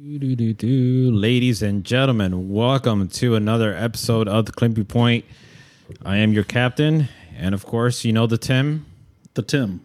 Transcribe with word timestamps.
Ladies 0.00 1.60
and 1.60 1.82
gentlemen, 1.82 2.48
welcome 2.52 3.08
to 3.08 3.34
another 3.34 3.74
episode 3.74 4.28
of 4.28 4.46
the 4.46 4.52
Climpy 4.52 4.86
Point. 4.86 5.24
I 6.04 6.18
am 6.18 6.32
your 6.32 6.44
captain, 6.44 7.08
and 7.36 7.52
of 7.52 7.66
course, 7.66 8.04
you 8.04 8.12
know 8.12 8.28
the 8.28 8.38
Tim, 8.38 8.86
The 9.34 9.42
Tim. 9.42 9.80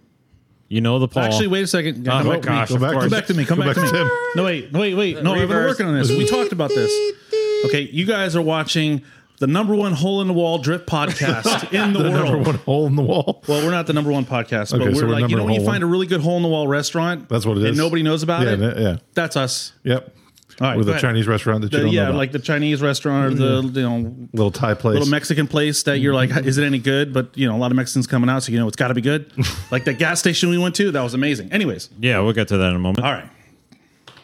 you 0.68 0.82
know 0.82 1.00
the 1.00 1.08
Paul. 1.08 1.24
Actually, 1.24 1.48
wait 1.48 1.64
a 1.64 1.68
second. 1.68 2.08
Oh 2.08 2.22
Go- 2.22 2.30
my 2.30 2.38
gosh, 2.38 2.70
Go 2.70 2.78
back, 2.78 2.92
come 2.92 3.10
back 3.10 3.26
to 3.26 3.34
me. 3.34 3.44
Come 3.44 3.58
Go 3.58 3.66
back, 3.66 3.76
back 3.76 3.88
to 3.88 3.92
me. 3.92 3.98
Tim. 3.98 4.10
No, 4.36 4.44
wait. 4.44 4.72
Wait, 4.72 4.94
wait. 4.94 5.24
No, 5.24 5.34
I've 5.34 5.48
been 5.48 5.58
working 5.58 5.88
on 5.88 5.96
this. 5.96 6.10
We 6.10 6.28
talked 6.28 6.52
about 6.52 6.70
this. 6.70 6.92
Okay, 7.66 7.82
you 7.82 8.06
guys 8.06 8.36
are 8.36 8.42
watching 8.44 9.02
the 9.44 9.48
number 9.52 9.76
one 9.76 9.92
hole 9.92 10.22
in 10.22 10.28
the 10.28 10.34
wall 10.34 10.58
drip 10.58 10.88
podcast 10.88 11.74
in 11.74 11.92
the, 11.92 12.02
the 12.04 12.12
world. 12.12 12.26
number 12.32 12.50
one 12.52 12.56
hole 12.60 12.88
in 12.88 12.96
the 12.96 13.02
wall. 13.02 13.44
Well, 13.46 13.62
we're 13.66 13.72
not 13.72 13.88
the 13.88 13.94
number 13.94 14.10
one 14.10 14.24
podcast, 14.26 14.72
but 14.72 14.80
Okay, 14.82 14.90
we're 14.90 14.96
so 14.96 15.06
we're 15.08 15.12
like, 15.20 15.30
you 15.30 15.36
know, 15.36 15.44
when 15.44 15.54
you 15.56 15.60
hole 15.60 15.70
find 15.70 15.84
a 15.84 15.86
really 15.86 16.08
good 16.08 16.22
hole 16.22 16.38
in 16.38 16.44
the 16.44 16.48
wall 16.50 16.66
restaurant, 16.66 17.28
That's 17.28 17.46
what 17.46 17.58
it 17.58 17.64
is. 17.64 17.70
and 17.72 17.78
nobody 17.78 18.04
knows 18.04 18.24
about 18.24 18.44
Yeah, 18.44 18.54
it. 18.54 18.60
yeah, 18.62 18.80
yeah. 18.82 18.98
That's 19.16 19.36
us. 19.36 19.74
Yep. 19.84 20.16
All 20.62 20.68
right, 20.68 20.78
With 20.78 20.88
go 20.88 20.94
a. 20.94 21.00
Chinese 21.00 21.28
restaurant 21.28 21.62
that 21.64 21.74
you 21.74 21.78
The- 21.80 21.84
don't 21.86 21.94
yeah, 21.94 22.04
know 22.04 22.10
about. 22.12 22.18
like 22.20 22.32
the 22.32 22.40
Chinese 22.40 22.82
restaurant 22.82 23.34
or 23.34 23.36
the 23.36 23.80
you 23.82 23.82
know 23.82 24.16
little 24.32 24.52
Thai 24.52 24.76
place. 24.76 24.94
little 24.94 25.10
Mexican 25.10 25.48
place 25.48 25.84
that 25.84 25.98
you're 26.00 26.14
like, 26.14 26.30
mm-hmm. 26.30 26.48
is 26.48 26.58
it 26.58 26.64
any 26.64 26.80
good? 26.80 27.12
But 27.12 27.38
you 27.38 27.46
know, 27.48 27.56
a 27.56 27.58
lot 27.58 27.72
of 27.72 27.76
Mexicans 27.76 28.08
coming 28.08 28.30
out, 28.30 28.44
so 28.44 28.52
you 28.54 28.60
know 28.60 28.68
it's 28.70 28.78
got 28.78 28.88
to 28.90 28.94
be 28.94 29.02
good. 29.02 29.30
like 29.72 29.84
that 29.86 29.98
gas 29.98 30.20
station 30.20 30.50
we 30.50 30.58
went 30.58 30.76
to, 30.76 30.92
that 30.92 31.02
was 31.02 31.14
amazing. 31.16 31.52
Anyways, 31.52 31.90
yeah, 32.00 32.20
we'll 32.20 32.34
get 32.34 32.48
to 32.50 32.58
that 32.58 32.70
in 32.70 32.76
a 32.76 32.80
moment. 32.80 33.04
all 33.06 33.12
right. 33.12 33.28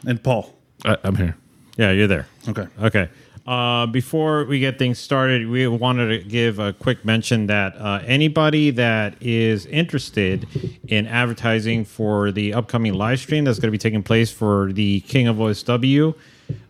And 0.07 0.23
Paul, 0.23 0.53
I, 0.85 0.95
I'm 1.03 1.15
here. 1.15 1.35
Yeah, 1.77 1.91
you're 1.91 2.07
there. 2.07 2.27
okay, 2.47 2.67
Okay. 2.81 3.09
Uh, 3.47 3.85
before 3.87 4.45
we 4.45 4.59
get 4.59 4.77
things 4.77 4.99
started, 4.99 5.47
we 5.47 5.67
wanted 5.67 6.07
to 6.21 6.27
give 6.29 6.59
a 6.59 6.73
quick 6.73 7.03
mention 7.03 7.47
that 7.47 7.75
uh, 7.77 8.01
anybody 8.05 8.69
that 8.71 9.15
is 9.21 9.65
interested 9.67 10.47
in 10.87 11.07
advertising 11.07 11.83
for 11.85 12.31
the 12.31 12.53
upcoming 12.53 12.93
live 12.93 13.19
stream 13.19 13.45
that's 13.45 13.57
going 13.59 13.67
to 13.67 13.71
be 13.71 13.77
taking 13.77 14.03
place 14.03 14.31
for 14.31 14.71
the 14.73 14.99
King 15.01 15.27
of 15.27 15.37
OSW 15.37 16.13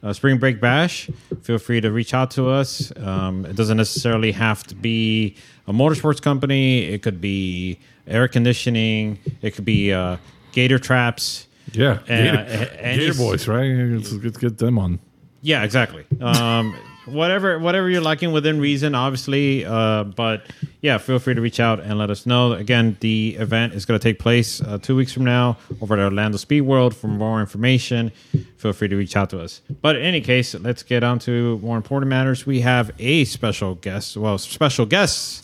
uh, 0.03 0.13
Spring 0.13 0.37
Break 0.37 0.59
Bash, 0.61 1.09
feel 1.41 1.57
free 1.57 1.81
to 1.81 1.91
reach 1.91 2.13
out 2.13 2.31
to 2.31 2.49
us. 2.49 2.91
Um, 2.97 3.45
it 3.45 3.55
doesn't 3.55 3.77
necessarily 3.77 4.31
have 4.31 4.63
to 4.67 4.75
be 4.75 5.35
a 5.67 5.73
motorsports 5.73 6.21
company, 6.21 6.85
it 6.85 7.01
could 7.01 7.21
be 7.21 7.79
air 8.07 8.27
conditioning, 8.27 9.19
it 9.41 9.51
could 9.51 9.65
be 9.65 9.93
uh, 9.93 10.17
gator 10.51 10.79
traps. 10.79 11.47
Yeah. 11.71 11.91
Uh, 11.91 11.97
Gator, 12.07 12.71
any- 12.79 12.97
Gator 12.99 13.13
Boys, 13.17 13.47
right? 13.47 13.69
Let's, 13.69 14.11
let's 14.11 14.37
get 14.37 14.57
them 14.57 14.79
on. 14.79 14.99
Yeah, 15.41 15.63
exactly. 15.63 16.05
Um, 16.21 16.75
whatever, 17.05 17.59
whatever 17.59 17.89
you're 17.89 18.01
liking 18.01 18.31
within 18.31 18.59
reason, 18.59 18.95
obviously. 18.95 19.65
Uh, 19.65 20.03
but 20.03 20.43
yeah, 20.81 20.97
feel 20.97 21.19
free 21.19 21.33
to 21.33 21.41
reach 21.41 21.59
out 21.59 21.79
and 21.79 21.97
let 21.97 22.09
us 22.09 22.25
know. 22.25 22.53
Again, 22.53 22.97
the 23.01 23.35
event 23.39 23.73
is 23.73 23.85
going 23.85 23.99
to 23.99 24.03
take 24.03 24.19
place 24.19 24.61
uh, 24.61 24.77
two 24.77 24.95
weeks 24.95 25.11
from 25.11 25.25
now 25.25 25.57
over 25.81 25.95
at 25.95 25.99
Orlando 25.99 26.37
Speed 26.37 26.61
World. 26.61 26.95
For 26.95 27.07
more 27.07 27.41
information, 27.41 28.11
feel 28.57 28.71
free 28.71 28.87
to 28.87 28.95
reach 28.95 29.15
out 29.15 29.29
to 29.31 29.41
us. 29.41 29.61
But 29.81 29.97
in 29.97 30.03
any 30.03 30.21
case, 30.21 30.55
let's 30.55 30.83
get 30.83 31.03
on 31.03 31.19
to 31.19 31.57
more 31.59 31.75
important 31.75 32.09
matters. 32.09 32.45
We 32.45 32.61
have 32.61 32.91
a 32.99 33.25
special 33.25 33.75
guest. 33.75 34.15
Well, 34.15 34.37
special 34.37 34.85
guests. 34.85 35.41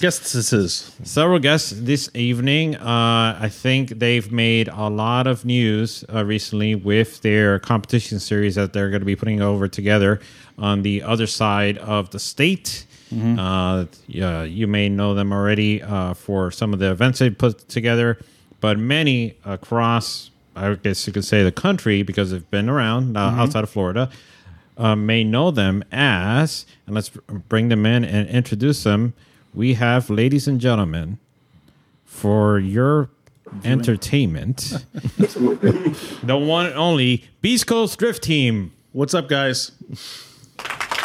Guests. 0.00 0.94
Several 1.04 1.38
guests 1.38 1.72
this 1.76 2.08
evening. 2.14 2.76
Uh, 2.76 3.38
I 3.40 3.48
think 3.50 3.90
they've 3.98 4.30
made 4.32 4.68
a 4.68 4.88
lot 4.88 5.26
of 5.26 5.44
news 5.44 6.04
uh, 6.12 6.24
recently 6.24 6.74
with 6.74 7.20
their 7.20 7.58
competition 7.58 8.18
series 8.18 8.54
that 8.54 8.72
they're 8.72 8.88
going 8.90 9.00
to 9.00 9.06
be 9.06 9.16
putting 9.16 9.39
over 9.40 9.68
together 9.68 10.20
on 10.58 10.82
the 10.82 11.02
other 11.02 11.26
side 11.26 11.78
of 11.78 12.10
the 12.10 12.18
state. 12.18 12.86
Uh, 13.38 13.86
yeah, 14.06 14.44
you 14.44 14.66
may 14.68 14.88
know 14.88 15.14
them 15.14 15.32
already 15.32 15.82
uh, 15.82 16.14
for 16.14 16.50
some 16.52 16.72
of 16.72 16.78
the 16.78 16.90
events 16.92 17.18
they 17.18 17.28
put 17.30 17.68
together, 17.68 18.18
but 18.60 18.78
many 18.78 19.34
across, 19.44 20.30
I 20.54 20.74
guess 20.74 21.06
you 21.08 21.12
could 21.12 21.24
say, 21.24 21.42
the 21.42 21.50
country 21.50 22.02
because 22.04 22.30
they've 22.30 22.48
been 22.50 22.68
around 22.68 23.16
uh, 23.16 23.20
outside 23.20 23.64
of 23.64 23.70
Florida. 23.70 24.10
Uh, 24.78 24.94
may 24.96 25.24
know 25.24 25.50
them 25.50 25.82
as, 25.92 26.64
and 26.86 26.94
let's 26.94 27.10
bring 27.48 27.68
them 27.68 27.84
in 27.84 28.04
and 28.04 28.28
introduce 28.28 28.84
them. 28.84 29.12
We 29.52 29.74
have, 29.74 30.08
ladies 30.08 30.46
and 30.46 30.60
gentlemen, 30.60 31.18
for 32.06 32.58
your 32.60 33.10
entertainment, 33.64 34.84
the 35.18 36.36
one 36.40 36.66
and 36.66 36.76
only 36.76 37.24
Beast 37.42 37.66
Coast 37.66 37.98
Drift 37.98 38.22
Team. 38.22 38.72
What's 38.92 39.14
up, 39.14 39.28
guys? 39.28 39.72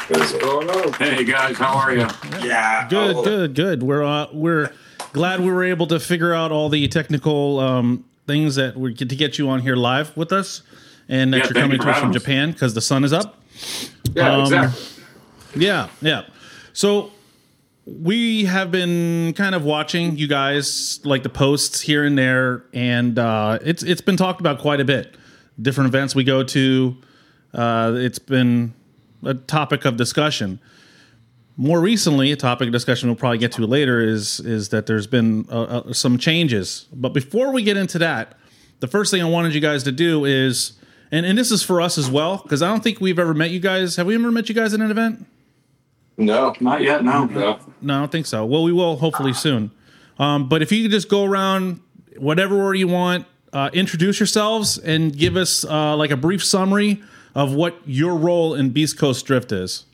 What's 0.07 0.34
going 0.34 0.69
on? 0.69 0.94
Hey 0.94 1.23
guys, 1.23 1.57
how 1.57 1.78
are 1.78 1.94
you? 1.96 2.07
Yeah. 2.44 2.88
Good, 2.90 3.23
good, 3.23 3.56
good. 3.56 3.84
We're 3.84 4.03
uh, 4.03 4.28
we're 4.34 4.72
glad 5.13 5.41
we 5.41 5.51
were 5.51 5.63
able 5.63 5.88
to 5.88 6.00
figure 6.00 6.34
out 6.34 6.51
all 6.51 6.69
the 6.69 6.88
technical 6.88 7.59
um, 7.59 8.06
things 8.28 8.56
that 8.56 8.75
we 8.75 8.94
get 8.94 9.09
to 9.09 9.16
get 9.16 9.38
you 9.38 9.50
on 9.50 9.59
here 9.59 9.75
live 9.75 10.16
with 10.18 10.31
us, 10.31 10.63
and 11.09 11.31
that 11.34 11.38
Yeah, 11.38 11.44
you're 11.46 11.53
coming 11.53 11.72
you 11.78 11.84
to 11.84 11.90
us 11.90 12.00
from. 12.00 12.12
Japan 12.12 12.51
because 12.51 12.73
the 12.73 12.81
sun 12.81 13.03
is 13.03 13.13
up. 13.13 13.40
Yeah, 14.13 14.34
um, 14.34 14.41
exactly. 14.41 15.03
Yeah, 15.56 15.90
yeah. 16.02 16.23
So 16.73 17.12
we 17.85 18.46
have 18.46 18.72
been 18.72 19.34
kind 19.34 19.53
of 19.53 19.63
watching 19.63 20.17
you 20.17 20.28
guys 20.28 21.00
like 21.03 21.22
the 21.23 21.29
posts 21.29 21.81
here 21.81 22.03
and 22.03 22.17
there, 22.17 22.63
and 22.73 23.17
uh, 23.19 23.59
it's 23.62 23.84
it's 23.84 24.02
been 24.02 24.17
talked 24.17 24.40
about 24.40 24.59
quite 24.59 24.79
a 24.79 24.85
bit. 24.85 25.16
Different 25.62 25.88
events 25.88 26.13
we 26.16 26.23
go 26.25 26.44
to, 26.44 26.97
uh, 27.55 27.93
it's 27.95 28.19
been 28.19 28.73
a 29.23 29.33
topic 29.33 29.85
of 29.85 29.97
discussion. 29.97 30.59
More 31.57 31.79
recently, 31.79 32.31
a 32.31 32.35
topic 32.35 32.67
of 32.67 32.73
discussion 32.73 33.07
we'll 33.07 33.16
probably 33.16 33.38
get 33.38 33.53
to 33.53 33.66
later 33.66 34.01
is 34.01 34.41
is 34.41 34.69
that 34.69 34.88
there's 34.88 35.07
been 35.07 35.47
uh, 35.49 35.61
uh, 35.63 35.93
some 35.93 36.17
changes. 36.17 36.85
But 36.93 37.13
before 37.13 37.53
we 37.53 37.63
get 37.63 37.77
into 37.77 37.97
that, 37.99 38.38
the 38.81 38.88
first 38.88 39.09
thing 39.09 39.21
I 39.21 39.29
wanted 39.29 39.53
you 39.53 39.61
guys 39.61 39.83
to 39.83 39.91
do 39.91 40.25
is, 40.25 40.73
and, 41.11 41.25
and 41.25 41.38
this 41.38 41.51
is 41.51 41.63
for 41.63 41.79
us 41.79 41.97
as 41.97 42.11
well, 42.11 42.41
because 42.43 42.61
I 42.61 42.67
don't 42.67 42.83
think 42.83 42.99
we've 42.99 43.19
ever 43.19 43.33
met 43.33 43.51
you 43.51 43.61
guys. 43.61 43.95
Have 43.95 44.07
we 44.07 44.16
ever 44.16 44.31
met 44.31 44.49
you 44.49 44.55
guys 44.55 44.73
at 44.73 44.81
an 44.81 44.91
event? 44.91 45.25
No. 46.17 46.53
Not 46.59 46.81
yet, 46.81 47.03
no. 47.03 47.25
No. 47.25 47.59
No, 47.81 47.95
I 47.95 47.99
don't 47.99 48.11
think 48.11 48.25
so. 48.25 48.45
Well, 48.45 48.63
we 48.63 48.73
will 48.73 48.97
hopefully 48.97 49.33
soon. 49.33 49.72
Um, 50.19 50.49
but 50.49 50.61
if 50.61 50.72
you 50.72 50.83
could 50.83 50.91
just 50.91 51.09
go 51.09 51.23
around 51.23 51.79
whatever 52.17 52.61
order 52.61 52.75
you 52.75 52.87
want, 52.87 53.25
uh, 53.53 53.69
introduce 53.73 54.19
yourselves 54.19 54.77
and 54.77 55.16
give 55.17 55.37
us 55.37 55.63
uh, 55.66 55.95
like 55.95 56.11
a 56.11 56.17
brief 56.17 56.43
summary 56.43 57.01
of 57.35 57.53
what 57.53 57.75
your 57.85 58.16
role 58.16 58.56
in 58.56 58.69
Beast 58.69 58.97
Coast 58.97 59.25
Drift 59.25 59.51
is. 59.51 59.85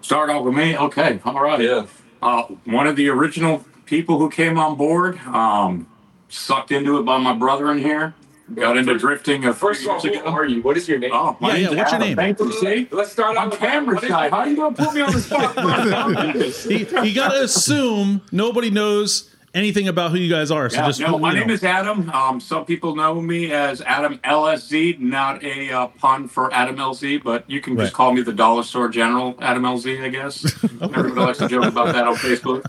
Start 0.00 0.30
off 0.30 0.44
with 0.44 0.54
me. 0.54 0.76
Okay, 0.76 1.20
all 1.24 1.40
right. 1.40 1.60
Yeah. 1.60 1.86
Uh, 2.20 2.42
one 2.64 2.86
of 2.86 2.96
the 2.96 3.08
original 3.08 3.64
people 3.86 4.18
who 4.18 4.28
came 4.28 4.58
on 4.58 4.76
board, 4.76 5.18
um, 5.20 5.86
sucked 6.28 6.72
into 6.72 6.98
it 6.98 7.04
by 7.04 7.18
my 7.18 7.32
brother 7.34 7.70
in 7.70 7.78
here. 7.78 8.14
Got 8.54 8.78
into 8.78 8.96
drifting 8.98 9.44
a 9.44 9.52
First 9.52 9.82
of 9.82 9.88
all, 9.90 10.00
few 10.00 10.14
who 10.14 10.20
ago. 10.20 10.30
are 10.30 10.46
you? 10.46 10.62
What 10.62 10.78
is 10.78 10.88
your 10.88 10.98
name? 10.98 11.10
Oh, 11.12 11.36
my 11.38 11.48
Yeah, 11.48 11.54
name's 11.54 11.70
yeah, 11.72 11.78
what's 11.78 11.90
your 11.92 12.00
name? 12.00 12.16
Thank 12.16 12.38
you. 12.40 12.52
See, 12.54 12.88
Let's 12.90 13.12
start 13.12 13.36
on 13.36 13.50
camera 13.50 13.96
what 13.96 14.04
is 14.04 14.08
shy. 14.10 14.22
your 14.22 14.30
How 14.30 14.44
you 14.46 14.56
gonna 14.56 14.74
put 14.74 14.94
me 14.94 15.00
on 15.02 15.12
the 15.12 15.20
spot? 15.20 16.94
You, 16.94 17.02
you 17.10 17.14
got 17.14 17.32
to 17.32 17.42
assume 17.42 18.22
nobody 18.32 18.70
knows 18.70 19.28
anything 19.58 19.88
about 19.88 20.10
who 20.12 20.18
you 20.18 20.30
guys 20.30 20.50
are. 20.50 20.70
So 20.70 20.76
Yeah, 20.78 20.86
just 20.86 21.00
no, 21.00 21.18
my 21.18 21.30
you 21.30 21.34
know. 21.34 21.40
name 21.40 21.50
is 21.50 21.64
Adam. 21.64 22.08
Um, 22.10 22.40
some 22.40 22.64
people 22.64 22.94
know 22.96 23.20
me 23.20 23.52
as 23.52 23.82
Adam 23.82 24.18
LSZ, 24.24 24.98
not 25.00 25.42
a 25.44 25.70
uh, 25.72 25.86
pun 25.88 26.28
for 26.28 26.52
Adam 26.54 26.76
LZ, 26.76 27.22
but 27.22 27.44
you 27.50 27.60
can 27.60 27.74
Right. 27.76 27.84
just 27.84 27.94
call 27.94 28.12
me 28.12 28.22
the 28.22 28.32
Dollar 28.32 28.62
Store 28.62 28.88
General, 28.88 29.34
Adam 29.40 29.64
LZ, 29.64 30.02
I 30.04 30.08
guess. 30.08 30.44
Everybody 30.80 31.10
likes 31.20 31.38
to 31.38 31.48
joke 31.48 31.64
about 31.66 31.92
that 31.94 32.06
on 32.06 32.14
Facebook. 32.16 32.64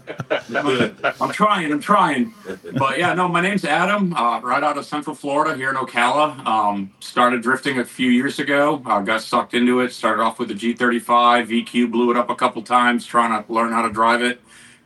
I'm 1.21 1.31
trying, 1.31 1.71
I'm 1.71 1.79
trying. 1.79 2.33
But 2.77 2.97
yeah, 2.97 3.13
no, 3.13 3.27
my 3.27 3.41
name's 3.41 3.65
Adam, 3.65 4.13
uh, 4.13 4.39
right 4.41 4.63
out 4.63 4.77
of 4.77 4.85
Central 4.85 5.15
Florida 5.15 5.55
here 5.55 5.69
in 5.69 5.75
Ocala. 5.75 6.45
Um, 6.45 6.91
started 6.99 7.41
drifting 7.41 7.79
a 7.79 7.85
few 7.85 8.09
years 8.09 8.39
ago, 8.39 8.81
uh, 8.85 8.99
got 9.01 9.21
sucked 9.21 9.53
into 9.53 9.79
it. 9.81 9.91
Started 9.93 10.21
off 10.23 10.39
with 10.39 10.47
the 10.49 10.53
G35, 10.55 11.47
VQ, 11.65 11.91
blew 11.91 12.11
it 12.11 12.17
up 12.17 12.29
a 12.29 12.35
couple 12.35 12.61
times 12.61 13.05
trying 13.05 13.31
to 13.43 13.51
learn 13.51 13.71
how 13.71 13.81
to 13.83 13.89
drive 13.91 14.21
it. 14.21 14.41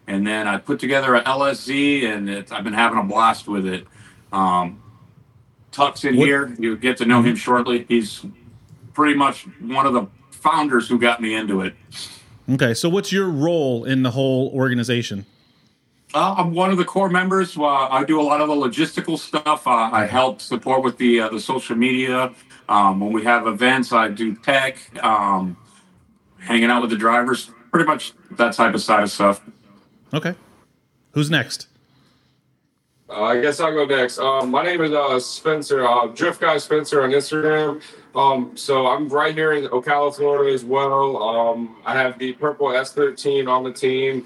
And 0.08 0.28
then 0.28 0.48
I 0.48 0.58
put 0.58 0.80
together 0.80 1.16
a 1.16 1.24
LSZ, 1.24 2.06
and 2.06 2.30
I've 2.52 2.64
been 2.64 2.74
having 2.74 3.00
a 3.00 3.04
blast 3.04 3.48
with 3.48 3.66
it. 3.66 3.88
Um, 4.32 4.82
Tuck's 5.72 6.04
in 6.04 6.18
What- 6.18 6.28
here. 6.28 6.56
You 6.60 6.76
get 6.78 6.98
to 6.98 7.06
know 7.06 7.22
him 7.22 7.36
shortly. 7.36 7.86
He's 7.88 8.26
pretty 8.94 9.16
much 9.16 9.48
one 9.62 9.86
of 9.86 9.94
the 9.94 10.08
founders 10.32 10.88
who 10.88 11.00
got 11.00 11.22
me 11.22 11.34
into 11.34 11.62
it. 11.62 11.74
Okay, 12.52 12.74
so 12.74 12.90
what's 12.90 13.12
your 13.12 13.30
role 13.30 13.86
in 13.86 14.04
the 14.04 14.12
whole 14.12 14.52
organization? 14.54 15.26
Uh, 16.14 16.36
I'm 16.38 16.54
one 16.54 16.70
of 16.70 16.78
the 16.78 16.86
core 16.86 17.10
members. 17.10 17.58
Uh, 17.58 17.64
I 17.64 18.04
do 18.04 18.20
a 18.20 18.22
lot 18.22 18.40
of 18.42 18.50
the 18.50 18.54
logistical 18.54 19.18
stuff. 19.18 19.66
Uh, 19.66 19.90
I 19.92 20.06
help 20.06 20.42
support 20.42 20.84
with 20.84 20.98
the 20.98 21.22
uh, 21.22 21.30
the 21.30 21.40
social 21.40 21.76
media. 21.76 22.32
Um, 22.70 23.00
when 23.00 23.12
we 23.14 23.24
have 23.24 23.48
events, 23.48 23.92
I 23.92 24.10
do 24.10 24.36
tech, 24.36 24.78
um, 25.04 25.58
hanging 26.40 26.70
out 26.70 26.82
with 26.82 26.92
the 26.92 26.98
drivers, 26.98 27.50
pretty 27.72 27.88
much 27.88 28.14
that 28.32 28.54
type 28.54 28.76
of 28.76 28.82
side 28.82 29.02
of 29.04 29.10
stuff. 29.10 29.42
Okay, 30.14 30.36
who's 31.12 31.32
next? 31.32 31.68
Uh, 33.10 33.24
I 33.24 33.42
guess 33.42 33.60
I'll 33.60 33.74
go 33.74 33.86
next. 33.86 34.20
Um, 34.20 34.52
my 34.52 34.64
name 34.64 34.82
is 34.82 34.92
uh, 34.92 35.20
Spencer, 35.20 35.86
uh, 35.86 36.08
Drift 36.08 36.40
Guy 36.40 36.58
Spencer 36.58 37.02
on 37.02 37.12
Instagram. 37.12 37.82
Um, 38.16 38.56
so 38.56 38.88
I'm 38.88 39.10
right 39.10 39.34
here 39.34 39.54
in 39.54 39.66
Ocala, 39.70 40.16
Florida 40.16 40.54
as 40.54 40.64
well. 40.64 41.18
Um, 41.18 41.78
I 41.84 41.94
have 41.94 42.20
the 42.20 42.34
purple 42.34 42.68
S13 42.68 43.48
on 43.48 43.64
the 43.64 43.74
team. 43.74 44.26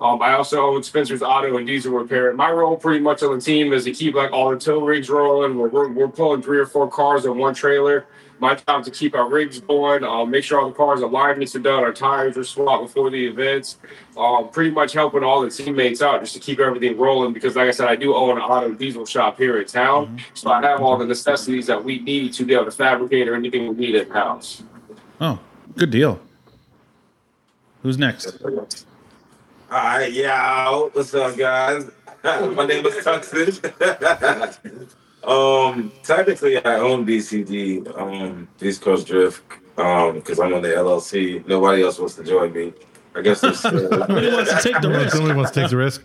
Um, 0.00 0.22
I 0.22 0.34
also 0.34 0.60
own 0.60 0.82
Spencer's 0.82 1.22
Auto 1.22 1.56
and 1.56 1.66
Diesel 1.66 1.92
Repair. 1.92 2.32
My 2.34 2.50
role 2.50 2.76
pretty 2.76 3.00
much 3.00 3.22
on 3.22 3.34
the 3.36 3.40
team 3.40 3.72
is 3.72 3.84
to 3.84 3.92
keep 3.92 4.14
like 4.14 4.32
all 4.32 4.50
the 4.50 4.58
tow 4.58 4.84
rigs 4.84 5.10
rolling. 5.10 5.56
We're, 5.56 5.68
we're, 5.68 5.88
we're 5.88 6.08
pulling 6.08 6.42
three 6.42 6.58
or 6.58 6.66
four 6.66 6.88
cars 6.88 7.24
in 7.24 7.36
one 7.38 7.54
trailer. 7.54 8.06
My 8.40 8.54
job 8.54 8.80
is 8.80 8.86
to 8.86 8.90
keep 8.90 9.14
our 9.14 9.28
rigs 9.28 9.60
going, 9.60 10.04
um, 10.04 10.30
make 10.30 10.44
sure 10.44 10.60
all 10.60 10.68
the 10.68 10.74
cars 10.74 11.00
alignments 11.00 11.54
are 11.54 11.60
done, 11.60 11.84
our 11.84 11.92
tires 11.92 12.36
are 12.36 12.44
swapped 12.44 12.84
before 12.84 13.10
the 13.10 13.26
events. 13.26 13.78
Um, 14.16 14.50
pretty 14.50 14.70
much 14.70 14.92
helping 14.92 15.22
all 15.22 15.40
the 15.40 15.50
teammates 15.50 16.02
out 16.02 16.20
just 16.20 16.34
to 16.34 16.40
keep 16.40 16.58
everything 16.58 16.96
rolling 16.98 17.32
because, 17.32 17.56
like 17.56 17.68
I 17.68 17.70
said, 17.70 17.88
I 17.88 17.96
do 17.96 18.14
own 18.14 18.36
an 18.36 18.42
auto 18.42 18.72
diesel 18.74 19.06
shop 19.06 19.38
here 19.38 19.60
in 19.60 19.66
town. 19.66 20.20
So 20.34 20.50
I 20.50 20.60
have 20.62 20.80
all 20.80 20.96
the 20.96 21.06
necessities 21.06 21.66
that 21.66 21.82
we 21.82 22.00
need 22.00 22.32
to 22.34 22.44
be 22.44 22.54
able 22.54 22.66
to 22.66 22.70
fabricate 22.70 23.28
or 23.28 23.34
anything 23.34 23.68
we 23.68 23.86
need 23.86 23.94
in 23.94 24.10
house. 24.10 24.62
Oh, 25.20 25.38
good 25.76 25.90
deal. 25.90 26.20
Who's 27.82 27.98
next? 27.98 28.42
All 28.42 28.50
right, 29.70 30.12
yeah. 30.12 30.70
What's 30.70 31.14
up, 31.14 31.36
guys? 31.36 31.90
My 32.24 32.66
name 32.66 32.86
is 32.86 32.94
Tuxton. 33.04 33.60
um, 35.26 35.92
technically, 36.02 36.64
I 36.64 36.76
own 36.76 37.06
BCD, 37.06 37.98
um, 37.98 38.48
East 38.60 38.82
Coast 38.82 39.06
Drift, 39.06 39.42
um, 39.78 40.14
because 40.14 40.38
I'm 40.40 40.54
on 40.54 40.62
the 40.62 40.68
LLC. 40.68 41.46
Nobody 41.46 41.82
else 41.82 41.98
wants 41.98 42.14
to 42.16 42.24
join 42.24 42.52
me. 42.52 42.72
I 43.14 43.22
guess 43.22 43.40
there's 43.42 43.62
Nobody 43.64 44.32
wants 44.32 44.54
to 44.54 44.60
take 44.62 44.80
the 44.80 44.88
risk. 44.88 45.16
Somebody 45.16 45.34
wants 45.34 45.50
to 45.52 45.60
take 45.60 45.70
the 45.70 45.76
risk. 45.76 46.02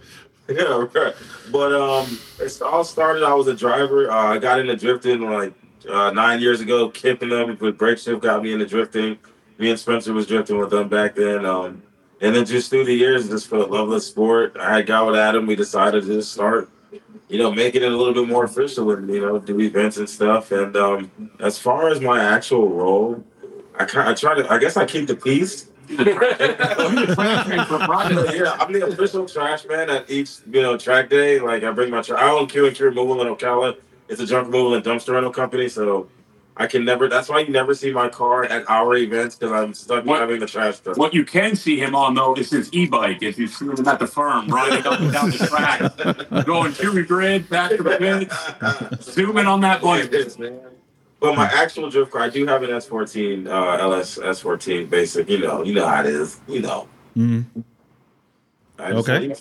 yeah, 0.47 0.87
right. 0.93 1.15
But 1.51 1.73
um, 1.73 2.19
it's 2.39 2.61
all 2.61 2.83
started. 2.83 3.23
I 3.23 3.33
was 3.33 3.47
a 3.47 3.55
driver. 3.55 4.11
Uh, 4.11 4.35
I 4.35 4.37
got 4.37 4.59
into 4.59 4.75
drifting 4.75 5.21
like 5.21 5.53
uh, 5.89 6.11
nine 6.11 6.39
years 6.39 6.61
ago. 6.61 6.89
Kipping 6.89 7.29
them 7.29 7.57
with 7.59 7.77
brake 7.77 7.97
shift 7.97 8.21
got 8.21 8.43
me 8.43 8.53
into 8.53 8.65
drifting. 8.65 9.17
Me 9.57 9.69
and 9.69 9.79
Spencer 9.79 10.13
was 10.13 10.27
drifting 10.27 10.57
with 10.57 10.69
them 10.69 10.87
back 10.87 11.15
then. 11.15 11.45
Um, 11.45 11.83
and 12.21 12.35
then 12.35 12.45
just 12.45 12.69
through 12.69 12.85
the 12.85 12.93
years, 12.93 13.29
just 13.29 13.47
felt 13.47 13.69
love 13.69 13.87
of 13.87 13.93
the 13.93 14.01
sport. 14.01 14.57
I 14.59 14.81
got 14.81 15.07
with 15.07 15.15
Adam. 15.15 15.45
We 15.45 15.55
decided 15.55 16.03
to 16.03 16.07
just 16.15 16.33
start, 16.33 16.69
you 17.29 17.37
know, 17.37 17.51
making 17.51 17.83
it 17.83 17.91
a 17.91 17.95
little 17.95 18.13
bit 18.13 18.27
more 18.27 18.43
official 18.43 18.91
and 18.91 19.07
you 19.09 19.21
know 19.21 19.39
do 19.39 19.59
events 19.61 19.97
and 19.97 20.09
stuff. 20.09 20.51
And 20.51 20.75
um, 20.75 21.11
as 21.39 21.57
far 21.57 21.89
as 21.89 22.01
my 22.01 22.21
actual 22.23 22.67
role, 22.69 23.23
I 23.77 23.85
kind 23.85 24.09
I 24.09 24.13
try 24.15 24.35
to. 24.35 24.51
I 24.51 24.57
guess 24.57 24.75
I 24.75 24.85
keep 24.85 25.07
the 25.07 25.15
peace. 25.15 25.67
yeah, 25.89 26.05
I'm 28.59 28.71
the 28.73 28.85
official 28.87 29.25
trash 29.25 29.65
man 29.65 29.89
at 29.89 30.09
each 30.09 30.37
you 30.51 30.61
know 30.61 30.77
track 30.77 31.09
day. 31.09 31.39
Like 31.39 31.63
I 31.63 31.71
bring 31.71 31.89
my 31.89 32.01
trash. 32.01 32.19
I 32.19 32.29
own 32.29 32.47
Q 32.47 32.65
and 32.67 32.75
Q 32.75 32.87
Removal 32.87 33.21
in 33.21 33.27
Ocala. 33.33 33.77
It's 34.07 34.19
a 34.19 34.25
junk 34.25 34.47
removal 34.47 34.73
and 34.73 34.83
dumpster 34.83 35.13
rental 35.13 35.31
company, 35.31 35.69
so 35.69 36.09
I 36.59 36.67
can 36.67 36.83
never. 36.83 37.07
That's 37.07 37.29
why 37.29 37.39
you 37.39 37.47
never 37.53 37.73
see 37.73 37.91
my 37.93 38.09
car 38.09 38.43
at 38.43 38.69
our 38.69 38.93
events 38.97 39.35
because 39.37 39.53
I'm 39.53 39.73
stuck 39.73 40.05
What- 40.05 40.19
having 40.19 40.41
the 40.41 40.45
trash 40.45 40.79
truck. 40.81 40.97
What 40.97 41.13
you 41.13 41.23
can 41.23 41.55
see 41.55 41.79
him 41.79 41.95
on 41.95 42.15
though 42.15 42.35
is 42.35 42.51
his 42.51 42.71
e-bike. 42.73 43.23
If 43.23 43.39
you've 43.39 43.49
seen 43.51 43.71
him 43.71 43.87
at 43.87 43.97
the 43.97 44.05
firm, 44.07 44.47
riding 44.49 44.85
up 44.85 44.99
and 44.99 45.11
down 45.13 45.29
the 45.31 45.37
track, 45.47 46.45
going 46.45 46.73
to 46.73 46.91
the 46.91 47.03
grid, 47.03 47.49
back 47.49 47.71
to 47.71 47.81
the 47.81 47.95
pits, 47.97 49.11
zooming 49.13 49.45
on 49.47 49.61
that 49.61 49.81
bike. 49.81 50.11
But 51.21 51.35
my 51.35 51.45
actual 51.47 51.89
drift 51.89 52.11
car, 52.11 52.21
I 52.23 52.29
do 52.29 52.45
have 52.45 52.63
an 52.63 52.69
S14, 52.71 53.47
uh, 53.47 53.77
LS 53.81 54.17
S14 54.17 54.89
basic. 54.89 55.29
You 55.29 55.39
know, 55.39 55.63
you 55.63 55.73
know 55.73 55.87
how 55.87 56.01
it 56.01 56.07
is. 56.07 56.41
You 56.47 56.61
know. 56.61 56.87
Mm-hmm. 57.17 57.61
Okay. 58.79 59.33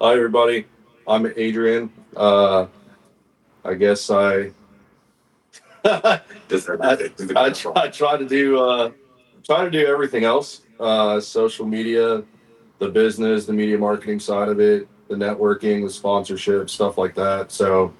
Hi, 0.00 0.12
everybody. 0.14 0.66
I'm 1.06 1.26
Adrian. 1.36 1.90
Uh, 2.14 2.66
I 3.64 3.74
guess 3.74 4.10
I 4.10 4.44
Just 4.44 4.54
I, 5.86 6.20
I, 7.36 7.50
try, 7.50 7.72
I 7.76 7.88
try 7.88 8.16
to 8.16 8.26
do 8.26 8.58
uh, 8.58 8.90
try 9.44 9.64
to 9.64 9.70
do 9.70 9.86
everything 9.86 10.24
else. 10.24 10.62
Uh, 10.80 11.20
social 11.20 11.66
media, 11.66 12.24
the 12.78 12.88
business, 12.88 13.44
the 13.44 13.52
media 13.52 13.76
marketing 13.76 14.18
side 14.18 14.48
of 14.48 14.60
it, 14.60 14.88
the 15.08 15.14
networking, 15.14 15.84
the 15.84 15.90
sponsorship, 15.90 16.70
stuff 16.70 16.96
like 16.96 17.14
that. 17.14 17.52
So 17.52 17.92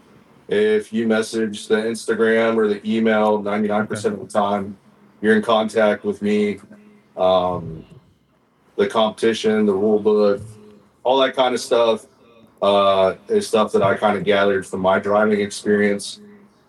if 0.49 0.95
you 0.95 1.07
message 1.07 1.69
the 1.69 1.77
Instagram 1.77 2.57
or 2.57 2.69
the 2.69 2.81
email, 2.91 3.43
99% 3.43 4.05
of 4.07 4.21
the 4.21 4.27
time, 4.27 4.79
you're 5.21 5.37
in 5.37 5.43
contact 5.43 6.05
with 6.05 6.23
me. 6.23 6.61
Um, 7.19 7.85
the 8.77 8.89
competition, 8.89 9.67
the 9.67 9.75
rule 9.75 10.01
book, 10.01 10.43
all 11.03 11.19
that 11.19 11.37
kind 11.37 11.55
of 11.55 11.61
stuff 11.61 12.07
uh, 12.63 13.17
is 13.29 13.47
stuff 13.47 13.73
that 13.73 13.83
I 13.83 13.95
kind 13.95 14.17
of 14.17 14.25
gathered 14.25 14.67
from 14.67 14.81
my 14.81 14.99
driving 14.99 15.41
experience 15.43 16.21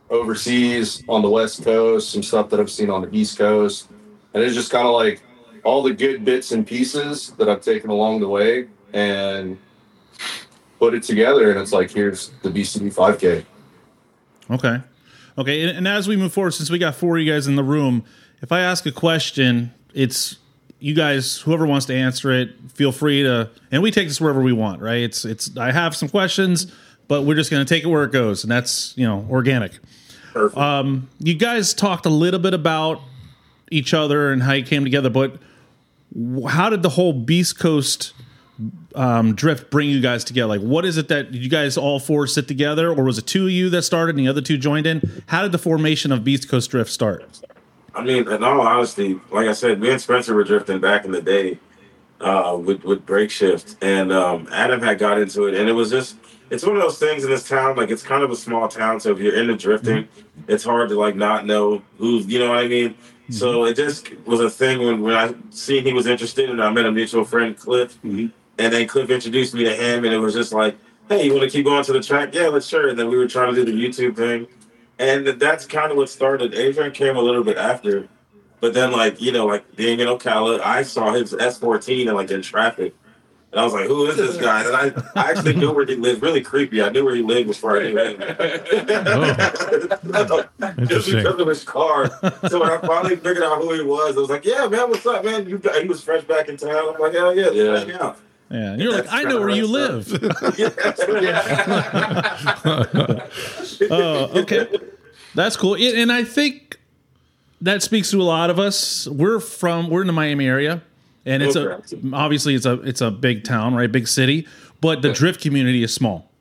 overseas 0.10 1.04
on 1.08 1.22
the 1.22 1.30
West 1.30 1.64
Coast, 1.64 2.12
some 2.12 2.24
stuff 2.24 2.50
that 2.50 2.60
I've 2.60 2.72
seen 2.72 2.90
on 2.90 3.02
the 3.02 3.16
East 3.16 3.38
Coast. 3.38 3.90
And 4.34 4.44
it's 4.44 4.56
just 4.56 4.72
kind 4.72 4.88
of 4.88 4.94
like 4.94 5.22
all 5.64 5.82
the 5.82 5.94
good 5.94 6.24
bits 6.24 6.52
and 6.52 6.66
pieces 6.66 7.32
that 7.32 7.50
I've 7.50 7.62
taken 7.62 7.90
along 7.90 8.20
the 8.20 8.28
way 8.28 8.68
and 8.94 9.58
put 10.80 10.94
it 10.94 11.04
together. 11.04 11.52
And 11.52 11.60
it's 11.60 11.72
like, 11.72 11.92
here's 11.92 12.30
the 12.44 12.50
BCD 12.50 12.94
5K. 12.94 13.46
Okay. 14.52 14.82
Okay. 15.38 15.68
And, 15.68 15.78
and 15.78 15.88
as 15.88 16.08
we 16.08 16.16
move 16.16 16.34
forward, 16.34 16.52
since 16.52 16.70
we 16.70 16.78
got 16.78 16.96
four 16.96 17.18
of 17.18 17.24
you 17.24 17.32
guys 17.32 17.48
in 17.48 17.56
the 17.56 17.64
room, 17.64 18.06
if 18.42 18.52
I 18.52 18.60
ask 18.60 18.86
a 18.86 18.92
question, 18.92 19.74
it's 19.94 20.38
you 20.80 20.94
guys, 20.94 21.40
whoever 21.40 21.66
wants 21.66 21.86
to 21.88 21.96
answer 21.96 22.32
it, 22.32 22.50
feel 22.72 22.92
free 22.92 23.24
to, 23.24 23.50
and 23.72 23.82
we 23.82 23.90
take 23.90 24.08
this 24.08 24.22
wherever 24.22 24.42
we 24.42 24.54
want, 24.54 24.82
right? 24.82 25.02
It's, 25.02 25.26
it's, 25.26 25.58
I 25.58 25.72
have 25.72 25.96
some 25.96 26.10
questions, 26.10 26.72
but 27.08 27.24
we're 27.24 27.36
just 27.36 27.52
going 27.52 27.66
to 27.66 27.74
take 27.74 27.84
it 27.84 27.88
where 27.88 28.04
it 28.04 28.12
goes. 28.12 28.44
And 28.44 28.52
that's, 28.52 28.98
you 28.98 29.06
know, 29.06 29.28
organic. 29.30 29.74
Perfect. 30.34 30.58
Um, 30.58 31.10
you 31.20 31.34
guys 31.34 31.74
talked 31.74 32.06
a 32.06 32.10
little 32.10 32.40
bit 32.40 32.54
about 32.54 33.02
each 33.72 33.94
other 33.94 34.32
and 34.32 34.44
how 34.44 34.54
you 34.54 34.64
came 34.64 34.84
together, 34.84 35.10
but 35.10 35.38
how 36.48 36.70
did 36.70 36.84
the 36.84 36.90
whole 36.90 37.14
Beast 37.14 37.60
Coast 37.60 38.14
um, 38.96 39.36
drift 39.36 39.70
bring 39.70 39.90
you 39.90 40.02
guys 40.02 40.24
together? 40.24 40.48
Like, 40.48 40.62
what 40.62 40.86
is 40.86 40.98
it 40.98 41.08
that 41.10 41.34
you 41.34 41.50
guys 41.50 41.78
all 41.78 42.00
four 42.00 42.28
sit 42.28 42.48
together, 42.48 42.90
or 42.90 43.04
was 43.04 43.18
it 43.18 43.28
two 43.28 43.46
of 43.46 43.52
you 43.52 43.70
that 43.72 43.82
started 43.82 44.16
and 44.16 44.26
the 44.26 44.30
other 44.30 44.42
two 44.42 44.58
joined 44.58 44.88
in? 44.88 45.24
How 45.28 45.42
did 45.42 45.52
the 45.52 45.58
formation 45.58 46.12
of 46.12 46.24
Beast 46.24 46.48
Coast 46.50 46.72
Drift 46.72 46.90
start? 46.90 47.42
I 47.94 48.04
mean, 48.04 48.30
in 48.30 48.44
all 48.44 48.62
honesty, 48.62 49.20
like 49.32 49.48
I 49.48 49.54
said, 49.54 49.80
me 49.80 49.92
and 49.92 50.02
Spencer 50.02 50.34
were 50.34 50.44
drifting 50.44 50.80
back 50.80 51.06
in 51.06 51.12
the 51.12 51.22
day 51.22 51.60
uh, 52.22 52.58
with 52.62 52.84
with 52.84 53.06
break 53.06 53.32
shift, 53.32 53.76
and 53.82 54.12
um, 54.12 54.48
Adam 54.52 54.82
had 54.82 55.00
got 55.00 55.18
into 55.20 55.46
it, 55.46 55.54
and 55.56 55.70
it 55.70 55.74
was 55.74 55.90
just 55.90 56.16
it's 56.50 56.66
one 56.66 56.76
of 56.76 56.82
those 56.82 57.00
things 57.00 57.24
in 57.24 57.30
this 57.30 57.48
town. 57.48 57.76
Like 57.76 57.90
it's 57.90 58.04
kind 58.04 58.24
of 58.24 58.32
a 58.32 58.36
small 58.36 58.68
town, 58.68 59.00
so 59.00 59.12
if 59.12 59.20
you're 59.20 59.36
into 59.36 59.56
drifting, 59.56 60.04
mm-hmm. 60.04 60.52
it's 60.52 60.64
hard 60.64 60.90
to 60.90 61.00
like 61.00 61.16
not 61.16 61.46
know 61.46 61.82
who's 61.98 62.26
you 62.28 62.40
know 62.40 62.50
what 62.50 62.60
I 62.60 62.68
mean. 62.68 62.92
Mm-hmm. 62.92 63.34
So 63.34 63.66
it 63.66 63.76
just 63.76 64.12
was 64.26 64.40
a 64.40 64.50
thing 64.50 64.80
when 64.80 65.02
when 65.02 65.16
I 65.16 65.34
seen 65.50 65.84
he 65.84 65.94
was 65.94 66.08
interested, 66.08 66.50
and 66.50 66.62
I 66.62 66.72
met 66.72 66.86
a 66.86 66.92
mutual 66.92 67.26
friend, 67.26 67.58
Cliff, 67.58 67.96
mm-hmm. 68.04 68.28
and 68.58 68.74
then 68.74 68.88
Cliff 68.88 69.10
introduced 69.10 69.54
me 69.54 69.64
to 69.64 69.76
him, 69.76 70.06
and 70.06 70.14
it 70.14 70.20
was 70.20 70.34
just 70.34 70.54
like, 70.54 70.78
hey, 71.10 71.26
you 71.26 71.34
want 71.34 71.44
to 71.44 71.50
keep 71.50 71.66
going 71.66 71.84
to 71.84 71.94
the 71.94 72.02
track? 72.02 72.34
Yeah, 72.34 72.48
let's 72.48 72.68
sure. 72.68 72.90
And 72.90 72.98
then 72.98 73.10
we 73.10 73.18
were 73.18 73.28
trying 73.28 73.54
to 73.54 73.66
do 73.66 73.72
the 73.72 73.78
YouTube 73.78 74.16
thing. 74.16 74.48
And 74.98 75.28
that's 75.28 75.66
kind 75.66 75.92
of 75.92 75.98
what 75.98 76.10
started. 76.10 76.54
Adrian 76.54 76.92
came 76.92 77.18
a 77.18 77.22
little 77.22 77.44
bit 77.44 77.58
after, 77.58 78.08
but 78.62 78.74
then 78.74 78.92
like 78.92 79.20
you 79.20 79.32
know, 79.32 79.46
like 79.46 79.76
being 79.76 80.00
in 80.00 80.08
Ocala, 80.08 80.62
I 80.62 80.84
saw 80.84 81.14
his 81.14 81.34
S14 81.34 82.08
and 82.08 82.16
like 82.16 82.32
in 82.32 82.42
traffic, 82.42 82.96
and 83.56 83.62
I 83.62 83.64
was 83.64 83.74
like, 83.74 83.88
"Who 83.88 84.06
is 84.08 84.18
this 84.18 84.36
guy?" 84.38 84.66
And 84.66 84.76
I, 84.76 84.92
I 85.16 85.32
actually 85.32 85.56
knew 85.56 85.72
where 85.72 85.86
he 85.86 85.96
lived. 85.96 86.22
Really 86.22 86.42
creepy. 86.42 86.82
I 86.82 86.90
knew 86.90 87.06
where 87.06 87.16
he 87.16 87.22
lived 87.22 87.48
before 87.48 87.78
I 87.80 87.84
knew 87.84 87.98
him. 87.98 88.22
Oh, 90.18 90.44
Just 90.86 91.10
because 91.12 91.40
of 91.40 91.48
his 91.48 91.64
car. 91.64 92.10
So 92.50 92.60
when 92.60 92.70
I 92.70 92.78
finally 92.86 93.16
figured 93.16 93.44
out 93.44 93.62
who 93.62 93.74
he 93.74 93.82
was, 93.82 94.18
I 94.18 94.20
was 94.20 94.30
like, 94.30 94.44
"Yeah, 94.46 94.68
man, 94.68 94.90
what's 94.90 95.06
up, 95.06 95.24
man?" 95.26 95.48
You, 95.48 95.60
he 95.82 95.88
was 95.88 96.02
fresh 96.04 96.24
back 96.26 96.50
in 96.50 96.58
town. 96.58 96.94
I'm 96.96 97.00
like, 97.02 97.14
"Hell 97.14 97.34
yeah, 97.36 97.50
Yeah. 97.52 97.64
let's 97.72 97.90
hang 97.90 98.00
out." 98.00 98.18
Yeah, 98.52 98.72
and 98.74 98.82
you're 98.82 98.92
like, 98.92 99.08
I 99.10 99.24
know 99.24 99.40
where 99.40 99.50
you 99.50 99.66
live. 99.68 100.08
Oh, 103.92 104.42
okay. 104.42 104.68
That's 105.34 105.58
cool. 105.58 105.76
And 105.76 105.98
and 105.98 106.12
I 106.12 106.24
think 106.24 106.80
that 107.62 107.84
speaks 107.84 108.12
to 108.12 108.22
a 108.22 108.24
lot 108.24 108.50
of 108.50 108.60
us. 108.60 109.08
We're 109.08 109.40
from 109.40 109.90
we're 109.90 110.02
in 110.02 110.08
the 110.08 110.14
Miami 110.14 110.48
area, 110.48 110.82
and 111.26 111.42
it's 111.44 111.56
a 111.56 111.82
obviously 112.14 112.56
it's 112.56 112.66
a 112.66 112.74
it's 112.82 113.02
a 113.02 113.12
big 113.12 113.44
town, 113.44 113.74
right? 113.76 113.92
Big 113.92 114.08
city, 114.08 114.48
but 114.82 115.02
the 115.02 115.12
drift 115.14 115.42
community 115.42 115.84
is 115.84 115.94
small, 115.94 116.32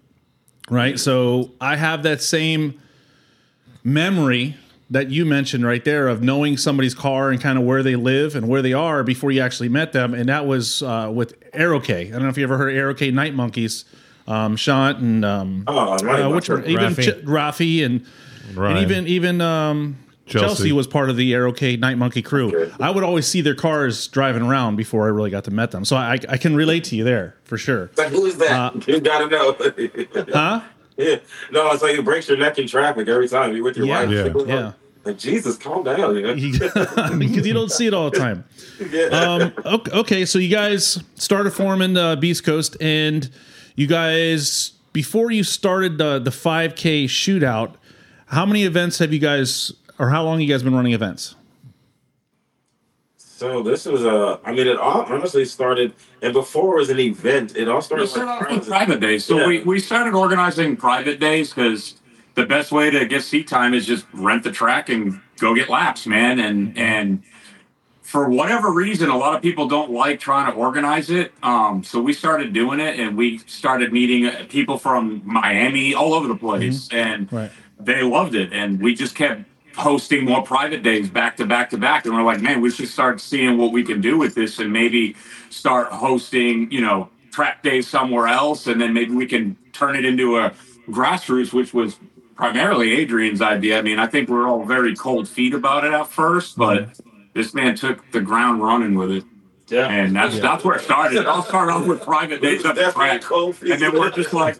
right? 0.70 0.98
So 0.98 1.50
I 1.60 1.76
have 1.76 2.02
that 2.04 2.20
same 2.22 2.80
memory 3.82 4.56
that 4.90 5.10
you 5.10 5.24
mentioned 5.24 5.64
right 5.64 5.84
there 5.84 6.08
of 6.08 6.22
knowing 6.22 6.56
somebody's 6.56 6.94
car 6.94 7.30
and 7.30 7.40
kind 7.40 7.58
of 7.58 7.64
where 7.64 7.82
they 7.82 7.96
live 7.96 8.36
and 8.36 8.48
where 8.48 8.62
they 8.62 8.72
are 8.74 9.02
before 9.02 9.30
you 9.32 9.40
actually 9.40 9.68
met 9.68 9.92
them, 9.92 10.14
and 10.14 10.28
that 10.28 10.46
was 10.46 10.82
uh, 10.82 11.10
with 11.12 11.38
Aerokay. 11.52 12.08
I 12.08 12.10
don't 12.10 12.22
know 12.22 12.28
if 12.28 12.36
you 12.38 12.44
ever 12.44 12.58
heard 12.58 12.76
of 12.76 12.96
Aerokay 12.96 13.12
Night 13.12 13.34
Monkeys, 13.34 13.84
um, 14.28 14.56
Shant 14.56 14.98
and 14.98 15.24
um, 15.24 15.64
Oh, 15.66 15.94
uh, 15.94 16.28
which 16.30 16.48
one? 16.48 16.64
Even 16.66 16.92
Rafi. 16.94 17.02
Ch- 17.22 17.24
Rafi 17.24 17.84
and 17.84 18.04
Right. 18.54 18.76
and 18.76 18.80
even 18.80 19.06
even 19.06 19.40
um, 19.40 19.96
Chelsea. 20.26 20.46
Chelsea. 20.46 20.72
was 20.72 20.86
part 20.86 21.10
of 21.10 21.16
the 21.16 21.32
Aerokay 21.32 21.78
Night 21.78 21.98
Monkey 21.98 22.22
crew. 22.22 22.48
Okay. 22.54 22.72
I 22.80 22.90
would 22.90 23.04
always 23.04 23.26
see 23.26 23.40
their 23.42 23.54
cars 23.54 24.08
driving 24.08 24.42
around 24.42 24.76
before 24.76 25.04
I 25.04 25.08
really 25.08 25.30
got 25.30 25.44
to 25.44 25.50
met 25.50 25.70
them. 25.70 25.84
So 25.84 25.96
I, 25.96 26.18
I 26.28 26.36
can 26.38 26.56
relate 26.56 26.84
to 26.84 26.96
you 26.96 27.04
there 27.04 27.36
for 27.44 27.58
sure. 27.58 27.90
Like, 27.96 28.08
who 28.08 28.24
is 28.24 28.38
that? 28.38 28.74
Uh, 28.74 28.80
you 28.86 29.00
gotta 29.00 29.28
know. 29.28 29.52
Huh? 30.32 30.62
yeah. 30.96 31.16
No, 31.52 31.70
it's 31.72 31.82
like 31.82 31.98
it 31.98 32.04
breaks 32.04 32.28
your 32.28 32.38
neck 32.38 32.58
in 32.58 32.66
traffic 32.66 33.06
every 33.08 33.28
time. 33.28 33.54
you're 33.54 33.64
with 33.64 33.76
your 33.76 33.86
Yeah. 33.86 34.04
wife. 34.04 34.34
Yeah. 34.46 34.54
Yeah. 34.54 34.72
Like 35.04 35.18
Jesus, 35.18 35.58
calm 35.58 35.84
down. 35.84 36.14
Because 37.18 37.46
you 37.46 37.52
don't 37.52 37.70
see 37.70 37.86
it 37.86 37.92
all 37.92 38.10
the 38.10 38.18
time. 38.18 38.44
yeah. 38.90 39.04
Um, 39.08 39.52
okay, 39.66 39.90
okay, 39.92 40.24
so 40.24 40.38
you 40.38 40.48
guys 40.48 41.02
started 41.16 41.50
forming 41.52 41.96
uh, 41.98 42.16
Beast 42.16 42.44
Coast, 42.44 42.76
and 42.80 43.28
you 43.76 43.86
guys 43.86 44.72
before 44.94 45.30
you 45.30 45.42
started 45.44 45.98
the 45.98 46.18
the 46.20 46.30
5K 46.30 47.04
shootout, 47.04 47.74
how 48.26 48.46
many 48.46 48.64
events 48.64 48.98
have 48.98 49.12
you 49.12 49.18
guys, 49.18 49.72
or 49.98 50.08
how 50.10 50.22
long 50.24 50.40
you 50.40 50.48
guys 50.48 50.62
been 50.62 50.74
running 50.74 50.92
events? 50.92 51.36
so 53.16 53.62
this 53.62 53.84
was 53.84 54.04
a. 54.04 54.40
I 54.44 54.52
mean, 54.52 54.66
it 54.68 54.78
all 54.78 55.02
honestly 55.02 55.44
started, 55.44 55.92
and 56.22 56.32
before 56.32 56.76
it 56.76 56.78
was 56.80 56.90
an 56.90 57.00
event, 57.00 57.56
it 57.56 57.68
all 57.68 57.76
We 57.78 57.82
started. 57.82 58.06
started 58.06 58.26
like 58.30 58.42
off 58.42 58.58
with 58.58 58.68
private 58.68 59.00
days. 59.00 59.24
So 59.24 59.38
Yeah. 59.40 59.46
we, 59.48 59.62
we 59.62 59.80
started 59.80 60.14
organizing 60.14 60.76
private 60.76 61.18
days 61.20 61.50
because 61.52 61.96
the 62.36 62.46
best 62.46 62.70
way 62.72 62.90
to 62.90 63.04
get 63.06 63.22
seat 63.22 63.48
time 63.48 63.74
is 63.74 63.86
just 63.86 64.06
rent 64.12 64.44
the 64.44 64.52
track 64.52 64.88
and 64.88 65.20
go 65.38 65.52
get 65.54 65.68
laps, 65.68 66.06
man. 66.06 66.38
And 66.38 66.78
and 66.78 67.22
for 68.02 68.28
whatever 68.30 68.70
reason, 68.70 69.10
a 69.10 69.16
lot 69.16 69.34
of 69.34 69.42
people 69.42 69.66
don't 69.68 69.90
like 69.90 70.20
trying 70.20 70.50
to 70.50 70.56
organize 70.56 71.10
it. 71.10 71.32
Um, 71.42 71.82
so 71.82 72.00
we 72.00 72.12
started 72.12 72.52
doing 72.52 72.78
it, 72.78 72.98
and 73.00 73.16
we 73.16 73.38
started 73.46 73.92
meeting 73.92 74.26
uh, 74.26 74.44
people 74.48 74.78
from 74.78 75.22
Miami, 75.24 75.92
all 75.92 76.14
over 76.14 76.28
the 76.28 76.36
place, 76.36 76.88
and 76.92 77.30
Right. 77.32 77.50
they 77.80 78.02
loved 78.02 78.36
it. 78.36 78.52
And 78.52 78.80
we 78.80 78.94
just 78.94 79.14
kept 79.16 79.42
hosting 79.76 80.24
more 80.24 80.42
private 80.42 80.82
days 80.82 81.08
back 81.08 81.36
to 81.36 81.46
back 81.46 81.70
to 81.70 81.78
back. 81.78 82.04
And 82.04 82.14
we're 82.14 82.22
like, 82.22 82.40
man, 82.40 82.60
we 82.60 82.70
should 82.70 82.88
start 82.88 83.20
seeing 83.20 83.58
what 83.58 83.72
we 83.72 83.82
can 83.82 84.00
do 84.00 84.16
with 84.18 84.34
this 84.34 84.58
and 84.58 84.72
maybe 84.72 85.16
start 85.50 85.88
hosting, 85.92 86.70
you 86.70 86.80
know, 86.80 87.10
track 87.32 87.62
days 87.62 87.88
somewhere 87.88 88.28
else. 88.28 88.66
And 88.66 88.80
then 88.80 88.92
maybe 88.92 89.12
we 89.12 89.26
can 89.26 89.56
turn 89.72 89.96
it 89.96 90.04
into 90.04 90.38
a 90.38 90.52
grassroots, 90.88 91.52
which 91.52 91.74
was 91.74 91.98
primarily 92.36 92.92
Adrian's 92.92 93.42
idea. 93.42 93.78
I 93.78 93.82
mean, 93.82 93.98
I 93.98 94.06
think 94.06 94.28
we're 94.28 94.46
all 94.46 94.64
very 94.64 94.94
cold 94.94 95.28
feet 95.28 95.54
about 95.54 95.84
it 95.84 95.92
at 95.92 96.08
first, 96.08 96.56
but 96.56 96.98
this 97.32 97.54
man 97.54 97.74
took 97.74 98.10
the 98.12 98.20
ground 98.20 98.62
running 98.62 98.94
with 98.94 99.10
it. 99.10 99.24
Yeah. 99.68 99.88
And 99.88 100.14
that's 100.14 100.38
that's 100.40 100.62
where 100.62 100.76
it 100.76 100.82
started. 100.82 101.18
It 101.18 101.26
all 101.26 101.42
started 101.42 101.72
off 101.72 101.86
with 101.86 102.02
private 102.02 102.42
days 102.42 102.64
at 102.64 102.74
the 102.74 102.82
Definitely 102.82 103.18
track. 103.20 103.62
And 103.62 103.82
then 103.82 103.98
we're 103.98 104.10
just 104.10 104.32
like, 104.34 104.58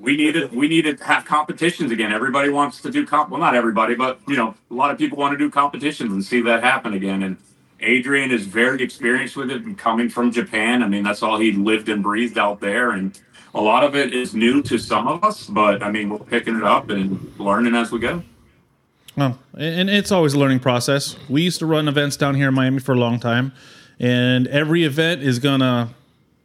we 0.00 0.16
needed 0.16 0.52
we 0.52 0.68
needed 0.68 0.98
to 0.98 1.04
have 1.04 1.24
competitions 1.24 1.92
again. 1.92 2.12
Everybody 2.12 2.48
wants 2.48 2.80
to 2.82 2.90
do 2.90 3.06
comp. 3.06 3.30
Well, 3.30 3.40
not 3.40 3.54
everybody, 3.54 3.94
but 3.94 4.18
you 4.26 4.36
know, 4.36 4.54
a 4.70 4.74
lot 4.74 4.90
of 4.90 4.98
people 4.98 5.18
want 5.18 5.32
to 5.32 5.38
do 5.38 5.50
competitions 5.50 6.12
and 6.12 6.24
see 6.24 6.40
that 6.42 6.62
happen 6.62 6.94
again. 6.94 7.22
And 7.22 7.36
Adrian 7.80 8.30
is 8.30 8.46
very 8.46 8.82
experienced 8.82 9.36
with 9.36 9.50
it, 9.50 9.62
and 9.62 9.76
coming 9.76 10.08
from 10.08 10.32
Japan. 10.32 10.82
I 10.82 10.88
mean, 10.88 11.04
that's 11.04 11.22
all 11.22 11.38
he 11.38 11.52
lived 11.52 11.88
and 11.88 12.02
breathed 12.02 12.38
out 12.38 12.60
there, 12.60 12.92
and 12.92 13.18
a 13.54 13.60
lot 13.60 13.84
of 13.84 13.94
it 13.94 14.14
is 14.14 14.34
new 14.34 14.62
to 14.62 14.78
some 14.78 15.06
of 15.06 15.22
us. 15.22 15.46
But 15.46 15.82
I 15.82 15.90
mean, 15.90 16.08
we're 16.08 16.18
picking 16.18 16.56
it 16.56 16.64
up 16.64 16.88
and 16.88 17.32
learning 17.38 17.74
as 17.74 17.92
we 17.92 17.98
go. 17.98 18.22
Well, 19.16 19.38
and 19.56 19.90
it's 19.90 20.10
always 20.10 20.34
a 20.34 20.38
learning 20.38 20.60
process. 20.60 21.16
We 21.28 21.42
used 21.42 21.58
to 21.60 21.66
run 21.66 21.88
events 21.88 22.16
down 22.16 22.34
here 22.34 22.48
in 22.48 22.54
Miami 22.54 22.80
for 22.80 22.92
a 22.92 22.98
long 22.98 23.20
time, 23.20 23.52
and 24.00 24.46
every 24.48 24.84
event 24.84 25.22
is 25.22 25.38
gonna 25.38 25.90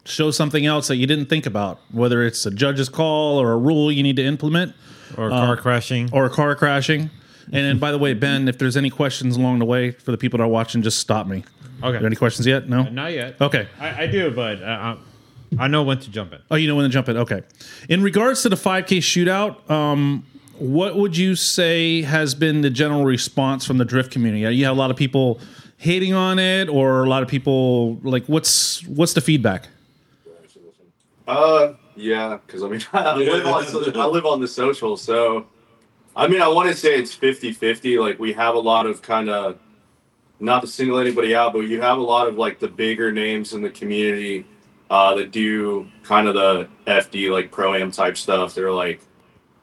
show 0.05 0.31
something 0.31 0.65
else 0.65 0.87
that 0.87 0.95
you 0.95 1.07
didn't 1.07 1.27
think 1.27 1.45
about, 1.45 1.79
whether 1.91 2.23
it's 2.23 2.45
a 2.45 2.51
judge's 2.51 2.89
call 2.89 3.39
or 3.39 3.51
a 3.51 3.57
rule 3.57 3.91
you 3.91 4.03
need 4.03 4.15
to 4.15 4.25
implement 4.25 4.73
or 5.17 5.29
car 5.29 5.57
crashing. 5.57 6.09
or 6.11 6.25
a 6.25 6.29
car 6.29 6.55
crashing. 6.55 7.09
And 7.51 7.65
then, 7.65 7.79
by 7.79 7.91
the 7.91 7.97
way, 7.97 8.13
Ben, 8.13 8.47
if 8.47 8.59
there's 8.59 8.77
any 8.77 8.91
questions 8.91 9.35
along 9.35 9.59
the 9.59 9.65
way 9.65 9.91
for 9.91 10.11
the 10.11 10.17
people 10.17 10.37
that 10.37 10.43
are 10.43 10.47
watching, 10.47 10.83
just 10.83 10.99
stop 10.99 11.25
me. 11.25 11.43
Are 11.81 11.91
there 11.91 11.97
okay, 11.97 12.05
any 12.05 12.15
questions 12.15 12.45
yet? 12.45 12.69
No. 12.69 12.83
not 12.83 13.11
yet. 13.11 13.41
Okay. 13.41 13.67
I, 13.79 14.03
I 14.03 14.07
do, 14.07 14.29
but 14.29 14.61
uh, 14.61 14.65
I 14.65 14.97
I 15.57 15.67
know 15.67 15.83
when 15.83 15.99
to 15.99 16.11
jump 16.11 16.33
in. 16.33 16.39
Oh, 16.51 16.55
you 16.55 16.67
know 16.67 16.75
when 16.75 16.83
to 16.83 16.89
jump 16.89 17.09
in. 17.09 17.17
Okay. 17.17 17.41
In 17.87 18.03
regards 18.03 18.43
to 18.43 18.49
the 18.49 18.55
5K 18.55 18.99
shootout, 18.99 19.69
um, 19.69 20.25
what 20.57 20.95
would 20.95 21.17
you 21.17 21.35
say 21.35 22.01
has 22.03 22.35
been 22.35 22.61
the 22.61 22.69
general 22.69 23.05
response 23.05 23.65
from 23.65 23.77
the 23.77 23.85
drift 23.85 24.11
community? 24.11 24.55
You 24.55 24.65
have 24.65 24.75
a 24.75 24.79
lot 24.79 24.91
of 24.91 24.97
people 24.97 25.39
hating 25.77 26.13
on 26.13 26.37
it, 26.37 26.69
or 26.69 27.03
a 27.03 27.09
lot 27.09 27.23
of 27.23 27.29
people 27.29 27.95
like 28.03 28.25
what's 28.25 28.85
what's 28.85 29.13
the 29.13 29.21
feedback? 29.21 29.69
Uh, 31.29 31.73
yeah, 31.95 32.39
because 32.45 32.63
I 32.63 32.69
mean, 32.69 32.81
I 32.93 33.15
live, 33.15 33.45
on, 33.45 33.97
I 33.97 34.05
live 34.05 34.25
on 34.25 34.41
the 34.41 34.47
social, 34.47 34.97
so 34.97 35.45
I 36.15 36.27
mean, 36.27 36.41
I 36.41 36.47
want 36.47 36.69
to 36.69 36.75
say 36.75 36.97
it's 36.97 37.13
50 37.13 37.53
50. 37.53 37.99
Like, 37.99 38.19
we 38.19 38.33
have 38.33 38.55
a 38.55 38.59
lot 38.59 38.85
of 38.85 39.01
kind 39.01 39.29
of, 39.29 39.59
not 40.39 40.61
to 40.61 40.67
single 40.67 40.99
anybody 40.99 41.35
out, 41.35 41.53
but 41.53 41.61
you 41.61 41.81
have 41.81 41.97
a 41.97 42.01
lot 42.01 42.27
of 42.27 42.35
like 42.35 42.59
the 42.59 42.67
bigger 42.67 43.11
names 43.11 43.53
in 43.53 43.61
the 43.61 43.69
community 43.69 44.45
uh, 44.89 45.13
that 45.15 45.31
do 45.31 45.87
kind 46.03 46.27
of 46.27 46.33
the 46.33 46.67
FD, 46.87 47.31
like 47.31 47.51
pro 47.51 47.75
am 47.75 47.91
type 47.91 48.17
stuff. 48.17 48.55
They're 48.55 48.71
like, 48.71 49.01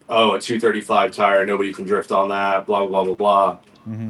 oh, 0.09 0.35
a 0.35 0.41
235 0.41 1.13
tire, 1.13 1.45
nobody 1.45 1.73
can 1.73 1.85
drift 1.85 2.13
on 2.13 2.29
that, 2.29 2.67
blah, 2.67 2.87
blah, 2.87 3.05
blah, 3.05 3.15
blah. 3.15 3.59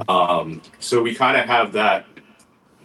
Um, 0.08 0.62
so 0.78 1.02
we 1.02 1.14
kind 1.14 1.36
of 1.36 1.46
have 1.46 1.72
that 1.72 2.06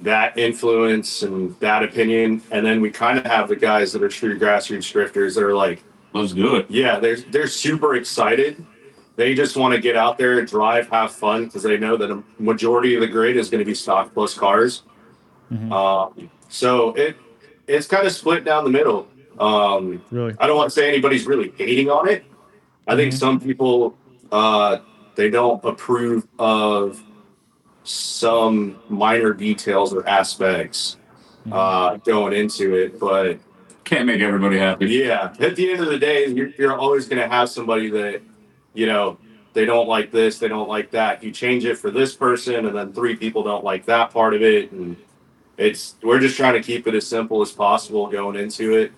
that 0.01 0.37
influence 0.37 1.23
and 1.23 1.57
that 1.59 1.83
opinion, 1.83 2.41
and 2.51 2.65
then 2.65 2.81
we 2.81 2.89
kind 2.89 3.17
of 3.19 3.25
have 3.25 3.47
the 3.49 3.55
guys 3.55 3.93
that 3.93 4.01
are 4.03 4.09
true 4.09 4.37
grassroots 4.39 4.91
drifters 4.91 5.35
that 5.35 5.43
are 5.43 5.55
like, 5.55 5.83
Let's 6.13 6.33
do 6.33 6.55
it. 6.55 6.65
yeah, 6.69 6.99
they're 6.99 7.17
they're 7.17 7.47
super 7.47 7.95
excited. 7.95 8.65
They 9.15 9.35
just 9.35 9.55
want 9.55 9.73
to 9.75 9.79
get 9.81 9.95
out 9.95 10.17
there, 10.17 10.43
drive, 10.45 10.89
have 10.89 11.11
fun 11.11 11.45
because 11.45 11.63
they 11.63 11.77
know 11.77 11.95
that 11.97 12.09
a 12.11 12.23
majority 12.39 12.95
of 12.95 13.01
the 13.01 13.07
grid 13.07 13.37
is 13.37 13.49
going 13.49 13.59
to 13.59 13.65
be 13.65 13.75
stock 13.75 14.13
plus 14.13 14.33
cars. 14.33 14.83
Um, 15.71 16.29
so 16.49 16.93
it 16.95 17.17
it's 17.67 17.87
kind 17.87 18.05
of 18.07 18.13
split 18.13 18.43
down 18.45 18.63
the 18.63 18.69
middle. 18.69 19.07
Um, 19.39 20.01
Really? 20.11 20.35
I 20.39 20.47
don't 20.47 20.57
want 20.57 20.69
to 20.69 20.73
say 20.73 20.87
anybody's 20.89 21.25
really 21.25 21.53
hating 21.57 21.89
on 21.89 22.07
it. 22.09 22.23
I 22.87 22.95
think 22.95 23.13
some 23.13 23.39
people 23.39 23.97
uh, 24.31 24.79
they 25.15 25.29
don't 25.29 25.63
approve 25.65 26.27
of 26.39 27.01
some 27.83 28.79
minor 28.89 29.33
details 29.33 29.93
or 29.93 30.07
aspects 30.07 30.97
uh, 31.51 31.97
going 31.97 32.33
into 32.33 32.75
it, 32.75 32.99
but 32.99 33.39
Can't 33.83 34.05
make 34.05 34.21
everybody 34.21 34.57
happy. 34.57 34.87
yeah, 34.87 35.33
at 35.39 35.55
the 35.55 35.71
end 35.71 35.81
of 35.81 35.87
the 35.87 35.97
day, 35.97 36.27
you're, 36.27 36.49
you're 36.57 36.77
always 36.77 37.07
going 37.07 37.21
to 37.21 37.27
have 37.27 37.49
somebody 37.49 37.89
that, 37.89 38.21
you 38.73 38.85
know, 38.85 39.17
they 39.53 39.65
don't 39.65 39.87
like 39.87 40.11
this, 40.11 40.37
they 40.39 40.47
don't 40.47 40.69
like 40.69 40.91
that. 40.91 41.23
You 41.23 41.31
change 41.31 41.65
it 41.65 41.75
for 41.77 41.91
this 41.91 42.15
person, 42.15 42.65
and 42.67 42.75
then 42.77 42.93
three 42.93 43.15
people 43.15 43.43
don't 43.43 43.63
like 43.65 43.85
that 43.87 44.11
part 44.11 44.33
of 44.33 44.41
it, 44.41 44.71
and 44.71 44.95
it's 45.57 45.95
we're 46.01 46.19
just 46.19 46.37
trying 46.37 46.53
to 46.53 46.61
keep 46.61 46.87
it 46.87 46.95
as 46.95 47.05
simple 47.05 47.41
as 47.41 47.51
possible 47.51 48.07
going 48.07 48.37
into 48.37 48.77
it. 48.77 48.93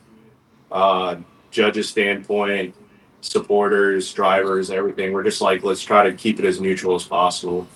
Uh, 0.72 1.16
judges' 1.50 1.90
standpoint, 1.90 2.76
supporters, 3.22 4.14
drivers, 4.14 4.70
everything. 4.70 5.12
We're 5.12 5.24
just 5.24 5.42
like 5.42 5.64
let's 5.64 5.82
try 5.82 6.04
to 6.04 6.14
keep 6.14 6.38
it 6.40 6.46
as 6.46 6.62
neutral 6.62 6.94
as 6.96 7.04
possible. 7.06 7.68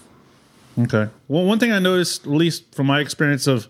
Okay. 0.78 1.08
Well, 1.28 1.44
one 1.46 1.60
thing 1.60 1.72
I 1.72 1.80
noticed, 1.80 2.26
at 2.26 2.32
least 2.32 2.76
from 2.76 2.88
my 2.88 3.00
experience 3.00 3.48
of 3.48 3.68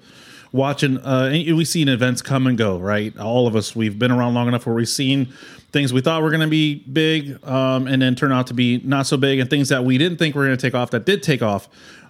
watching, 0.51 0.97
uh, 0.97 1.29
we've 1.31 1.67
seen 1.67 1.87
events 1.87 2.21
come 2.21 2.47
and 2.47 2.57
go, 2.57 2.77
right? 2.77 3.17
All 3.17 3.47
of 3.47 3.55
us, 3.55 3.75
we've 3.75 3.97
been 3.97 4.11
around 4.11 4.33
long 4.33 4.47
enough 4.47 4.65
where 4.65 4.75
we've 4.75 4.89
seen 4.89 5.27
things 5.71 5.93
we 5.93 6.01
thought 6.01 6.21
were 6.21 6.29
going 6.29 6.41
to 6.41 6.47
be 6.47 6.75
big, 6.75 7.43
um, 7.45 7.87
and 7.87 8.01
then 8.01 8.15
turn 8.15 8.31
out 8.31 8.47
to 8.47 8.53
be 8.53 8.79
not 8.83 9.05
so 9.05 9.17
big, 9.17 9.39
and 9.39 9.49
things 9.49 9.69
that 9.69 9.83
we 9.83 9.97
didn't 9.97 10.17
think 10.17 10.35
were 10.35 10.45
going 10.45 10.57
to 10.57 10.61
take 10.61 10.75
off 10.75 10.91
that 10.91 11.05
did 11.05 11.23
take 11.23 11.41
off. 11.41 11.67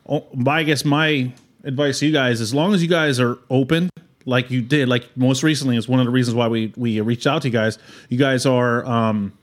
Oh, 0.07 0.25
I 0.47 0.63
guess 0.63 0.85
my 0.85 1.31
advice 1.63 1.99
to 1.99 2.05
you 2.07 2.13
guys, 2.13 2.39
as 2.39 2.53
long 2.53 2.73
as 2.73 2.81
you 2.81 2.87
guys 2.87 3.19
are 3.19 3.37
open, 3.49 3.89
like 4.25 4.51
you 4.51 4.61
did, 4.61 4.87
like 4.89 5.15
most 5.17 5.43
recently, 5.43 5.75
is 5.77 5.87
one 5.87 5.99
of 5.99 6.05
the 6.05 6.11
reasons 6.11 6.35
why 6.35 6.47
we 6.47 6.73
we 6.75 6.99
reached 7.01 7.27
out 7.27 7.41
to 7.43 7.47
you 7.47 7.51
guys. 7.51 7.77
You 8.09 8.17
guys 8.17 8.45
are, 8.45 8.85
um, 8.85 9.33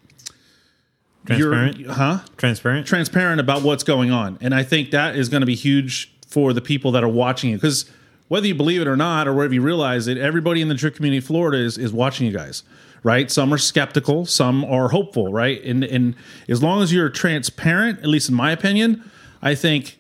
Transparent. 1.27 1.79
you're, 1.79 1.93
huh? 1.93 2.21
Transparent. 2.37 2.87
transparent 2.87 3.41
about 3.41 3.63
what's 3.63 3.83
going 3.83 4.11
on. 4.11 4.39
And 4.41 4.55
I 4.55 4.63
think 4.63 4.91
that 4.91 5.17
is 5.17 5.29
going 5.29 5.41
to 5.41 5.47
be 5.47 5.55
huge 5.55 6.13
for 6.27 6.53
the 6.53 6.61
people 6.61 6.93
that 6.93 7.05
are 7.05 7.09
watching 7.09 7.51
you. 7.51 7.57
Because 7.57 7.91
whether 8.29 8.47
you 8.47 8.55
believe 8.55 8.81
it 8.81 8.89
or 8.89 8.97
not, 8.97 9.29
or 9.29 9.35
whether 9.35 9.55
you 9.55 9.63
realize 9.63 10.09
it, 10.09 10.19
everybody 10.19 10.61
in 10.61 10.69
the 10.69 10.75
drift 10.75 10.97
community 10.97 11.19
in 11.19 11.23
Florida 11.23 11.59
is, 11.59 11.79
is 11.79 11.93
watching 11.93 12.27
you 12.27 12.33
guys, 12.33 12.63
right? 13.03 13.31
Some 13.31 13.53
are 13.53 13.59
skeptical, 13.59 14.27
some 14.27 14.65
are 14.65 14.89
hopeful, 14.89 15.33
right? 15.33 15.63
And, 15.63 15.85
and 15.85 16.15
as 16.49 16.63
long 16.63 16.83
as 16.83 16.93
you're 16.93 17.09
transparent, 17.09 18.01
at 18.01 18.07
least 18.07 18.29
in 18.29 18.35
my 18.35 18.51
opinion, 18.51 19.09
I 19.43 19.55
think 19.55 19.99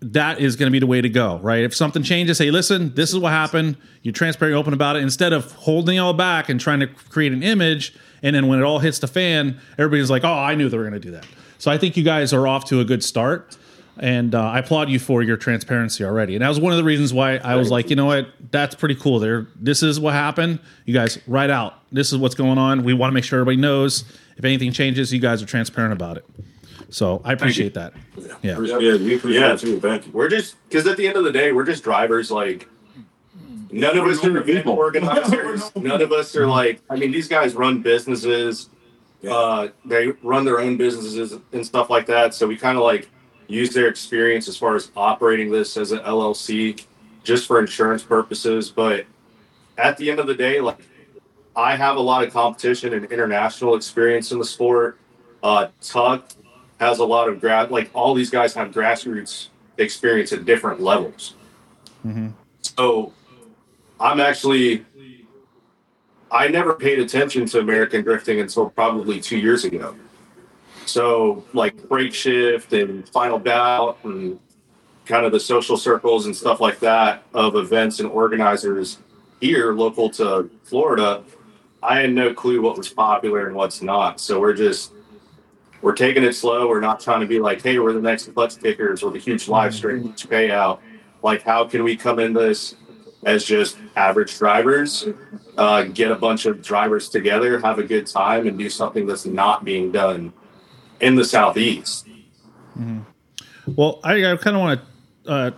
that 0.00 0.38
is 0.38 0.56
going 0.56 0.68
to 0.68 0.70
be 0.70 0.78
the 0.78 0.86
way 0.86 1.00
to 1.00 1.08
go, 1.08 1.38
right? 1.38 1.64
If 1.64 1.74
something 1.74 2.02
changes, 2.02 2.38
hey, 2.38 2.50
listen, 2.50 2.94
this 2.94 3.10
is 3.10 3.18
what 3.18 3.32
happened. 3.32 3.76
You're 4.02 4.12
transparent, 4.12 4.56
open 4.56 4.72
about 4.72 4.96
it, 4.96 5.02
instead 5.02 5.32
of 5.32 5.50
holding 5.52 5.96
it 5.96 6.00
all 6.00 6.14
back 6.14 6.48
and 6.48 6.60
trying 6.60 6.80
to 6.80 6.86
create 6.86 7.32
an 7.32 7.42
image. 7.42 7.94
And 8.22 8.34
then 8.34 8.46
when 8.46 8.60
it 8.60 8.62
all 8.62 8.78
hits 8.78 9.00
the 9.00 9.08
fan, 9.08 9.60
everybody's 9.76 10.10
like, 10.10 10.24
oh, 10.24 10.32
I 10.32 10.54
knew 10.54 10.68
they 10.68 10.76
were 10.76 10.84
going 10.84 10.94
to 10.94 11.00
do 11.00 11.10
that. 11.12 11.26
So 11.58 11.70
I 11.70 11.78
think 11.78 11.96
you 11.96 12.04
guys 12.04 12.32
are 12.32 12.46
off 12.46 12.64
to 12.66 12.80
a 12.80 12.84
good 12.84 13.02
start. 13.02 13.56
And 14.00 14.32
uh, 14.36 14.40
I 14.40 14.60
applaud 14.60 14.88
you 14.88 15.00
for 15.00 15.24
your 15.24 15.36
transparency 15.36 16.04
already. 16.04 16.36
And 16.36 16.42
that 16.42 16.48
was 16.48 16.60
one 16.60 16.72
of 16.72 16.76
the 16.76 16.84
reasons 16.84 17.12
why 17.12 17.38
I 17.38 17.56
was 17.56 17.68
like, 17.68 17.90
you 17.90 17.96
know 17.96 18.06
what? 18.06 18.28
That's 18.52 18.76
pretty 18.76 18.94
cool. 18.94 19.18
There, 19.18 19.48
this 19.56 19.82
is 19.82 19.98
what 19.98 20.14
happened. 20.14 20.60
You 20.84 20.94
guys 20.94 21.18
write 21.26 21.50
out. 21.50 21.74
This 21.90 22.12
is 22.12 22.18
what's 22.18 22.36
going 22.36 22.58
on. 22.58 22.84
We 22.84 22.94
want 22.94 23.10
to 23.10 23.14
make 23.14 23.24
sure 23.24 23.40
everybody 23.40 23.60
knows. 23.60 24.04
If 24.36 24.44
anything 24.44 24.70
changes, 24.70 25.12
you 25.12 25.18
guys 25.18 25.42
are 25.42 25.46
transparent 25.46 25.92
about 25.92 26.16
it. 26.16 26.24
So 26.90 27.20
I 27.24 27.32
appreciate 27.32 27.74
that. 27.74 27.92
Yeah. 28.42 28.58
Yeah, 28.60 28.96
we 28.96 29.14
appreciate 29.16 29.40
Yeah. 29.40 29.52
it 29.54 29.60
too. 29.60 29.80
Thank 29.80 30.06
you. 30.06 30.12
We're 30.12 30.28
just 30.28 30.56
because 30.68 30.86
at 30.86 30.96
the 30.96 31.06
end 31.06 31.16
of 31.16 31.24
the 31.24 31.32
day, 31.32 31.52
we're 31.52 31.64
just 31.64 31.84
drivers. 31.84 32.30
Like 32.30 32.66
none 33.70 33.98
of 33.98 34.06
us 34.06 34.24
are 34.24 34.36
event 34.38 34.66
organizers. 34.66 35.70
None 35.76 36.00
of 36.00 36.12
us 36.12 36.34
are 36.34 36.46
like. 36.46 36.80
I 36.88 36.96
mean, 36.96 37.12
these 37.12 37.28
guys 37.28 37.54
run 37.54 37.82
businesses. 37.82 38.70
Yeah. 39.20 39.32
Uh, 39.34 39.68
they 39.84 40.08
run 40.22 40.44
their 40.44 40.60
own 40.60 40.76
businesses 40.76 41.38
and 41.52 41.66
stuff 41.66 41.90
like 41.90 42.06
that. 42.06 42.34
So 42.34 42.46
we 42.46 42.56
kind 42.56 42.78
of 42.78 42.84
like 42.84 43.08
use 43.48 43.70
their 43.74 43.88
experience 43.88 44.48
as 44.48 44.56
far 44.56 44.74
as 44.76 44.90
operating 44.96 45.50
this 45.50 45.76
as 45.76 45.92
an 45.92 45.98
LLC 46.00 46.84
just 47.24 47.46
for 47.46 47.58
insurance 47.60 48.02
purposes. 48.02 48.70
But 48.70 49.04
at 49.76 49.96
the 49.98 50.10
end 50.10 50.20
of 50.20 50.26
the 50.26 50.34
day, 50.34 50.60
like 50.60 50.78
I 51.56 51.76
have 51.76 51.96
a 51.96 52.00
lot 52.00 52.24
of 52.24 52.32
competition 52.32 52.94
and 52.94 53.04
international 53.06 53.74
experience 53.74 54.32
in 54.32 54.38
the 54.38 54.44
sport. 54.44 54.98
Uh, 55.42 55.68
Tuck 55.80 56.28
has 56.78 56.98
a 56.98 57.04
lot 57.04 57.28
of 57.28 57.40
grad, 57.40 57.70
like 57.70 57.90
all 57.94 58.14
these 58.14 58.30
guys 58.30 58.54
have 58.54 58.70
grassroots 58.70 59.48
experience 59.78 60.32
at 60.32 60.44
different 60.44 60.80
levels. 60.80 61.34
Mm-hmm. 62.06 62.28
So 62.62 63.12
I'm 64.00 64.20
actually, 64.20 64.84
I 66.30 66.48
never 66.48 66.74
paid 66.74 66.98
attention 66.98 67.46
to 67.46 67.60
American 67.60 68.02
drifting 68.02 68.40
until 68.40 68.70
probably 68.70 69.20
two 69.20 69.38
years 69.38 69.64
ago. 69.64 69.96
So 70.86 71.44
like 71.52 71.88
break 71.88 72.14
shift 72.14 72.72
and 72.72 73.08
final 73.08 73.38
bout 73.38 73.98
and 74.04 74.38
kind 75.04 75.26
of 75.26 75.32
the 75.32 75.40
social 75.40 75.76
circles 75.76 76.26
and 76.26 76.36
stuff 76.36 76.60
like 76.60 76.78
that 76.80 77.24
of 77.34 77.56
events 77.56 78.00
and 78.00 78.08
organizers 78.08 78.98
here 79.40 79.72
local 79.72 80.10
to 80.10 80.50
Florida, 80.64 81.24
I 81.82 82.00
had 82.00 82.12
no 82.12 82.34
clue 82.34 82.60
what 82.60 82.76
was 82.76 82.88
popular 82.88 83.46
and 83.46 83.56
what's 83.56 83.82
not. 83.82 84.20
So 84.20 84.40
we're 84.40 84.54
just 84.54 84.92
we're 85.82 85.94
taking 85.94 86.24
it 86.24 86.34
slow. 86.34 86.68
We're 86.68 86.80
not 86.80 87.00
trying 87.00 87.20
to 87.20 87.26
be 87.26 87.40
like, 87.40 87.62
hey, 87.62 87.78
we're 87.78 87.92
the 87.92 88.00
next 88.00 88.32
clutch 88.34 88.60
kickers 88.60 89.02
or 89.02 89.10
the 89.10 89.18
huge 89.18 89.48
live 89.48 89.74
stream 89.74 90.02
huge 90.02 90.28
payout. 90.28 90.80
Like, 91.22 91.42
how 91.42 91.64
can 91.64 91.84
we 91.84 91.96
come 91.96 92.18
in 92.18 92.32
this 92.32 92.76
as 93.24 93.44
just 93.44 93.76
average 93.96 94.38
drivers, 94.38 95.08
uh, 95.56 95.82
get 95.82 96.10
a 96.10 96.14
bunch 96.14 96.46
of 96.46 96.62
drivers 96.62 97.08
together, 97.08 97.58
have 97.60 97.78
a 97.78 97.82
good 97.82 98.06
time, 98.06 98.46
and 98.46 98.56
do 98.56 98.70
something 98.70 99.06
that's 99.06 99.26
not 99.26 99.64
being 99.64 99.90
done 99.90 100.32
in 101.00 101.16
the 101.16 101.24
southeast? 101.24 102.06
Well, 103.66 104.00
I, 104.04 104.32
I 104.32 104.36
kind 104.36 104.56
of 104.56 104.62
want 104.62 104.80
to 105.24 105.30
uh, 105.30 105.50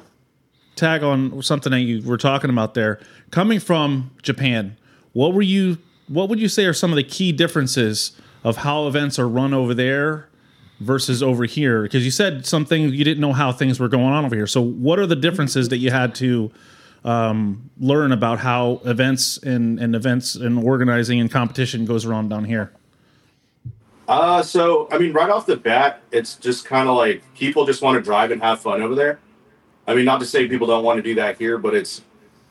tag 0.75 1.03
on 1.03 1.43
something 1.43 1.71
that 1.71 1.81
you 1.81 2.03
were 2.03 2.17
talking 2.17 2.51
about 2.51 2.75
there. 2.75 2.99
Coming 3.31 3.61
from 3.61 4.11
Japan, 4.23 4.77
what 5.13 5.35
were 5.35 5.43
you? 5.43 5.79
What 6.09 6.29
would 6.29 6.41
you 6.41 6.49
say 6.49 6.67
are 6.67 6.73
some 6.73 6.91
of 6.91 6.97
the 6.97 7.05
key 7.05 7.31
differences 7.31 8.19
of 8.45 8.59
how 8.59 8.87
events 8.87 9.19
are 9.19 9.29
run 9.29 9.53
over 9.55 9.75
there 9.75 10.29
versus 10.81 11.23
over 11.23 11.45
here? 11.45 11.83
Because 11.83 12.05
you 12.05 12.11
said 12.11 12.47
something 12.47 12.91
you 12.91 13.05
didn't 13.05 13.21
know 13.21 13.33
how 13.33 13.53
things 13.53 13.79
were 13.79 13.89
going 13.89 14.05
on 14.05 14.25
over 14.25 14.35
here. 14.35 14.47
So, 14.47 14.61
what 14.61 14.99
are 14.99 15.07
the 15.07 15.17
differences 15.17 15.69
that 15.69 15.79
you 15.79 15.91
had 15.91 16.15
to 16.17 16.51
um, 17.05 17.71
learn 17.79 18.13
about 18.13 18.39
how 18.39 18.81
events 18.85 19.39
and, 19.39 19.79
and 19.79 19.95
events 19.95 20.35
and 20.35 20.63
organizing 20.63 21.21
and 21.21 21.31
competition 21.31 21.85
goes 21.85 22.05
around 22.05 22.29
down 22.29 22.45
here? 22.45 22.73
Uh, 24.11 24.43
so 24.43 24.89
I 24.91 24.99
mean, 24.99 25.13
right 25.13 25.31
off 25.31 25.47
the 25.47 25.57
bat, 25.57 26.03
it's 26.11 26.35
just 26.35 26.65
kind 26.65 26.89
of 26.89 26.97
like 26.97 27.23
people 27.35 27.65
just 27.65 27.81
want 27.81 27.97
to 27.97 28.03
drive 28.03 28.33
and 28.33 28.43
have 28.43 28.61
fun 28.61 28.83
over 28.83 28.97
there. 28.97 29.21
I 29.87 29.95
mean, 29.95 30.05
not 30.05 30.19
to 30.21 30.27
say 30.27 30.49
people 30.49 30.67
don't 30.67 30.83
want 30.83 30.99
to 30.99 31.03
do 31.03 31.15
that 31.15 31.39
here, 31.39 31.59
but 31.59 31.75
it's 31.75 32.03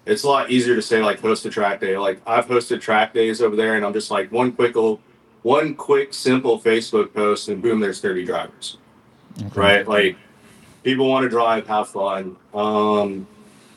it's 0.05 0.24
a 0.24 0.27
lot 0.27 0.50
easier 0.50 0.75
to 0.75 0.81
say 0.81 1.01
like 1.03 1.19
host 1.19 1.46
a 1.46 1.50
track 1.50 1.81
day. 1.81 1.98
Like 1.98 2.22
I've 2.25 2.48
hosted 2.48 2.79
track 2.79 3.13
days 3.13 3.41
over 3.41 3.58
there, 3.58 3.75
and 3.75 3.86
I'm 3.86 3.91
just 3.91 4.10
like 4.10 4.31
one 4.31 4.53
quick 4.53 4.75
one 5.43 5.75
quick 5.75 6.13
simple 6.13 6.60
Facebook 6.60 7.13
post, 7.13 7.48
and 7.50 7.62
boom, 7.62 7.79
there's 7.79 8.01
30 8.01 8.25
drivers. 8.25 8.77
Right? 9.55 9.88
Like 9.88 10.17
people 10.84 11.08
want 11.08 11.24
to 11.24 11.29
drive, 11.29 11.67
have 11.67 11.89
fun. 11.89 12.36
Um, 12.53 13.27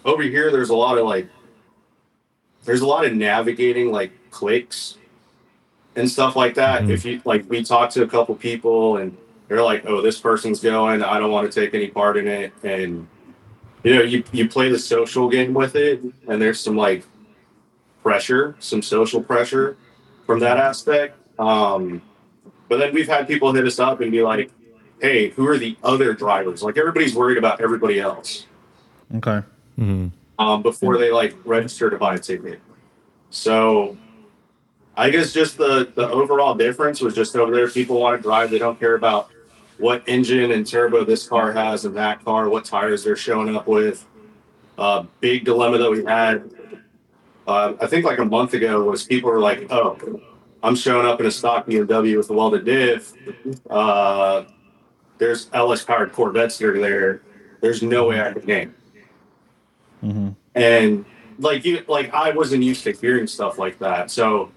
over 0.05 0.23
here, 0.23 0.51
there's 0.51 0.71
a 0.71 0.77
lot 0.77 0.99
of 0.99 1.07
like 1.07 1.29
there's 2.65 2.81
a 2.81 2.87
lot 2.87 3.05
of 3.05 3.13
navigating 3.15 3.91
like 3.93 4.13
clicks 4.31 4.97
and 5.97 6.11
stuff 6.11 6.37
like 6.37 6.55
that. 6.55 6.89
If 6.89 7.05
you 7.05 7.21
like, 7.25 7.49
we 7.49 7.63
talked 7.63 7.93
to 7.95 8.03
a 8.03 8.09
couple 8.09 8.35
people 8.35 8.97
and 8.97 9.17
they're 9.49 9.63
like, 9.63 9.85
"Oh, 9.87 10.01
this 10.01 10.19
person's 10.19 10.61
going. 10.61 11.03
I 11.03 11.19
don't 11.19 11.31
want 11.31 11.51
to 11.51 11.61
take 11.61 11.75
any 11.75 11.89
part 11.89 12.17
in 12.17 12.27
it." 12.27 12.53
And 12.63 13.07
you 13.85 13.95
know, 13.95 14.03
you 14.03 14.25
you 14.33 14.49
play 14.49 14.71
the 14.71 14.79
social 14.79 15.29
game 15.29 15.55
with 15.55 15.77
it, 15.77 16.01
and 16.29 16.41
there's 16.41 16.61
some 16.61 16.77
like 16.77 17.05
pressure, 18.03 18.57
some 18.59 18.83
social 18.83 19.23
pressure 19.23 19.77
from 20.27 20.41
that 20.41 20.57
aspect. 20.57 21.19
Um, 21.43 22.01
but 22.69 22.79
then 22.79 22.95
we've 22.95 23.09
had 23.09 23.27
people 23.27 23.53
hit 23.53 23.67
us 23.67 23.79
up 23.81 24.01
and 24.01 24.13
be 24.13 24.23
like, 24.23 24.51
"Hey, 25.01 25.31
who 25.31 25.47
are 25.49 25.59
the 25.59 25.77
other 25.83 26.15
drivers?" 26.15 26.63
Like 26.63 26.79
everybody's 26.79 27.15
worried 27.15 27.37
about 27.39 27.61
everybody 27.61 27.99
else 28.01 28.47
Okay. 29.17 29.43
um, 30.39 30.63
before 30.63 30.99
they 30.99 31.11
like 31.11 31.35
register 31.45 31.91
to 31.91 31.97
buy 31.99 32.15
a 32.15 32.19
ticket. 32.19 32.61
So 33.31 33.97
I 34.97 35.11
guess 35.11 35.33
just 35.33 35.59
the 35.59 35.91
the 35.95 36.09
overall 36.09 36.55
difference 36.55 37.01
was 37.01 37.15
just 37.15 37.35
over 37.35 37.53
there. 37.53 37.69
People 37.69 38.01
want 38.01 38.17
to 38.19 38.23
drive; 38.23 38.51
they 38.51 38.59
don't 38.59 38.79
care 38.79 38.95
about 38.95 39.31
what 39.79 40.03
engine 40.07 40.53
and 40.53 40.65
turbo 40.67 41.05
this 41.05 41.27
car 41.27 41.51
has 41.53 41.85
and 41.85 41.97
that 41.97 42.25
car, 42.25 42.49
what 42.49 42.65
tires 42.65 43.03
they're 43.03 43.17
showing 43.17 43.57
up 43.57 43.67
with. 43.67 44.07
Uh, 44.79 45.05
big 45.21 45.45
dilemma 45.45 45.77
that 45.79 45.91
we 45.91 46.05
had, 46.05 46.51
uh, 47.47 47.75
I 47.81 47.87
think 47.87 48.07
like 48.07 48.19
a 48.19 48.25
month 48.25 48.55
ago, 48.55 48.85
was 48.85 49.03
people 49.05 49.31
were 49.31 49.41
like, 49.41 49.67
"Oh, 49.71 49.99
I'm 50.63 50.77
showing 50.77 51.07
up 51.07 51.21
in 51.21 51.27
a 51.27 51.31
stock 51.31 51.67
BMW 51.67 52.17
with 52.17 52.31
a 52.31 52.33
welded 52.33 52.65
diff. 52.65 53.13
Uh, 53.69 54.45
there's 55.19 55.49
LS 55.53 55.85
powered 55.85 56.13
Corvettes 56.13 56.59
that 56.59 56.69
are 56.69 56.81
there. 56.81 57.23
There's 57.61 57.83
no 57.83 58.07
way 58.09 58.21
I 58.21 58.33
can 58.33 58.43
game." 58.43 58.75
and 60.57 61.05
like 61.39 61.65
you 61.65 61.85
like 61.87 62.13
i 62.13 62.31
wasn't 62.33 62.61
used 62.63 62.83
to 62.83 62.91
hearing 62.91 63.25
stuff 63.27 63.57
like 63.57 63.79
that 63.79 64.11
so 64.11 64.51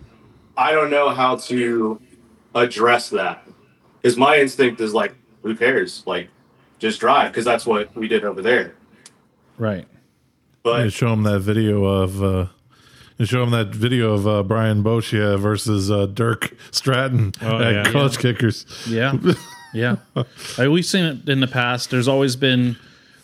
i 0.57 0.71
don't 0.71 0.89
know 0.89 1.09
how 1.09 1.35
to 1.35 2.01
address 2.55 3.09
that 3.11 3.47
because 4.01 4.17
my 4.17 4.37
instinct 4.37 4.81
is 4.81 4.91
like 4.93 5.13
who 5.43 5.55
cares 5.55 6.01
like 6.07 6.29
just 6.79 6.99
drive 6.99 7.31
because 7.31 7.45
that's 7.45 7.65
what 7.67 7.95
we 7.95 8.07
did 8.07 8.23
over 8.25 8.41
there 8.41 8.73
Right. 9.59 9.87
but 10.63 10.83
You 10.85 10.89
show 10.89 11.13
him 11.13 11.21
that 11.23 11.41
video 11.41 11.83
of 11.85 12.23
uh 12.23 12.47
you 13.17 13.25
show 13.25 13.43
him 13.43 13.51
that 13.51 13.67
video 13.67 14.13
of 14.13 14.27
uh, 14.27 14.43
Brian 14.43 14.83
Boschia 14.83 15.39
versus 15.39 15.89
uh, 15.91 16.05
Dirk 16.07 16.53
Stratton 16.71 17.33
Oh, 17.41 17.59
at 17.59 17.73
yeah. 17.73 17.83
Clutch 17.91 18.19
Kickers. 18.19 18.65
Yeah. 18.89 19.17
Yeah. 19.73 19.97
I, 20.57 20.67
we've 20.67 20.85
seen 20.85 21.05
it 21.05 21.29
in 21.29 21.39
the 21.39 21.47
past. 21.47 21.89
There's 21.91 22.07
always 22.07 22.35
been 22.35 22.75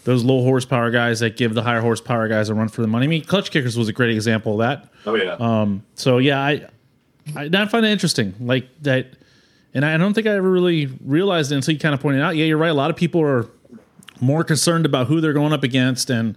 those 0.04 0.24
low 0.24 0.42
horsepower 0.44 0.90
guys 0.92 1.20
that 1.20 1.38
give 1.38 1.54
the 1.54 1.62
higher 1.64 1.82
horsepower 1.82 2.28
guys 2.28 2.50
a 2.50 2.56
run 2.56 2.70
for 2.70 2.82
the 2.82 2.88
money. 2.88 3.06
I 3.06 3.08
mean, 3.08 3.24
Clutch 3.24 3.52
Kickers 3.52 3.78
was 3.78 3.88
a 3.88 3.94
great 3.94 4.10
example 4.16 4.54
of 4.54 4.60
that. 4.60 4.90
oh 5.06 5.16
yeah 5.16 5.34
Um, 5.40 5.84
so 5.96 6.18
yeah, 6.18 6.40
I, 6.40 6.66
I, 7.36 7.50
I 7.54 7.66
find 7.68 7.86
it 7.86 7.90
interesting, 7.90 8.34
like 8.40 8.68
that, 8.82 9.08
and 9.74 9.86
I 9.86 9.96
don't 9.98 10.14
think 10.14 10.26
I 10.28 10.32
ever 10.32 10.50
really 10.50 10.88
realized 11.06 11.52
it 11.52 11.56
until 11.56 11.74
you 11.76 11.80
kind 11.80 11.94
of 11.94 12.00
pointed 12.02 12.22
out. 12.22 12.36
Yeah, 12.36 12.46
you're 12.46 12.58
right. 12.58 12.72
A 12.72 12.74
lot 12.74 12.90
of 12.90 12.96
people 12.98 13.22
are 13.22 13.48
more 14.20 14.44
concerned 14.44 14.86
about 14.86 15.08
who 15.08 15.22
they're 15.22 15.34
going 15.34 15.54
up 15.54 15.64
against 15.64 16.10
and 16.10 16.36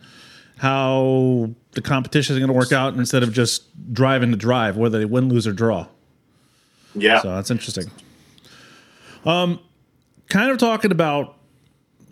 how 0.65 1.51
the 1.73 1.83
competition 1.83 2.35
is 2.35 2.41
going 2.41 2.49
to 2.49 2.57
work 2.57 2.73
out 2.73 2.95
instead 2.95 3.23
of 3.23 3.35
just 3.35 3.65
driving 3.93 4.31
to 4.31 4.37
drive, 4.37 4.79
whether 4.79 4.99
they 4.99 5.05
win, 5.05 5.29
lose, 5.29 5.47
or 5.47 5.53
draw. 5.53 5.87
yeah 6.95 7.21
So 7.21 7.35
that's 7.35 7.51
interesting. 7.51 7.91
Um, 9.27 9.61
kind 10.31 10.51
of 10.51 10.57
talking 10.57 10.91
about 10.91 11.37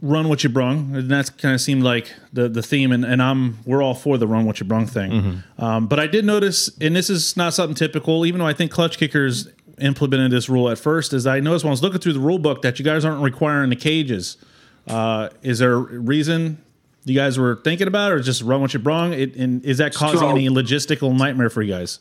run 0.02 0.28
what 0.28 0.44
you 0.44 0.50
brung, 0.50 0.94
and 0.94 1.10
that's 1.10 1.30
kind 1.30 1.54
of 1.54 1.62
seemed 1.62 1.82
like 1.82 2.12
the 2.34 2.46
the 2.46 2.62
theme, 2.62 2.92
and, 2.92 3.06
and 3.06 3.22
I'm 3.22 3.58
we're 3.64 3.82
all 3.82 3.94
for 3.94 4.18
the 4.18 4.26
run 4.26 4.44
what 4.44 4.60
you 4.60 4.66
brung 4.66 4.86
thing. 4.86 5.42
Um, 5.58 5.86
but 5.86 5.98
I 5.98 6.06
did 6.06 6.26
notice, 6.26 6.70
and 6.78 6.94
this 6.94 7.08
is 7.08 7.38
not 7.38 7.54
something 7.54 7.74
typical, 7.74 8.26
even 8.26 8.38
though 8.38 8.46
I 8.46 8.52
think 8.52 8.70
clutch 8.70 8.98
kickers 8.98 9.48
implemented 9.80 10.30
this 10.30 10.50
rule 10.50 10.68
at 10.68 10.78
first, 10.78 11.14
is 11.14 11.26
I 11.26 11.40
noticed 11.40 11.64
when 11.64 11.70
I 11.70 11.72
was 11.72 11.82
looking 11.82 12.00
through 12.00 12.12
the 12.12 12.20
rule 12.20 12.38
book 12.38 12.60
that 12.60 12.78
you 12.78 12.84
guys 12.84 13.06
aren't 13.06 13.22
requiring 13.22 13.70
the 13.70 13.76
cages. 13.76 14.36
Uh, 14.86 15.30
is 15.42 15.58
there 15.60 15.72
a 15.72 15.78
reason 15.78 16.62
you 17.04 17.14
guys 17.14 17.38
were 17.38 17.56
thinking 17.64 17.88
about, 17.88 18.12
or 18.12 18.20
just 18.20 18.42
run 18.42 18.60
what 18.60 18.72
you 18.74 18.80
brung? 18.80 19.12
It, 19.12 19.34
and 19.36 19.64
is 19.64 19.78
that 19.78 19.94
causing 19.94 20.20
So- 20.20 20.28
any 20.30 20.48
logistical 20.48 21.16
nightmare 21.16 21.50
for 21.50 21.62
you 21.62 21.72
guys? 21.72 21.98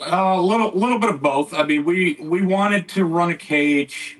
Uh, 0.00 0.34
a 0.36 0.40
little, 0.42 0.70
little 0.72 0.98
bit 0.98 1.10
of 1.10 1.22
both. 1.22 1.54
I 1.54 1.62
mean, 1.62 1.84
we 1.84 2.16
we 2.20 2.42
wanted 2.42 2.88
to 2.90 3.04
run 3.04 3.30
a 3.30 3.36
cage 3.36 4.18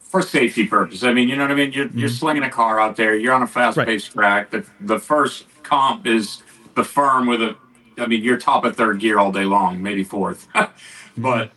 for 0.00 0.22
safety 0.22 0.66
purposes. 0.66 1.04
I 1.04 1.12
mean, 1.12 1.28
you 1.28 1.36
know 1.36 1.42
what 1.42 1.50
I 1.50 1.54
mean. 1.54 1.72
You're 1.72 1.88
you're 1.88 2.08
slinging 2.08 2.44
a 2.44 2.50
car 2.50 2.80
out 2.80 2.96
there. 2.96 3.14
You're 3.14 3.34
on 3.34 3.42
a 3.42 3.46
fast 3.46 3.76
paced 3.76 4.12
track. 4.12 4.50
The 4.52 4.64
the 4.80 4.98
first 4.98 5.44
comp 5.64 6.06
is 6.06 6.42
the 6.76 6.84
firm 6.84 7.26
with 7.26 7.42
a. 7.42 7.56
I 7.98 8.06
mean, 8.06 8.22
you're 8.24 8.38
top 8.38 8.64
of 8.64 8.74
third 8.76 9.00
gear 9.00 9.18
all 9.18 9.32
day 9.32 9.44
long, 9.44 9.82
maybe 9.82 10.02
fourth. 10.04 10.48
but 11.18 11.50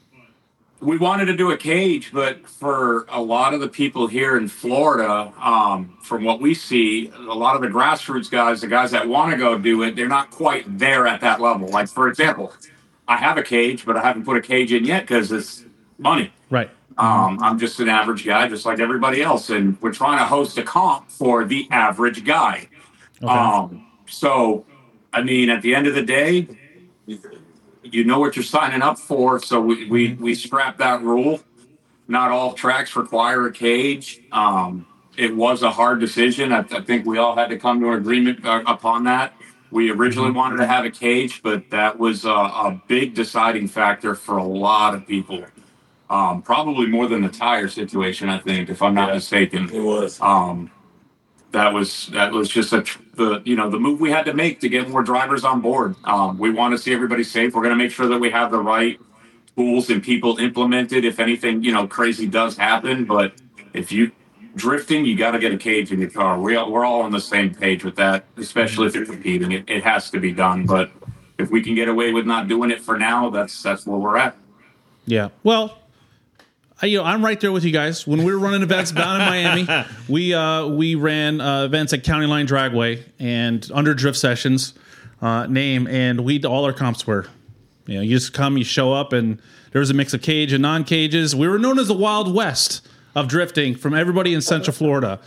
we 0.81 0.97
wanted 0.97 1.25
to 1.25 1.35
do 1.35 1.51
a 1.51 1.57
cage, 1.57 2.11
but 2.13 2.47
for 2.47 3.05
a 3.09 3.21
lot 3.21 3.53
of 3.53 3.59
the 3.59 3.67
people 3.67 4.07
here 4.07 4.37
in 4.37 4.47
Florida, 4.47 5.33
um, 5.39 5.97
from 6.01 6.23
what 6.23 6.39
we 6.39 6.53
see, 6.53 7.11
a 7.15 7.33
lot 7.33 7.55
of 7.55 7.61
the 7.61 7.67
grassroots 7.67 8.31
guys, 8.31 8.61
the 8.61 8.67
guys 8.67 8.91
that 8.91 9.07
want 9.07 9.31
to 9.31 9.37
go 9.37 9.57
do 9.57 9.83
it, 9.83 9.95
they're 9.95 10.07
not 10.07 10.31
quite 10.31 10.65
there 10.79 11.05
at 11.05 11.21
that 11.21 11.41
level. 11.41 11.67
Like 11.67 11.89
for 11.89 12.07
example, 12.07 12.53
I 13.07 13.17
have 13.17 13.37
a 13.37 13.43
cage, 13.43 13.85
but 13.85 13.97
I 13.97 14.01
haven't 14.01 14.23
put 14.23 14.37
a 14.37 14.41
cage 14.41 14.71
in 14.71 14.85
yet 14.85 15.01
because 15.01 15.31
it's 15.31 15.65
money. 15.97 16.31
Right. 16.49 16.69
Um, 16.97 17.39
I'm 17.41 17.57
just 17.57 17.79
an 17.79 17.89
average 17.89 18.25
guy, 18.25 18.47
just 18.49 18.65
like 18.65 18.79
everybody 18.79 19.21
else, 19.21 19.49
and 19.49 19.81
we're 19.81 19.93
trying 19.93 20.19
to 20.19 20.25
host 20.25 20.57
a 20.57 20.63
comp 20.63 21.09
for 21.09 21.45
the 21.45 21.67
average 21.71 22.25
guy. 22.25 22.67
Um, 23.23 23.87
so, 24.05 24.65
I 25.13 25.23
mean, 25.23 25.49
at 25.49 25.61
the 25.61 25.75
end 25.75 25.87
of 25.87 25.95
the 25.95 26.01
day, 26.01 26.47
you 27.83 28.03
know 28.05 28.19
what 28.19 28.35
you're 28.35 28.43
signing 28.43 28.81
up 28.81 28.99
for. 28.99 29.39
So 29.41 29.61
we 29.61 29.89
we, 29.89 30.13
we 30.15 30.35
scrap 30.35 30.77
that 30.79 31.01
rule. 31.01 31.41
Not 32.07 32.31
all 32.31 32.53
tracks 32.53 32.95
require 32.95 33.47
a 33.47 33.53
cage. 33.53 34.21
Um, 34.31 34.87
it 35.17 35.35
was 35.35 35.63
a 35.63 35.71
hard 35.71 35.99
decision. 35.99 36.53
I, 36.53 36.59
I 36.59 36.81
think 36.81 37.05
we 37.05 37.17
all 37.17 37.35
had 37.35 37.49
to 37.49 37.57
come 37.59 37.79
to 37.81 37.89
an 37.89 37.95
agreement 37.99 38.45
uh, 38.45 38.63
upon 38.67 39.05
that. 39.05 39.33
We 39.71 39.91
originally 39.91 40.31
wanted 40.31 40.57
to 40.57 40.67
have 40.67 40.85
a 40.85 40.91
cage, 40.91 41.41
but 41.43 41.69
that 41.71 41.99
was 41.99 42.25
a, 42.25 42.29
a 42.31 42.81
big 42.87 43.15
deciding 43.15 43.67
factor 43.67 44.15
for 44.15 44.37
a 44.37 44.43
lot 44.43 44.95
of 44.95 45.07
people. 45.07 45.45
Um, 46.09 46.41
probably 46.43 46.87
more 46.87 47.07
than 47.07 47.21
the 47.23 47.29
tire 47.29 47.67
situation, 47.69 48.29
I 48.29 48.39
think, 48.39 48.69
if 48.69 48.81
I'm 48.81 48.95
not 48.95 49.09
Yeah. 49.09 49.15
mistaken. 49.15 49.69
It 49.73 49.81
was. 49.81 50.19
Um, 50.21 50.71
that 51.51 51.73
was 51.73 52.07
that 52.07 52.31
was 52.31 52.49
just 52.49 52.73
a 52.73 52.85
the 53.15 53.41
you 53.45 53.55
know 53.55 53.69
the 53.69 53.79
move 53.79 53.99
we 53.99 54.11
had 54.11 54.25
to 54.25 54.33
make 54.33 54.59
to 54.61 54.69
get 54.69 54.89
more 54.89 55.03
drivers 55.03 55.43
on 55.43 55.61
board. 55.61 55.95
Um, 56.03 56.37
we 56.37 56.51
want 56.51 56.73
to 56.73 56.77
see 56.77 56.93
everybody 56.93 57.23
safe. 57.23 57.53
We're 57.53 57.63
going 57.63 57.77
to 57.77 57.83
make 57.83 57.91
sure 57.91 58.07
that 58.07 58.19
we 58.19 58.29
have 58.29 58.51
the 58.51 58.59
right 58.59 58.99
tools 59.55 59.89
and 59.89 60.01
people 60.01 60.37
implemented 60.37 61.05
if 61.05 61.19
anything 61.19 61.63
you 61.63 61.71
know 61.71 61.87
crazy 61.87 62.27
does 62.27 62.55
happen. 62.57 63.05
But 63.05 63.33
if 63.73 63.91
you 63.91 64.11
drifting, 64.55 65.05
you 65.05 65.17
got 65.17 65.31
to 65.31 65.39
get 65.39 65.51
a 65.51 65.57
cage 65.57 65.91
in 65.91 65.99
your 65.99 66.09
car. 66.09 66.39
We 66.39 66.55
we're 66.57 66.85
all 66.85 67.01
on 67.01 67.11
the 67.11 67.21
same 67.21 67.53
page 67.53 67.83
with 67.83 67.95
that, 67.95 68.25
especially 68.37 68.87
if 68.87 68.95
you're 68.95 69.05
competing. 69.05 69.51
It, 69.51 69.65
it 69.67 69.83
has 69.83 70.11
to 70.11 70.19
be 70.19 70.31
done. 70.31 70.65
But 70.65 70.91
if 71.39 71.49
we 71.49 71.61
can 71.63 71.73
get 71.73 71.87
away 71.87 72.13
with 72.13 72.25
not 72.25 72.47
doing 72.47 72.69
it 72.69 72.81
for 72.81 72.97
now, 72.97 73.29
that's 73.29 73.63
that's 73.63 73.85
where 73.87 73.97
we're 73.97 74.17
at. 74.17 74.35
Yeah. 75.05 75.29
Well, 75.43 75.78
I, 76.81 76.85
you 76.85 76.97
know, 76.97 77.03
I'm 77.03 77.23
right 77.23 77.39
there 77.39 77.51
with 77.51 77.65
you 77.65 77.71
guys. 77.71 78.07
When 78.07 78.23
we 78.23 78.31
were 78.31 78.39
running 78.39 78.61
events 78.61 78.91
down 78.91 79.19
in 79.19 79.27
Miami, 79.27 79.85
we 80.07 80.33
uh, 80.33 80.67
we 80.67 80.95
ran 80.95 81.41
uh, 81.41 81.65
events 81.65 81.93
at 81.93 82.03
County 82.03 82.25
Line 82.25 82.47
Dragway 82.47 83.03
and 83.19 83.69
under 83.73 83.93
Drift 83.93 84.17
Sessions 84.17 84.73
uh, 85.21 85.45
name, 85.47 85.87
and 85.87 86.21
we 86.21 86.41
all 86.43 86.65
our 86.65 86.73
comps 86.73 87.05
were, 87.05 87.27
you 87.85 87.95
know, 87.95 88.01
you 88.01 88.17
just 88.17 88.33
come, 88.33 88.57
you 88.57 88.63
show 88.63 88.93
up, 88.93 89.11
and 89.11 89.41
there 89.71 89.79
was 89.79 89.89
a 89.89 89.93
mix 89.93 90.13
of 90.13 90.21
cage 90.21 90.53
and 90.53 90.61
non 90.61 90.85
cages. 90.85 91.35
We 91.35 91.47
were 91.47 91.59
known 91.59 91.79
as 91.79 91.89
the 91.89 91.93
Wild 91.93 92.33
West 92.33 92.87
of 93.13 93.27
drifting 93.27 93.75
from 93.75 93.93
everybody 93.93 94.33
in 94.33 94.41
Central 94.41 94.73
Florida. 94.73 95.19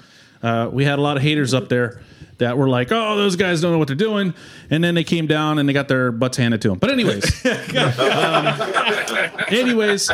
Uh, 0.43 0.71
we 0.73 0.85
had 0.85 0.99
a 0.99 1.03
lot 1.03 1.17
of 1.17 1.23
haters 1.23 1.53
up 1.53 1.69
there 1.69 2.01
that 2.39 2.57
were 2.57 2.69
like, 2.69 2.91
"Oh, 2.91 3.17
those 3.17 3.37
guys 3.37 3.61
don't 3.61 3.73
know 3.73 3.79
what 3.79 3.89
they're 3.89 3.97
doing," 3.97 4.33
and 4.71 4.83
then 4.83 4.95
they 4.95 5.05
came 5.05 5.27
down 5.27 5.59
and 5.59 5.69
they 5.69 5.75
got 5.75 5.89
their 5.89 6.11
butts 6.11 6.39
handed 6.39 6.63
to 6.63 6.71
them. 6.71 6.79
But 6.79 6.91
anyways, 6.91 7.45
anyways, 9.53 10.11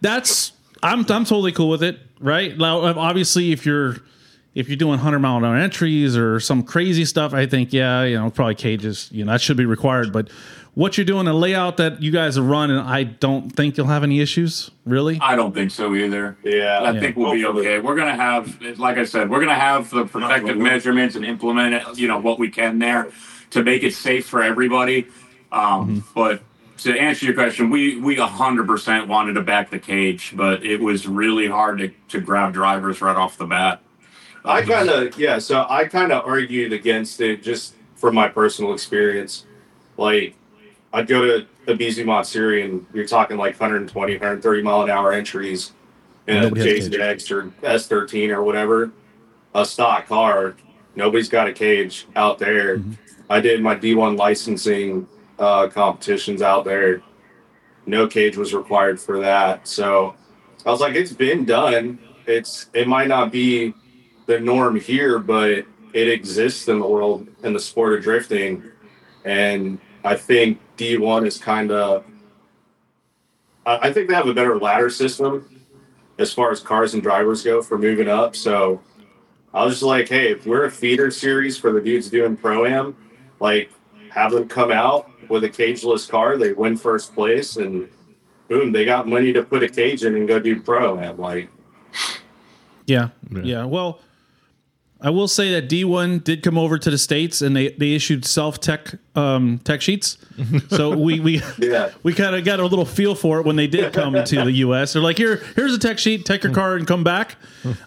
that's 0.00 0.52
I'm 0.82 1.00
I'm 1.00 1.24
totally 1.24 1.52
cool 1.52 1.68
with 1.68 1.82
it, 1.82 1.98
right? 2.20 2.56
Now, 2.56 2.80
obviously, 2.98 3.52
if 3.52 3.66
you're 3.66 3.96
if 4.54 4.68
you're 4.68 4.76
doing 4.76 4.98
hundred 4.98 5.20
mile 5.20 5.36
an 5.38 5.44
hour 5.44 5.56
entries 5.56 6.16
or 6.16 6.40
some 6.40 6.62
crazy 6.62 7.04
stuff, 7.04 7.34
I 7.34 7.46
think 7.46 7.72
yeah, 7.72 8.04
you 8.04 8.16
know, 8.18 8.30
probably 8.30 8.54
cages, 8.54 9.08
you 9.12 9.24
know, 9.24 9.32
that 9.32 9.40
should 9.40 9.56
be 9.56 9.66
required. 9.66 10.12
But 10.12 10.30
what 10.74 10.96
you're 10.96 11.04
doing, 11.04 11.26
a 11.26 11.34
layout 11.34 11.76
that 11.78 12.02
you 12.02 12.10
guys 12.12 12.38
are 12.38 12.42
running, 12.42 12.76
I 12.76 13.02
don't 13.04 13.50
think 13.50 13.76
you'll 13.76 13.86
have 13.86 14.02
any 14.04 14.20
issues, 14.20 14.70
really. 14.84 15.18
I 15.20 15.34
don't 15.36 15.52
think 15.52 15.70
so 15.70 15.94
either. 15.94 16.36
Yeah. 16.44 16.82
I 16.82 16.98
think 16.98 17.16
we'll 17.16 17.32
be 17.32 17.44
okay. 17.44 17.80
We're 17.80 17.96
gonna 17.96 18.16
have, 18.16 18.60
like 18.78 18.96
I 18.96 19.04
said, 19.04 19.28
we're 19.30 19.40
gonna 19.40 19.54
have 19.54 19.90
the 19.90 20.04
protective 20.06 20.56
measurements 20.56 21.16
and 21.16 21.24
implement 21.24 21.74
it, 21.74 21.98
you 21.98 22.08
know, 22.08 22.18
what 22.18 22.38
we 22.38 22.48
can 22.48 22.78
there 22.78 23.10
to 23.50 23.62
make 23.62 23.82
it 23.82 23.94
safe 23.94 24.26
for 24.26 24.42
everybody. 24.42 25.06
Um, 25.50 26.04
But 26.14 26.42
to 26.78 26.98
answer 26.98 27.26
your 27.26 27.34
question, 27.34 27.70
we 27.70 28.00
we 28.00 28.16
hundred 28.16 28.66
percent 28.66 29.08
wanted 29.08 29.34
to 29.34 29.42
back 29.42 29.70
the 29.70 29.78
cage, 29.78 30.32
but 30.36 30.64
it 30.64 30.80
was 30.80 31.06
really 31.06 31.48
hard 31.48 31.78
to, 31.78 31.88
to 32.08 32.20
grab 32.20 32.52
drivers 32.52 33.00
right 33.00 33.16
off 33.16 33.36
the 33.36 33.46
bat. 33.46 33.82
I 34.44 34.62
kind 34.62 34.88
of 34.88 35.18
yeah. 35.18 35.38
So 35.38 35.66
I 35.68 35.84
kind 35.84 36.12
of 36.12 36.24
argued 36.24 36.72
against 36.72 37.20
it 37.20 37.42
just 37.42 37.74
from 37.96 38.14
my 38.14 38.28
personal 38.28 38.72
experience. 38.72 39.44
Like, 39.96 40.36
I'd 40.92 41.08
go 41.08 41.24
to 41.24 41.46
a 41.68 41.74
Ebisu 41.74 42.04
Matsuri 42.04 42.62
and 42.62 42.86
you're 42.94 43.06
talking 43.06 43.36
like 43.36 43.58
120, 43.58 44.12
130 44.14 44.62
mile 44.62 44.82
an 44.82 44.90
hour 44.90 45.12
entries 45.12 45.72
in 46.28 46.36
a 46.36 46.42
Nobody 46.42 46.80
JZX 46.80 47.30
or 47.30 47.42
S13 47.66 48.30
or 48.30 48.42
whatever, 48.42 48.92
a 49.54 49.66
stock 49.66 50.06
car. 50.06 50.54
Nobody's 50.94 51.28
got 51.28 51.48
a 51.48 51.52
cage 51.52 52.06
out 52.16 52.38
there. 52.38 52.78
Mm-hmm. 52.78 52.92
I 53.30 53.40
did 53.40 53.60
my 53.60 53.74
D1 53.74 54.16
licensing 54.16 55.06
uh, 55.38 55.68
competitions 55.68 56.42
out 56.42 56.64
there. 56.64 57.02
No 57.86 58.06
cage 58.06 58.36
was 58.36 58.52
required 58.52 59.00
for 59.00 59.20
that. 59.20 59.66
So 59.66 60.14
I 60.66 60.70
was 60.70 60.80
like, 60.80 60.94
it's 60.94 61.12
been 61.12 61.44
done. 61.44 61.98
It's 62.26 62.68
it 62.74 62.86
might 62.86 63.08
not 63.08 63.32
be 63.32 63.74
the 64.26 64.38
norm 64.38 64.78
here, 64.78 65.18
but 65.18 65.64
it 65.94 66.08
exists 66.08 66.68
in 66.68 66.78
the 66.78 66.86
world 66.86 67.26
in 67.42 67.52
the 67.52 67.60
sport 67.60 67.94
of 67.94 68.02
drifting. 68.02 68.62
And 69.24 69.78
I 70.04 70.16
think 70.16 70.60
D1 70.76 71.26
is 71.26 71.38
kind 71.38 71.70
of, 71.70 72.04
I 73.64 73.88
I 73.88 73.92
think 73.92 74.08
they 74.08 74.14
have 74.14 74.28
a 74.28 74.34
better 74.34 74.58
ladder 74.58 74.90
system 74.90 75.64
as 76.18 76.32
far 76.32 76.50
as 76.50 76.60
cars 76.60 76.94
and 76.94 77.02
drivers 77.02 77.42
go 77.42 77.62
for 77.62 77.78
moving 77.78 78.08
up. 78.08 78.36
So 78.36 78.82
I 79.54 79.64
was 79.64 79.74
just 79.74 79.84
like, 79.84 80.08
hey, 80.08 80.32
if 80.32 80.46
we're 80.46 80.66
a 80.66 80.70
feeder 80.70 81.10
series 81.10 81.56
for 81.56 81.72
the 81.72 81.80
dudes 81.80 82.10
doing 82.10 82.36
pro 82.36 82.66
am, 82.66 82.96
like 83.40 83.70
have 84.10 84.32
them 84.32 84.48
come 84.48 84.70
out 84.70 85.10
with 85.28 85.44
a 85.44 85.48
cageless 85.48 86.08
car, 86.08 86.36
they 86.36 86.52
win 86.52 86.76
first 86.76 87.14
place, 87.14 87.56
and 87.56 87.88
boom, 88.48 88.72
they 88.72 88.84
got 88.84 89.06
money 89.06 89.32
to 89.32 89.42
put 89.42 89.62
a 89.62 89.68
cage 89.68 90.04
in 90.04 90.14
and 90.14 90.26
go 90.28 90.38
do 90.38 90.60
pro 90.60 90.98
am. 90.98 91.18
Like, 91.18 91.48
Yeah, 92.86 93.08
yeah. 93.42 93.64
Well, 93.64 94.00
I 95.00 95.10
will 95.10 95.28
say 95.28 95.52
that 95.52 95.68
D1 95.68 96.24
did 96.24 96.42
come 96.42 96.58
over 96.58 96.76
to 96.76 96.90
the 96.90 96.98
states 96.98 97.40
and 97.40 97.54
they 97.54 97.68
they 97.68 97.94
issued 97.94 98.24
self 98.24 98.58
tech 98.58 98.94
um, 99.14 99.60
tech 99.62 99.80
sheets. 99.80 100.18
So 100.70 100.96
we 100.96 101.20
we 101.20 101.40
Yeah. 101.58 101.90
we 102.02 102.14
kind 102.14 102.34
of 102.34 102.44
got 102.44 102.58
a 102.58 102.64
little 102.66 102.84
feel 102.84 103.14
for 103.14 103.38
it 103.38 103.46
when 103.46 103.54
they 103.56 103.66
did 103.68 103.92
come 103.92 104.24
to 104.24 104.44
the 104.44 104.52
U.S. 104.66 104.92
They're 104.94 105.02
like, 105.02 105.18
here 105.18 105.36
here's 105.54 105.74
a 105.74 105.78
tech 105.78 105.98
sheet, 106.00 106.24
take 106.24 106.42
your 106.42 106.52
car 106.52 106.74
and 106.76 106.86
come 106.86 107.04
back. 107.04 107.36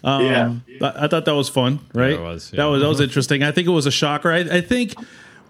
Um, 0.04 0.24
Yeah. 0.24 0.54
I, 0.80 1.04
I 1.04 1.08
thought 1.08 1.24
that 1.26 1.34
was 1.34 1.48
fun, 1.50 1.80
right? 1.92 2.12
it 2.12 2.20
was, 2.20 2.50
That 2.52 2.64
was 2.66 2.80
that 2.82 2.88
was 2.88 3.00
interesting. 3.00 3.42
I 3.42 3.52
think 3.52 3.68
it 3.68 3.72
was 3.72 3.86
a 3.86 3.90
shocker. 3.90 4.30
I, 4.30 4.38
I 4.40 4.60
think. 4.62 4.94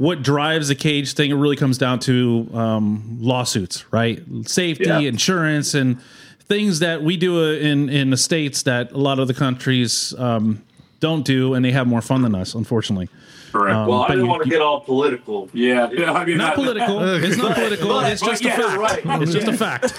What 0.03 0.23
drives 0.23 0.67
the 0.67 0.75
cage 0.75 1.13
thing? 1.15 1.31
It 1.31 1.35
really 1.35 1.55
comes 1.55 1.79
down 1.79 2.01
to 2.01 2.49
um, 2.55 3.19
lawsuits, 3.21 3.85
right? 3.93 4.21
Safety, 4.47 4.87
Yeah. 4.89 4.99
insurance, 4.99 5.75
and 5.75 6.01
things 6.49 6.81
that 6.81 7.05
we 7.05 7.17
do 7.17 7.39
uh, 7.39 7.53
in 7.71 7.89
in 7.89 8.11
the 8.11 8.17
states 8.17 8.65
that 8.65 8.91
a 8.91 8.99
lot 8.99 9.21
of 9.21 9.29
the 9.29 9.35
countries 9.35 10.13
um, 10.19 10.61
don't 10.99 11.25
do, 11.25 11.55
and 11.55 11.65
they 11.65 11.71
have 11.71 11.87
more 11.87 12.03
fun 12.03 12.23
than 12.23 12.35
us, 12.35 12.55
unfortunately. 12.55 13.09
Correct. 13.53 13.77
Um, 13.77 13.87
well, 13.87 14.03
I 14.03 14.09
didn't 14.09 14.25
you- 14.25 14.31
want 14.31 14.43
to 14.43 14.49
get 14.49 14.61
all 14.63 14.81
political. 14.81 15.49
yeah, 15.53 15.89
yeah. 15.93 16.13
I 16.13 16.25
mean, 16.25 16.39
Not 16.39 16.57
political. 16.57 17.01
It's 17.23 17.37
not 17.47 17.55
political. 17.55 17.89
but- 17.89 18.11
It's 18.13 18.23
but 18.23 18.31
just 18.41 18.45
a 18.45 18.51
fact. 18.51 19.23
It's 19.23 19.33
just 19.33 19.47
a 19.49 19.53
fact. 19.57 19.93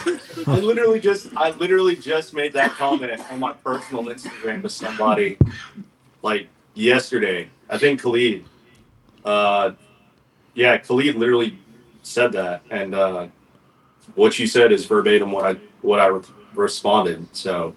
I 0.47 0.59
literally 0.59 0.99
just 0.99 1.27
I 1.37 1.51
literally 1.51 1.95
just 1.95 2.33
made 2.33 2.51
that 2.59 2.71
comment 2.71 3.21
on 3.31 3.39
my 3.39 3.53
personal 3.53 4.03
Instagram 4.13 4.63
to 4.63 4.69
somebody 4.69 5.37
like 6.21 6.49
yesterday. 6.73 7.47
I 7.69 7.77
think 7.77 8.01
Khalid. 8.01 8.43
Uh 9.23 9.71
yeah, 10.53 10.77
Khalid 10.77 11.15
literally 11.15 11.57
said 12.03 12.33
that 12.33 12.61
and 12.69 12.93
uh 12.93 13.27
what 14.15 14.37
you 14.37 14.45
said 14.47 14.71
is 14.71 14.85
verbatim 14.85 15.31
what 15.31 15.45
I 15.45 15.59
what 15.81 15.99
I 15.99 16.07
re- 16.07 16.21
responded. 16.53 17.27
So 17.35 17.75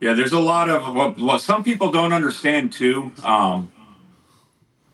Yeah, 0.00 0.14
there's 0.14 0.32
a 0.32 0.38
lot 0.38 0.70
of 0.70 0.94
what, 0.94 1.18
what 1.18 1.40
some 1.40 1.64
people 1.64 1.90
don't 1.90 2.12
understand 2.12 2.72
too. 2.72 3.10
Um, 3.24 3.72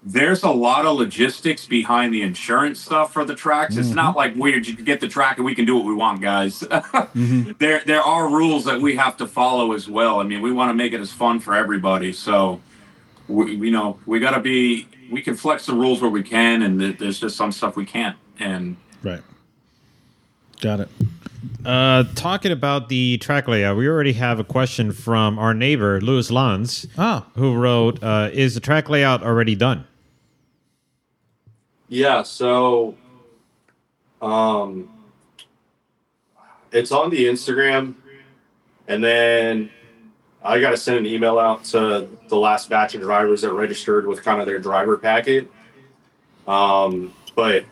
there's 0.06 0.42
a 0.42 0.50
lot 0.50 0.84
of 0.84 0.96
logistics 0.98 1.66
behind 1.66 2.12
the 2.12 2.22
insurance 2.22 2.78
stuff 2.80 3.12
for 3.12 3.24
the 3.24 3.34
tracks. 3.34 3.76
It's 3.76 3.88
not 3.90 4.16
like 4.16 4.34
we 4.36 4.54
you 4.54 4.76
get 4.76 5.00
the 5.00 5.08
track 5.08 5.36
and 5.38 5.44
we 5.46 5.54
can 5.54 5.64
do 5.64 5.76
what 5.76 5.84
we 5.86 5.94
want, 5.94 6.20
guys. 6.20 6.62
There 7.58 7.82
there 7.86 8.02
are 8.02 8.28
rules 8.28 8.64
that 8.64 8.80
we 8.80 8.96
have 8.96 9.16
to 9.18 9.26
follow 9.26 9.72
as 9.72 9.88
well. 9.88 10.20
I 10.20 10.24
mean, 10.24 10.42
we 10.42 10.52
want 10.52 10.70
to 10.70 10.74
make 10.74 10.92
it 10.92 11.00
as 11.00 11.12
fun 11.12 11.38
for 11.40 11.54
everybody. 11.54 12.12
So, 12.12 12.60
we, 13.28 13.54
you 13.54 13.70
know, 13.70 13.98
we 14.06 14.20
got 14.20 14.32
to 14.32 14.40
be. 14.40 14.88
We 15.14 15.22
can 15.22 15.36
flex 15.36 15.66
the 15.66 15.74
rules 15.74 16.02
where 16.02 16.10
we 16.10 16.24
can, 16.24 16.62
and 16.62 16.80
th- 16.80 16.98
there's 16.98 17.20
just 17.20 17.36
some 17.36 17.52
stuff 17.52 17.76
we 17.76 17.86
can't. 17.86 18.16
And 18.40 18.76
Right. 19.04 19.22
Got 20.60 20.80
it. 20.80 20.88
Uh, 21.64 22.02
talking 22.16 22.50
about 22.50 22.88
the 22.88 23.18
track 23.18 23.46
layout, 23.46 23.76
we 23.76 23.86
already 23.86 24.14
have 24.14 24.40
a 24.40 24.44
question 24.44 24.90
from 24.90 25.38
our 25.38 25.54
neighbor 25.54 26.00
Louis 26.00 26.32
Lanz, 26.32 26.86
Ah, 26.98 27.26
who 27.36 27.54
wrote, 27.54 28.02
uh, 28.02 28.30
"Is 28.32 28.54
the 28.54 28.60
track 28.60 28.88
layout 28.88 29.22
already 29.22 29.54
done?" 29.54 29.84
yeah, 31.88 32.22
so 32.24 32.96
um 34.20 34.88
it's 36.72 36.90
on 36.90 37.10
the 37.10 37.26
Instagram 37.26 37.94
and 38.88 39.04
then 39.04 39.70
I 40.44 40.60
got 40.60 40.70
to 40.70 40.76
send 40.76 40.98
an 40.98 41.06
email 41.06 41.38
out 41.38 41.64
to 41.66 42.08
the 42.28 42.36
last 42.36 42.68
batch 42.68 42.94
of 42.94 43.00
drivers 43.00 43.40
that 43.42 43.52
registered 43.52 44.06
with 44.06 44.22
kind 44.22 44.40
of 44.40 44.46
their 44.46 44.58
driver 44.58 44.98
packet. 44.98 45.50
Um, 46.46 47.14
but 47.34 47.64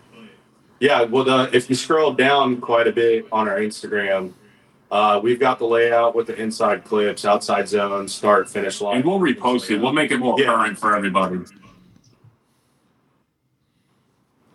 yeah, 0.80 1.02
well, 1.02 1.24
the, 1.24 1.50
if 1.54 1.68
you 1.68 1.76
scroll 1.76 2.12
down 2.12 2.60
quite 2.60 2.86
a 2.86 2.92
bit 2.92 3.26
on 3.30 3.46
our 3.48 3.58
Instagram, 3.58 4.32
uh, 4.90 5.20
we've 5.22 5.38
got 5.38 5.58
the 5.58 5.66
layout 5.66 6.14
with 6.14 6.26
the 6.26 6.34
inside 6.40 6.84
clips, 6.84 7.24
outside 7.24 7.68
zones, 7.68 8.14
start, 8.14 8.48
finish 8.48 8.80
line. 8.80 8.96
and 8.96 9.04
we'll 9.04 9.18
repost 9.18 9.70
it. 9.70 9.78
We'll 9.78 9.92
make 9.92 10.10
it 10.10 10.18
more 10.18 10.38
Yeah. 10.40 10.46
current 10.46 10.78
for 10.78 10.96
everybody. 10.96 11.40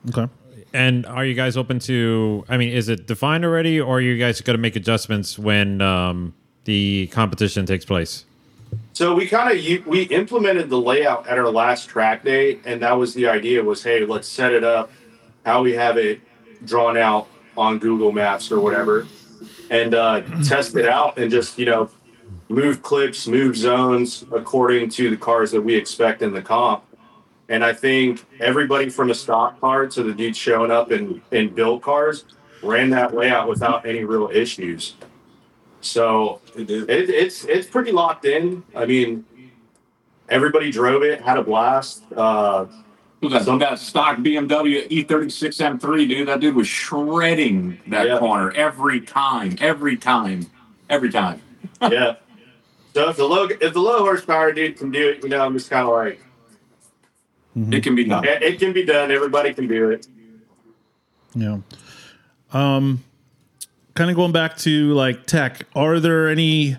okay. 0.10 0.27
And 0.73 1.06
are 1.06 1.25
you 1.25 1.34
guys 1.34 1.56
open 1.58 1.80
to? 1.80 2.43
I 2.49 2.58
mean, 2.58 2.69
is 2.69 2.89
it 2.89 3.08
defined 3.08 3.45
already, 3.45 3.80
or 3.80 3.97
are 3.97 4.01
you 4.01 4.17
guys 4.17 4.41
going 4.41 4.56
to 4.56 4.62
make 4.62 4.75
adjustments 4.75 5.39
when 5.39 5.82
um, 5.82 6.34
the 6.67 7.08
competition 7.08 7.65
takes 7.65 7.86
place? 7.86 8.25
So 8.93 9.15
we 9.15 9.27
kind 9.27 9.58
of 9.58 9.88
we 9.88 10.03
implemented 10.03 10.69
the 10.69 10.77
layout 10.80 11.25
at 11.27 11.38
our 11.39 11.49
last 11.49 11.88
track 11.88 12.23
day, 12.23 12.60
and 12.65 12.82
that 12.82 12.91
was 12.93 13.13
the 13.13 13.27
idea. 13.27 13.63
Was 13.63 13.84
hey, 13.84 14.06
let's 14.06 14.27
set 14.27 14.53
it 14.53 14.63
up 14.63 14.91
how 15.45 15.63
we 15.63 15.73
have 15.73 15.97
it 15.97 16.19
drawn 16.65 16.97
out 16.97 17.27
on 17.58 17.80
Google 17.80 18.12
Maps 18.12 18.51
or 18.51 18.60
whatever, 18.60 19.08
and 19.69 19.93
uh, 19.93 20.21
test 20.43 20.75
it 20.75 20.88
out, 20.88 21.17
and 21.17 21.32
just 21.32 21.58
you 21.58 21.65
know 21.65 21.89
move 22.49 22.82
clips, 22.82 23.27
move 23.27 23.56
zones 23.56 24.25
according 24.34 24.89
to 24.89 25.10
the 25.10 25.17
cars 25.17 25.51
that 25.51 25.62
we 25.62 25.73
expect 25.73 26.21
in 26.21 26.34
the 26.34 26.41
comp. 26.41 26.84
And 27.49 27.63
I 27.63 27.71
think 27.73 28.25
everybody 28.41 28.89
from 28.89 29.10
a 29.10 29.15
stock 29.15 29.60
car 29.62 29.88
to 29.88 30.03
the 30.03 30.13
dudes 30.13 30.38
showing 30.38 30.71
up 30.71 30.91
in 30.91 31.21
in 31.32 31.53
built 31.53 31.82
cars 31.82 32.25
ran 32.62 32.89
that 32.89 33.15
layout 33.15 33.47
without 33.47 33.86
any 33.86 34.03
real 34.03 34.30
issues. 34.34 34.95
So 35.88 36.41
It 36.56 36.69
it's 36.69 37.45
it's 37.45 37.67
pretty 37.67 37.91
locked 37.91 38.26
in. 38.26 38.63
I 38.76 38.86
mean, 38.86 39.26
everybody 40.30 40.71
drove 40.71 41.04
it, 41.04 41.21
had 41.21 41.38
a 41.38 41.43
blast. 41.43 42.04
Uh, 42.15 42.65
That, 43.21 43.45
that 43.60 43.80
stock 43.80 44.17
BMW 44.17 44.88
E36 44.89 45.60
M3, 45.80 46.08
dude, 46.08 46.28
that 46.28 46.39
dude 46.39 46.56
was 46.56 46.67
shredding 46.67 47.80
that 47.88 48.06
Yeah. 48.08 48.19
corner 48.19 48.52
every 48.52 49.02
time, 49.02 49.56
every 49.60 49.97
time, 49.97 50.45
every 50.89 51.10
time. 51.12 51.41
yeah. 51.82 52.15
So 52.93 53.10
if 53.10 53.17
the 53.17 53.26
low 53.26 53.45
if 53.47 53.73
the 53.73 53.80
low 53.80 54.00
horsepower 54.00 54.52
dude 54.52 54.78
can 54.78 54.91
do 54.91 55.10
it, 55.10 55.23
you 55.23 55.30
know, 55.30 55.43
I'm 55.43 55.54
just 55.54 55.69
kind 55.69 55.88
of 55.88 55.93
like 55.93 56.19
It 57.76 57.82
can 57.84 57.95
be 57.95 58.04
done. 58.04 58.23
it, 58.26 58.43
it 58.43 58.60
can 58.60 58.71
be 58.73 58.84
done. 58.86 59.10
Everybody 59.12 59.54
can 59.54 59.67
do 59.67 59.89
it. 59.91 60.08
Yeah. 61.34 61.58
Um, 62.54 63.04
kind 63.97 64.12
of 64.12 64.15
going 64.15 64.31
back 64.31 64.55
to 64.57 64.93
like 64.93 65.25
tech, 65.25 65.65
are 65.75 65.99
there 65.99 66.29
any? 66.29 66.77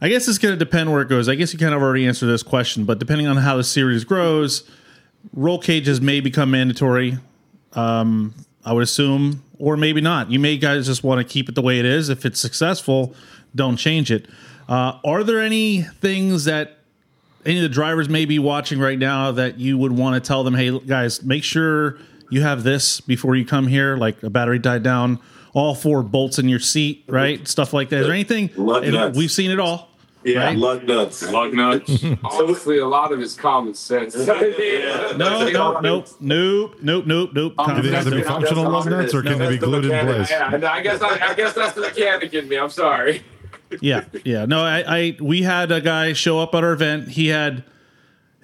I 0.00 0.08
guess 0.08 0.28
it's 0.28 0.36
going 0.36 0.52
to 0.52 0.58
depend 0.58 0.92
where 0.92 1.00
it 1.00 1.08
goes. 1.08 1.28
I 1.28 1.36
guess 1.36 1.52
you 1.52 1.58
kind 1.58 1.72
of 1.72 1.80
already 1.80 2.06
answered 2.06 2.26
this 2.26 2.42
question, 2.42 2.84
but 2.84 2.98
depending 2.98 3.26
on 3.28 3.38
how 3.38 3.56
the 3.56 3.64
series 3.64 4.04
grows, 4.04 4.68
roll 5.32 5.58
cages 5.58 6.00
may 6.00 6.20
become 6.20 6.50
mandatory. 6.50 7.18
Um, 7.72 8.34
I 8.64 8.72
would 8.72 8.82
assume, 8.82 9.42
or 9.58 9.76
maybe 9.76 10.00
not. 10.00 10.30
You 10.30 10.38
may 10.38 10.58
guys 10.58 10.86
just 10.86 11.04
want 11.04 11.26
to 11.26 11.32
keep 11.32 11.48
it 11.48 11.54
the 11.54 11.62
way 11.62 11.78
it 11.78 11.84
is. 11.84 12.08
If 12.08 12.26
it's 12.26 12.40
successful, 12.40 13.14
don't 13.54 13.76
change 13.76 14.10
it. 14.10 14.26
Uh, 14.68 14.98
are 15.04 15.22
there 15.22 15.40
any 15.40 15.82
things 15.82 16.44
that 16.46 16.78
any 17.46 17.58
of 17.58 17.62
the 17.62 17.68
drivers 17.68 18.08
may 18.08 18.24
be 18.24 18.40
watching 18.40 18.80
right 18.80 18.98
now 18.98 19.30
that 19.30 19.58
you 19.58 19.78
would 19.78 19.92
want 19.92 20.22
to 20.22 20.26
tell 20.26 20.42
them, 20.42 20.54
hey, 20.54 20.76
guys, 20.80 21.22
make 21.22 21.44
sure 21.44 21.98
you 22.28 22.42
have 22.42 22.64
this 22.64 23.00
before 23.00 23.36
you 23.36 23.46
come 23.46 23.68
here, 23.68 23.96
like 23.96 24.20
a 24.24 24.30
battery 24.30 24.58
died 24.58 24.82
down, 24.82 25.20
all 25.56 25.74
four 25.74 26.02
bolts 26.02 26.38
in 26.38 26.50
your 26.50 26.58
seat, 26.58 27.04
right? 27.08 27.48
Stuff 27.48 27.72
like 27.72 27.88
that. 27.88 28.00
Is 28.00 28.06
there 28.06 28.14
anything? 28.14 28.50
Lug 28.56 28.84
and 28.84 28.92
nuts. 28.92 29.16
we've 29.16 29.30
seen 29.30 29.50
it 29.50 29.58
all. 29.58 29.88
Yeah. 30.22 30.50
Lug 30.50 30.84
nuts. 30.84 31.30
Lug 31.30 31.54
nuts. 31.54 32.04
Honestly, 32.24 32.78
a 32.78 32.86
lot 32.86 33.10
of 33.10 33.20
it's 33.20 33.34
common 33.34 33.74
sense. 33.74 34.14
No, 35.16 35.48
no, 35.48 35.80
nope, 35.80 36.08
nope, 36.20 36.76
nope, 36.82 37.06
nope, 37.06 37.30
nope. 37.32 37.54
Um, 37.58 37.76
Do 37.76 37.88
they 37.88 37.94
have 37.94 38.04
to 38.04 38.10
be 38.10 38.22
functional 38.22 38.64
that's 38.64 38.86
lug 38.86 38.90
nuts, 38.90 39.14
or 39.14 39.22
can 39.22 39.38
they 39.38 39.48
be 39.48 39.56
That's 39.56 39.60
the 39.60 39.66
glued 39.66 39.84
in 39.86 40.06
place? 40.06 40.30
Yeah, 40.30 40.54
and 40.54 40.64
I 40.64 40.82
guess 40.82 41.00
I, 41.00 41.30
I 41.30 41.34
guess 41.34 41.54
that's 41.54 41.72
the 41.74 41.80
mechanic 41.80 42.34
in 42.34 42.48
me. 42.48 42.56
I'm 42.56 42.68
sorry. 42.68 43.22
yeah, 43.80 44.04
yeah. 44.24 44.44
No, 44.44 44.62
I, 44.62 44.84
I, 44.86 45.16
we 45.20 45.42
had 45.42 45.72
a 45.72 45.80
guy 45.80 46.12
show 46.12 46.38
up 46.38 46.54
at 46.54 46.64
our 46.64 46.72
event. 46.72 47.08
He 47.08 47.28
had 47.28 47.64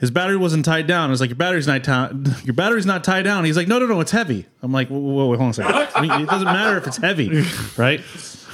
his 0.02 0.10
battery 0.10 0.36
wasn't 0.36 0.64
tied 0.66 0.86
down. 0.86 1.08
I 1.08 1.10
was 1.10 1.20
like, 1.20 1.30
your 1.30 1.36
battery's 1.36 1.66
not 1.68 1.82
tied. 1.84 2.10
Your 2.44 2.52
battery's 2.54 2.84
not 2.84 3.04
tied 3.04 3.22
down. 3.22 3.44
He's 3.44 3.56
like, 3.56 3.68
no, 3.68 3.78
no, 3.78 3.86
no, 3.86 4.00
it's 4.00 4.10
heavy. 4.10 4.46
I'm 4.60 4.72
like, 4.72 4.88
whoa, 4.88 4.98
whoa, 4.98 5.28
wait, 5.28 5.36
hold 5.38 5.46
on 5.46 5.50
a 5.50 5.54
second. 5.54 5.88
I 5.94 6.00
mean, 6.02 6.10
it 6.22 6.28
doesn't 6.28 6.44
matter 6.44 6.76
if 6.76 6.86
it's 6.88 6.96
heavy, 6.96 7.44
right? 7.76 8.00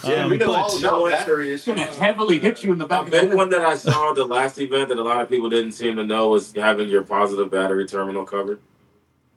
Yeah, 0.05 0.27
we 0.29 0.37
know 0.37 0.53
all 0.55 0.79
about 0.79 1.11
batteries. 1.11 1.55
It's 1.55 1.65
going 1.67 1.79
to 1.79 1.85
heavily 1.99 2.39
hit 2.39 2.63
you 2.63 2.73
in 2.73 2.79
the 2.79 2.85
The 2.87 2.89
back 3.11 3.11
the 3.31 3.35
one 3.37 3.49
that 3.51 3.63
I 3.63 3.75
saw 3.77 4.13
the 4.13 4.25
last 4.27 4.59
event 4.59 4.91
that 4.91 4.99
a 4.99 5.03
lot 5.03 5.21
of 5.23 5.29
people 5.31 5.49
didn't 5.51 5.73
seem 5.73 5.97
to 5.97 6.05
know 6.05 6.29
was 6.29 6.53
having 6.55 6.89
your 6.89 7.03
positive 7.03 7.51
battery 7.51 7.87
terminal 7.87 8.25
covered. 8.25 8.61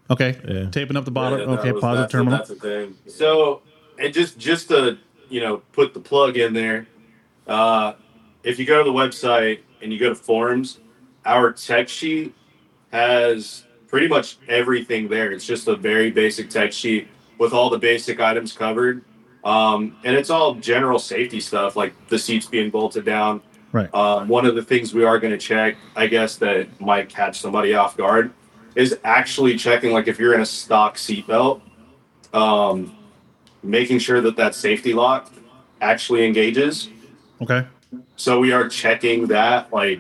Okay, 0.10 0.38
Yeah. 0.48 0.70
taping 0.70 0.98
up 0.98 1.06
the 1.06 1.12
bottom. 1.12 1.40
Yeah, 1.40 1.46
okay, 1.60 1.72
was- 1.72 1.82
positive 1.82 2.04
that's 2.04 2.14
a- 2.14 2.18
terminal. 2.18 2.38
That's 2.38 2.50
a 2.52 2.56
thing. 2.56 2.96
So, 3.08 3.62
and 3.98 4.14
just 4.14 4.38
just 4.38 4.68
to 4.68 4.98
you 5.30 5.40
know 5.40 5.62
put 5.72 5.94
the 5.94 6.02
plug 6.02 6.36
in 6.38 6.54
there, 6.54 6.88
uh, 7.48 7.94
if 8.44 8.60
you 8.60 8.66
go 8.66 8.84
to 8.84 8.84
the 8.84 8.96
website 8.96 9.60
and 9.82 9.94
you 9.94 9.98
go 9.98 10.10
to 10.10 10.16
forums, 10.16 10.80
our 11.26 11.52
tech 11.52 11.88
sheet 11.90 12.34
has 12.92 13.66
pretty 13.88 14.08
much 14.08 14.38
everything 14.48 15.08
there. 15.08 15.32
It's 15.32 15.46
just 15.46 15.68
a 15.68 15.76
very 15.76 16.12
basic 16.12 16.50
tech 16.50 16.74
sheet 16.74 17.08
with 17.38 17.54
all 17.54 17.70
the 17.70 17.80
basic 17.80 18.20
items 18.20 18.54
covered, 18.54 19.04
um, 19.44 19.98
and 20.04 20.16
it's 20.16 20.30
all 20.30 20.56
general 20.56 21.00
safety 21.00 21.40
stuff 21.40 21.76
like 21.76 21.94
the 22.08 22.20
seats 22.20 22.46
being 22.46 22.70
bolted 22.70 23.06
down. 23.06 23.42
Right. 23.72 23.94
Um, 23.94 24.28
one 24.28 24.46
of 24.46 24.56
the 24.56 24.64
things 24.64 24.94
we 24.94 25.04
are 25.04 25.18
going 25.18 25.32
to 25.32 25.38
check, 25.40 25.78
I 25.96 26.08
guess, 26.08 26.36
that 26.38 26.82
might 26.82 27.10
catch 27.10 27.40
somebody 27.40 27.74
off 27.74 27.96
guard, 27.96 28.34
is 28.76 28.98
actually 29.04 29.58
checking 29.58 29.92
like 29.92 30.08
if 30.08 30.20
you're 30.20 30.34
in 30.34 30.42
a 30.42 30.46
stock 30.46 30.98
seatbelt. 30.98 31.62
Um, 32.34 32.96
making 33.64 34.00
sure 34.00 34.22
that 34.22 34.36
that 34.38 34.56
safety 34.56 34.94
lock 34.94 35.32
actually 35.82 36.26
engages. 36.26 36.90
Okay. 37.42 37.66
So 38.16 38.40
we 38.40 38.52
are 38.54 38.68
checking 38.68 39.28
that. 39.28 39.72
Like, 39.72 40.00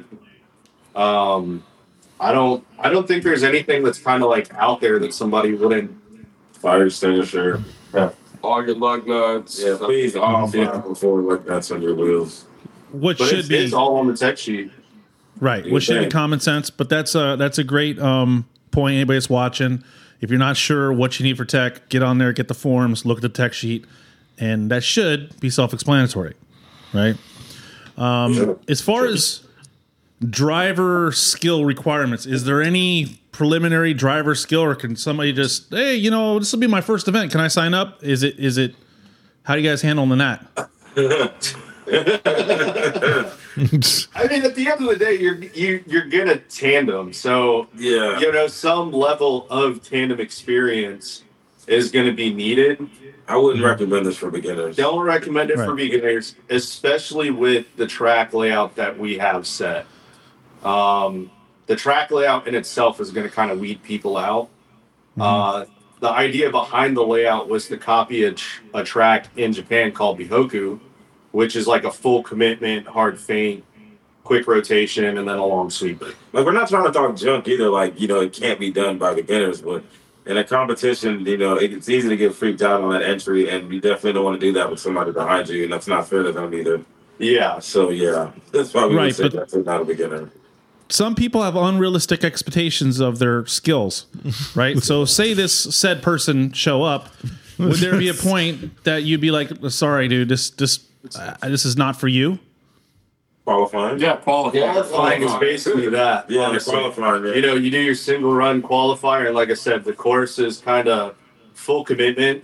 um, 0.95 1.63
I 2.19 2.31
don't, 2.31 2.65
I 2.79 2.89
don't 2.89 3.07
think 3.07 3.23
there's 3.23 3.43
anything 3.43 3.83
that's 3.83 3.99
kind 3.99 4.23
of 4.23 4.29
like 4.29 4.53
out 4.55 4.81
there 4.81 4.99
that 4.99 5.13
somebody 5.13 5.53
wouldn't. 5.53 5.97
Fire 6.53 6.85
extinguisher. 6.85 7.63
Yeah. 7.93 8.11
All 8.43 8.63
your 8.65 8.75
lug 8.75 9.07
nuts. 9.07 9.61
Yeah, 9.63 9.77
please 9.79 10.15
off 10.15 10.53
Yeah. 10.53 10.77
before 10.77 11.19
lug 11.21 11.47
nuts 11.47 11.71
on 11.71 11.81
your 11.81 11.95
wheels. 11.95 12.45
What 12.91 13.17
But 13.17 13.29
should 13.29 13.39
it's, 13.39 13.47
be 13.47 13.57
it's 13.57 13.73
all 13.73 13.95
on 13.97 14.07
the 14.07 14.15
tech 14.17 14.37
sheet. 14.37 14.71
right? 15.39 15.69
What 15.71 15.81
should 15.81 16.03
be 16.03 16.09
common 16.09 16.39
sense? 16.39 16.69
But 16.69 16.89
that's 16.89 17.15
a 17.15 17.35
that's 17.37 17.57
a 17.57 17.63
great 17.63 17.97
um, 17.99 18.45
point. 18.71 18.95
Anybody 18.95 19.17
that's 19.17 19.29
watching, 19.29 19.83
if 20.19 20.29
you're 20.29 20.37
not 20.39 20.57
sure 20.57 20.91
what 20.93 21.19
you 21.19 21.23
need 21.23 21.37
for 21.37 21.45
tech, 21.45 21.89
get 21.89 22.03
on 22.03 22.17
there, 22.19 22.33
get 22.33 22.47
the 22.47 22.53
forms, 22.53 23.05
look 23.05 23.17
at 23.19 23.21
the 23.21 23.29
tech 23.29 23.53
sheet, 23.53 23.85
and 24.37 24.69
that 24.69 24.83
should 24.83 25.39
be 25.39 25.49
self-explanatory, 25.49 26.33
right? 26.93 27.15
Um, 27.97 28.59
as 28.67 28.81
far 28.81 29.05
as 29.05 29.41
driver 30.29 31.11
skill 31.11 31.65
requirements, 31.65 32.25
is 32.25 32.45
there 32.45 32.61
any 32.61 33.19
preliminary 33.31 33.93
driver 33.93 34.35
skill, 34.35 34.61
or 34.61 34.75
can 34.75 34.95
somebody 34.95 35.33
just, 35.33 35.69
hey, 35.71 35.95
you 35.95 36.11
know, 36.11 36.39
this 36.39 36.51
will 36.51 36.59
be 36.59 36.67
my 36.67 36.81
first 36.81 37.07
event, 37.07 37.31
can 37.31 37.39
I 37.39 37.47
sign 37.47 37.73
up? 37.73 38.03
Is 38.03 38.23
it 38.23 38.37
is 38.39 38.57
it? 38.57 38.75
How 39.43 39.55
do 39.55 39.61
you 39.61 39.69
guys 39.69 39.81
handling 39.81 40.19
that? 40.19 40.45
I 44.13 44.27
mean, 44.27 44.43
at 44.45 44.55
the 44.55 44.67
end 44.69 44.81
of 44.81 44.87
the 44.87 44.95
day, 44.97 45.15
you're 45.19 45.35
you 45.35 45.83
you're 45.87 46.07
gonna 46.07 46.37
tandem. 46.37 47.13
So 47.13 47.67
Yeah. 47.75 48.19
you 48.19 48.31
know, 48.31 48.47
some 48.47 48.91
level 48.91 49.47
of 49.49 49.83
tandem 49.83 50.19
experience 50.19 51.23
is 51.67 51.91
going 51.91 52.05
to 52.05 52.11
be 52.11 52.33
needed. 52.33 52.89
I 53.27 53.37
wouldn't 53.37 53.63
mm-hmm. 53.63 53.71
recommend 53.71 54.05
this 54.05 54.17
for 54.17 54.29
beginners. 54.29 54.75
Don't 54.75 55.05
recommend 55.05 55.51
it 55.51 55.57
for 55.57 55.73
beginners, 55.73 56.35
especially 56.49 57.31
with 57.31 57.65
the 57.77 57.87
track 57.87 58.33
layout 58.33 58.75
that 58.75 58.97
we 58.97 59.17
have 59.17 59.47
set. 59.47 59.85
Um, 60.63 61.31
the 61.67 61.75
track 61.75 62.11
layout 62.11 62.47
in 62.47 62.55
itself 62.55 62.99
is 62.99 63.11
going 63.11 63.27
to 63.27 63.33
kind 63.33 63.51
of 63.51 63.59
weed 63.59 63.81
people 63.83 64.17
out. 64.17 64.49
Uh, 65.19 65.65
the 65.99 66.09
idea 66.09 66.49
behind 66.49 66.97
the 66.97 67.03
layout 67.03 67.47
was 67.47 67.67
to 67.67 67.77
copy 67.77 68.23
a, 68.23 68.31
tr- 68.33 68.61
a 68.73 68.83
track 68.83 69.27
in 69.37 69.53
Japan 69.53 69.91
called 69.91 70.19
Bihoku, 70.19 70.79
which 71.31 71.55
is 71.55 71.67
like 71.67 71.83
a 71.83 71.91
full 71.91 72.23
commitment, 72.23 72.87
hard 72.87 73.19
feint, 73.19 73.63
quick 74.23 74.47
rotation, 74.47 75.17
and 75.17 75.27
then 75.27 75.37
a 75.37 75.45
long 75.45 75.69
sweep. 75.69 76.01
Like 76.33 76.45
we're 76.45 76.51
not 76.53 76.69
trying 76.69 76.85
to 76.85 76.91
talk 76.91 77.15
junk 77.15 77.47
either. 77.47 77.69
Like 77.69 77.99
you 77.99 78.07
know, 78.07 78.21
it 78.21 78.33
can't 78.33 78.59
be 78.59 78.71
done 78.71 78.97
by 78.97 79.13
beginners, 79.13 79.61
but 79.61 79.83
in 80.25 80.37
a 80.37 80.43
competition, 80.43 81.25
you 81.25 81.37
know, 81.37 81.55
it's 81.55 81.89
easy 81.89 82.09
to 82.09 82.17
get 82.17 82.33
freaked 82.33 82.61
out 82.61 82.81
on 82.81 82.91
that 82.91 83.03
entry, 83.03 83.49
and 83.49 83.71
you 83.71 83.79
definitely 83.79 84.13
don't 84.13 84.25
want 84.25 84.39
to 84.39 84.45
do 84.45 84.53
that 84.53 84.69
with 84.69 84.79
somebody 84.79 85.11
behind 85.11 85.49
you, 85.49 85.63
and 85.63 85.73
that's 85.73 85.87
not 85.87 86.07
fair 86.07 86.23
to 86.23 86.31
them 86.31 86.53
either. 86.53 86.83
Yeah, 87.19 87.59
So 87.59 87.89
yeah, 87.91 88.31
that's 88.51 88.73
why 88.73 88.87
we 88.87 88.95
Right, 88.95 89.05
would 89.05 89.15
say 89.15 89.23
but- 89.23 89.33
that's 89.33 89.53
not 89.53 89.81
a 89.81 89.85
beginner. 89.85 90.31
Some 90.91 91.15
people 91.15 91.43
have 91.43 91.55
unrealistic 91.55 92.23
expectations 92.23 92.99
of 92.99 93.19
their 93.19 93.45
skills, 93.45 94.05
right? 94.55 94.81
so, 94.81 95.05
say 95.05 95.33
this 95.33 95.53
said 95.53 96.01
person 96.01 96.51
show 96.51 96.83
up, 96.83 97.09
would 97.57 97.77
there 97.77 97.97
be 97.97 98.09
a 98.09 98.13
point 98.29 98.83
that 98.83 99.03
you'd 99.03 99.21
be 99.21 99.31
like, 99.31 99.49
"Sorry, 99.69 100.07
dude, 100.07 100.29
this 100.29 100.49
this 100.51 100.85
uh, 101.15 101.35
this 101.43 101.65
is 101.65 101.77
not 101.77 101.95
for 101.95 102.07
you"? 102.07 102.39
Qualifying. 103.45 103.99
Yeah, 103.99 104.17
qualifying. 104.17 104.71
qualifying 104.71 105.23
is 105.23 105.33
basically 105.35 105.89
that. 105.89 106.29
Yeah, 106.29 106.41
honestly. 106.41 106.73
qualifying. 106.73 107.25
Yeah. 107.25 107.33
you 107.33 107.41
know, 107.41 107.55
you 107.55 107.71
do 107.71 107.79
your 107.79 107.95
single 107.95 108.33
run 108.33 108.61
qualifier, 108.61 109.25
and 109.25 109.35
like 109.35 109.49
I 109.49 109.55
said, 109.55 109.83
the 109.83 109.93
course 109.93 110.37
is 110.37 110.59
kind 110.59 110.87
of 110.87 111.15
full 111.53 111.83
commitment, 111.83 112.43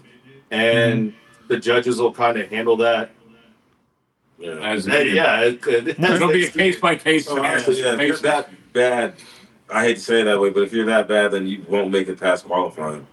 and 0.49 1.13
the 1.47 1.57
judges 1.57 1.99
will 1.99 2.13
kind 2.13 2.37
of 2.37 2.49
handle 2.49 2.75
that. 2.77 3.11
Yeah. 4.37 4.51
As 4.71 4.85
Hey, 4.85 5.13
yeah, 5.13 5.41
it, 5.41 5.65
it, 5.67 5.99
It'll 5.99 6.31
be 6.31 6.45
a 6.45 6.49
case 6.51 6.79
by 6.79 6.95
case 6.95 7.25
So 7.25 7.43
honestly, 7.43 7.81
yeah, 7.81 7.93
if 7.93 8.01
you're 8.01 8.17
that 8.17 8.49
bad, 8.73 9.13
I 9.69 9.83
hate 9.83 9.95
to 9.95 10.01
say 10.01 10.21
it 10.21 10.25
that 10.25 10.39
way, 10.39 10.49
but 10.49 10.63
if 10.63 10.73
you're 10.73 10.85
that 10.85 11.07
bad, 11.07 11.31
then 11.31 11.47
you 11.47 11.65
won't 11.67 11.91
make 11.91 12.07
it 12.07 12.19
past 12.19 12.45
qualifying. 12.45 13.05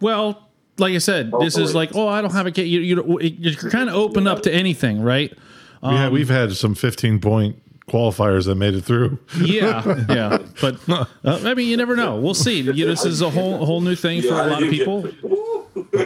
Well, 0.00 0.48
like 0.78 0.94
I 0.94 0.98
said, 0.98 1.32
this 1.40 1.56
is 1.56 1.74
like, 1.74 1.94
oh, 1.94 2.08
I 2.08 2.20
don't 2.20 2.32
have 2.32 2.46
a 2.46 2.50
kid. 2.50 2.62
You, 2.64 2.80
you 2.80 3.18
you're 3.20 3.70
kind 3.70 3.88
of 3.88 3.94
open 3.94 4.26
up 4.26 4.42
to 4.42 4.52
anything, 4.52 5.00
right? 5.00 5.32
yeah, 5.82 6.08
we've 6.08 6.28
had 6.30 6.52
some 6.54 6.74
15 6.74 7.20
point 7.20 7.60
qualifiers 7.88 8.46
that 8.46 8.54
made 8.54 8.74
it 8.74 8.80
through. 8.82 9.18
Yeah, 9.38 10.04
yeah, 10.08 10.38
but 10.60 10.76
uh, 10.88 11.04
I 11.24 11.54
mean, 11.54 11.68
you 11.68 11.76
never 11.76 11.94
know. 11.96 12.16
We'll 12.16 12.34
see. 12.34 12.60
You 12.60 12.86
this 12.86 13.04
is 13.04 13.20
a 13.20 13.30
whole 13.30 13.64
whole 13.64 13.80
new 13.80 13.94
thing 13.94 14.22
for 14.22 14.34
a 14.34 14.46
lot 14.46 14.62
of 14.62 14.70
people. 14.70 15.02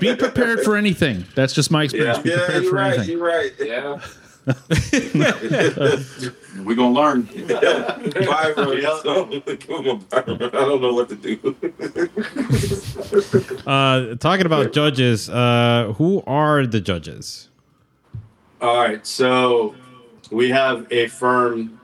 Be 0.00 0.16
prepared 0.16 0.60
for 0.60 0.76
anything. 0.76 1.24
That's 1.34 1.52
just 1.52 1.70
my 1.70 1.84
experience. 1.84 2.18
Be 2.18 2.30
Yeah, 2.30 2.36
prepared 2.38 2.62
you're 2.62 2.70
for 2.70 2.76
right. 2.76 2.94
anything. 2.94 3.10
You're 3.18 3.26
right. 3.26 3.52
Yeah. 3.58 4.00
We're 6.64 6.74
gonna 6.74 6.90
learn. 6.90 7.22
Byron, 7.22 8.82
so, 9.02 9.26
give 9.26 9.84
him. 9.84 10.06
I 10.12 10.20
don't 10.22 10.80
know 10.80 10.94
what 10.94 11.08
to 11.10 11.16
do. 11.16 11.54
Uh, 13.66 14.14
talking 14.16 14.46
about 14.46 14.72
judges, 14.72 15.28
uh, 15.28 15.92
who 15.96 16.22
are 16.26 16.66
the 16.66 16.80
judges? 16.80 17.48
All 18.60 18.76
right, 18.78 19.06
so 19.06 19.74
we 20.30 20.48
have 20.50 20.86
a 20.90 21.08
firm. 21.08 21.78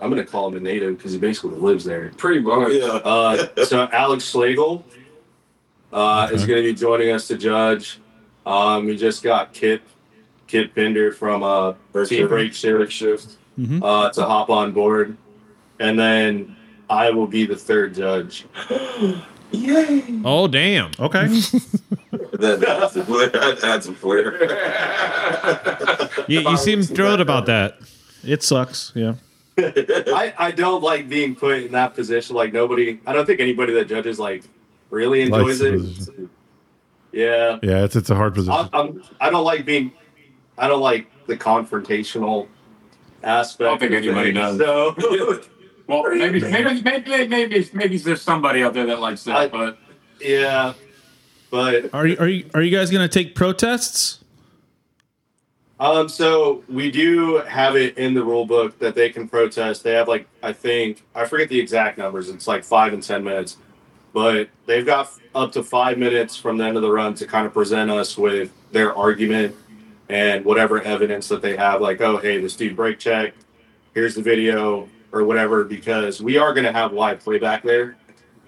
I'm 0.00 0.10
going 0.10 0.24
to 0.24 0.30
call 0.30 0.48
him 0.48 0.56
a 0.56 0.60
native 0.60 0.96
because 0.96 1.12
he 1.12 1.18
basically 1.18 1.58
lives 1.58 1.84
there. 1.84 2.10
Pretty 2.16 2.40
much. 2.40 2.72
yeah. 2.72 2.86
Uh, 2.86 3.64
so 3.64 3.88
Alex 3.92 4.24
Schlegel 4.24 4.84
uh, 5.92 6.28
is 6.32 6.46
going 6.46 6.62
to 6.62 6.68
be 6.68 6.74
joining 6.74 7.10
us 7.10 7.26
to 7.28 7.36
judge. 7.36 7.98
Um, 8.46 8.86
we 8.86 8.96
just 8.96 9.22
got 9.22 9.52
Kit 9.52 9.82
Kit 10.48 10.74
Pinder 10.74 11.12
from 11.12 11.42
uh, 11.42 11.74
Team 11.92 12.06
Shift. 12.06 12.28
Break 12.28 12.52
Shift 12.54 12.92
Shift. 12.92 13.36
uh, 13.82 14.10
to 14.10 14.24
hop 14.24 14.50
on 14.50 14.72
board, 14.72 15.16
and 15.78 15.98
then 15.98 16.56
I 16.90 17.10
will 17.10 17.26
be 17.26 17.46
the 17.46 17.56
third 17.56 17.94
judge. 17.94 18.46
Yay. 19.52 20.20
Oh, 20.24 20.48
damn. 20.48 20.90
Okay. 20.98 21.28
That, 22.38 22.60
that's 22.60 22.94
a 22.94 23.04
flair. 23.04 23.28
That 23.30 23.64
adds 23.64 23.88
a 23.88 23.92
flair. 23.92 24.38
You, 26.28 26.40
you 26.48 26.56
seem 26.56 26.82
thrilled 26.82 27.20
about 27.20 27.46
that. 27.46 27.78
It 28.22 28.44
sucks. 28.44 28.92
Yeah. 28.94 29.14
I, 29.58 30.32
I 30.38 30.50
don't 30.52 30.82
like 30.82 31.08
being 31.08 31.34
put 31.34 31.58
in 31.64 31.72
that 31.72 31.94
position. 31.96 32.36
Like 32.36 32.52
nobody, 32.52 33.00
I 33.06 33.12
don't 33.12 33.26
think 33.26 33.40
anybody 33.40 33.72
that 33.74 33.88
judges 33.88 34.20
like 34.20 34.44
really 34.90 35.22
enjoys 35.22 35.60
Likes 35.60 36.08
it. 36.08 36.28
Yeah, 37.10 37.58
Yeah, 37.62 37.84
it's 37.84 37.96
it's 37.96 38.10
a 38.10 38.14
hard 38.14 38.34
position. 38.34 38.68
I, 38.72 38.78
I'm. 38.78 39.02
I 39.20 39.30
don't 39.30 39.44
like 39.44 39.64
being. 39.64 39.92
I 40.58 40.68
don't 40.68 40.80
like 40.80 41.06
the 41.26 41.36
confrontational 41.36 42.48
aspect. 43.22 43.66
I 43.66 43.70
don't 43.70 43.78
think 43.78 43.92
anybody 43.92 44.32
things. 44.32 44.58
does. 44.58 44.58
So 44.58 45.40
Well, 45.86 46.02
maybe, 46.14 46.38
maybe, 46.40 46.82
maybe, 46.82 47.26
maybe, 47.28 47.70
maybe 47.72 47.96
there's 47.96 48.20
somebody 48.20 48.62
out 48.62 48.74
there 48.74 48.84
that 48.86 49.00
likes 49.00 49.24
that, 49.24 49.36
I- 49.36 49.48
but 49.48 49.78
yeah, 50.20 50.74
but 51.50 51.94
Are 51.94 52.06
you 52.06 52.16
are 52.18 52.28
you 52.28 52.50
are 52.52 52.60
you 52.60 52.76
guys 52.76 52.90
going 52.90 53.08
to 53.08 53.12
take 53.12 53.34
protests? 53.34 54.22
um, 55.80 56.08
so 56.08 56.62
we 56.68 56.90
do 56.90 57.36
have 57.36 57.76
it 57.76 57.96
in 57.96 58.12
the 58.12 58.22
rule 58.22 58.44
book 58.44 58.78
that 58.80 58.94
they 58.94 59.08
can 59.10 59.28
protest. 59.28 59.82
They 59.84 59.92
have 59.92 60.08
like 60.08 60.26
I 60.42 60.52
think 60.52 61.04
I 61.14 61.24
forget 61.24 61.48
the 61.48 61.58
exact 61.58 61.96
numbers. 61.96 62.28
It's 62.28 62.46
like 62.48 62.64
five 62.64 62.92
and 62.92 63.02
ten 63.02 63.24
minutes, 63.24 63.56
but 64.12 64.50
they've 64.66 64.84
got 64.84 65.10
up 65.34 65.52
to 65.52 65.62
five 65.62 65.96
minutes 65.96 66.36
from 66.36 66.58
the 66.58 66.64
end 66.64 66.76
of 66.76 66.82
the 66.82 66.90
run 66.90 67.14
to 67.14 67.26
kind 67.26 67.46
of 67.46 67.54
present 67.54 67.90
us 67.90 68.18
with 68.18 68.52
their 68.72 68.94
argument 68.94 69.54
and 70.08 70.44
whatever 70.44 70.80
evidence 70.82 71.28
that 71.28 71.42
they 71.42 71.56
have. 71.56 71.80
Like, 71.80 72.00
oh, 72.00 72.16
hey, 72.16 72.40
this 72.40 72.56
dude 72.56 72.76
brake 72.76 72.98
check. 72.98 73.34
Here's 73.94 74.14
the 74.14 74.22
video 74.22 74.88
or 75.12 75.24
whatever, 75.24 75.64
because 75.64 76.22
we 76.22 76.36
are 76.36 76.52
going 76.52 76.66
to 76.66 76.72
have 76.72 76.92
live 76.92 77.20
playback 77.20 77.62
there 77.62 77.96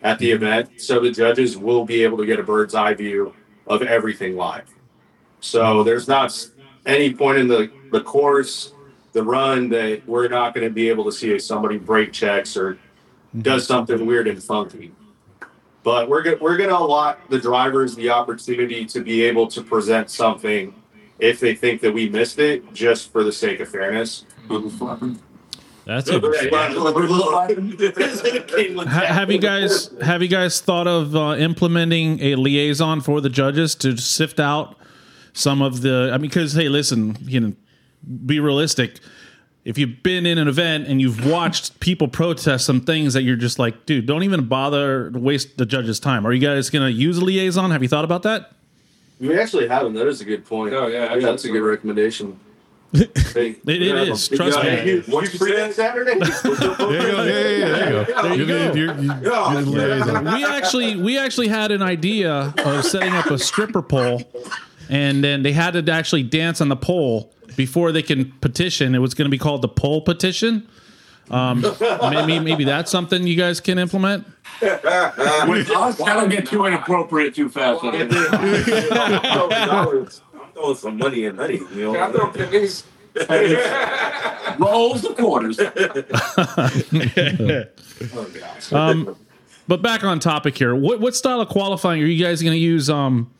at 0.03 0.19
the 0.19 0.33
mm-hmm. 0.33 0.45
event, 0.45 0.81
so 0.81 1.01
the 1.01 1.11
judges 1.11 1.57
will 1.57 1.85
be 1.85 2.03
able 2.03 2.19
to 2.19 2.27
get 2.27 2.39
a 2.39 2.43
bird's 2.43 2.75
eye 2.75 2.95
view 2.95 3.35
of 3.67 3.83
everything 3.83 4.37
live. 4.37 4.69
So 5.41 5.83
there's 5.83 6.09
not 6.09 6.49
any 6.87 7.13
point 7.15 7.39
in 7.39 7.49
the, 7.49 7.71
the 7.93 8.01
course, 8.01 8.75
the 9.13 9.23
run 9.23 9.69
that 9.71 10.07
we're 10.07 10.29
not 10.29 10.55
going 10.55 10.67
to 10.67 10.73
be 10.73 10.89
able 10.89 11.05
to 11.05 11.13
see 11.13 11.33
if 11.33 11.43
somebody 11.43 11.79
brake 11.79 12.13
checks 12.13 12.57
or 12.57 12.75
mm-hmm. 12.75 13.41
does 13.41 13.67
something 13.67 14.05
weird 14.07 14.29
and 14.29 14.43
funky. 14.43 14.93
But 15.83 16.11
we're 16.11 16.23
go- 16.23 16.39
we're 16.41 16.59
going 16.59 16.69
to 16.69 16.77
allot 16.77 17.19
the 17.31 17.39
drivers 17.39 17.95
the 17.95 18.11
opportunity 18.11 18.85
to 18.85 19.01
be 19.01 19.23
able 19.23 19.47
to 19.49 19.63
present 19.63 20.11
something 20.11 20.75
if 21.21 21.41
they 21.41 21.55
think 21.55 21.81
that 21.83 21.93
we 21.93 22.09
missed 22.09 22.39
it, 22.39 22.73
just 22.73 23.13
for 23.13 23.25
the 23.25 23.33
sake 23.33 23.61
of 23.61 23.69
fairness. 23.69 24.25
That's 25.87 26.09
a, 26.09 26.21
Ha- 28.89 29.07
have 29.07 29.31
you 29.31 29.39
guys 29.39 29.91
have 30.03 30.23
you 30.23 30.29
guys 30.29 30.61
thought 30.61 30.87
of 30.87 31.17
uh, 31.17 31.37
implementing 31.37 32.21
a 32.21 32.37
liaison 32.37 33.01
for 33.01 33.21
the 33.21 33.29
judges 33.31 33.75
to 33.77 33.97
sift 33.97 34.39
out 34.39 34.77
some 35.33 35.63
of 35.63 35.81
the? 35.83 36.11
I 36.13 36.19
mean, 36.19 36.29
because 36.31 36.53
hey, 36.53 36.69
listen, 36.69 37.17
you 37.23 37.41
know, 37.41 37.55
be 38.27 38.41
realistic. 38.41 39.01
If 39.65 39.79
you've 39.79 40.03
been 40.03 40.27
in 40.27 40.39
an 40.39 40.49
event 40.49 40.87
and 40.87 41.01
you've 41.01 41.27
watched 41.27 41.81
people 41.81 42.09
protest 42.09 42.65
some 42.65 42.81
things 42.81 43.13
that 43.15 43.23
you're 43.23 43.37
just 43.37 43.59
like, 43.59 43.85
dude, 43.85 44.07
don't 44.07 44.23
even 44.23 44.47
bother 44.47 45.11
to 45.11 45.19
waste 45.19 45.59
the 45.59 45.67
judge's 45.67 46.01
time. 46.01 46.27
Are 46.27 46.33
you 46.33 46.41
guys 46.41 46.71
going 46.71 46.85
to 46.85 46.93
use 46.93 47.19
a 47.19 47.25
liaison? 47.25 47.71
Have 47.71 47.83
you 47.83 47.89
thought 47.89 48.05
about 48.05 48.23
that? 48.23 48.53
We 49.21 49.39
actually 49.39 49.69
haven't. 49.69 49.95
That 49.95 50.07
is 50.07 50.21
a 50.21 50.25
good 50.25 50.45
point. 50.47 50.73
Oh, 50.75 50.87
yeah, 50.87 51.15
that's 51.19 51.45
a 51.45 51.49
good 51.51 51.63
recommendation. 51.63 52.39
Hey, 52.93 53.51
It, 53.67 53.83
it 53.83 54.09
is. 54.09 54.29
Trust 54.29 54.59
Yeah. 54.65 54.85
me. 54.85 54.91
You, 54.91 55.05
you 55.07 55.27
free 55.29 55.53
that 55.53 55.73
Saturday? 55.75 56.19
There 56.19 56.51
you 56.53 56.67
go. 56.67 57.23
Yeah, 57.25 57.33
yeah, 57.33 57.59
yeah. 57.59 57.69
There 57.69 57.85
you 57.87 57.93
go. 57.95 58.23
There 58.23 58.35
you 58.35 58.47
go. 58.47 58.73
you're- 58.75 58.81
you're- 58.81 59.05
you're 59.05 60.05
the 60.05 60.33
we 60.35 60.45
actually 60.45 60.97
we 60.97 61.17
actually 61.17 61.47
had 61.49 61.71
an 61.71 61.83
idea 61.83 62.53
of 62.65 62.85
setting 62.85 63.13
up 63.15 63.27
a 63.27 63.39
stripper 63.39 63.83
pole 63.83 64.23
and 64.89 65.23
then 65.23 65.45
they 65.45 65.53
had 65.53 65.75
to 65.87 65.93
actually 65.93 66.25
dance 66.25 66.61
on 66.61 66.69
the 66.69 66.77
pole 66.77 67.33
before 67.57 67.93
they 67.93 68.03
can 68.03 68.33
petition 68.41 68.95
it 68.97 68.99
was 68.99 69.15
going 69.15 69.27
to 69.27 69.31
be 69.31 69.39
called 69.39 69.63
the 69.63 69.69
pole 69.69 70.01
petition 70.01 70.67
um, 71.31 71.61
maybe 72.11 72.39
maybe 72.41 72.65
that's 72.65 72.91
something 72.91 73.27
you 73.27 73.37
guys 73.37 73.61
can 73.61 73.79
implement 73.79 74.27
With 74.61 75.71
us, 75.71 75.97
that'll 75.97 76.29
get 76.29 76.47
too 76.47 76.67
inappropriate 76.67 77.35
too 77.35 77.49
fast. 77.49 77.85
I 77.85 77.91
think. 78.07 78.13
I'm 78.93 80.53
throwing 80.53 80.77
some 80.77 80.99
money 80.99 81.25
in 81.25 81.37
honey. 81.39 81.61
You 81.75 81.97
I 81.97 82.11
throw 82.11 82.27
know? 82.27 82.33
pennies? 82.33 82.85
Rolls 84.59 85.03
the 85.03 85.15
quarters. 85.19 85.59
um, 88.73 89.17
but 89.67 89.83
back 89.83 90.05
on 90.05 90.19
topic 90.21 90.57
here 90.57 90.75
what, 90.75 91.01
what 91.01 91.15
style 91.17 91.41
of 91.41 91.49
qualifying 91.49 92.03
are 92.03 92.07
you 92.07 92.23
guys 92.23 92.41
going 92.43 92.53
to 92.55 92.59
use 92.59 92.89
um, 92.89 93.31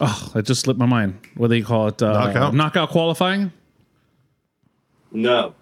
oh 0.00 0.30
that 0.34 0.44
just 0.46 0.62
slipped 0.62 0.78
my 0.80 0.86
mind 0.86 1.18
what 1.36 1.48
do 1.48 1.54
they 1.54 1.62
call 1.62 1.88
it 1.88 2.02
uh, 2.02 2.12
Knockout? 2.12 2.54
knockout 2.54 2.90
qualifying 2.90 3.52
no. 5.12 5.54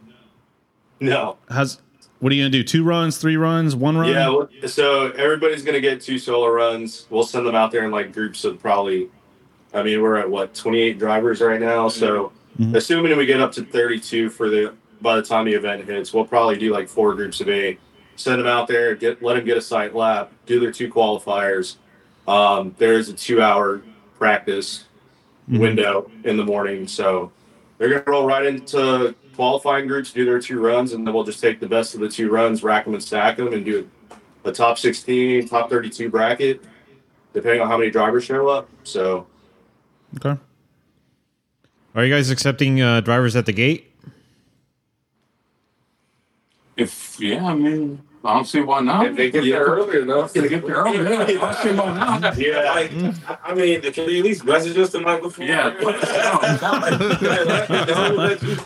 No. 1.03 1.37
How's 1.51 1.81
what 2.21 2.31
are 2.31 2.37
you 2.37 2.45
gonna 2.45 2.51
do? 2.51 2.63
Two 2.63 2.85
runs, 2.85 3.19
three 3.19 3.37
runs, 3.37 3.75
one 3.75 3.97
run? 3.99 4.09
Yeah, 4.09 4.69
so 4.69 5.11
everybody's 5.11 5.65
going 5.65 5.75
to 5.75 5.81
get 5.81 6.01
two 6.01 6.21
solo 6.21 6.47
runs. 6.47 7.07
We'll 7.11 7.25
send 7.25 7.45
them 7.45 7.57
out 7.57 7.73
there 7.73 7.85
in 7.85 7.91
like 7.91 8.13
groups 8.13 8.45
of 8.45 8.61
probably, 8.61 9.09
I 9.75 9.83
mean, 9.83 10.01
we're 10.01 10.19
at 10.19 10.31
what, 10.31 10.55
28 10.55 11.01
drivers 11.01 11.41
right 11.41 11.61
now. 11.61 11.89
So 11.89 12.29
mm-hmm. 12.29 12.63
Mm-hmm. 12.63 12.77
assuming 12.77 13.17
we 13.17 13.27
get 13.27 13.41
up 13.41 13.51
to 13.53 13.65
32 13.65 14.31
for 14.31 14.49
the, 14.49 14.73
by 15.01 15.17
the 15.17 15.23
time 15.23 15.47
the 15.47 15.55
event 15.55 15.85
hits, 15.85 16.15
we'll 16.15 16.25
probably 16.25 16.57
do 16.57 16.73
like 16.73 16.89
four 16.89 17.13
groups 17.17 17.41
of 17.41 17.49
eight, 17.49 17.81
send 18.15 18.39
them 18.39 18.47
out 18.47 18.69
there, 18.69 18.95
get, 18.95 19.21
let 19.21 19.35
them 19.35 19.45
get 19.45 19.57
a 19.57 19.61
site 19.61 19.93
lap, 19.93 20.31
do 20.47 20.61
their 20.61 20.71
two 20.71 20.93
qualifiers. 20.93 21.79
Um, 22.29 22.77
there's 22.79 23.09
a 23.09 23.15
two 23.15 23.43
hour 23.43 23.83
practice 24.17 24.85
mm-hmm. 25.51 25.59
window 25.59 26.09
in 26.23 26.37
the 26.37 26.45
morning. 26.45 26.87
So 26.87 27.33
they're 27.79 27.89
going 27.89 28.05
to 28.05 28.11
roll 28.13 28.27
right 28.27 28.47
into 28.47 29.17
qualifying 29.35 29.87
groups, 29.87 30.13
do 30.13 30.25
their 30.25 30.41
two 30.41 30.61
runs, 30.61 30.93
and 30.93 31.07
then 31.07 31.15
we'll 31.15 31.25
just 31.25 31.41
take 31.41 31.61
the 31.61 31.69
best 31.69 31.95
of 31.95 32.01
the 32.01 32.09
two 32.09 32.31
runs, 32.31 32.63
rack 32.63 32.85
them 32.85 32.95
and 32.95 33.03
stack 33.03 33.37
them, 33.37 33.53
and 33.53 33.65
do 33.65 33.89
a 34.45 34.53
top 34.53 34.79
16, 34.79 35.49
top 35.49 35.71
32 35.71 36.11
bracket, 36.11 36.63
depending 37.33 37.61
on 37.61 37.69
how 37.69 37.79
many 37.79 37.91
drivers 37.91 38.25
show 38.25 38.49
up. 38.49 38.69
So 38.85 39.27
Okay. 40.17 40.39
are 41.95 42.05
you 42.05 42.13
guys 42.13 42.31
accepting 42.31 42.81
uh, 42.83 43.01
drivers 43.01 43.37
at 43.37 43.47
the 43.47 43.53
gate? 43.53 43.89
If 46.77 47.21
yeah, 47.21 47.45
I 47.47 47.55
mean, 47.55 48.03
I 48.25 48.35
don't 48.35 48.45
see 48.47 48.61
why 48.61 48.81
not. 48.81 49.07
If 49.07 49.17
they 49.17 49.31
get 49.33 49.43
there 49.45 49.65
early 49.65 50.03
enough. 50.03 50.37
If 50.37 50.43
they 50.45 50.49
get 50.49 50.65
there 50.65 50.77
early, 50.77 50.99
yeah, 50.99 51.23
I 51.23 51.35
don't 51.35 51.55
see 51.57 51.73
why 51.73 51.93
not. 51.95 52.39
Yeah, 52.39 52.73
like, 52.73 52.93
I- 53.29 53.39
I 53.51 53.55
mean, 53.55 53.81
can 53.83 54.09
you 54.09 54.19
at 54.19 54.25
least 54.25 54.45
message 54.45 54.79
us 54.79 54.91
the 54.91 55.01
night 55.01 55.23
before? 55.23 55.45
Yeah. 55.45 55.75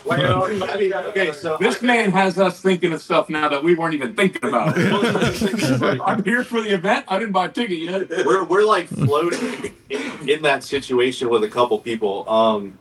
okay, 0.07 1.31
so 1.33 1.57
This 1.59 1.81
man 1.81 2.11
has 2.11 2.37
us 2.37 2.61
thinking 2.61 2.93
of 2.93 3.01
stuff 3.01 3.29
now 3.29 3.49
that 3.49 3.63
we 3.63 3.73
weren't 3.73 3.95
even 3.95 4.15
thinking 4.15 4.47
about. 4.47 4.77
I'm 6.07 6.23
here 6.23 6.43
for 6.43 6.61
the 6.61 6.73
event. 6.73 7.05
I 7.07 7.17
didn't 7.17 7.31
buy 7.33 7.45
a 7.45 7.49
ticket 7.49 7.79
yet. 7.79 8.09
we're 8.25 8.43
we're 8.43 8.65
like 8.65 8.87
floating 8.87 9.73
in, 9.89 10.29
in 10.29 10.41
that 10.43 10.63
situation 10.63 11.29
with 11.29 11.43
a 11.43 11.49
couple 11.49 11.79
people. 11.79 12.29
Um, 12.29 12.77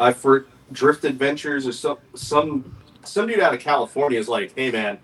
I 0.00 0.12
for 0.12 0.46
Drift 0.72 1.04
Adventures 1.04 1.66
or 1.66 1.72
some 1.72 1.98
some 2.14 2.74
some 3.04 3.26
dude 3.26 3.40
out 3.40 3.54
of 3.54 3.60
California 3.60 4.18
is 4.18 4.28
like, 4.28 4.52
hey 4.56 4.70
man, 4.70 4.98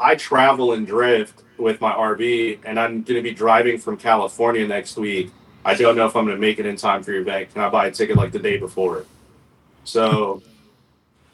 I 0.00 0.14
travel 0.14 0.72
and 0.72 0.86
drift 0.86 1.42
with 1.58 1.80
my 1.80 1.92
RV, 1.92 2.60
and 2.64 2.80
I'm 2.80 3.02
going 3.02 3.16
to 3.16 3.22
be 3.22 3.34
driving 3.34 3.78
from 3.78 3.96
California 3.96 4.66
next 4.66 4.96
week. 4.96 5.30
I 5.64 5.74
don't 5.74 5.94
know 5.94 6.06
if 6.06 6.16
I'm 6.16 6.24
going 6.24 6.36
to 6.36 6.40
make 6.40 6.58
it 6.58 6.66
in 6.66 6.76
time 6.76 7.02
for 7.02 7.12
your 7.12 7.20
event. 7.20 7.52
Can 7.52 7.62
I 7.62 7.68
buy 7.68 7.86
a 7.86 7.90
ticket 7.90 8.16
like 8.16 8.32
the 8.32 8.38
day 8.38 8.56
before? 8.56 9.04
So 9.84 10.42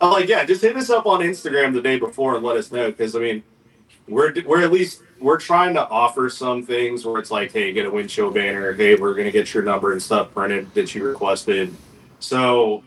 Oh, 0.01 0.11
like 0.13 0.29
yeah, 0.29 0.45
just 0.45 0.61
hit 0.61 0.77
us 0.77 0.91
up 0.91 1.07
on 1.07 1.21
Instagram 1.21 1.73
the 1.73 1.81
day 1.81 1.99
before 1.99 2.37
and 2.37 2.45
let 2.45 2.57
us 2.57 2.71
know 2.71 2.91
because 2.91 3.17
I 3.17 3.21
mean, 3.21 3.43
we're 4.07 4.35
we're 4.45 4.63
at 4.63 4.71
least 4.71 5.03
we're 5.19 5.39
trying 5.39 5.75
to 5.75 5.89
offer 5.89 6.29
some 6.29 6.65
things 6.67 7.07
where 7.07 7.19
it's 7.19 7.31
like, 7.31 7.53
hey, 7.53 7.73
get 7.73 7.87
a 7.87 7.91
windshield 7.91 8.35
banner. 8.35 8.75
Hey, 8.75 8.95
we're 8.95 9.15
gonna 9.15 9.31
get 9.31 9.55
your 9.55 9.63
number 9.63 9.93
and 9.93 10.03
stuff 10.03 10.35
printed 10.35 10.73
that 10.75 10.95
you 10.95 11.03
requested. 11.03 11.75
So, 12.19 12.85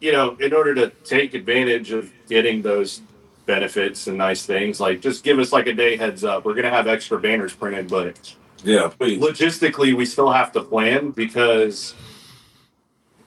you 0.00 0.12
know, 0.12 0.36
in 0.36 0.54
order 0.54 0.74
to 0.74 0.88
take 1.04 1.34
advantage 1.34 1.92
of 1.92 2.10
getting 2.28 2.62
those 2.62 3.02
benefits 3.46 4.06
and 4.06 4.18
nice 4.18 4.44
things, 4.46 4.80
like 4.80 5.00
just 5.00 5.24
give 5.24 5.38
us 5.38 5.52
like 5.52 5.66
a 5.66 5.72
day 5.72 5.96
heads 5.96 6.24
up. 6.24 6.44
We're 6.44 6.54
gonna 6.54 6.70
have 6.70 6.86
extra 6.86 7.18
banners 7.20 7.54
printed, 7.54 7.88
but 7.88 8.34
Yeah, 8.62 8.88
please. 8.88 9.20
logistically 9.20 9.94
we 9.94 10.06
still 10.06 10.30
have 10.30 10.52
to 10.52 10.62
plan 10.62 11.10
because 11.10 11.94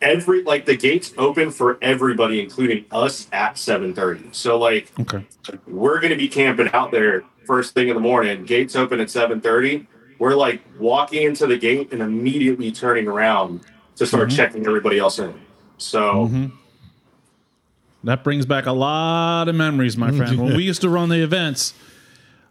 every 0.01 0.43
like 0.43 0.65
the 0.65 0.77
gates 0.77 1.13
open 1.17 1.51
for 1.51 1.77
everybody 1.81 2.39
including 2.39 2.85
us 2.91 3.27
at 3.31 3.55
7.30 3.55 4.33
so 4.35 4.55
like 4.59 4.91
Okay. 4.99 5.25
we're 5.65 5.99
going 5.99 6.11
to 6.11 6.17
be 6.17 6.27
camping 6.27 6.69
out 6.71 6.91
there 6.91 7.23
first 7.47 7.73
thing 7.73 7.87
in 7.87 7.95
the 7.95 8.01
morning. 8.01 8.45
Gates 8.45 8.75
open 8.75 8.99
at 8.99 9.07
7.30 9.07 9.87
we're 10.19 10.35
like 10.35 10.61
walking 10.79 11.23
into 11.23 11.47
the 11.47 11.57
gate 11.57 11.91
and 11.91 12.01
immediately 12.01 12.71
turning 12.71 13.07
around 13.07 13.61
to 13.95 14.05
start 14.05 14.29
mm-hmm. 14.29 14.35
checking 14.35 14.65
everybody 14.65 14.99
else 14.99 15.19
in. 15.19 15.33
So 15.77 16.27
mm-hmm. 16.27 16.47
That 18.03 18.23
brings 18.23 18.45
back 18.45 18.65
a 18.65 18.71
lot 18.71 19.47
of 19.49 19.55
memories, 19.55 19.97
my 19.97 20.11
friend. 20.11 20.39
When 20.39 20.55
we 20.55 20.63
used 20.71 20.81
to 20.81 20.89
run 20.89 21.09
the 21.09 21.21
events, 21.23 21.73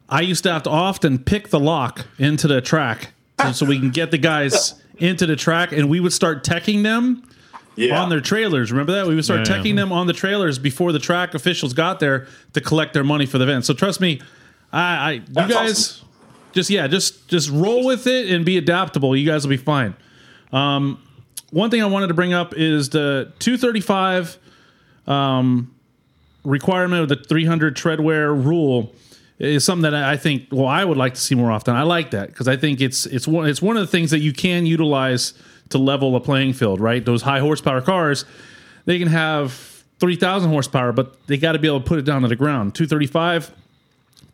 I 0.08 0.20
used 0.20 0.42
to 0.44 0.52
have 0.52 0.64
to 0.64 0.70
often 0.70 1.18
pick 1.18 1.48
the 1.48 1.60
lock 1.60 2.06
into 2.18 2.46
the 2.48 2.60
track 2.60 3.12
so, 3.40 3.52
so 3.52 3.66
we 3.66 3.78
can 3.78 3.90
get 3.90 4.10
the 4.10 4.18
guys 4.18 4.80
into 4.98 5.26
the 5.26 5.36
track, 5.36 5.72
and 5.72 5.88
we 5.88 6.00
would 6.00 6.12
start 6.12 6.42
teching 6.44 6.82
them 6.82 7.22
yeah 7.76 8.00
on 8.02 8.08
their 8.08 8.20
trailers. 8.20 8.72
Remember 8.72 8.92
that? 8.92 9.06
We 9.06 9.14
would 9.14 9.24
start 9.24 9.46
Yeah. 9.48 9.56
teching 9.58 9.76
them 9.76 9.92
on 9.92 10.06
the 10.06 10.12
trailers 10.14 10.58
before 10.58 10.92
the 10.92 10.98
track 10.98 11.34
officials 11.34 11.74
got 11.74 12.00
there 12.00 12.26
to 12.54 12.60
collect 12.60 12.92
their 12.94 13.04
money 13.04 13.26
for 13.26 13.38
the 13.38 13.44
event. 13.44 13.64
So 13.66 13.74
trust 13.74 14.00
me, 14.00 14.20
I, 14.72 14.80
I 14.82 15.10
you 15.12 15.22
That's 15.28 15.52
guys 15.52 15.70
awesome. 15.70 16.08
just 16.52 16.70
yeah, 16.70 16.86
just 16.86 17.28
just 17.28 17.50
roll 17.50 17.84
with 17.84 18.06
it 18.06 18.30
and 18.30 18.44
be 18.44 18.56
adaptable. 18.58 19.14
You 19.14 19.26
guys 19.26 19.44
will 19.44 19.50
be 19.50 19.56
fine. 19.58 19.94
Um, 20.52 20.98
one 21.50 21.70
thing 21.70 21.82
I 21.82 21.86
wanted 21.86 22.08
to 22.08 22.14
bring 22.14 22.32
up 22.32 22.54
is 22.56 22.88
the 22.90 23.32
235 23.38 24.38
um, 25.06 25.74
requirement 26.44 27.02
of 27.02 27.08
the 27.08 27.16
300 27.16 27.76
treadwear 27.76 28.28
rule 28.28 28.92
is 29.38 29.64
something 29.64 29.90
that 29.90 29.94
I 29.94 30.16
think 30.16 30.44
well 30.50 30.66
I 30.66 30.84
would 30.84 30.96
like 30.96 31.14
to 31.14 31.20
see 31.20 31.34
more 31.34 31.50
often. 31.50 31.74
I 31.74 31.82
like 31.82 32.10
that 32.12 32.28
because 32.28 32.48
I 32.48 32.56
think 32.56 32.80
it's 32.80 33.06
it's 33.06 33.28
one 33.28 33.48
it's 33.48 33.60
one 33.60 33.76
of 33.76 33.82
the 33.82 33.86
things 33.86 34.10
that 34.10 34.20
you 34.20 34.32
can 34.32 34.64
utilize 34.66 35.34
to 35.70 35.78
level 35.78 36.16
a 36.16 36.20
playing 36.20 36.54
field. 36.54 36.80
Right, 36.80 37.04
those 37.04 37.22
high 37.22 37.40
horsepower 37.40 37.80
cars 37.80 38.24
they 38.86 39.00
can 39.00 39.08
have 39.08 39.52
3,000 39.98 40.48
horsepower, 40.48 40.92
but 40.92 41.26
they 41.26 41.36
got 41.36 41.52
to 41.52 41.58
be 41.58 41.66
able 41.66 41.80
to 41.80 41.86
put 41.86 41.98
it 41.98 42.04
down 42.04 42.22
to 42.22 42.28
the 42.28 42.36
ground. 42.36 42.74
235 42.74 43.52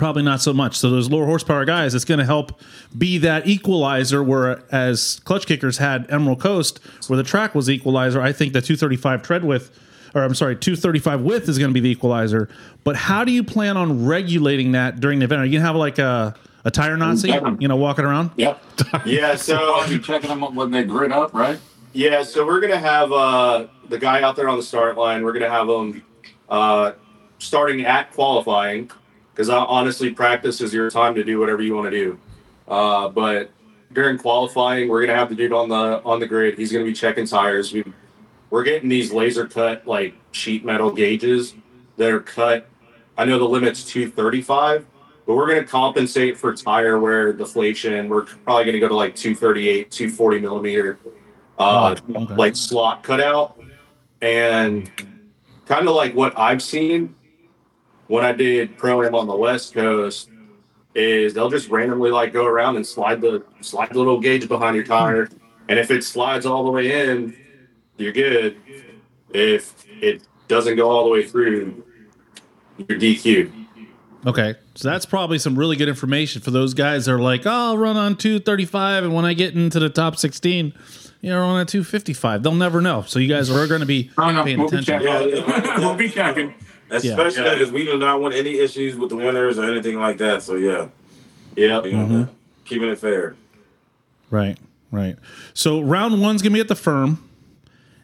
probably 0.03 0.23
not 0.23 0.41
so 0.41 0.53
much. 0.53 0.77
So 0.77 0.91
those 0.91 1.09
lower 1.09 1.27
horsepower 1.27 1.65
guys, 1.65 1.95
it's 1.95 2.05
going 2.05 2.19
to 2.19 2.25
help 2.25 2.61
be 2.99 3.19
that 3.19 3.47
equalizer. 3.47 4.21
Whereas 4.21 5.21
clutch 5.25 5.47
kickers 5.47 5.79
had 5.79 6.11
Emerald 6.11 6.41
Coast, 6.41 6.81
where 7.07 7.17
the 7.17 7.23
track 7.23 7.55
was 7.55 7.71
equalizer. 7.71 8.21
I 8.21 8.33
think 8.33 8.53
the 8.53 8.61
235 8.61 9.23
tread 9.23 9.45
width, 9.45 9.71
or 10.15 10.23
I'm 10.23 10.35
sorry, 10.35 10.57
235 10.57 11.21
width 11.23 11.49
is 11.49 11.59
going 11.59 11.71
to 11.71 11.75
be 11.75 11.81
the 11.81 11.91
equalizer. 11.91 12.49
But 12.85 12.97
how 12.97 13.25
do 13.25 13.33
you 13.33 13.43
plan 13.43 13.77
on 13.77 14.07
regulating 14.07 14.73
that 14.73 15.01
during 15.01 15.19
the 15.19 15.25
event? 15.25 15.43
Are 15.43 15.45
you 15.45 15.53
going 15.53 15.63
to 15.63 15.67
have 15.67 15.77
like 15.77 15.99
a 15.99 16.35
a 16.65 16.71
tire 16.71 16.97
Nazi, 16.97 17.33
you 17.59 17.69
know, 17.69 17.77
walking 17.77 18.05
around? 18.05 18.31
Yep. 18.37 18.63
yeah 19.05 19.35
so 19.37 19.57
I'll 19.57 19.89
be 19.89 19.99
checking 19.99 20.29
them 20.29 20.55
when 20.55 20.71
they 20.71 20.85
grid 20.85 21.13
up, 21.13 21.35
right? 21.35 21.59
Yeah, 21.93 22.23
so 22.23 22.47
we're 22.47 22.61
gonna 22.61 22.79
have 22.79 23.13
uh, 23.13 23.67
the 23.89 23.99
guy 23.99 24.23
out 24.23 24.35
there 24.37 24.49
on 24.49 24.57
the 24.57 24.63
start 24.63 24.97
line. 24.97 25.23
We're 25.23 25.35
gonna 25.35 25.51
have 25.51 25.69
him 25.69 26.03
uh, 26.49 26.93
starting 27.39 27.85
at 27.85 28.13
qualifying 28.13 28.91
because 29.35 29.51
honestly, 29.51 30.11
practice 30.11 30.61
is 30.61 30.73
your 30.73 30.91
time 30.91 31.15
to 31.17 31.25
do 31.25 31.39
whatever 31.39 31.61
you 31.61 31.75
want 31.75 31.91
to 31.91 31.91
do. 31.91 32.19
Uh, 32.67 33.09
but 33.09 33.51
during 33.93 34.17
qualifying, 34.17 34.89
we're 34.89 35.05
gonna 35.05 35.19
have 35.19 35.29
the 35.29 35.35
dude 35.35 35.53
on 35.53 35.69
the 35.69 36.03
on 36.03 36.19
the 36.19 36.27
grid. 36.27 36.57
He's 36.57 36.73
gonna 36.73 36.85
be 36.85 36.95
checking 36.95 37.27
tires. 37.27 37.73
We 37.75 37.85
we're 38.53 38.63
getting 38.65 38.91
these 38.91 39.11
laser 39.11 39.47
cut 39.47 39.87
like 39.87 40.15
sheet 40.31 40.63
metal 40.63 40.93
gauges 40.93 41.55
that 41.97 42.11
are 42.11 42.21
cut. 42.21 42.69
I 43.17 43.25
know 43.25 43.39
the 43.39 43.49
limit's 43.49 43.83
two 43.83 44.11
thirty 44.11 44.43
five, 44.43 44.85
but 45.27 45.37
we're 45.37 45.49
gonna 45.49 45.65
compensate 45.65 46.37
for 46.37 46.55
tire 46.55 47.01
wear 47.01 47.33
deflation. 47.33 48.11
We're 48.11 48.25
probably 48.25 48.67
gonna 48.67 48.79
go 48.79 48.89
to 48.89 48.95
like 48.95 49.17
two 49.17 49.35
thirty 49.35 49.71
eight, 49.71 49.91
two 49.91 50.11
forty 50.11 50.39
millimeter 50.39 50.99
uh, 51.59 51.97
okay. 52.09 52.35
like 52.35 52.55
slot 52.55 53.03
cutout, 53.03 53.59
and 54.21 54.91
kind 55.65 55.89
of 55.89 55.95
like 55.95 56.15
what 56.15 56.39
I've 56.39 56.63
seen 56.63 57.15
when 58.09 58.23
I 58.23 58.33
did 58.33 58.77
pro 58.77 59.03
am 59.03 59.15
on 59.15 59.27
the 59.27 59.35
West 59.35 59.73
Coast 59.73 60.29
is 60.95 61.33
they'll 61.33 61.49
just 61.49 61.71
randomly 61.71 62.11
like 62.11 62.35
go 62.35 62.45
around 62.45 62.77
and 62.77 62.87
slide 62.87 63.23
the 63.23 63.43
slide 63.63 63.89
the 63.93 63.99
little 63.99 64.21
gauge 64.21 64.47
behind 64.47 64.77
your 64.77 64.85
tire, 64.85 65.31
and 65.71 65.79
if 65.79 65.91
it 65.91 66.05
slides 66.05 66.45
all 66.45 66.65
the 66.65 66.71
way 66.71 67.09
in, 67.09 67.35
you're 67.97 68.13
good. 68.13 68.57
If 69.33 69.85
it 70.01 70.23
doesn't 70.49 70.77
go 70.77 70.91
all 70.91 71.05
the 71.05 71.11
way 71.11 71.27
through, 71.27 71.85
you're 72.79 72.99
DQ. 72.99 73.51
Okay, 74.25 74.55
so 74.77 74.89
that's 74.89 75.05
probably 75.05 75.39
some 75.39 75.59
really 75.59 75.75
good 75.77 75.89
information 75.89 76.43
for 76.43 76.53
those 76.53 76.75
guys 76.75 77.07
that 77.07 77.13
are 77.13 77.21
like, 77.21 77.45
oh, 77.45 77.51
I'll 77.51 77.79
run 77.79 77.97
on 77.97 78.17
235, 78.17 79.05
and 79.05 79.15
when 79.15 79.25
I 79.25 79.35
get 79.35 79.55
into 79.55 79.81
the 79.81 79.89
top 79.89 80.17
16, 80.17 80.73
you 81.23 81.31
know, 81.31 81.41
on 81.45 81.61
a 81.61 81.65
255. 81.65 82.43
They'll 82.43 82.53
never 82.55 82.81
know. 82.81 83.03
So 83.03 83.19
you 83.19 83.29
guys 83.29 83.49
are 83.49 83.67
going 83.67 83.81
to 83.81 83.87
be 83.87 84.11
No, 84.19 84.31
no, 84.33 84.45
paying 84.45 84.59
we'll 84.59 84.69
be 84.69 84.77
attention. 84.79 85.01
checking. 85.01 85.37
Yeah. 85.37 85.79
we'll 85.79 85.95
be 85.95 86.11
checking. 86.11 86.55
Especially 86.91 87.45
Yeah. 87.45 87.55
because 87.55 87.73
we 87.73 87.85
do 87.85 87.97
not 87.97 88.21
want 88.21 88.35
any 88.35 88.59
issues 88.59 88.97
with 88.97 89.09
the 89.11 89.17
winners 89.17 89.57
or 89.59 89.65
anything 89.65 89.99
like 89.99 90.19
that. 90.19 90.43
So 90.43 90.57
yeah, 90.57 90.89
Yeah. 91.57 91.83
you 91.85 91.93
know, 91.93 92.07
mm-hmm. 92.07 92.23
keeping 92.65 92.89
it 92.91 92.99
fair. 92.99 93.37
Right, 94.31 94.59
right. 94.91 95.17
So 95.55 95.81
round 95.81 96.21
one's 96.21 96.43
going 96.43 96.53
to 96.53 96.55
be 96.57 96.61
at 96.61 96.69
the 96.69 96.75
firm, 96.75 97.23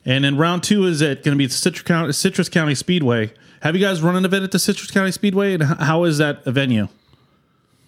and 0.08 0.24
then 0.24 0.36
round 0.38 0.62
two 0.64 0.86
is 0.86 1.02
at 1.02 1.22
going 1.22 1.36
to 1.36 1.38
be 1.38 1.44
at 1.44 1.52
Citrus 1.52 1.82
County, 1.82 2.12
Citrus 2.12 2.48
County 2.48 2.74
Speedway. 2.74 3.32
Have 3.60 3.76
you 3.76 3.80
guys 3.84 4.00
run 4.02 4.16
an 4.16 4.24
event 4.24 4.42
at 4.44 4.50
the 4.52 4.58
Citrus 4.58 4.90
County 4.90 5.12
Speedway, 5.12 5.52
and 5.54 5.62
how 5.62 6.04
is 6.04 6.18
that 6.18 6.44
a 6.46 6.50
venue? 6.50 6.88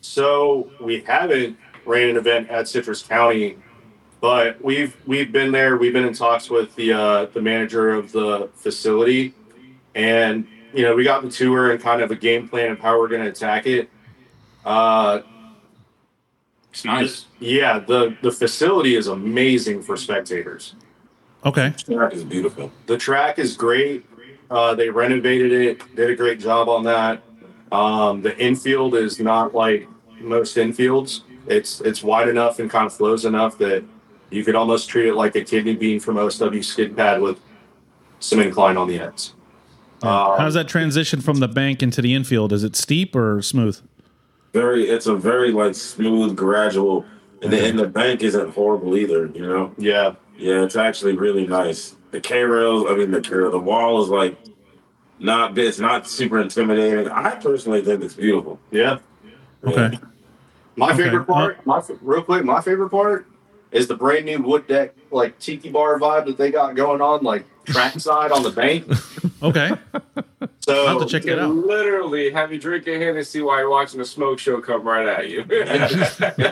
So 0.00 0.70
we 0.80 1.00
haven't 1.02 1.56
ran 1.86 2.10
an 2.10 2.16
event 2.16 2.50
at 2.50 2.68
Citrus 2.68 3.02
County, 3.02 3.56
but 4.20 4.62
we've 4.62 4.94
we've 5.06 5.32
been 5.32 5.50
there. 5.52 5.76
We've 5.76 5.92
been 5.92 6.04
in 6.04 6.12
talks 6.14 6.50
with 6.50 6.74
the 6.76 6.92
uh, 6.92 7.24
the 7.26 7.40
manager 7.40 7.90
of 7.90 8.12
the 8.12 8.48
facility, 8.54 9.34
and 9.94 10.46
you 10.74 10.82
know 10.82 10.94
we 10.94 11.04
got 11.04 11.22
the 11.22 11.30
tour 11.30 11.70
and 11.70 11.80
kind 11.80 12.02
of 12.02 12.10
a 12.10 12.16
game 12.16 12.48
plan 12.48 12.72
of 12.72 12.80
how 12.80 12.98
we're 12.98 13.08
going 13.08 13.22
to 13.24 13.30
attack 13.30 13.66
it. 13.66 13.88
Uh, 14.64 15.20
It's 16.70 16.84
nice. 16.84 17.26
yeah, 17.38 17.78
the 17.78 18.16
the 18.22 18.30
facility 18.32 18.96
is 18.96 19.06
amazing 19.06 19.82
for 19.82 19.96
spectators. 19.96 20.74
Okay, 21.44 21.72
The 21.86 21.94
Track 21.94 22.12
is 22.12 22.24
beautiful. 22.24 22.70
The 22.86 22.98
track 22.98 23.38
is 23.38 23.56
great. 23.56 24.04
Uh, 24.50 24.74
they 24.74 24.90
renovated 24.90 25.52
it, 25.52 25.96
did 25.96 26.10
a 26.10 26.16
great 26.16 26.40
job 26.40 26.68
on 26.68 26.82
that. 26.84 27.22
Um, 27.72 28.20
the 28.20 28.36
infield 28.38 28.94
is 28.94 29.20
not 29.20 29.54
like 29.54 29.88
most 30.20 30.56
infields. 30.56 31.20
It's 31.46 31.80
it's 31.80 32.02
wide 32.02 32.28
enough 32.28 32.58
and 32.58 32.68
kind 32.68 32.84
of 32.86 32.92
flows 32.92 33.24
enough 33.24 33.56
that 33.58 33.84
you 34.30 34.44
could 34.44 34.54
almost 34.54 34.88
treat 34.88 35.06
it 35.06 35.14
like 35.14 35.34
a 35.36 35.42
kidney 35.44 35.74
bean 35.76 35.98
from 36.00 36.16
OSW 36.16 36.64
skid 36.64 36.96
pad 36.96 37.20
with 37.20 37.38
some 38.18 38.40
incline 38.40 38.76
on 38.76 38.86
the 38.88 39.00
ends. 39.00 39.34
how 40.02 40.32
Um, 40.32 40.38
does 40.40 40.54
that 40.54 40.68
transition 40.68 41.20
from 41.20 41.38
the 41.40 41.48
bank 41.48 41.82
into 41.82 42.02
the 42.02 42.14
infield? 42.14 42.52
Is 42.52 42.62
it 42.64 42.76
steep 42.76 43.16
or 43.16 43.40
smooth? 43.42 43.80
Very, 44.52 44.88
it's 44.90 45.06
a 45.06 45.14
very 45.14 45.52
like 45.52 45.74
smooth, 45.76 46.36
gradual, 46.36 47.04
and 47.40 47.52
the, 47.52 47.64
and 47.66 47.78
the 47.78 47.86
bank 47.86 48.22
isn't 48.22 48.50
horrible 48.50 48.96
either. 48.96 49.26
You 49.32 49.46
know, 49.46 49.72
yeah, 49.78 50.14
yeah, 50.40 50.62
it's 50.64 50.76
actually 50.76 51.16
really 51.16 51.46
nice. 51.46 51.94
The 52.10 52.20
K 52.20 52.42
rails, 52.42 52.86
I 52.88 52.94
mean, 52.94 53.10
the 53.10 53.20
K 53.20 53.30
the 53.30 53.58
wall 53.58 54.02
is 54.02 54.08
like 54.08 54.36
not 55.18 55.56
it's 55.58 55.78
not 55.78 56.08
super 56.08 56.40
intimidating. 56.40 57.08
I 57.08 57.34
personally 57.36 57.82
think 57.82 58.02
it's 58.02 58.14
beautiful. 58.14 58.58
yeah. 58.70 58.98
Okay. 59.64 59.98
My 60.76 60.92
Okay. 60.92 61.04
favorite 61.04 61.26
part, 61.26 61.64
my 61.66 61.82
real 62.00 62.22
quick, 62.22 62.44
my 62.44 62.60
favorite 62.62 62.88
part 62.90 63.26
is 63.70 63.86
the 63.86 63.94
brand 63.94 64.24
new 64.24 64.40
wood 64.42 64.66
deck 64.66 64.94
like 65.10 65.38
tiki 65.38 65.68
bar 65.70 65.98
vibe 66.00 66.26
that 66.26 66.38
they 66.38 66.50
got 66.50 66.74
going 66.74 67.00
on, 67.00 67.22
like 67.22 67.44
trackside 67.66 68.32
on 68.32 68.42
the 68.42 68.50
bank. 68.50 68.86
Okay. 69.42 69.70
So 70.60 70.86
I'll 70.86 70.98
have 70.98 71.08
to 71.08 71.10
check 71.10 71.24
it 71.26 71.38
out. 71.38 71.48
literally 71.54 72.30
have 72.30 72.52
you 72.52 72.58
drinking 72.58 73.00
Hennessy 73.00 73.40
while 73.40 73.58
you're 73.58 73.70
watching 73.70 73.98
a 74.02 74.04
smoke 74.04 74.38
show 74.38 74.60
come 74.60 74.82
right 74.82 75.08
at 75.08 75.30
you. 75.30 75.40
And 75.40 75.48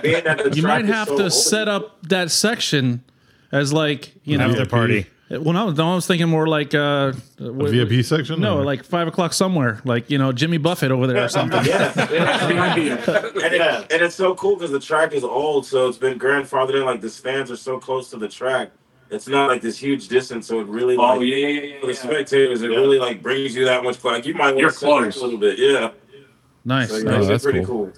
being 0.03 0.24
that 0.24 0.41
the 0.45 0.53
You 0.55 0.62
might 0.62 0.84
have 0.86 1.09
so 1.09 1.18
to 1.18 1.22
old- 1.24 1.32
set 1.34 1.68
up 1.68 1.99
that 2.09 2.30
section 2.30 3.05
as 3.53 3.73
like 3.73 4.13
you 4.25 4.39
know 4.39 4.51
After 4.51 4.67
party. 4.67 5.07
Well, 5.31 5.53
no, 5.53 5.71
no, 5.71 5.93
I 5.93 5.95
was 5.95 6.07
thinking 6.07 6.27
more 6.29 6.47
like 6.47 6.75
uh, 6.75 7.13
A 7.39 7.53
VIP 7.53 8.03
section? 8.03 8.41
No, 8.41 8.61
or- 8.61 8.65
like 8.65 8.83
five 8.83 9.07
o'clock 9.09 9.35
somewhere, 9.35 9.81
like 9.85 10.09
you 10.11 10.17
know 10.17 10.33
Jimmy 10.33 10.57
Buffett 10.57 10.91
over 10.91 11.07
there 11.07 11.23
or 11.25 11.29
something. 11.29 11.65
Yeah, 11.67 11.89
That's 11.95 13.19
and, 13.19 13.55
it, 13.55 13.93
and 13.93 14.03
it's 14.03 14.15
so 14.15 14.35
cool 14.35 14.57
because 14.57 14.71
the 14.71 14.81
track 14.81 15.13
is 15.13 15.25
old, 15.25 15.67
so 15.67 15.87
it's 15.87 15.99
been 15.99 16.19
grandfathered 16.19 16.77
in. 16.77 16.85
Like 16.87 17.03
the 17.03 17.11
stands 17.11 17.51
are 17.51 17.57
so 17.57 17.79
close 17.79 18.09
to 18.11 18.17
the 18.17 18.29
track 18.29 18.71
it's 19.11 19.27
not 19.27 19.49
like 19.49 19.63
this 19.63 19.79
huge 19.79 20.09
distance, 20.09 20.47
so 20.47 20.61
it 20.61 20.67
really 20.67 20.95
Oh 20.97 21.15
like, 21.15 21.21
yeah, 21.23 21.37
yeah, 21.37 21.49
yeah. 21.63 21.81
for 21.81 21.87
the 21.87 21.93
yeah. 21.95 21.99
spectators, 21.99 22.61
it 22.61 22.71
Yeah. 22.71 22.77
really 22.77 22.99
like 22.99 23.23
brings 23.23 23.55
you 23.57 23.65
that 23.65 23.83
much. 23.83 24.05
Like 24.05 24.27
you 24.27 24.35
might 24.35 24.49
want 24.49 24.59
You're 24.59 24.71
to 24.71 24.77
sit 24.77 24.87
back 24.87 25.01
close. 25.03 25.17
a 25.17 25.25
little 25.25 25.39
bit, 25.39 25.59
yeah. 25.59 25.91
Nice. 26.65 26.91
So, 26.91 26.97
yeah, 26.99 27.11
Oh, 27.13 27.19
it's 27.21 27.29
that's 27.29 27.45
pretty 27.45 27.65
cool. 27.65 27.87
cool. 27.87 27.93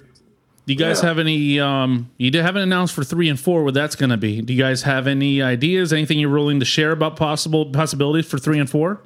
Do 0.67 0.73
you 0.73 0.79
guys 0.79 1.01
Yeah. 1.01 1.09
have 1.09 1.19
any? 1.19 1.59
Um, 1.59 2.09
you 2.17 2.31
haven't 2.39 2.61
announced 2.61 2.93
for 2.93 3.03
three 3.03 3.29
and 3.29 3.39
four 3.39 3.63
what 3.63 3.73
that's 3.73 3.95
going 3.95 4.11
to 4.11 4.17
be. 4.17 4.41
Do 4.41 4.53
you 4.53 4.61
guys 4.61 4.83
have 4.83 5.07
any 5.07 5.41
ideas? 5.41 5.91
Anything 5.91 6.19
you're 6.19 6.29
willing 6.29 6.59
to 6.59 6.65
share 6.65 6.91
about 6.91 7.15
possible 7.15 7.65
possibilities 7.65 8.27
for 8.29 8.37
three 8.37 8.59
and 8.59 8.69
four? 8.69 9.01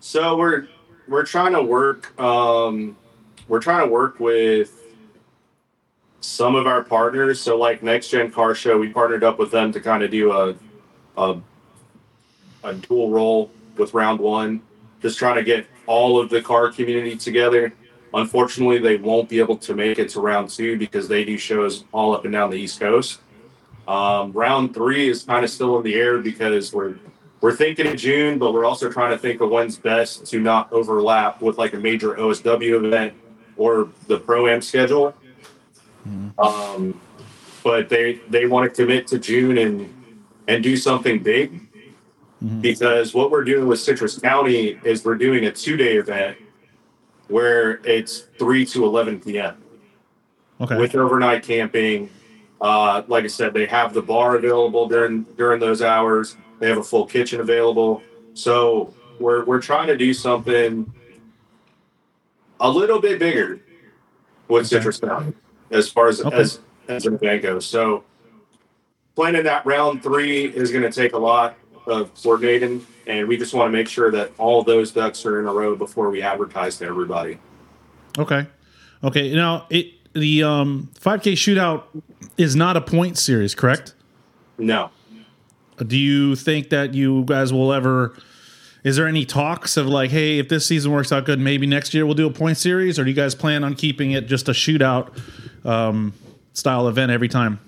So 0.00 0.36
we're 0.36 0.68
we're 1.08 1.24
trying 1.26 1.52
to 1.52 1.62
work 1.62 2.18
um 2.20 2.96
we're 3.48 3.60
trying 3.60 3.84
to 3.86 3.92
work 3.92 4.20
with 4.20 4.78
some 6.20 6.54
of 6.54 6.66
our 6.68 6.82
partners. 6.82 7.40
So 7.40 7.56
like 7.58 7.82
Next 7.82 8.08
Gen 8.08 8.30
Car 8.30 8.54
Show, 8.54 8.78
we 8.78 8.88
partnered 8.88 9.24
up 9.24 9.38
with 9.38 9.50
them 9.50 9.72
to 9.72 9.80
kind 9.80 10.02
of 10.04 10.10
do 10.10 10.30
a 10.32 10.54
a 11.16 11.36
a 12.64 12.74
dual 12.74 13.10
role 13.10 13.50
with 13.76 13.92
round 13.92 14.20
one, 14.20 14.62
just 15.02 15.18
trying 15.18 15.34
to 15.34 15.42
get 15.42 15.66
all 15.86 16.20
of 16.20 16.30
the 16.30 16.40
car 16.40 16.70
community 16.70 17.16
together. 17.16 17.72
Unfortunately, 18.14 18.78
they 18.78 18.96
won't 18.96 19.28
be 19.28 19.38
able 19.38 19.56
to 19.56 19.74
make 19.74 19.98
it 19.98 20.10
to 20.10 20.20
round 20.20 20.50
two 20.50 20.78
because 20.78 21.08
they 21.08 21.24
do 21.24 21.38
shows 21.38 21.84
all 21.92 22.14
up 22.14 22.24
and 22.24 22.32
down 22.32 22.50
the 22.50 22.56
East 22.56 22.78
Coast. 22.78 23.20
Um, 23.88 24.32
round 24.32 24.74
three 24.74 25.08
is 25.08 25.22
kind 25.22 25.44
of 25.44 25.50
still 25.50 25.78
in 25.78 25.82
the 25.84 25.94
air 25.94 26.18
because 26.18 26.72
we're 26.72 26.96
we're 27.40 27.56
thinking 27.56 27.88
of 27.88 27.96
June, 27.96 28.38
but 28.38 28.52
we're 28.52 28.64
also 28.64 28.90
trying 28.90 29.10
to 29.10 29.18
think 29.18 29.40
of 29.40 29.50
when's 29.50 29.76
best 29.76 30.26
to 30.26 30.38
not 30.38 30.72
overlap 30.72 31.42
with 31.42 31.58
like 31.58 31.72
a 31.72 31.78
major 31.78 32.14
OSW 32.14 32.84
event 32.84 33.14
or 33.56 33.88
the 34.06 34.18
pro 34.18 34.46
am 34.46 34.62
schedule. 34.62 35.14
Um, 36.38 37.00
but 37.64 37.88
they 37.88 38.20
they 38.28 38.46
want 38.46 38.72
to 38.72 38.82
commit 38.82 39.06
to 39.08 39.18
June 39.18 39.58
and 39.58 39.92
and 40.48 40.62
do 40.62 40.76
something 40.76 41.22
big 41.22 41.60
because 42.60 43.14
what 43.14 43.30
we're 43.30 43.44
doing 43.44 43.68
with 43.68 43.80
Citrus 43.80 44.18
County 44.18 44.78
is 44.84 45.04
we're 45.04 45.14
doing 45.14 45.46
a 45.46 45.52
two 45.52 45.76
day 45.76 45.96
event 45.96 46.36
where 47.36 47.80
it's 47.84 48.28
three 48.38 48.64
to 48.66 48.84
eleven 48.84 49.18
p.m 49.20 49.56
Okay. 50.60 50.76
with 50.76 50.94
overnight 50.94 51.42
camping. 51.42 52.08
Uh, 52.60 53.02
like 53.08 53.24
I 53.24 53.26
said, 53.26 53.52
they 53.52 53.66
have 53.66 53.92
the 53.94 54.02
bar 54.02 54.36
available 54.36 54.86
during 54.86 55.22
during 55.36 55.58
those 55.58 55.82
hours. 55.82 56.36
They 56.60 56.68
have 56.68 56.78
a 56.78 56.84
full 56.84 57.06
kitchen 57.06 57.40
available. 57.40 58.00
So 58.34 58.94
we're 59.18 59.44
we're 59.44 59.60
trying 59.60 59.88
to 59.88 59.96
do 59.96 60.14
something 60.14 60.92
a 62.60 62.70
little 62.70 63.00
bit 63.00 63.18
bigger 63.18 63.58
with 64.46 64.68
Citrus 64.68 65.02
Mountain 65.02 65.34
as 65.72 65.88
far 65.88 66.06
as 66.06 66.20
Okay. 66.20 66.36
as 66.36 66.60
as 66.86 67.06
an 67.06 67.14
event 67.14 67.42
goes. 67.42 67.66
So 67.66 68.04
planning 69.16 69.42
that 69.44 69.66
round 69.66 70.02
three 70.04 70.44
is 70.44 70.70
going 70.70 70.84
to 70.84 70.92
take 70.92 71.14
a 71.14 71.18
lot 71.18 71.56
of 71.86 72.14
coordinating, 72.22 72.86
and 73.06 73.28
we 73.28 73.36
just 73.36 73.54
want 73.54 73.68
to 73.68 73.72
make 73.72 73.88
sure 73.88 74.10
that 74.12 74.32
all 74.38 74.62
those 74.62 74.92
ducks 74.92 75.24
are 75.26 75.40
in 75.40 75.46
a 75.46 75.52
row 75.52 75.76
before 75.76 76.10
we 76.10 76.22
advertise 76.22 76.78
to 76.78 76.86
everybody. 76.86 77.38
Okay. 78.18 78.46
Okay. 79.02 79.34
Now 79.34 79.66
it 79.70 79.92
the 80.12 80.42
um 80.42 80.90
5K 81.00 81.32
shootout 81.32 81.84
is 82.36 82.54
not 82.56 82.76
a 82.76 82.80
point 82.80 83.18
series, 83.18 83.54
correct? 83.54 83.94
No. 84.58 84.90
Do 85.78 85.96
you 85.96 86.36
think 86.36 86.70
that 86.70 86.94
you 86.94 87.24
guys 87.24 87.52
will 87.52 87.72
ever? 87.72 88.14
Is 88.84 88.96
there 88.96 89.06
any 89.06 89.24
talks 89.24 89.76
of 89.76 89.86
like, 89.86 90.10
hey, 90.10 90.38
if 90.38 90.48
this 90.48 90.66
season 90.66 90.92
works 90.92 91.12
out 91.12 91.24
good, 91.24 91.38
maybe 91.38 91.66
next 91.66 91.94
year 91.94 92.04
we'll 92.04 92.16
do 92.16 92.26
a 92.26 92.32
point 92.32 92.58
series, 92.58 92.98
or 92.98 93.04
do 93.04 93.10
you 93.10 93.16
guys 93.16 93.34
plan 93.34 93.64
on 93.64 93.74
keeping 93.74 94.12
it 94.12 94.26
just 94.26 94.48
a 94.48 94.52
shootout 94.52 95.16
um, 95.64 96.12
style 96.52 96.88
event 96.88 97.10
every 97.10 97.28
time? 97.28 97.60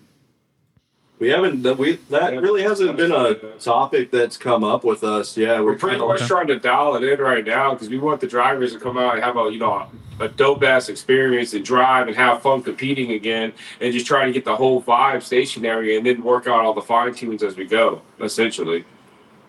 We 1.24 1.30
haven't. 1.30 1.62
that- 1.62 1.78
We 1.78 1.98
that 2.10 2.38
really 2.42 2.60
hasn't 2.62 2.98
been 2.98 3.10
a 3.10 3.32
topic 3.58 4.10
that's 4.10 4.36
come 4.36 4.62
up 4.62 4.84
with 4.84 5.02
us. 5.02 5.38
Yeah, 5.38 5.60
we're 5.60 5.72
We're 5.72 5.78
pretty 5.78 5.96
trying. 5.96 6.08
much 6.08 6.18
Okay. 6.20 6.26
trying 6.28 6.46
to 6.48 6.58
dial 6.58 6.96
it 6.96 7.02
in 7.02 7.18
right 7.18 7.46
now 7.46 7.72
because 7.72 7.88
we 7.88 7.96
want 7.96 8.20
the 8.20 8.26
drivers 8.26 8.74
to 8.74 8.78
come 8.78 8.98
out 8.98 9.14
and 9.14 9.24
have 9.24 9.38
a 9.38 9.50
you 9.50 9.58
know 9.58 9.86
a 10.20 10.28
dope 10.28 10.62
ass 10.62 10.90
experience 10.90 11.54
and 11.54 11.64
drive 11.64 12.08
and 12.08 12.14
have 12.16 12.42
fun 12.42 12.62
competing 12.62 13.12
again 13.12 13.54
and 13.80 13.90
just 13.94 14.04
try 14.06 14.26
to 14.26 14.32
get 14.32 14.44
the 14.44 14.54
whole 14.54 14.82
vibe 14.82 15.22
stationary 15.22 15.96
and 15.96 16.04
then 16.04 16.22
work 16.22 16.46
out 16.46 16.62
all 16.62 16.74
the 16.74 16.82
fine 16.82 17.14
tunes 17.14 17.42
as 17.42 17.56
we 17.56 17.64
go 17.64 18.02
essentially. 18.20 18.84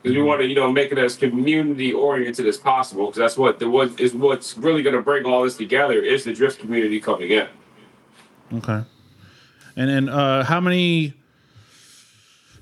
Because 0.02 0.16
we 0.16 0.24
want 0.24 0.40
to, 0.40 0.48
you 0.48 0.56
know, 0.56 0.72
make 0.72 0.94
it 0.94 0.98
as 0.98 1.18
community 1.18 1.92
oriented 1.92 2.48
as 2.48 2.56
possible. 2.58 3.08
Because 3.08 3.18
that's 3.20 3.38
what 3.38 3.60
the 3.60 3.70
what 3.70 4.00
is 4.00 4.14
what's 4.14 4.58
really 4.58 4.82
going 4.82 4.96
to 4.96 5.02
bring 5.02 5.26
all 5.26 5.44
this 5.44 5.58
together 5.58 6.00
is 6.02 6.24
the 6.24 6.32
drift 6.34 6.58
community 6.58 7.02
coming 7.02 7.32
in. 7.32 7.48
Okay. 8.54 8.82
And 9.76 9.90
then 9.90 10.08
uh, 10.08 10.46
how 10.46 10.62
many 10.62 11.14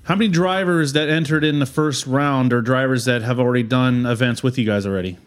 how 0.04 0.14
many 0.14 0.28
drivers 0.28 0.92
that 0.94 1.08
entered 1.08 1.44
in 1.44 1.58
the 1.58 1.66
first 1.66 2.06
round 2.06 2.52
are 2.52 2.60
drivers 2.62 3.04
that 3.06 3.22
have 3.22 3.38
already 3.40 3.62
done 3.62 4.06
events 4.06 4.42
with 4.42 4.56
you 4.58 4.64
guys 4.64 4.86
already? 4.86 5.18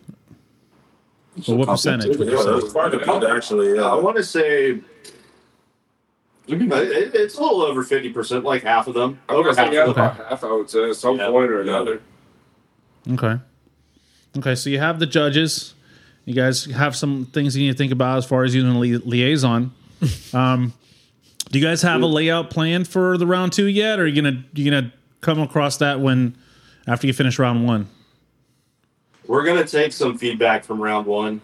Well, 1.47 1.57
what 1.57 1.67
percentage? 1.67 2.17
would 2.17 2.28
you 2.28 2.36
Yeah, 2.38 2.43
say? 2.43 2.51
that's 2.59 2.71
quite 2.71 2.93
a 2.93 2.97
bit 2.99 3.30
actually. 3.30 3.78
I 3.80 3.93
want 3.95 4.17
to 4.17 4.23
say 4.23 4.80
it's 6.47 7.36
a 7.38 7.41
little 7.41 7.61
over 7.61 7.84
fifty 7.84 8.09
percent, 8.11 8.43
like 8.43 8.63
half 8.63 8.88
of 8.88 8.93
them. 8.93 9.19
Over 9.30 9.53
say 9.53 9.63
half 9.65 9.73
yeah, 9.73 9.86
of 9.86 9.95
them. 9.95 10.15
half 10.30 10.43
I 10.43 10.51
would 10.51 10.69
say 10.69 10.89
at 10.89 10.95
some 10.95 11.17
Yeah. 11.17 11.28
point 11.30 11.51
or 11.51 11.61
another. 11.61 12.01
Okay. 13.11 13.38
Okay, 14.38 14.55
so 14.55 14.69
you 14.69 14.80
have 14.80 14.99
the 14.99 15.05
judges. 15.05 15.73
You 16.25 16.34
guys 16.34 16.65
have 16.65 16.95
some 16.95 17.25
things 17.25 17.55
you 17.55 17.65
need 17.65 17.71
to 17.71 17.78
think 17.78 17.91
about 17.91 18.17
as 18.17 18.25
far 18.25 18.43
as 18.43 18.53
using 18.53 18.80
li- 18.80 18.97
liaison. 18.97 19.71
Um, 20.34 20.73
do 21.50 21.60
you 21.60 21.66
guys 21.66 21.82
have 21.82 22.02
a 22.02 22.06
layout 22.06 22.50
plan 22.50 22.84
for 22.84 23.18
the 23.18 23.26
round 23.26 23.54
two 23.54 23.68
yet, 23.68 24.00
or 24.00 24.04
are 24.04 24.08
you 24.08 24.22
gonna 24.22 24.43
you 24.54 24.70
gonna 24.70 24.93
come 25.22 25.39
across 25.39 25.78
that 25.78 26.00
when 26.00 26.36
after 26.88 27.08
you 27.08 27.14
finish 27.14 27.39
round 27.39 27.66
one? 27.66 27.88
We're 29.28 29.45
gonna 29.45 29.66
take 29.66 29.93
some 29.93 30.18
feedback 30.18 30.64
from 30.64 30.82
round 30.82 31.06
one 31.06 31.41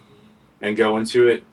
and 0.61 0.75
go 0.75 0.97
into 0.97 1.27
it. 1.27 1.43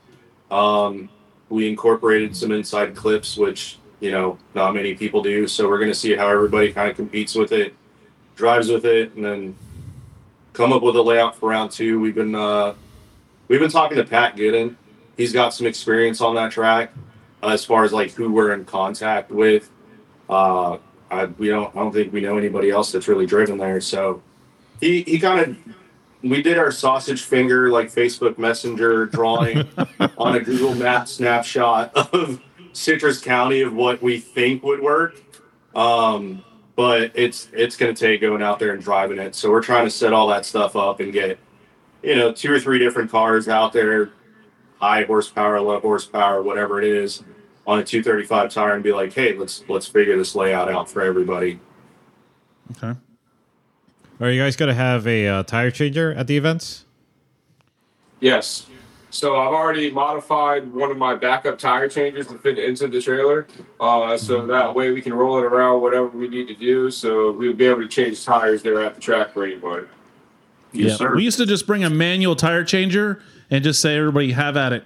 Um, 0.51 1.09
we 1.49 1.69
incorporated 1.69 2.37
some 2.37 2.51
inside 2.51 2.97
clips, 2.97 3.37
which 3.37 3.79
you 4.01 4.11
know 4.11 4.39
not 4.55 4.75
many 4.75 4.95
people 4.95 5.23
do. 5.23 5.47
So 5.47 5.69
we're 5.69 5.79
gonna 5.79 5.95
see 5.95 6.17
how 6.17 6.29
everybody 6.29 6.73
kind 6.73 6.91
of 6.91 6.97
competes 6.97 7.37
with 7.37 7.53
it, 7.53 7.75
drives 8.35 8.69
with 8.69 8.85
it, 8.85 9.15
and 9.15 9.25
then 9.25 9.57
come 10.55 10.73
up 10.73 10.83
with 10.83 10.97
a 10.97 11.03
layout 11.03 11.37
for 11.37 11.51
round 11.51 11.71
two. 11.71 12.01
We've 12.01 12.15
been 12.17 12.35
uh, 12.35 12.75
we've 13.47 13.61
been 13.61 13.71
talking 13.71 13.97
to 13.97 14.05
Pat 14.05 14.37
Gooden. 14.37 14.75
He's 15.17 15.33
got 15.33 15.55
some 15.55 15.67
experience 15.69 16.21
on 16.21 16.35
that 16.35 16.51
track 16.51 16.93
as 17.43 17.65
far 17.65 17.85
as 17.85 17.93
like 17.93 18.13
who 18.13 18.33
we're 18.33 18.53
in 18.53 18.65
contact 18.65 19.31
with. 19.31 19.71
Uh, 20.29 20.79
I, 21.11 21.25
we 21.25 21.49
don't. 21.49 21.75
I 21.75 21.81
don't 21.81 21.93
think 21.93 22.13
we 22.13 22.21
know 22.21 22.39
anybody 22.39 22.71
else 22.71 22.93
that's 22.93 23.09
really 23.09 23.27
driven 23.27 23.59
there. 23.59 23.81
So 23.81 24.23
he 24.81 25.03
he 25.03 25.19
kind 25.19 25.41
of 25.41 25.75
we 26.23 26.43
did 26.43 26.59
our 26.59 26.71
sausage 26.71 27.23
finger 27.23 27.71
like 27.71 27.89
Facebook 27.89 28.39
Messenger 28.39 29.07
drawing 29.07 29.69
on 30.19 30.37
a 30.37 30.41
Google 30.41 30.75
Map 30.75 31.09
snapshot 31.09 31.95
of 31.95 32.41
Citrus 32.73 33.21
County 33.21 33.63
of 33.63 33.75
what 33.75 34.03
we 34.03 34.19
think 34.19 34.63
would 34.63 34.81
work. 34.81 35.21
Um, 35.75 36.45
but 36.77 37.13
it's 37.15 37.49
it's 37.53 37.77
going 37.77 37.95
to 37.95 38.07
take 38.07 38.21
going 38.21 38.43
out 38.43 38.59
there 38.59 38.73
and 38.73 38.83
driving 38.83 39.19
it. 39.19 39.35
So 39.35 39.51
we're 39.51 39.63
trying 39.63 39.85
to 39.85 39.91
set 39.91 40.13
all 40.13 40.29
that 40.29 40.47
stuff 40.47 40.77
up 40.77 41.01
and 41.01 41.13
get 41.13 41.39
you 42.03 42.17
know 42.17 42.33
two 42.33 42.53
or 42.53 42.61
three 42.61 42.79
different 42.79 43.11
cars 43.11 43.49
out 43.49 43.73
there, 43.73 44.11
high 44.81 45.05
horsepower, 45.05 45.61
low 45.61 45.81
horsepower, 45.81 46.43
whatever 46.43 46.81
it 46.81 46.87
is, 46.87 47.23
on 47.71 47.79
a 47.79 47.85
235 47.85 48.53
tire 48.53 48.75
and 48.75 48.83
be 48.83 48.93
like, 48.93 49.13
hey, 49.13 49.33
let's 49.39 49.63
let's 49.69 49.87
figure 49.87 50.17
this 50.17 50.35
layout 50.35 50.69
out 50.69 50.91
for 50.91 51.03
everybody. 51.03 51.61
Okay. 52.73 52.99
Are 54.21 54.31
you 54.31 54.43
guys 54.43 54.57
going 54.57 54.69
to 54.69 54.75
have 54.75 55.07
a 55.07 55.29
uh, 55.29 55.43
tire 55.45 55.71
changer 55.71 56.13
at 56.13 56.27
the 56.27 56.37
events? 56.37 56.85
Yes. 58.19 58.67
So 59.11 59.37
I've 59.37 59.53
already 59.53 59.91
modified 59.91 60.73
one 60.73 60.91
of 60.91 60.97
my 60.97 61.15
backup 61.15 61.59
tire 61.59 61.89
changers 61.89 62.27
to 62.27 62.39
fit 62.39 62.59
into 62.59 62.89
the 62.89 63.01
trailer. 63.01 63.47
Uh, 63.81 64.17
so 64.17 64.47
that 64.47 64.75
way 64.75 64.91
we 64.91 65.01
can 65.01 65.15
roll 65.15 65.39
it 65.39 65.45
around 65.45 65.81
whatever 65.81 66.09
we 66.09 66.29
need 66.29 66.49
to 66.49 66.55
do. 66.55 66.91
So 66.91 67.33
we'll 67.33 67.55
be 67.55 67.67
able 67.67 67.83
to 67.83 67.89
change 67.89 68.25
tires 68.25 68.63
there 68.63 68.83
at 68.83 68.97
the 68.97 69.01
track 69.01 69.33
for 69.33 69.45
anybody. 69.45 69.87
Yes, 70.73 70.99
sir. 70.99 71.15
We 71.15 71.23
used 71.23 71.39
to 71.39 71.47
just 71.47 71.67
bring 71.67 71.83
a 71.83 71.91
manual 71.91 72.37
tire 72.37 72.65
changer 72.65 73.23
and 73.49 73.65
just 73.65 73.81
say, 73.81 73.97
everybody 73.97 74.33
have 74.33 74.57
at 74.57 74.73
it. 74.73 74.85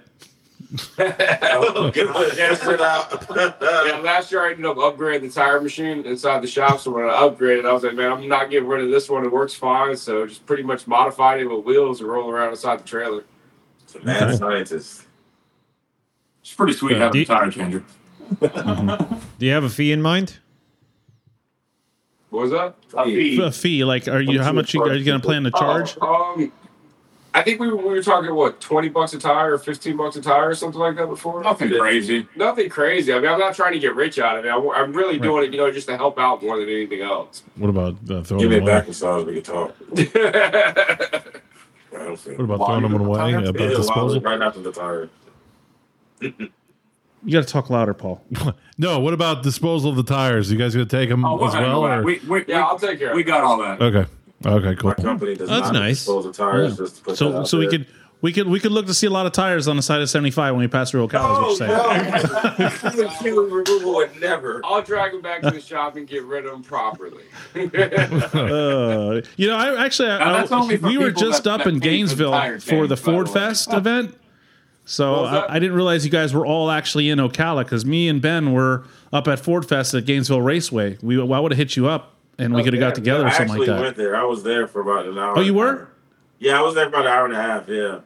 Get 0.97 2.09
my 2.09 2.31
answer 2.39 2.81
out. 2.81 3.25
Yeah, 3.61 4.01
last 4.03 4.31
year 4.31 4.45
I 4.45 4.51
ended 4.51 4.65
up 4.65 4.77
upgrading 4.77 5.21
the 5.21 5.29
tire 5.29 5.61
machine 5.61 6.05
inside 6.05 6.41
the 6.41 6.47
shop. 6.47 6.79
So 6.79 6.91
when 6.91 7.05
I 7.05 7.13
upgraded, 7.13 7.65
I 7.67 7.73
was 7.73 7.83
like, 7.83 7.95
man, 7.95 8.11
I'm 8.11 8.27
not 8.27 8.49
getting 8.49 8.67
rid 8.67 8.83
of 8.83 8.91
this 8.91 9.09
one. 9.09 9.25
It 9.25 9.31
works 9.31 9.53
fine. 9.53 9.95
So 9.97 10.25
just 10.25 10.45
pretty 10.45 10.63
much 10.63 10.87
modified 10.87 11.39
it 11.41 11.45
with 11.47 11.65
wheels 11.65 12.01
and 12.01 12.09
roll 12.09 12.29
around 12.29 12.49
inside 12.51 12.79
the 12.79 12.83
trailer. 12.87 13.23
It's 13.83 13.95
a 13.95 13.99
mad 14.03 14.37
scientist. 14.37 15.03
It's 16.41 16.53
pretty 16.53 16.73
sweet 16.73 16.97
having 16.97 17.11
Do- 17.11 17.21
a 17.21 17.25
tire 17.25 17.51
changer. 17.51 17.83
Do 18.39 19.45
you 19.45 19.51
have 19.51 19.63
a 19.63 19.69
fee 19.69 19.91
in 19.91 20.01
mind? 20.01 20.37
What 22.29 22.41
was 22.41 22.51
that? 22.51 22.75
A 22.95 23.05
fee. 23.05 23.41
A 23.41 23.51
fee, 23.51 23.83
like, 23.85 24.07
are 24.07 24.21
you 24.21 24.41
how 24.41 24.51
much 24.51 24.73
you, 24.73 24.81
are 24.83 24.93
you 24.93 25.05
going 25.05 25.21
to 25.21 25.25
plan 25.25 25.43
to 25.43 25.51
charge? 25.51 25.97
Oh, 26.01 26.33
um, 26.37 26.51
I 27.35 27.41
think 27.43 27.59
we 27.59 27.67
were, 27.67 27.75
we 27.75 27.83
were 27.83 28.01
talking 28.01 28.33
what 28.33 28.61
twenty 28.61 28.87
bucks 28.89 29.13
a 29.13 29.19
tire 29.19 29.53
or 29.53 29.57
fifteen 29.59 29.97
bucks 29.97 30.15
a 30.15 30.21
tire 30.21 30.49
or 30.49 30.55
something 30.55 30.79
like 30.79 30.95
that 30.95 31.07
before. 31.07 31.43
Nothing 31.43 31.69
crazy. 31.77 32.27
Nothing 32.35 32.69
crazy. 32.69 33.11
I 33.13 33.19
mean, 33.19 33.29
I'm 33.29 33.37
not 33.39 33.53
trying 33.55 33.73
to 33.73 33.79
get 33.79 33.93
rich 33.93 34.17
out 34.19 34.37
of 34.39 34.45
it. 34.45 34.49
I'm, 34.49 34.67
I'm 34.69 34.93
really 34.93 35.19
doing 35.19 35.43
it, 35.43 35.51
you 35.51 35.57
know, 35.57 35.69
just 35.71 35.87
to 35.89 35.97
help 35.97 36.17
out 36.17 36.41
more 36.41 36.57
than 36.57 36.69
anything 36.69 37.01
else. 37.01 37.43
What 37.57 37.69
about 37.69 37.95
uh, 38.09 38.23
throwing 38.23 38.41
Give 38.41 38.49
me 38.51 38.55
a 38.57 38.59
them 38.59 38.67
away? 38.69 38.71
back 38.79 38.87
massage. 38.87 39.25
We 39.25 39.33
can 39.41 39.43
talk. 39.43 39.75
I 41.93 41.97
don't 42.05 42.19
think. 42.19 42.37
What 42.39 42.45
about 42.45 42.65
throwing 42.65 42.81
them 42.83 42.93
away? 42.95 43.17
Tire? 43.17 43.37
About 43.49 43.59
Yeah, 43.61 43.67
disposal? 43.75 44.21
right 44.21 44.41
after 44.41 44.61
the 44.61 44.71
tire. 44.71 45.09
You 46.21 47.31
got 47.31 47.41
to 47.47 47.51
talk 47.51 47.69
louder, 47.69 47.93
Paul. 47.93 48.23
No. 48.77 48.99
What 48.99 49.13
about 49.13 49.41
disposal 49.41 49.91
of 49.91 49.95
the 49.95 50.03
tires? 50.03 50.51
You 50.51 50.57
guys 50.57 50.73
gonna 50.73 50.85
take 50.85 51.07
them 51.09 51.23
Oh, 51.23 51.45
as 51.47 51.53
well? 51.53 51.85
Or? 51.85 52.03
we, 52.03 52.19
we, 52.27 52.39
yeah, 52.45 52.57
we, 52.57 52.61
I'll 52.63 52.77
take 52.77 52.99
care. 52.99 53.11
of 53.11 53.15
we 53.15 53.23
got 53.23 53.41
all 53.43 53.57
that. 53.59 53.81
Okay. 53.81 54.05
Okay. 54.45 54.75
Cool. 54.75 54.93
My 54.97 55.03
company 55.03 55.35
does 55.35 55.49
That's 55.49 55.71
not 55.71 55.73
nice. 55.73 55.97
dispose 55.97 56.25
of 56.25 56.35
tires. 56.35 56.77
Just 56.77 56.97
to 56.97 57.01
put 57.03 57.11
that 57.11 57.17
So 57.17 57.37
out 57.37 57.47
so 57.47 57.57
we 57.59 57.67
could 57.67 57.87
we 58.21 58.31
could 58.31 58.47
we 58.47 58.59
could 58.59 58.71
look 58.71 58.85
to 58.87 58.93
see 58.93 59.07
a 59.07 59.09
lot 59.09 59.25
of 59.25 59.31
tires 59.33 59.67
on 59.67 59.75
the 59.75 59.81
side 59.81 60.01
of 60.01 60.09
75 60.09 60.53
when 60.53 60.61
we 60.61 60.67
pass 60.67 60.89
through 60.91 61.07
Ocala. 61.07 61.21
Oh 61.43 61.51
is 61.51 61.59
what 61.59 62.57
you're 62.59 62.69
saying. 62.69 63.01
no! 63.01 63.07
Human 63.21 63.51
removal 63.51 63.95
would 63.95 64.19
never. 64.21 64.61
I'll 64.63 64.81
drag 64.81 65.11
them 65.11 65.21
back 65.21 65.41
to 65.41 65.51
the 65.51 65.59
shop 65.61 65.95
and 65.95 66.07
get 66.07 66.23
rid 66.23 66.45
of 66.45 66.51
them 66.51 66.63
properly. 66.63 67.23
Uh, 67.55 69.21
you 69.37 69.47
know, 69.47 69.55
I 69.55 69.83
actually, 69.85 70.09
I, 70.09 70.19
Now, 70.19 70.33
that's 70.37 70.51
only 70.51 70.77
for 70.77 70.87
we 70.87 70.97
were 70.97 71.11
just 71.11 71.43
that- 71.43 71.51
up 71.53 71.63
that 71.63 71.69
in 71.69 71.79
Gainesville 71.79 72.31
tire 72.31 72.59
for 72.59 72.87
the 72.87 72.97
Ford 72.97 73.27
the. 73.27 73.31
Fest 73.33 73.71
event. 73.73 74.15
So 74.85 75.11
What 75.11 75.21
was 75.23 75.31
that? 75.31 75.51
I, 75.51 75.55
I 75.55 75.59
didn't 75.59 75.75
realize 75.75 76.05
you 76.05 76.11
guys 76.11 76.33
were 76.33 76.45
all 76.45 76.69
actually 76.69 77.09
in 77.09 77.17
Ocala 77.19 77.63
because 77.63 77.85
me 77.85 78.07
and 78.07 78.21
Ben 78.21 78.53
were 78.53 78.85
up 79.11 79.27
at 79.27 79.39
Ford 79.39 79.67
Fest 79.67 79.93
at 79.93 80.05
Gainesville 80.05 80.41
Raceway. 80.41 80.97
We 81.01 81.19
I 81.19 81.39
would 81.39 81.51
have 81.51 81.57
hit 81.57 81.75
you 81.75 81.87
up 81.87 82.14
and 82.37 82.53
we 82.53 82.61
Oh, 82.61 82.63
could 82.63 82.73
have 82.73 82.79
got 82.79 82.95
together 82.95 83.23
I 83.25 83.27
or 83.27 83.31
something 83.31 83.51
actually 83.55 83.67
like 83.67 83.77
that. 83.77 83.81
went 83.81 83.97
there. 83.97 84.15
I 84.15 84.23
was 84.23 84.43
there 84.43 84.67
for 84.67 84.81
about 84.81 85.05
an 85.07 85.17
hour. 85.17 85.37
Oh, 85.37 85.41
you 85.41 85.51
and 85.51 85.57
a 85.69 85.73
were? 85.73 85.79
half. 85.79 85.87
Yeah, 86.39 86.59
I 86.59 86.61
was 86.61 86.75
there 86.75 86.85
for 86.85 86.89
about 86.89 87.05
an 87.07 87.11
hour 87.11 87.25
and 87.25 87.33
a 87.33 87.41
half. 87.41 87.67
Yeah. 87.69 87.99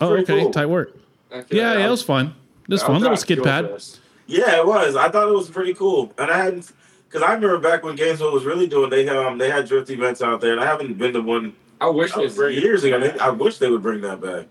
Oh, 0.00 0.14
okay, 0.16 0.42
cool. 0.42 0.50
tight 0.50 0.66
work. 0.66 0.96
Okay, 1.32 1.56
Yeah, 1.56 1.78
yeah, 1.78 1.86
it 1.86 1.90
was 1.90 2.02
fun. 2.02 2.34
It 2.68 2.72
was 2.72 2.82
I'll 2.82 2.88
fun 2.88 3.00
little 3.00 3.16
skid 3.16 3.42
pad. 3.42 3.68
Fest. 3.68 4.00
Yeah, 4.26 4.56
it 4.58 4.66
was. 4.66 4.96
I 4.96 5.08
thought 5.10 5.28
it 5.28 5.34
was 5.34 5.48
pretty 5.50 5.74
cool, 5.74 6.12
and 6.18 6.30
I 6.30 6.36
hadn't 6.44 6.70
because 7.08 7.22
I 7.22 7.32
remember 7.34 7.58
back 7.58 7.82
when 7.82 7.96
Gainesville 7.96 8.32
was 8.32 8.44
really 8.44 8.66
doing. 8.68 8.90
They 8.90 9.08
um 9.08 9.38
they 9.38 9.50
had 9.50 9.66
drift 9.68 9.90
events 9.90 10.22
out 10.22 10.40
there, 10.40 10.52
and 10.52 10.60
I 10.60 10.66
haven't 10.66 10.96
been 10.98 11.12
to 11.14 11.20
one 11.20 11.54
I 11.80 11.88
wish 11.88 12.12
they'd 12.12 12.34
bring 12.34 12.56
years 12.60 12.84
ago. 12.84 12.98
They- 13.00 13.18
I 13.18 13.30
wish 13.30 13.58
they 13.58 13.70
would 13.70 13.82
bring 13.82 14.00
that 14.02 14.20
back. 14.20 14.46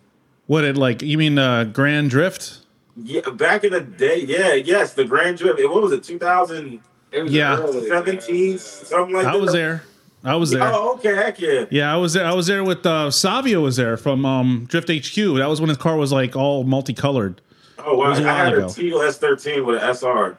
What 0.48 0.64
it 0.64 0.76
like? 0.78 1.02
You 1.02 1.18
mean 1.18 1.38
uh, 1.38 1.64
Grand 1.66 2.10
Drift? 2.10 2.60
Yeah, 3.02 3.22
back 3.30 3.64
in 3.64 3.72
the 3.72 3.82
day. 3.82 4.22
Yeah, 4.28 4.54
yes, 4.54 4.94
the 4.94 5.06
Grand 5.06 5.38
Drift. 5.38 5.60
What 5.70 5.82
was 5.82 5.92
it? 5.94 6.04
2017, 6.04 6.74
It 6.74 6.80
was 6.80 6.89
Yeah. 7.12 7.58
early, 7.60 8.58
something 8.58 9.14
like 9.16 9.26
that. 9.26 9.34
I 9.34 9.36
was 9.38 9.52
there. 9.54 9.84
I 10.24 10.36
was 10.36 10.52
there. 10.52 10.62
Oh, 10.64 10.96
okay, 10.96 11.16
heck 11.16 11.40
yeah. 11.40 11.66
Yeah, 11.72 11.94
I 11.94 11.98
was 11.98 12.14
there. 12.14 12.26
I 12.26 12.34
was 12.34 12.48
there 12.48 12.64
with 12.64 12.86
uh, 12.86 13.10
Savio. 13.10 13.62
Was 13.62 13.78
there 13.78 13.96
from 13.96 14.26
um, 14.26 14.66
Drift 14.68 14.90
HQ? 14.90 15.16
That 15.38 15.48
was 15.48 15.62
when 15.62 15.70
his 15.70 15.78
car 15.78 15.96
was 15.96 16.12
like 16.12 16.36
all 16.36 16.64
multicolored. 16.66 17.40
Oh, 17.78 17.96
wow. 17.96 18.08
It 18.08 18.10
was 18.10 18.20
a 18.20 18.30
I 18.30 18.34
had 18.34 18.44
while 18.52 18.54
a 18.54 18.58
ago. 18.66 18.70
Teal 18.74 18.98
S13 19.00 19.66
with 19.66 19.82
an 19.82 19.96
SR. 19.96 20.38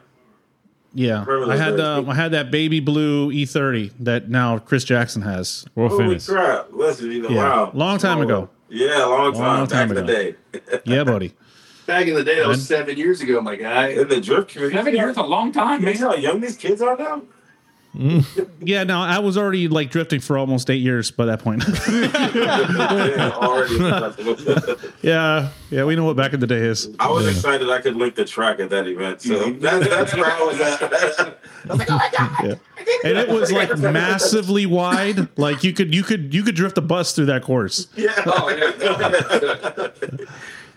Yeah, 0.93 1.23
Remember 1.25 1.53
I 1.53 1.55
had 1.57 1.69
days? 1.69 1.77
the 1.77 2.05
I 2.09 2.15
had 2.15 2.31
that 2.33 2.51
baby 2.51 2.81
blue 2.81 3.31
E30 3.31 3.93
that 4.01 4.27
now 4.29 4.59
Chris 4.59 4.83
Jackson 4.83 5.21
has. 5.21 5.65
World 5.73 5.91
Holy 5.91 6.03
famous. 6.03 6.27
crap! 6.27 6.67
Listen, 6.73 7.09
you 7.11 7.21
know, 7.21 7.29
Yeah. 7.29 7.35
wow, 7.37 7.71
Long 7.73 7.97
time 7.97 8.17
Small 8.17 8.23
ago. 8.23 8.33
world. 8.39 8.49
Yeah, 8.69 9.05
long 9.05 9.31
time. 9.33 9.41
Long 9.41 9.67
time 9.67 9.87
back 9.89 9.97
in 9.97 10.05
the 10.05 10.11
day. 10.13 10.35
Yeah, 10.85 11.05
buddy. 11.05 11.33
Back 11.87 12.07
in 12.07 12.13
the 12.15 12.23
day, 12.23 12.39
that 12.39 12.47
was 12.47 12.65
seven 12.65 12.97
years 12.97 13.21
ago, 13.21 13.41
my 13.41 13.55
guy. 13.55 13.87
In 13.89 14.07
the 14.07 14.21
drift 14.21 14.49
community. 14.49 14.77
Seven 14.77 14.95
years, 14.95 15.17
a 15.17 15.23
long 15.23 15.51
time, 15.51 15.79
You 15.81 15.85
man. 15.87 15.95
see 15.95 16.01
how 16.03 16.15
young 16.15 16.39
these 16.39 16.57
kids 16.57 16.81
are 16.81 16.95
now? 16.97 17.23
Mm. 17.95 18.49
Yeah, 18.61 18.85
no, 18.85 18.99
I 18.99 19.19
was 19.19 19.37
already 19.37 19.67
like 19.67 19.91
drifting 19.91 20.21
for 20.21 20.37
almost 20.37 20.69
eight 20.69 20.77
years 20.81 21.11
by 21.11 21.25
that 21.25 21.39
point. 21.43 21.61
yeah, 21.89 23.31
already. 23.35 23.75
yeah, 25.01 25.49
yeah, 25.69 25.83
we 25.83 25.97
know 25.97 26.05
what 26.05 26.15
back 26.15 26.31
in 26.31 26.39
the 26.39 26.47
day 26.47 26.59
is. 26.59 26.89
I 27.01 27.09
was 27.09 27.27
excited 27.27 27.69
I 27.69 27.81
could 27.81 27.97
link 27.97 28.15
the 28.15 28.23
track 28.23 28.61
at 28.61 28.69
that 28.69 28.87
event. 28.87 29.21
So 29.21 29.51
that, 29.51 29.89
that's 29.89 30.15
where 30.15 30.25
I 30.25 30.41
was 30.41 30.61
at. 30.61 30.81
I 31.69 31.69
was 31.73 31.79
like, 31.79 31.91
oh 31.91 31.97
my 31.97 32.09
God. 32.17 32.59
And 33.03 33.17
it 33.17 33.27
was 33.27 33.51
like 33.51 33.77
massively 33.77 34.65
wide. 34.65 35.27
Like 35.37 35.61
you 35.65 35.73
could 35.73 35.93
you 35.93 36.03
could 36.03 36.33
you 36.33 36.43
could 36.43 36.55
drift 36.55 36.77
a 36.77 36.81
bus 36.81 37.11
through 37.13 37.25
that 37.25 37.43
course. 37.43 37.87
Yeah. 37.97 38.13
Oh, 38.25 38.49
yeah. 38.49 39.87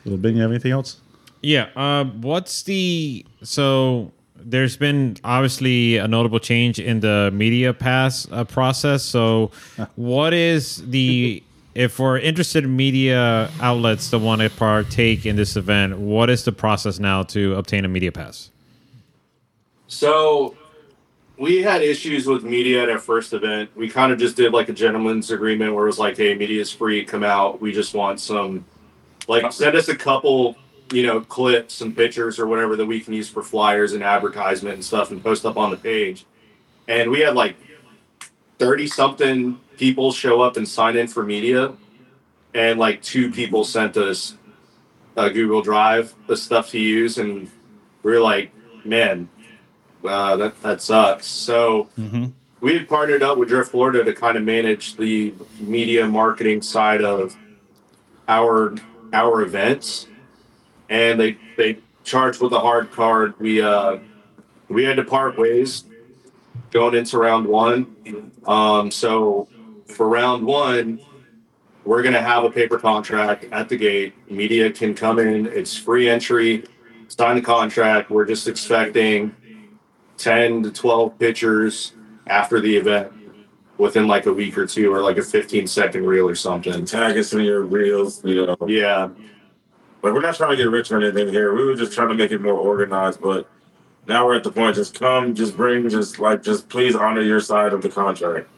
Little 0.05 0.19
Ben, 0.19 0.37
you 0.37 0.43
have 0.43 0.51
anything 0.51 0.73
else? 0.73 1.01
Yeah. 1.43 1.69
Uh, 1.77 2.05
what's 2.05 2.63
the 2.63 3.25
so? 3.43 4.13
There's 4.47 4.77
been 4.77 5.17
obviously 5.25 5.97
a 5.97 6.07
notable 6.07 6.39
change 6.39 6.79
in 6.79 7.01
the 7.01 7.31
media 7.33 7.73
pass 7.73 8.29
uh, 8.31 8.45
process. 8.45 9.03
So, 9.03 9.51
what 9.97 10.35
is 10.35 10.87
the 10.89 11.43
if 11.75 11.99
we're 11.99 12.19
interested 12.19 12.65
in 12.65 12.77
media 12.77 13.51
outlets 13.61 14.11
that 14.11 14.19
want 14.21 14.41
to 14.43 14.51
partake 14.51 15.27
in 15.27 15.37
this 15.37 15.57
event? 15.57 15.99
What 15.99 16.31
is 16.31 16.45
the 16.45 16.53
process 16.53 16.99
now 16.99 17.23
to 17.25 17.55
obtain 17.55 17.85
a 17.85 17.89
media 17.89 18.13
pass? 18.13 18.51
So 19.87 20.57
we 21.37 21.63
had 21.63 21.83
issues 21.83 22.27
with 22.27 22.45
media 22.45 22.83
at 22.83 22.89
our 22.89 22.99
first 22.99 23.33
event. 23.33 23.71
We 23.77 23.89
kind 23.89 24.13
of 24.13 24.19
just 24.19 24.37
did 24.37 24.53
like 24.53 24.69
a 24.69 24.73
gentleman's 24.73 25.31
agreement 25.31 25.75
where 25.75 25.85
it 25.85 25.89
was 25.89 25.99
like, 25.99 26.17
hey, 26.17 26.35
media's 26.35 26.73
free, 26.73 27.05
come 27.05 27.25
out. 27.25 27.61
We 27.61 27.73
just 27.73 27.95
want 27.95 28.21
some, 28.21 28.65
like, 29.29 29.53
send 29.53 29.77
us 29.77 29.89
a 29.89 29.97
couple, 29.97 30.57
you 30.93 31.07
know, 31.07 31.21
clips 31.21 31.81
and 31.81 31.97
pictures 31.97 32.39
or 32.39 32.47
whatever 32.47 32.77
that 32.77 32.87
we 32.87 33.01
can 33.01 33.15
use 33.15 33.29
for 33.29 33.43
flyers 33.43 33.93
and 33.93 34.03
advertisement 34.03 34.75
and 34.75 34.85
stuff 34.85 35.11
and 35.11 35.23
post 35.23 35.45
up 35.47 35.57
on 35.57 35.71
the 35.71 35.77
page. 35.77 36.27
And 36.89 37.11
we 37.11 37.21
had 37.21 37.35
like 37.35 37.57
30 38.59 38.87
something 38.87 39.61
people 39.77 40.13
show 40.13 40.41
up 40.43 40.57
and 40.57 40.69
sign 40.69 40.97
in 40.97 41.09
for 41.09 41.23
media. 41.25 41.73
And 42.55 42.79
like 42.79 43.03
two 43.03 43.31
people 43.33 43.65
sent 43.65 43.97
us 43.97 44.37
a 45.17 45.31
Google 45.31 45.63
Drive, 45.63 46.15
the 46.27 46.37
stuff 46.37 46.71
to 46.71 46.79
use. 46.79 47.19
And 47.19 47.51
we 48.03 48.13
are 48.13 48.21
like, 48.21 48.53
man, 48.85 49.29
uh, 50.05 50.37
that 50.37 50.61
that 50.63 50.83
sucks. 50.83 51.27
So 51.27 51.89
Mm-hmm. 51.99 52.27
we 52.61 52.75
had 52.75 52.89
partnered 52.89 53.23
up 53.23 53.39
with 53.39 53.49
Drift 53.49 53.71
Florida 53.71 54.05
to 54.05 54.13
kind 54.13 54.37
of 54.37 54.45
manage 54.45 54.97
the 54.97 55.35
media 55.59 56.07
marketing 56.07 56.61
side 56.63 57.03
of 57.03 57.35
our 58.29 58.75
our 59.15 59.43
events, 59.43 60.09
and 60.91 61.19
they 61.19 61.39
they 61.57 61.79
charged 62.03 62.43
with 62.43 62.53
a 62.53 62.61
hard 62.61 62.91
card. 62.91 63.39
We 63.39 63.63
uh 63.63 63.99
we 64.69 64.85
had 64.85 64.97
to 64.97 65.05
part 65.05 65.39
ways 65.39 65.85
going 66.71 66.95
into 66.95 67.19
round 67.19 67.47
one. 67.47 68.33
Um, 68.47 68.91
so 68.91 69.49
for 69.87 70.09
round 70.09 70.45
one, 70.45 71.01
we're 71.85 72.03
gonna 72.03 72.21
have 72.21 72.45
a 72.45 72.51
paper 72.51 72.79
contract 72.79 73.45
at 73.53 73.69
the 73.69 73.77
gate. 73.77 74.15
Media 74.31 74.71
can 74.71 74.95
come 74.95 75.19
in. 75.19 75.47
It's 75.47 75.77
free 75.77 76.09
entry. 76.09 76.65
Sign 77.09 77.37
the 77.37 77.43
contract. 77.43 78.11
We're 78.11 78.25
just 78.25 78.49
expecting 78.49 79.35
10 80.17 80.65
to 80.65 80.71
12 80.71 81.19
pictures 81.19 81.93
after 82.27 82.61
the 82.61 82.77
event 82.77 83.13
within 83.79 84.07
like 84.07 84.27
a 84.27 84.33
week 84.33 84.57
or 84.57 84.67
two 84.67 84.93
or 84.93 85.01
like 85.03 85.17
a 85.19 85.23
15 85.23 85.67
second 85.67 86.07
reel 86.07 86.29
or 86.29 86.35
something. 86.35 86.85
Tag 86.85 87.17
us 87.19 87.33
in 87.33 87.41
your 87.41 87.63
reels, 87.63 88.25
you 88.25 88.47
know. 88.47 88.57
Yeah. 88.67 89.09
But 90.01 90.13
we're 90.15 90.21
not 90.21 90.37
trying 90.37 90.51
to 90.51 90.57
get 90.57 90.71
rich 90.71 90.93
or 90.93 91.01
anything 91.01 91.29
here. 91.29 91.55
We 91.55 91.65
were 91.65 91.75
just 91.75 91.93
trying 91.93 92.09
to 92.09 92.15
make 92.15 92.31
it 92.31 92.41
more 92.41 92.53
organized. 92.55 93.21
But 93.21 93.49
now 94.07 94.27
we're 94.27 94.37
at 94.37 94.45
the 94.45 94.53
point 94.53 94.77
just 94.77 94.99
come, 94.99 95.35
just 95.35 95.57
bring, 95.57 95.89
just 95.89 96.19
like, 96.19 96.43
just 96.43 96.69
please 96.69 96.95
honor 96.95 97.23
your 97.23 97.41
side 97.41 97.73
of 97.73 97.83
the 97.83 97.89
contract. 97.89 98.49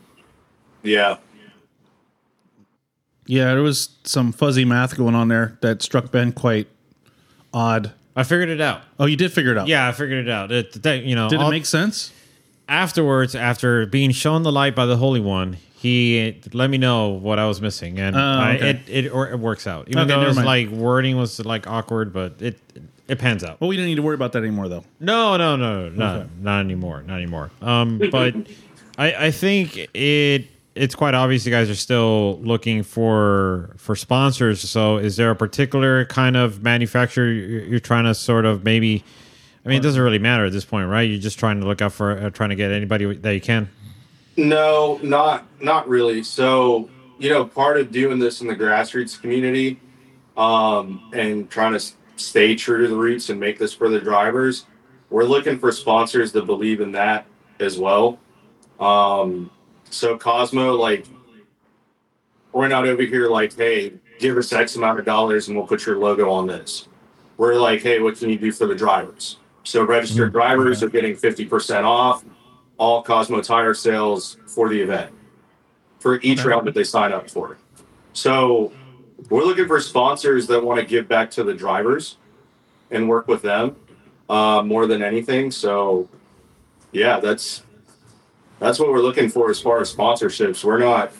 Yeah. 0.83 1.19
Yeah, 3.27 3.55
there 3.55 3.62
was 3.62 3.91
some 4.05 4.33
fuzzy 4.33 4.64
math 4.64 4.97
going 4.97 5.14
on 5.14 5.29
there 5.29 5.59
that 5.61 5.83
struck 5.83 6.12
Ben 6.12 6.33
quite 6.33 6.69
odd. 7.53 7.93
I 8.14 8.23
figured 8.23 8.49
it 8.49 8.61
out. 8.61 8.83
Oh, 9.01 9.07
you 9.07 9.17
did 9.17 9.33
figure 9.33 9.53
it 9.53 9.59
out. 9.59 9.67
Yeah, 9.69 9.89
I 9.89 9.93
figured 9.93 10.27
it 10.27 10.31
out. 10.31 10.53
It, 10.53 10.83
that, 10.85 11.03
you 11.03 11.14
know, 11.14 11.29
Did 11.29 11.41
it 11.41 11.43
all- 11.43 11.51
make 11.51 11.67
sense? 11.67 12.12
Afterwards, 12.69 13.35
after 13.35 13.87
being 13.87 14.11
shown 14.11 14.43
the 14.43 14.53
light 14.53 14.75
by 14.75 14.87
the 14.87 14.97
Holy 14.97 15.21
One, 15.21 15.57
he 15.77 16.41
let 16.53 16.71
me 16.71 16.79
know 16.79 17.09
what 17.09 17.39
I 17.39 17.47
was 17.47 17.61
missing, 17.61 17.99
and 17.99 18.17
Oh, 18.17 18.19
I, 18.21 18.53
it, 18.55 18.79
it 18.89 19.09
or 19.11 19.29
it 19.29 19.39
works 19.39 19.67
out. 19.67 19.89
Even 19.89 20.05
Okay, 20.05 20.09
though 20.09 20.23
never 20.33 20.43
like 20.43 20.69
wording 20.71 21.17
was 21.17 21.39
like 21.45 21.67
awkward, 21.67 22.12
but 22.12 22.35
it 22.41 22.59
it 23.09 23.19
pans 23.19 23.45
out. 23.45 23.61
Well, 23.61 23.69
we 23.69 23.77
didn't 23.77 23.89
need 23.91 23.95
to 23.97 24.03
worry 24.03 24.14
about 24.17 24.33
that 24.33 24.41
anymore, 24.43 24.69
though. 24.69 24.85
No, 24.99 25.37
no, 25.37 25.55
no, 25.57 25.89
no, 25.91 26.07
Okay. 26.21 26.27
not 26.41 26.61
anymore, 26.61 27.03
not 27.07 27.17
anymore. 27.17 27.51
Um, 27.62 28.01
but 28.11 28.35
I, 28.99 29.27
I 29.27 29.31
think 29.31 29.77
it 29.95 30.47
it's 30.75 30.95
quite 30.95 31.14
obvious 31.14 31.47
you 31.47 31.53
guys 31.53 31.71
are 31.71 31.75
still 31.77 32.39
looking 32.41 32.83
for 32.83 33.71
for 33.77 33.95
sponsors. 33.95 34.61
So, 34.69 34.97
is 34.97 35.17
there 35.17 35.31
a 35.31 35.37
particular 35.37 36.05
kind 36.07 36.37
of 36.37 36.62
manufacturer 36.62 37.27
you're, 37.29 37.64
you're 37.64 37.81
trying 37.81 38.05
to 38.05 38.14
sort 38.14 38.45
of 38.47 38.64
maybe? 38.64 39.05
I 39.67 39.71
mean, 39.71 39.81
it 39.81 39.83
doesn't 39.83 40.01
really 40.01 40.21
matter 40.21 40.45
at 40.45 40.53
this 40.53 40.64
point, 40.64 40.89
right? 40.89 41.03
You're 41.03 41.19
just 41.19 41.41
trying 41.41 41.61
to 41.61 41.67
look 41.67 41.83
out 41.83 41.93
for 41.93 42.17
uh, 42.17 42.31
trying 42.31 42.51
to 42.51 42.55
get 42.55 42.71
anybody 42.71 43.17
that 43.17 43.33
you 43.33 43.41
can. 43.41 43.69
No, 44.37 45.01
not 45.03 45.45
not 45.61 45.89
really. 45.89 46.23
So, 46.23 46.89
you 47.19 47.31
know, 47.31 47.45
part 47.45 47.77
of 47.77 47.91
doing 47.91 48.21
this 48.21 48.41
in 48.41 48.47
the 48.47 48.55
grassroots 48.55 49.21
community 49.21 49.81
um, 50.37 51.11
and 51.12 51.51
trying 51.51 51.73
to 51.73 51.85
stay 52.14 52.55
true 52.55 52.83
to 52.83 52.89
the 52.89 52.95
roots 52.95 53.29
and 53.29 53.41
make 53.41 53.59
this 53.59 53.75
for 53.75 53.89
the 53.89 53.99
drivers, 53.99 54.67
we're 55.11 55.25
looking 55.25 55.59
for 55.59 55.73
sponsors 55.73 56.31
that 56.33 56.47
believe 56.47 56.81
in 56.81 56.93
that 56.93 57.27
as 57.59 57.77
well. 57.77 58.21
Um, 58.79 59.51
so 59.91 60.17
Cosmo, 60.17 60.75
like, 60.75 61.07
we're 62.53 62.69
not 62.69 62.87
over 62.87 63.03
here 63.03 63.29
like, 63.29 63.57
hey, 63.57 63.95
give 64.21 64.37
us 64.37 64.53
X 64.53 64.77
amount 64.77 65.01
of 65.01 65.05
dollars 65.05 65.49
and 65.49 65.57
we'll 65.57 65.67
put 65.67 65.87
your 65.87 65.99
logo 65.99 66.31
on 66.31 66.47
this. 66.47 66.87
We're 67.37 67.57
like, 67.57 67.83
hey, 67.83 67.99
what 67.99 68.17
can 68.17 68.31
you 68.31 68.39
do 68.39 68.53
for 68.53 68.67
the 68.67 68.75
drivers? 68.75 69.39
So 69.67 69.83
registered 69.83 70.33
drivers 70.33 70.81
are 70.85 70.89
getting 70.89 71.17
50% 71.17 71.83
off 71.83 72.25
all 72.79 73.03
Cosmo 73.03 73.41
tire 73.43 73.75
sales 73.75 74.37
for 74.47 74.69
the 74.69 74.81
event 74.81 75.12
for 75.99 76.21
each 76.23 76.45
round 76.45 76.69
that 76.69 76.75
they 76.75 76.85
sign 76.85 77.12
up 77.12 77.29
for. 77.29 77.59
So 78.12 78.73
we're 79.29 79.45
looking 79.45 79.67
for 79.67 79.81
sponsors 79.81 80.47
that 80.47 80.62
want 80.62 80.79
to 80.79 80.87
give 80.87 81.09
back 81.09 81.33
to 81.33 81.43
the 81.43 81.53
drivers 81.53 82.17
and 82.93 83.09
work 83.09 83.27
with 83.27 83.43
them 83.43 83.75
uh, 84.29 84.62
more 84.62 84.87
than 84.87 85.03
anything. 85.03 85.51
So 85.51 86.09
yeah, 86.93 87.19
that's 87.19 87.64
that's 88.61 88.79
what 88.79 88.89
we're 88.91 89.01
looking 89.01 89.29
for 89.29 89.51
as 89.51 89.61
far 89.61 89.81
as 89.81 89.93
sponsorships. 89.93 90.62
We're 90.62 90.79
not 90.79 91.12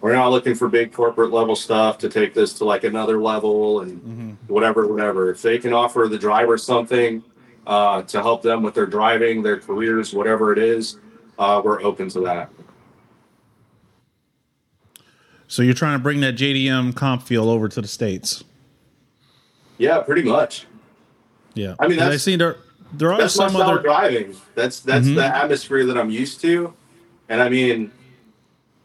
we're 0.00 0.14
not 0.14 0.30
looking 0.30 0.56
for 0.56 0.68
big 0.68 0.92
corporate 0.92 1.30
level 1.30 1.54
stuff 1.54 1.96
to 1.98 2.08
take 2.08 2.34
this 2.34 2.54
to 2.54 2.64
like 2.64 2.82
another 2.82 3.22
level 3.22 3.82
and 3.82 4.36
whatever, 4.48 4.88
whatever. 4.88 5.30
If 5.30 5.42
they 5.42 5.58
can 5.58 5.72
offer 5.72 6.08
the 6.10 6.18
driver 6.18 6.58
something 6.58 7.22
uh, 7.66 8.02
to 8.02 8.20
help 8.22 8.42
them 8.42 8.62
with 8.62 8.74
their 8.74 8.86
driving, 8.86 9.42
their 9.42 9.58
careers, 9.58 10.12
whatever 10.12 10.52
it 10.52 10.58
is, 10.58 10.96
uh, 11.38 11.60
we're 11.64 11.82
open 11.82 12.08
to 12.10 12.20
that. 12.20 12.50
So 15.48 15.62
you're 15.62 15.74
trying 15.74 15.98
to 15.98 16.02
bring 16.02 16.20
that 16.20 16.34
JDM 16.34 16.94
comp 16.96 17.22
feel 17.22 17.48
over 17.50 17.68
to 17.68 17.80
the 17.80 17.88
states. 17.88 18.42
Yeah, 19.78 20.00
pretty 20.00 20.22
much. 20.22 20.66
Yeah, 21.54 21.74
I 21.78 21.86
mean, 21.88 21.98
'Cause 21.98 22.02
I 22.02 22.10
that's- 22.10 22.22
see 22.22 22.36
there 22.36 22.56
there 22.94 23.10
are 23.12 23.18
That's 23.18 23.34
some 23.34 23.56
other 23.56 23.80
driving. 23.82 24.36
That's 24.54 24.80
that's 24.80 25.06
Mhm. 25.06 25.14
the 25.16 25.24
atmosphere 25.24 25.84
that 25.86 25.96
I'm 25.98 26.10
used 26.10 26.40
to. 26.42 26.74
And 27.28 27.40
I 27.42 27.48
mean, 27.48 27.90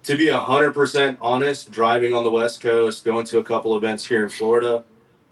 to 0.03 0.17
be 0.17 0.27
hundred 0.29 0.73
percent 0.73 1.17
honest, 1.21 1.71
driving 1.71 2.13
on 2.13 2.23
the 2.23 2.31
West 2.31 2.61
Coast, 2.61 3.03
going 3.05 3.25
to 3.27 3.39
a 3.39 3.43
couple 3.43 3.75
events 3.77 4.05
here 4.05 4.23
in 4.23 4.29
Florida, 4.29 4.83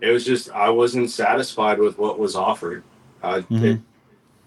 it 0.01 0.11
was 0.11 0.25
just 0.25 0.49
I 0.51 0.69
wasn't 0.69 1.09
satisfied 1.09 1.79
with 1.79 1.97
what 1.97 2.19
was 2.19 2.35
offered. 2.35 2.83
Uh, 3.25 3.37
it, 3.37 3.49
Mhm. 3.49 3.81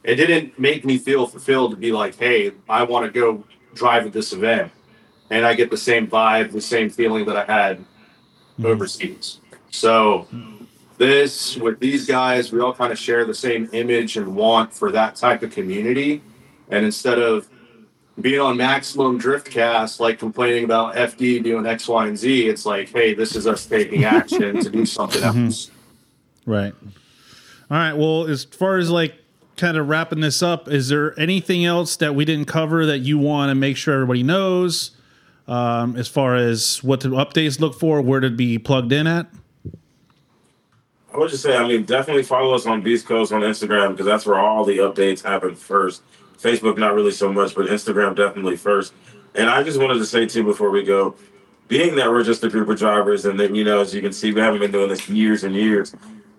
it 0.05 0.14
didn't 0.14 0.59
make 0.59 0.85
me 0.85 0.99
feel 0.99 1.26
fulfilled 1.26 1.72
to 1.72 1.76
be 1.76 1.91
like, 1.93 2.16
hey, 2.16 2.53
I 2.68 2.85
want 2.85 3.07
to 3.07 3.20
go 3.20 3.45
drive 3.74 4.07
at 4.07 4.12
this 4.12 4.33
event, 4.33 4.70
and 5.31 5.45
I 5.45 5.55
get 5.55 5.70
the 5.70 5.76
same 5.76 6.07
vibe, 6.07 6.53
the 6.53 6.61
same 6.61 6.89
feeling 6.91 7.26
that 7.26 7.37
I 7.37 7.45
had 7.53 7.85
overseas. 8.64 9.39
So 9.70 10.26
this 10.97 11.57
with 11.57 11.79
these 11.81 12.07
guys, 12.07 12.53
we 12.53 12.61
all 12.61 12.72
kind 12.74 12.93
of 12.93 12.99
share 12.99 13.24
the 13.24 13.35
same 13.35 13.68
image 13.72 14.16
and 14.16 14.35
want 14.35 14.72
for 14.72 14.91
that 14.93 15.16
type 15.16 15.43
of 15.43 15.51
community. 15.51 16.22
And 16.70 16.85
instead 16.85 17.18
of 17.18 17.49
being 18.20 18.41
on 18.41 18.57
maximum 18.57 19.16
drift 19.18 19.49
cast, 19.51 20.01
like 20.01 20.18
complaining 20.18 20.64
about 20.64 20.97
FD 20.97 21.39
doing 21.43 21.66
X, 21.66 21.87
Y, 21.89 22.07
and 22.09 22.18
Z, 22.18 22.49
it's 22.49 22.66
like, 22.66 22.89
hey, 22.91 23.14
this 23.14 23.37
is 23.37 23.47
us 23.47 23.64
taking 23.66 24.05
action 24.05 24.61
to 24.61 24.70
do 24.70 24.85
something 24.85 25.22
else. 25.22 25.70
Right. 26.47 26.74
All 27.71 27.77
right. 27.77 27.93
Well, 27.93 28.27
as 28.27 28.45
far 28.45 28.79
as 28.79 28.91
like 28.91 29.14
kind 29.57 29.77
of 29.77 29.89
wrapping 29.89 30.21
this 30.21 30.43
up, 30.43 30.69
is 30.69 30.89
there 30.89 31.19
anything 31.19 31.64
else 31.64 31.97
that 31.97 32.14
we 32.14 32.25
didn't 32.25 32.47
cover 32.47 32.87
that 32.87 32.99
you 32.99 33.19
want 33.19 33.51
to 33.51 33.55
make 33.55 33.77
sure 33.77 33.95
everybody 33.95 34.23
knows? 34.23 34.93
Um, 35.47 35.97
as 35.97 36.09
far 36.09 36.37
as 36.37 36.83
what 36.85 37.01
the 37.01 37.09
updates 37.09 37.59
look 37.59 37.79
for, 37.79 38.03
where 38.03 38.21
to 38.21 38.31
be 38.31 38.59
plugged 38.59 38.93
in 38.93 39.07
at? 39.07 39.29
I 41.12 41.16
would 41.16 41.31
just 41.31 41.43
say, 41.43 41.57
I 41.57 41.66
mean, 41.66 41.85
definitely 41.85 42.23
follow 42.23 42.55
us 42.55 42.66
on 42.66 42.83
Beast 42.83 43.07
Coast 43.07 43.33
on 43.33 43.41
Instagram 43.41 43.93
because 43.93 44.07
that's 44.07 44.27
where 44.27 44.39
all 44.39 44.64
the 44.64 44.79
updates 44.79 45.23
happen 45.23 45.55
first. 45.55 46.03
Facebook, 46.39 46.79
not 46.79 46.95
really 46.95 47.11
so 47.11 47.33
much, 47.33 47.55
but 47.55 47.66
Instagram 47.66 48.14
definitely 48.14 48.57
first. 48.57 48.93
And 49.35 49.49
I 49.49 49.62
just 49.62 49.81
wanted 49.81 49.95
to 49.95 50.07
say 50.07 50.27
too 50.27 50.45
before 50.45 50.71
we 50.71 50.85
go, 50.85 51.16
being 51.66 51.97
that 51.97 52.11
we're 52.11 52.25
just 52.25 52.45
a 52.45 52.49
group 52.49 52.69
of 52.69 52.79
drivers, 52.79 53.25
and 53.25 53.39
that 53.41 53.55
you 53.55 53.64
know, 53.64 53.81
as 53.81 53.95
you 53.95 54.01
can 54.01 54.12
see, 54.12 54.33
we 54.33 54.41
haven't 54.41 54.61
been 54.61 54.71
doing 54.71 54.89
this 54.89 55.09
years 55.09 55.45
and 55.45 55.55
years. 55.55 55.95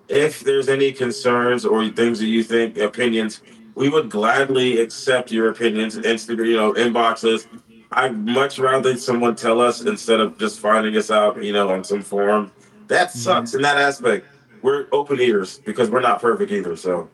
If 0.10 0.42
there's 0.42 0.68
any 0.68 0.92
concerns 0.92 1.66
or 1.66 1.88
things 1.90 2.20
that 2.20 2.26
you 2.26 2.44
think, 2.44 2.78
opinions, 2.78 3.42
we 3.76 3.90
would 3.90 4.10
gladly 4.10 4.82
accept 4.82 5.32
your 5.32 5.50
opinions. 5.50 5.98
Instagram, 5.98 6.48
you 6.48 6.58
know, 6.58 6.74
inboxes. 6.74 7.48
I'd 7.92 8.18
much 8.18 8.60
rather 8.60 8.98
someone 8.98 9.36
tell 9.36 9.62
us 9.62 9.82
instead 9.82 10.20
of 10.20 10.38
just 10.38 10.60
finding 10.60 10.98
us 10.98 11.10
out, 11.10 11.42
you 11.44 11.54
know, 11.54 11.70
on 11.72 11.84
some 11.84 12.02
forum. 12.02 12.52
That 12.88 13.10
mm-hmm. 13.10 13.20
sucks 13.20 13.54
in 13.54 13.62
that 13.62 13.78
aspect. 13.78 14.26
We're 14.62 14.88
open 14.92 15.22
ears 15.22 15.60
because 15.64 15.90
we're 15.90 16.02
not 16.02 16.22
perfect 16.22 16.52
either. 16.52 16.76
So 16.76 17.10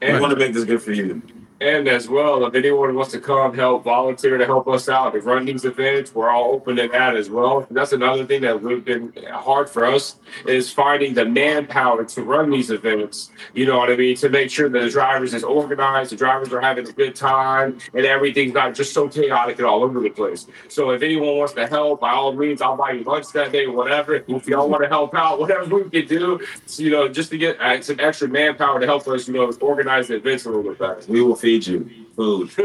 we 0.00 0.08
And, 0.08 0.20
want 0.20 0.32
to 0.32 0.38
make 0.38 0.52
this 0.52 0.64
good 0.64 0.82
for 0.82 0.92
you. 0.92 1.22
And 1.62 1.86
as 1.86 2.08
well, 2.08 2.44
if 2.44 2.54
anyone 2.56 2.94
wants 2.96 3.12
to 3.12 3.20
come 3.20 3.54
help 3.54 3.84
volunteer 3.84 4.36
to 4.36 4.44
help 4.44 4.66
us 4.66 4.88
out 4.88 5.12
to 5.12 5.20
run 5.20 5.44
these 5.44 5.64
events, 5.64 6.12
we're 6.12 6.28
all 6.28 6.54
open 6.54 6.74
to 6.74 6.88
that 6.88 7.16
as 7.16 7.30
well. 7.30 7.66
That's 7.70 7.92
another 7.92 8.26
thing 8.26 8.42
that 8.42 8.60
we've 8.60 8.84
been 8.84 9.12
hard 9.30 9.70
for 9.70 9.84
us 9.84 10.16
is 10.44 10.72
finding 10.72 11.14
the 11.14 11.24
manpower 11.24 12.04
to 12.04 12.22
run 12.22 12.50
these 12.50 12.70
events. 12.70 13.30
You 13.54 13.66
know 13.66 13.78
what 13.78 13.92
I 13.92 13.96
mean? 13.96 14.16
To 14.16 14.28
make 14.28 14.50
sure 14.50 14.68
that 14.68 14.78
the 14.80 14.90
drivers 14.90 15.34
is 15.34 15.44
organized, 15.44 16.10
the 16.10 16.16
drivers 16.16 16.52
are 16.52 16.60
having 16.60 16.88
a 16.88 16.92
good 16.92 17.14
time, 17.14 17.78
and 17.94 18.04
everything's 18.04 18.54
not 18.54 18.74
just 18.74 18.92
so 18.92 19.08
chaotic 19.08 19.58
and 19.58 19.66
all 19.66 19.84
over 19.84 20.00
the 20.00 20.10
place. 20.10 20.48
So 20.66 20.90
if 20.90 21.02
anyone 21.02 21.36
wants 21.36 21.52
to 21.54 21.68
help, 21.68 22.00
by 22.00 22.10
all 22.10 22.32
means, 22.32 22.60
I'll 22.60 22.76
buy 22.76 22.90
you 22.90 23.04
lunch 23.04 23.28
that 23.34 23.52
day, 23.52 23.68
whatever. 23.68 24.16
If 24.16 24.48
y'all 24.48 24.68
want 24.68 24.82
to 24.82 24.88
help 24.88 25.14
out, 25.14 25.38
whatever 25.38 25.78
we 25.78 25.88
can 25.90 26.08
do, 26.08 26.40
you 26.76 26.90
know, 26.90 27.08
just 27.08 27.30
to 27.30 27.38
get 27.38 27.60
uh, 27.60 27.80
some 27.82 28.00
extra 28.00 28.26
manpower 28.26 28.80
to 28.80 28.86
help 28.86 29.06
us, 29.06 29.28
you 29.28 29.34
know, 29.34 29.52
organize 29.60 30.08
the 30.08 30.16
events 30.16 30.44
a 30.44 30.48
little 30.48 30.64
bit 30.64 30.78
better. 30.78 31.00
We 31.06 31.22
will 31.22 31.36
feed 31.36 31.51
you 31.60 31.88
food. 32.16 32.50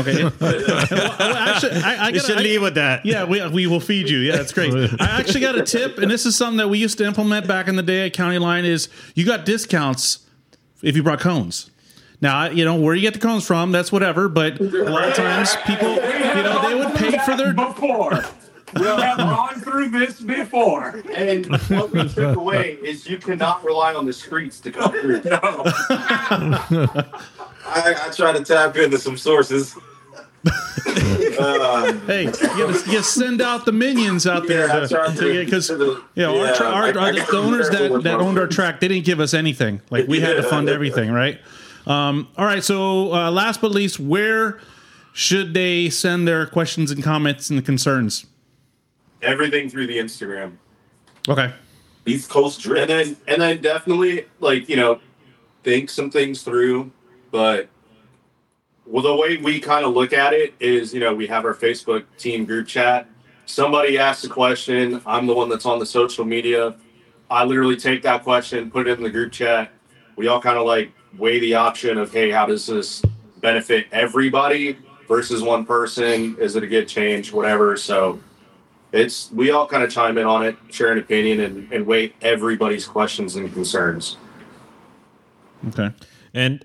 Okay. 0.00 0.24
well, 0.40 1.36
actually, 1.36 1.72
I, 1.82 2.06
I 2.06 2.10
gotta, 2.12 2.20
should 2.20 2.38
I- 2.38 2.42
leave 2.42 2.62
with 2.62 2.74
that. 2.76 3.04
Yeah, 3.04 3.24
we, 3.24 3.46
we 3.48 3.66
will 3.66 3.80
feed 3.80 4.08
you. 4.08 4.18
Yeah, 4.18 4.36
that's 4.36 4.52
great. 4.52 4.72
I 5.00 5.18
actually 5.20 5.40
got 5.40 5.58
a 5.58 5.62
tip, 5.62 5.98
and 5.98 6.10
this 6.10 6.24
is 6.24 6.36
something 6.36 6.56
that 6.58 6.68
we 6.68 6.78
used 6.78 6.96
to 6.98 7.04
implement 7.04 7.46
back 7.46 7.68
in 7.68 7.76
the 7.76 7.82
day 7.82 8.06
at 8.06 8.12
County 8.14 8.38
Line. 8.38 8.64
Is 8.64 8.88
you 9.14 9.26
got 9.26 9.44
discounts 9.44 10.26
if 10.82 10.96
you 10.96 11.02
brought 11.02 11.20
cones. 11.20 11.70
Now, 12.22 12.48
you 12.50 12.64
know 12.64 12.76
where 12.76 12.94
you 12.94 13.02
get 13.02 13.14
the 13.14 13.20
cones 13.20 13.46
from. 13.46 13.72
That's 13.72 13.92
whatever. 13.92 14.28
But 14.28 14.60
a 14.60 14.64
lot 14.64 15.08
of 15.08 15.14
times, 15.14 15.54
people, 15.66 15.94
you 15.94 16.42
know, 16.42 16.68
they 16.68 16.74
would 16.74 16.94
pay 16.94 17.18
for 17.18 17.36
their. 17.36 17.52
before. 17.52 18.24
We 18.74 18.86
have 18.86 19.18
gone 19.18 19.60
through 19.60 19.90
this 19.90 20.20
before. 20.20 21.02
And 21.12 21.46
what 21.68 21.90
we 21.90 22.08
took 22.08 22.36
away 22.36 22.78
is 22.82 23.08
you 23.08 23.18
cannot 23.18 23.64
rely 23.64 23.94
on 23.94 24.06
the 24.06 24.12
streets 24.12 24.60
to 24.60 24.70
come 24.70 24.92
through. 24.92 25.22
I, 27.70 27.94
I 28.06 28.10
try 28.10 28.32
to 28.32 28.44
tap 28.44 28.76
into 28.76 28.98
some 28.98 29.16
sources. 29.16 29.76
uh, 30.46 31.92
Hey, 32.06 32.24
you 32.24 32.30
gotta, 32.32 32.90
you 32.90 33.02
send 33.02 33.40
out 33.40 33.64
the 33.64 33.72
minions 33.72 34.26
out 34.26 34.46
there 34.46 34.66
Yeah, 34.66 34.86
to, 34.86 35.44
because 35.44 35.66
to 35.68 35.76
the- 35.76 36.02
you 36.14 36.22
know 36.22 36.40
our, 36.40 36.46
yeah, 36.46 36.54
tra- 36.54 36.66
our, 36.66 36.82
I- 36.84 36.92
our- 36.92 37.12
the 37.12 37.36
owners 37.36 37.68
that, 37.70 38.02
that 38.04 38.20
owned 38.20 38.38
our 38.38 38.46
track 38.46 38.80
they 38.80 38.88
didn't 38.88 39.04
give 39.06 39.20
us 39.20 39.34
anything. 39.34 39.80
Like 39.90 40.06
we 40.08 40.20
had 40.20 40.36
to 40.36 40.42
fund 40.42 40.68
Yeah. 40.68 40.74
everything, 40.74 41.10
right? 41.12 41.40
Um, 41.86 42.28
all 42.36 42.44
right. 42.44 42.62
So 42.62 43.12
uh, 43.14 43.30
last 43.30 43.60
but 43.60 43.70
least, 43.70 43.98
where 44.00 44.60
should 45.12 45.54
they 45.54 45.88
send 45.90 46.26
their 46.28 46.46
questions 46.46 46.90
and 46.90 47.02
comments 47.02 47.50
and 47.50 47.64
concerns? 47.64 48.26
Everything 49.22 49.68
through 49.68 49.86
the 49.86 49.98
Instagram. 49.98 50.56
Okay. 51.28 51.52
Beast 52.04 52.30
Coast 52.30 52.64
and 52.66 52.88
then 52.88 53.16
and 53.28 53.42
then 53.42 53.60
definitely 53.60 54.26
like 54.40 54.68
you 54.68 54.76
know 54.76 55.00
think 55.62 55.90
some 55.90 56.10
things 56.10 56.42
through 56.42 56.90
but 57.30 57.68
well 58.86 59.02
the 59.02 59.14
way 59.14 59.36
we 59.36 59.60
kind 59.60 59.84
of 59.84 59.94
look 59.94 60.12
at 60.12 60.32
it 60.32 60.54
is 60.60 60.92
you 60.92 61.00
know 61.00 61.14
we 61.14 61.26
have 61.26 61.44
our 61.44 61.54
facebook 61.54 62.04
team 62.18 62.44
group 62.44 62.66
chat. 62.66 63.06
Somebody 63.46 63.98
asks 63.98 64.24
a 64.24 64.28
question 64.28 65.00
i'm 65.06 65.26
the 65.26 65.34
one 65.34 65.48
that's 65.48 65.66
on 65.66 65.78
the 65.78 65.86
social 65.86 66.24
media. 66.24 66.76
I 67.30 67.44
literally 67.44 67.76
take 67.76 68.02
that 68.02 68.22
question 68.24 68.70
put 68.70 68.86
it 68.86 68.98
in 68.98 69.04
the 69.04 69.10
group 69.10 69.32
chat. 69.32 69.70
We 70.16 70.28
all 70.28 70.40
kind 70.40 70.58
of 70.58 70.66
like 70.66 70.92
weigh 71.18 71.40
the 71.40 71.54
option 71.54 71.98
of 71.98 72.12
hey 72.12 72.30
how 72.30 72.46
does 72.46 72.66
this 72.66 73.02
benefit 73.40 73.86
everybody 73.92 74.78
versus 75.08 75.42
one 75.42 75.66
person? 75.66 76.36
Is 76.38 76.56
it 76.56 76.62
a 76.62 76.66
good 76.66 76.86
change? 76.86 77.32
Whatever. 77.32 77.76
So 77.76 78.20
it's 78.92 79.30
we 79.32 79.50
all 79.50 79.66
kind 79.66 79.82
of 79.82 79.90
chime 79.90 80.18
in 80.18 80.26
on 80.26 80.44
it, 80.44 80.56
share 80.70 80.92
an 80.92 80.98
opinion, 80.98 81.40
and, 81.40 81.72
and 81.72 81.86
weigh 81.86 82.12
everybody's 82.22 82.86
questions 82.86 83.36
and 83.36 83.52
concerns. 83.52 84.16
Okay. 85.68 85.90
And 86.34 86.64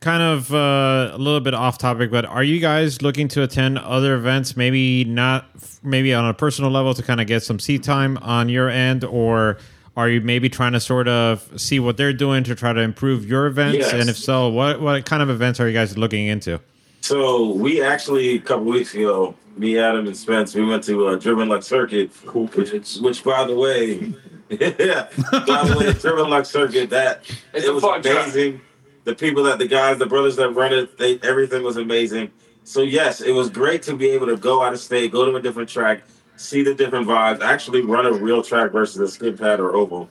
kind 0.00 0.22
of 0.22 0.52
uh, 0.52 1.10
a 1.12 1.18
little 1.18 1.40
bit 1.40 1.54
off 1.54 1.78
topic, 1.78 2.10
but 2.10 2.24
are 2.24 2.42
you 2.42 2.60
guys 2.60 3.02
looking 3.02 3.28
to 3.28 3.42
attend 3.42 3.78
other 3.78 4.14
events? 4.14 4.56
Maybe 4.56 5.04
not, 5.04 5.46
maybe 5.82 6.12
on 6.12 6.26
a 6.26 6.34
personal 6.34 6.70
level 6.70 6.94
to 6.94 7.02
kind 7.02 7.20
of 7.20 7.26
get 7.26 7.42
some 7.42 7.58
seat 7.58 7.82
time 7.82 8.16
on 8.18 8.48
your 8.48 8.68
end, 8.68 9.04
or 9.04 9.58
are 9.96 10.08
you 10.08 10.20
maybe 10.20 10.48
trying 10.48 10.72
to 10.72 10.80
sort 10.80 11.08
of 11.08 11.48
see 11.60 11.78
what 11.78 11.96
they're 11.96 12.12
doing 12.12 12.44
to 12.44 12.54
try 12.54 12.72
to 12.72 12.80
improve 12.80 13.28
your 13.28 13.46
events? 13.46 13.78
Yes. 13.78 13.92
And 13.92 14.08
if 14.08 14.16
so, 14.16 14.48
what 14.48 14.80
what 14.80 15.04
kind 15.04 15.22
of 15.22 15.30
events 15.30 15.60
are 15.60 15.68
you 15.68 15.74
guys 15.74 15.96
looking 15.96 16.26
into? 16.26 16.60
So 17.02 17.50
we 17.50 17.82
actually 17.82 18.36
a 18.36 18.40
couple 18.40 18.66
weeks 18.66 18.94
ago, 18.94 19.34
me, 19.56 19.78
Adam, 19.78 20.06
and 20.06 20.16
Spence, 20.16 20.54
we 20.54 20.64
went 20.64 20.84
to 20.84 21.08
uh, 21.08 21.16
Driven 21.16 21.48
Luck 21.48 21.62
Circuit, 21.62 22.10
which, 22.32 22.96
which 22.96 23.24
by 23.24 23.44
the 23.44 23.54
way, 23.54 24.12
yeah, 24.48 25.08
by 25.46 25.64
the 25.64 25.76
way, 25.78 25.92
Driven 25.92 26.30
Luck 26.30 26.46
Circuit, 26.46 26.90
that 26.90 27.22
It's 27.52 27.66
it 27.66 27.74
was 27.74 27.82
fun 27.82 28.02
track. 28.02 28.32
The 29.04 29.14
people 29.14 29.42
that 29.44 29.58
the 29.58 29.66
guys, 29.66 29.98
the 29.98 30.06
brothers 30.06 30.36
that 30.36 30.50
run 30.50 30.72
it, 30.72 30.98
they 30.98 31.18
everything 31.20 31.62
was 31.62 31.76
amazing. 31.76 32.30
So 32.64 32.82
yes, 32.82 33.20
it 33.20 33.32
was 33.32 33.50
great 33.50 33.82
to 33.84 33.96
be 33.96 34.10
able 34.10 34.26
to 34.28 34.36
go 34.36 34.62
out 34.62 34.72
of 34.72 34.78
state, 34.80 35.10
go 35.10 35.24
to 35.24 35.36
a 35.36 35.42
different 35.42 35.68
track, 35.68 36.02
see 36.36 36.62
the 36.62 36.74
different 36.74 37.06
vibes, 37.06 37.40
actually 37.40 37.82
run 37.82 38.04
a 38.06 38.12
real 38.12 38.42
track 38.42 38.72
versus 38.72 38.98
a 39.00 39.08
skid 39.08 39.38
pad 39.38 39.60
or 39.60 39.74
oval. 39.76 40.08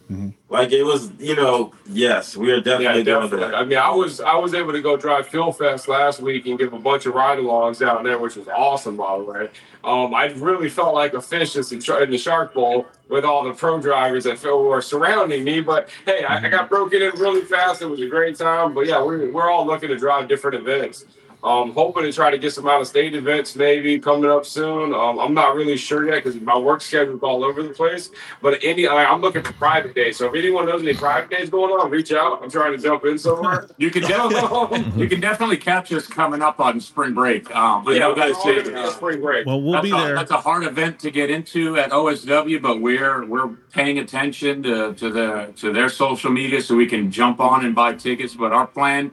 Like 0.49 0.71
it 0.71 0.83
was, 0.83 1.11
you 1.19 1.35
know, 1.35 1.73
yes, 1.89 2.37
we 2.37 2.51
are 2.51 2.55
Yeah, 2.57 2.61
definitely 2.61 3.03
doing 3.03 3.21
definitely. 3.21 3.39
that. 3.51 3.55
I 3.55 3.63
mean, 3.63 3.77
I 3.77 3.89
was 3.89 4.21
I 4.21 4.35
was 4.35 4.53
able 4.53 4.71
to 4.73 4.81
go 4.81 4.95
drive 4.97 5.27
Phil 5.27 5.51
Fest 5.51 5.87
last 5.87 6.21
week 6.21 6.45
and 6.45 6.57
give 6.59 6.73
a 6.73 6.79
bunch 6.79 7.05
of 7.05 7.13
ride-alongs 7.15 7.79
down 7.79 8.03
there, 8.03 8.17
which 8.17 8.35
was 8.35 8.47
awesome, 8.49 8.97
by 8.97 9.17
the 9.17 9.23
way. 9.23 9.49
Um, 9.83 10.13
I 10.13 10.25
really 10.33 10.69
felt 10.69 10.93
like 10.93 11.13
a 11.13 11.21
fish 11.21 11.53
just 11.53 11.71
in, 11.71 11.79
in 12.03 12.11
the 12.11 12.17
Shark 12.17 12.53
Bowl 12.53 12.85
with 13.09 13.25
all 13.25 13.43
the 13.43 13.53
pro 13.53 13.79
drivers 13.81 14.25
that 14.25 14.37
Phil 14.39 14.63
were 14.63 14.81
surrounding 14.81 15.43
me. 15.43 15.59
But 15.61 15.89
hey, 16.05 16.23
I, 16.23 16.37
I 16.45 16.49
got 16.49 16.69
broken 16.69 17.01
in 17.01 17.11
really 17.19 17.41
fast. 17.41 17.81
It 17.81 17.87
was 17.87 17.99
a 18.01 18.07
great 18.07 18.37
time. 18.37 18.73
But 18.73 18.87
yeah, 18.87 19.01
we're, 19.03 19.31
we're 19.31 19.49
all 19.49 19.65
looking 19.65 19.89
to 19.89 19.97
drive 19.97 20.27
different 20.27 20.55
events. 20.57 21.05
Um, 21.43 21.73
hoping 21.73 22.03
to 22.03 22.13
try 22.13 22.29
to 22.29 22.37
get 22.37 22.53
some 22.53 22.67
out 22.67 22.81
of 22.81 22.87
state 22.87 23.15
events 23.15 23.55
maybe 23.55 23.97
coming 23.97 24.29
up 24.29 24.45
soon. 24.45 24.93
Um, 24.93 25.17
I'm 25.19 25.33
not 25.33 25.55
really 25.55 25.75
sure 25.75 26.05
yet 26.05 26.23
because 26.23 26.39
my 26.39 26.55
work 26.55 26.81
schedule 26.81 27.15
is 27.15 27.23
all 27.23 27.43
over 27.43 27.63
the 27.63 27.69
place. 27.69 28.11
But 28.43 28.59
any, 28.63 28.85
I, 28.85 29.05
I'm 29.05 29.21
looking 29.21 29.41
for 29.41 29.53
private 29.53 29.95
days. 29.95 30.17
So 30.17 30.27
if 30.27 30.35
anyone 30.35 30.67
knows 30.67 30.83
any 30.83 30.93
private 30.93 31.31
days 31.31 31.49
going 31.49 31.71
on, 31.71 31.89
reach 31.89 32.11
out. 32.11 32.43
I'm 32.43 32.51
trying 32.51 32.73
to 32.73 32.77
jump 32.77 33.05
in 33.05 33.17
somewhere. 33.17 33.67
You 33.77 33.89
can 33.89 34.03
definitely 34.03 34.91
you 35.01 35.09
can 35.09 35.19
definitely 35.19 35.57
catch 35.57 35.91
us 35.91 36.05
coming 36.05 36.41
up 36.43 36.59
on 36.59 36.79
spring 36.79 37.15
break. 37.15 37.49
Um, 37.55 37.87
I 37.87 37.97
know 37.97 38.13
guys 38.13 38.39
say 38.43 38.63
Yeah, 38.71 38.91
spring 38.91 39.21
break. 39.21 39.47
Well, 39.47 39.59
we'll 39.61 39.73
that's, 39.73 39.83
be 39.83 39.91
a, 39.91 39.95
there. 39.95 40.15
that's 40.15 40.29
a 40.29 40.37
hard 40.37 40.63
event 40.63 40.99
to 40.99 41.09
get 41.09 41.31
into 41.31 41.77
at 41.77 41.89
OSW, 41.89 42.61
but 42.61 42.79
we're 42.79 43.25
we're 43.25 43.47
paying 43.71 43.97
attention 43.97 44.61
to, 44.63 44.93
to 44.93 45.09
the 45.09 45.53
to 45.57 45.73
their 45.73 45.89
social 45.89 46.29
media 46.31 46.61
so 46.61 46.75
we 46.75 46.85
can 46.85 47.09
jump 47.11 47.39
on 47.39 47.65
and 47.65 47.73
buy 47.73 47.95
tickets. 47.95 48.35
But 48.35 48.51
our 48.51 48.67
plan 48.67 49.11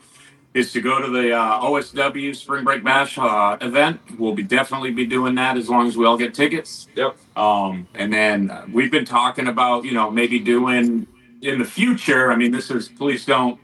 is 0.55 0.73
to 0.73 0.81
go 0.81 1.01
to 1.01 1.11
the 1.11 1.33
uh, 1.33 1.61
OSW 1.61 2.35
Spring 2.35 2.65
Break 2.65 2.83
Bash 2.83 3.19
uh, 3.19 3.57
event. 3.61 4.01
We'll 4.19 4.35
be 4.35 4.43
definitely 4.43 4.91
be 4.91 5.07
doing 5.07 5.35
that 5.37 5.57
as 5.57 5.69
long 5.69 5.87
as 5.87 5.97
we 5.97 6.07
all 6.07 6.17
get 6.17 6.35
tickets. 6.35 6.89
Yep. 6.97 7.17
Um, 7.37 7.87
and 7.95 8.13
then 8.13 8.51
uh, 8.51 8.67
we've 8.73 8.91
been 8.91 9.05
talking 9.05 9.47
about, 9.49 9.85
you 9.85 9.93
know, 9.93 10.11
maybe 10.11 10.39
doing 10.39 11.07
in 11.43 11.59
the 11.59 11.65
future. 11.65 12.33
I 12.33 12.37
mean, 12.37 12.51
this 12.51 12.71
is 12.71 12.89
please 12.89 13.25
don't 13.25 13.61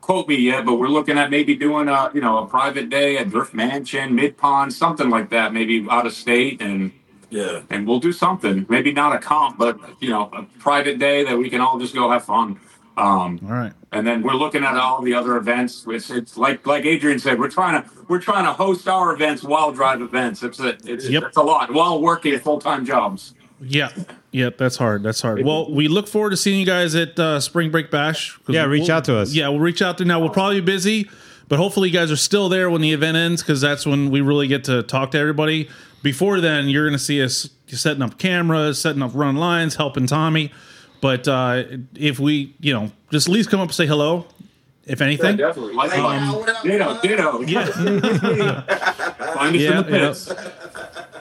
quote 0.00 0.28
me 0.28 0.36
yet, 0.36 0.64
but 0.64 0.74
we're 0.76 0.88
looking 0.88 1.18
at 1.18 1.30
maybe 1.30 1.56
doing 1.56 1.88
a, 1.88 2.10
you 2.14 2.20
know, 2.20 2.38
a 2.38 2.46
private 2.46 2.88
day 2.90 3.16
at 3.18 3.30
Drift 3.30 3.54
Mansion, 3.54 4.14
Mid 4.14 4.36
Pond, 4.36 4.72
something 4.72 5.10
like 5.10 5.30
that, 5.30 5.52
maybe 5.52 5.84
out 5.90 6.06
of 6.06 6.12
state, 6.12 6.60
and 6.60 6.92
Yeah. 7.30 7.62
and 7.70 7.88
we'll 7.88 7.98
do 7.98 8.12
something. 8.12 8.66
Maybe 8.68 8.92
not 8.92 9.16
a 9.16 9.18
comp, 9.18 9.58
but 9.58 9.78
you 10.00 10.10
know, 10.10 10.30
a 10.32 10.42
private 10.60 10.98
day 11.00 11.24
that 11.24 11.36
we 11.36 11.50
can 11.50 11.60
all 11.60 11.78
just 11.80 11.94
go 11.94 12.08
have 12.10 12.24
fun. 12.24 12.60
Um, 12.96 13.38
All 13.44 13.52
right. 13.52 13.72
and 13.92 14.06
then 14.06 14.22
we're 14.22 14.32
looking 14.34 14.64
at 14.64 14.74
all 14.76 15.02
the 15.02 15.12
other 15.14 15.36
events. 15.36 15.84
It's, 15.88 16.08
it's 16.10 16.36
like 16.38 16.66
like 16.66 16.84
Adrian 16.86 17.18
said, 17.18 17.38
we're 17.38 17.50
trying 17.50 17.82
to 17.82 17.90
we're 18.08 18.20
trying 18.20 18.44
to 18.46 18.52
host 18.54 18.88
our 18.88 19.12
events 19.12 19.42
while 19.42 19.70
drive 19.72 20.00
events. 20.00 20.42
It's 20.42 20.60
a 20.60 20.78
it's, 20.84 21.08
Yep. 21.08 21.22
it's 21.24 21.36
a 21.36 21.42
lot 21.42 21.72
while 21.74 22.00
working 22.00 22.38
full 22.38 22.58
time 22.58 22.86
jobs. 22.86 23.34
Yeah. 23.60 23.90
Yep, 24.32 24.58
that's 24.58 24.76
hard. 24.76 25.02
That's 25.02 25.20
hard. 25.22 25.42
Well, 25.44 25.72
we 25.72 25.88
look 25.88 26.08
forward 26.08 26.30
to 26.30 26.36
seeing 26.36 26.60
you 26.60 26.66
guys 26.66 26.94
at 26.94 27.18
uh, 27.18 27.40
Spring 27.40 27.70
Break 27.70 27.90
Bash. 27.90 28.38
Yeah, 28.48 28.64
reach 28.64 28.82
we'll- 28.82 28.92
out 28.92 29.04
to 29.06 29.16
us. 29.18 29.32
Yeah, 29.34 29.48
we'll 29.48 29.60
reach 29.60 29.80
out 29.82 29.96
to 29.98 30.04
now. 30.04 30.20
We'll 30.20 30.28
probably 30.30 30.60
be 30.60 30.66
busy, 30.66 31.08
but 31.48 31.58
hopefully 31.58 31.88
you 31.88 31.94
guys 31.94 32.10
are 32.10 32.16
still 32.16 32.48
there 32.50 32.68
when 32.70 32.82
the 32.82 32.92
event 32.92 33.16
ends 33.16 33.42
because 33.42 33.60
that's 33.62 33.86
when 33.86 34.10
we 34.10 34.20
really 34.20 34.46
get 34.46 34.64
to 34.64 34.82
talk 34.82 35.10
to 35.12 35.18
everybody. 35.18 35.68
Before 36.02 36.40
then, 36.40 36.68
you're 36.68 36.84
going 36.84 36.98
to 36.98 37.02
see 37.02 37.22
us 37.22 37.48
setting 37.66 38.02
up 38.02 38.18
cameras, 38.18 38.78
setting 38.80 39.02
up 39.02 39.12
run 39.14 39.36
lines, 39.36 39.76
helping 39.76 40.06
Tommy. 40.06 40.52
But 41.06 41.28
uh, 41.28 41.62
if 41.94 42.18
we, 42.18 42.54
you 42.58 42.72
know, 42.74 42.90
just 43.12 43.28
at 43.28 43.32
least 43.32 43.48
come 43.48 43.60
up 43.60 43.68
and 43.68 43.74
say 43.74 43.86
hello, 43.86 44.26
if 44.86 44.98
Yeah, 44.98 45.06
anything. 45.06 45.36
definitely. 45.36 45.74
Like, 45.74 45.92
ditto, 46.64 47.00
ditto. 47.00 47.40
Yeah. 47.42 47.64
Find 49.34 49.54
us 49.54 49.62
Yeah, 49.62 49.70
in 49.70 49.76
the 49.76 49.84
pits. 49.84 50.32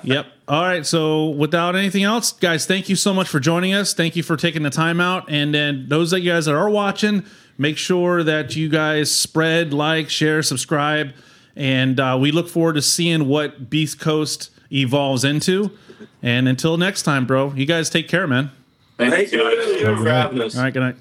Yep. 0.04 0.26
All 0.48 0.64
right. 0.64 0.84
So, 0.86 1.30
without 1.30 1.76
anything 1.76 2.04
else, 2.04 2.32
guys, 2.32 2.66
thank 2.66 2.90
you 2.90 2.96
so 2.96 3.14
much 3.14 3.28
for 3.28 3.40
joining 3.40 3.74
us. 3.76 3.94
Thank 3.94 4.16
you 4.16 4.24
for 4.24 4.36
taking 4.38 4.64
the 4.64 4.70
time 4.72 5.00
out. 5.00 5.26
And 5.30 5.54
then, 5.54 5.86
those 5.88 6.12
of 6.14 6.20
you 6.24 6.32
guys 6.32 6.46
that 6.46 6.56
are 6.56 6.70
watching, 6.70 7.24
make 7.60 7.78
sure 7.78 8.24
that 8.24 8.56
you 8.56 8.68
guys 8.70 9.14
spread, 9.14 9.72
like, 9.72 10.10
share, 10.10 10.42
subscribe. 10.42 11.14
And 11.56 12.00
uh, 12.00 12.18
we 12.20 12.32
look 12.32 12.50
forward 12.50 12.74
to 12.74 12.82
seeing 12.82 13.28
what 13.28 13.70
Beast 13.70 14.00
Coast 14.00 14.50
evolves 14.72 15.24
into. 15.24 15.70
And 16.24 16.48
until 16.48 16.76
next 16.78 17.04
time, 17.04 17.26
bro, 17.28 17.54
you 17.54 17.66
guys 17.68 17.90
take 17.90 18.08
care, 18.08 18.26
man. 18.26 18.50
Thank 18.98 19.32
you 19.32 19.40
Thank 19.40 19.80
you 19.82 20.04
for 20.04 20.10
having 20.10 20.42
us. 20.42 20.56
All 20.58 20.64
right. 20.64 20.74
Good 20.74 20.80
night. 20.82 20.96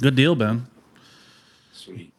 Good 0.00 0.14
deal, 0.16 0.34
Ben. 0.34 0.66
Sweet. 1.72 2.12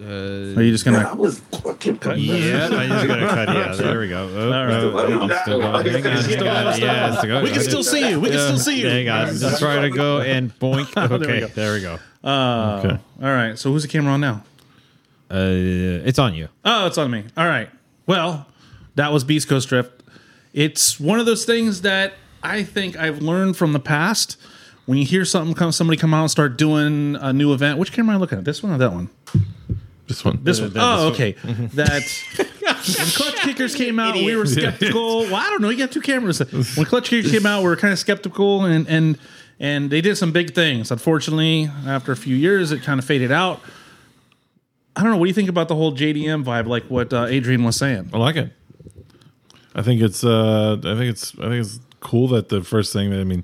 Are 0.00 0.62
you 0.62 0.72
just 0.72 0.84
going 0.84 0.96
I 0.96 1.10
to. 1.10 1.16
was 1.16 1.38
fucking 1.38 1.98
Yeah, 2.16 2.68
I 2.70 2.86
just 2.86 3.06
gotta 3.06 3.26
cut. 3.26 3.48
Yeah, 3.48 3.72
there 3.76 4.00
we 4.00 4.08
go. 4.08 4.28
Oh, 4.34 4.44
All 4.52 4.66
right. 4.66 4.72
oh, 4.74 4.92
oh, 4.94 5.20
I'm 5.22 5.40
still 5.42 5.60
going. 5.60 5.86
Hang 5.86 6.06
on, 6.06 6.12
hang 6.24 6.38
on. 6.48 6.80
Yeah, 6.80 7.08
it's 7.08 7.18
still 7.18 7.42
We 7.42 7.50
can 7.50 7.62
still 7.62 7.84
see 7.84 8.08
you. 8.10 8.20
We 8.20 8.28
can 8.30 8.38
still 8.38 8.58
see 8.58 8.80
you. 8.80 8.88
Hang 8.88 9.08
on. 9.08 9.36
Just 9.36 9.58
try 9.60 9.80
to 9.80 9.90
go 9.90 10.20
and 10.20 10.52
boink. 10.58 10.86
Okay, 11.16 11.40
go. 11.40 11.46
there 11.48 11.74
we 11.74 11.80
go. 11.80 11.98
Uh, 12.24 12.82
Okay. 12.84 12.98
All 13.22 13.28
right. 13.30 13.58
So, 13.58 13.70
who's 13.72 13.82
the 13.82 13.88
camera 13.88 14.12
on 14.12 14.20
now? 14.20 14.42
Uh, 15.30 16.04
it's 16.04 16.18
on 16.18 16.34
you. 16.34 16.48
Oh, 16.64 16.86
it's 16.86 16.98
on 16.98 17.10
me. 17.10 17.24
All 17.36 17.46
right. 17.46 17.70
Well, 18.06 18.46
that 18.96 19.12
was 19.12 19.24
Beast 19.24 19.48
Coast 19.48 19.68
Drift. 19.68 20.02
It's 20.52 21.00
one 21.00 21.20
of 21.20 21.26
those 21.26 21.44
things 21.44 21.82
that 21.82 22.14
I 22.50 22.62
think 22.62 22.96
I've 22.96 23.20
learned 23.22 23.56
from 23.56 23.72
the 23.72 23.80
past. 23.80 24.36
When 24.86 24.98
you 24.98 25.04
hear 25.04 25.24
something 25.24 25.54
come, 25.54 25.72
somebody 25.72 25.96
come 25.98 26.14
out 26.14 26.22
and 26.22 26.30
start 26.30 26.56
doing 26.56 27.16
a 27.16 27.32
new 27.32 27.52
event. 27.52 27.78
Which 27.78 27.92
camera 27.92 28.14
am 28.14 28.18
I 28.18 28.20
looking 28.20 28.38
at? 28.38 28.44
This 28.44 28.62
one 28.62 28.72
or 28.72 28.78
that 28.78 28.92
one? 28.92 29.10
This 30.06 30.24
one. 30.24 30.38
This 30.44 30.60
one. 30.60 30.72
that- 30.74 30.80
Oh, 30.82 31.10
this 31.10 31.14
okay. 31.20 31.32
that 31.74 32.02
when 32.68 33.06
Clutch 33.08 33.34
Kickers 33.42 33.74
came 33.82 33.98
out, 33.98 34.14
we 34.14 34.36
were 34.36 34.46
skeptical. 34.46 35.22
Well, 35.26 35.34
I 35.34 35.50
don't 35.50 35.60
know. 35.60 35.70
You 35.70 35.78
got 35.78 35.90
two 35.90 36.00
cameras. 36.00 36.38
When 36.76 36.86
Clutch 36.86 37.08
Kickers 37.10 37.32
came 37.32 37.46
out, 37.46 37.62
we 37.62 37.68
were 37.68 37.76
kind 37.76 37.92
of 37.92 37.98
skeptical, 37.98 38.64
and 38.64 38.86
and 38.88 39.18
and 39.58 39.90
they 39.90 40.00
did 40.00 40.16
some 40.16 40.30
big 40.30 40.54
things. 40.54 40.92
Unfortunately, 40.92 41.68
after 41.86 42.12
a 42.12 42.16
few 42.16 42.36
years, 42.36 42.70
it 42.70 42.82
kind 42.82 43.00
of 43.00 43.04
faded 43.04 43.32
out. 43.32 43.60
I 44.94 45.02
don't 45.02 45.10
know. 45.10 45.16
What 45.16 45.24
do 45.24 45.28
you 45.30 45.34
think 45.34 45.48
about 45.48 45.66
the 45.68 45.74
whole 45.74 45.92
JDM 45.96 46.44
vibe? 46.44 46.66
Like 46.68 46.84
what 46.84 47.12
uh, 47.12 47.24
Adrian 47.28 47.64
was 47.64 47.74
saying. 47.76 48.10
I 48.14 48.18
like 48.18 48.36
it. 48.36 48.52
I 49.74 49.82
think 49.82 50.00
it's 50.00 50.22
uh 50.24 50.74
I 50.76 50.94
think 50.96 51.10
it's 51.10 51.34
I 51.38 51.48
think 51.48 51.66
it's 51.66 51.80
cool 52.06 52.28
that 52.28 52.48
the 52.50 52.62
first 52.62 52.92
thing 52.92 53.10
that 53.10 53.18
I 53.18 53.24
mean 53.24 53.42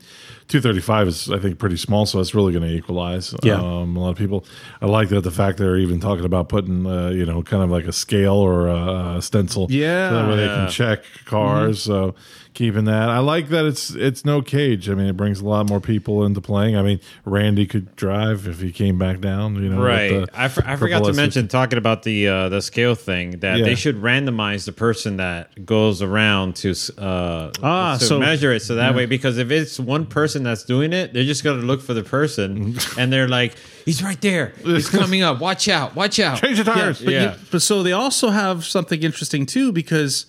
235 0.48 1.08
is 1.08 1.30
I 1.30 1.38
think 1.38 1.58
pretty 1.58 1.76
small 1.76 2.06
so 2.06 2.18
that's 2.18 2.34
really 2.34 2.52
going 2.52 2.68
to 2.68 2.74
equalize 2.74 3.34
Yeah. 3.42 3.54
um, 3.60 3.96
a 3.96 4.00
lot 4.00 4.10
of 4.10 4.16
people 4.18 4.44
I 4.80 4.86
like 4.86 5.08
that 5.10 5.22
the 5.22 5.30
fact 5.30 5.58
they're 5.58 5.76
even 5.78 6.00
talking 6.00 6.24
about 6.24 6.48
putting 6.48 6.86
uh, 6.86 7.08
you 7.08 7.24
know 7.26 7.42
kind 7.42 7.62
of 7.62 7.70
like 7.70 7.84
a 7.86 7.92
scale 7.92 8.34
or 8.34 8.68
a, 8.68 9.16
a 9.18 9.22
stencil 9.22 9.66
Yeah. 9.70 10.10
so 10.10 10.14
that 10.16 10.28
way 10.28 10.36
they 10.36 10.46
can 10.48 10.68
check 10.70 11.04
cars 11.24 11.82
so 11.82 12.14
keeping 12.54 12.84
that 12.84 13.08
I 13.08 13.18
like 13.20 13.48
that 13.48 13.64
it's 13.64 13.94
it's 13.94 14.26
no 14.26 14.42
cage 14.42 14.90
I 14.90 14.94
mean 14.94 15.06
it 15.06 15.16
brings 15.16 15.40
a 15.40 15.44
lot 15.46 15.68
more 15.70 15.80
people 15.80 16.24
into 16.26 16.40
playing 16.42 16.76
I 16.76 16.82
mean 16.82 17.00
Randy 17.24 17.66
could 17.66 17.96
drive 17.96 18.46
if 18.46 18.60
he 18.60 18.72
came 18.72 18.98
back 18.98 19.20
down 19.20 19.54
you 19.62 19.70
know 19.70 19.82
Right. 19.82 20.28
I, 20.34 20.48
for, 20.48 20.62
I 20.66 20.76
forgot 20.76 21.04
to 21.04 21.12
mention 21.14 21.48
talking 21.48 21.78
about 21.78 22.02
the 22.02 22.28
uh, 22.28 22.48
the 22.50 22.60
scale 22.60 22.94
thing 22.94 23.38
that 23.40 23.58
Yeah. 23.58 23.64
they 23.64 23.74
should 23.74 23.96
randomize 24.02 24.66
the 24.66 24.72
person 24.72 25.16
that 25.16 25.64
goes 25.64 26.02
around 26.02 26.56
to 26.56 26.74
uh, 26.98 27.50
Ah, 27.62 27.96
to 27.98 28.04
so- 28.04 28.18
measure 28.18 28.52
it 28.52 28.60
so 28.60 28.74
that 28.74 28.94
way 28.94 29.06
because 29.06 29.38
if 29.38 29.50
it's 29.50 29.80
one 29.80 30.04
person 30.04 30.31
that's 30.42 30.64
doing 30.64 30.92
it, 30.92 31.12
they're 31.12 31.24
just 31.24 31.44
gonna 31.44 31.62
look 31.62 31.82
for 31.82 31.94
the 31.94 32.02
person 32.02 32.76
and 32.98 33.12
they're 33.12 33.28
like, 33.28 33.54
he's 33.84 34.02
right 34.02 34.20
there, 34.20 34.52
he's 34.64 34.88
coming 35.00 35.22
up, 35.22 35.40
watch 35.40 35.68
out, 35.68 35.94
watch 35.94 36.18
out, 36.18 36.38
Change 36.40 36.58
the 36.58 36.64
tires. 36.64 37.00
But, 37.00 37.12
Yeah. 37.12 37.32
you- 37.34 37.38
but 37.50 37.60
so 37.62 37.82
they 37.82 37.92
also 37.92 38.30
have 38.30 38.64
something 38.64 39.02
interesting 39.02 39.46
too 39.46 39.72
because 39.72 40.26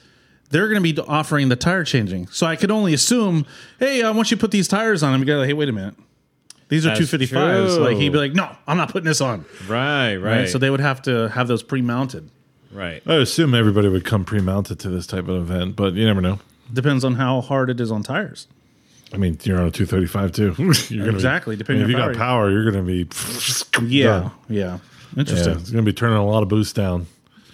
they're 0.50 0.68
going 0.68 0.84
to 0.84 0.94
be 0.94 1.00
offering 1.08 1.50
the 1.50 1.56
tire 1.56 1.84
changing. 1.84 2.28
So 2.28 2.46
I 2.46 2.56
could 2.56 2.70
only 2.70 2.94
assume, 2.94 3.46
hey, 3.80 4.04
I 4.04 4.12
want 4.12 4.30
you 4.30 4.38
to 4.38 4.42
put 4.42 4.52
these 4.52 4.68
tires 4.68 5.02
on. 5.02 5.14
And 5.14 5.20
we 5.22 5.26
go, 5.26 5.42
hey, 5.42 5.54
wait 5.54 5.68
a 5.68 5.72
minute. 5.72 5.96
These 6.70 6.86
are 6.86 6.90
That's 6.96 7.12
255s. 7.12 7.76
true. 7.76 7.84
Like 7.84 7.98
he'd 7.98 8.10
be 8.12 8.20
like, 8.20 8.34
no, 8.34 8.56
I'm 8.68 8.78
not 8.78 8.92
putting 8.92 9.08
this 9.08 9.20
on. 9.20 9.46
Right, 9.68 10.16
right, 10.16 10.40
Right. 10.42 10.50
So 10.50 10.60
they 10.60 10.70
would 10.70 10.80
have 10.80 11.02
to 11.04 11.30
have 11.30 11.48
those 11.48 11.64
pre-mounted. 11.64 12.30
right. 12.72 13.02
I 13.08 13.16
assume 13.16 13.56
everybody 13.56 13.88
would 13.88 14.06
come 14.06 14.26
pre-mounted 14.26 14.78
to 14.82 14.90
this 14.90 15.08
type 15.08 15.28
of 15.28 15.50
event 15.50 15.76
but 15.76 15.94
you 15.96 16.06
never 16.06 16.22
know 16.22 16.40
Depends 16.72 17.04
on 17.04 17.16
how 17.16 17.42
hard 17.42 17.70
it 17.72 17.80
is 17.82 17.92
on 17.92 18.04
tires. 18.04 18.48
I 19.14 19.18
mean, 19.18 19.38
you're 19.44 19.60
on 19.60 19.68
a 19.68 19.72
235 19.72 20.32
too. 20.32 20.56
you're 20.94 21.06
gonna 21.06 21.16
Exactly, 21.16 21.56
Be, 21.56 21.60
depending 21.60 21.84
if 21.86 21.90
you 21.92 21.96
on 21.98 22.12
got 22.14 22.18
power. 22.18 22.46
power, 22.48 22.52
you're 22.52 22.70
going 22.70 22.84
to 22.86 23.06
be. 23.06 23.08
Yeah. 23.88 24.06
done. 24.08 24.32
Yeah. 24.50 24.56
Yeah, 24.64 24.78
Interesting. 25.18 25.54
it's 25.54 25.70
going 25.72 25.84
to 25.86 25.92
be 25.92 25.94
turning 25.96 26.18
a 26.18 26.26
lot 26.26 26.44
of 26.44 26.50
boost 26.50 26.76
down. 26.76 27.08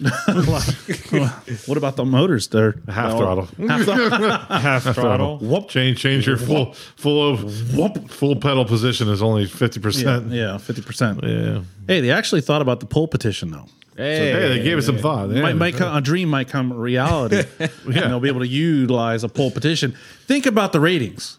What 1.66 1.76
about 1.76 1.96
the 1.96 2.04
motors 2.06 2.48
there? 2.48 2.76
Half 2.88 3.18
throttle. 3.18 3.48
Half 3.68 3.82
throttle. 3.82 4.38
Half 4.38 4.82
throttle. 4.94 5.38
Whoop. 5.38 5.68
Change 5.68 5.98
change 5.98 6.26
your 6.26 6.36
full 6.38 6.72
full 6.96 7.30
of 7.34 7.76
whoop, 7.76 8.08
full 8.10 8.36
pedal 8.36 8.64
position 8.64 9.08
is 9.08 9.22
only 9.22 9.44
50%. 9.46 10.32
yeah, 10.32 10.56
50%. 10.58 11.22
Yeah. 11.22 11.62
Hey, 11.86 12.00
they 12.00 12.10
actually 12.10 12.40
thought 12.40 12.62
about 12.62 12.80
the 12.80 12.86
pole 12.86 13.08
petition 13.08 13.50
though. 13.50 13.66
Hey, 13.96 14.32
they 14.58 14.62
gave 14.62 14.78
it 14.78 14.82
some 14.82 14.96
thought. 14.98 15.28
Yeah. 15.30 15.42
might, 15.42 15.56
might 15.56 15.74
come, 15.74 15.94
a 15.94 16.00
dream 16.00 16.30
might 16.30 16.48
come 16.48 16.72
reality. 16.72 17.42
And 17.58 17.94
they'll 17.94 18.20
be 18.20 18.28
able 18.28 18.40
to 18.40 18.48
utilize 18.48 19.24
a 19.24 19.28
pole 19.28 19.50
petition. 19.50 19.94
Think 20.26 20.46
about 20.46 20.72
the 20.72 20.80
ratings. 20.80 21.36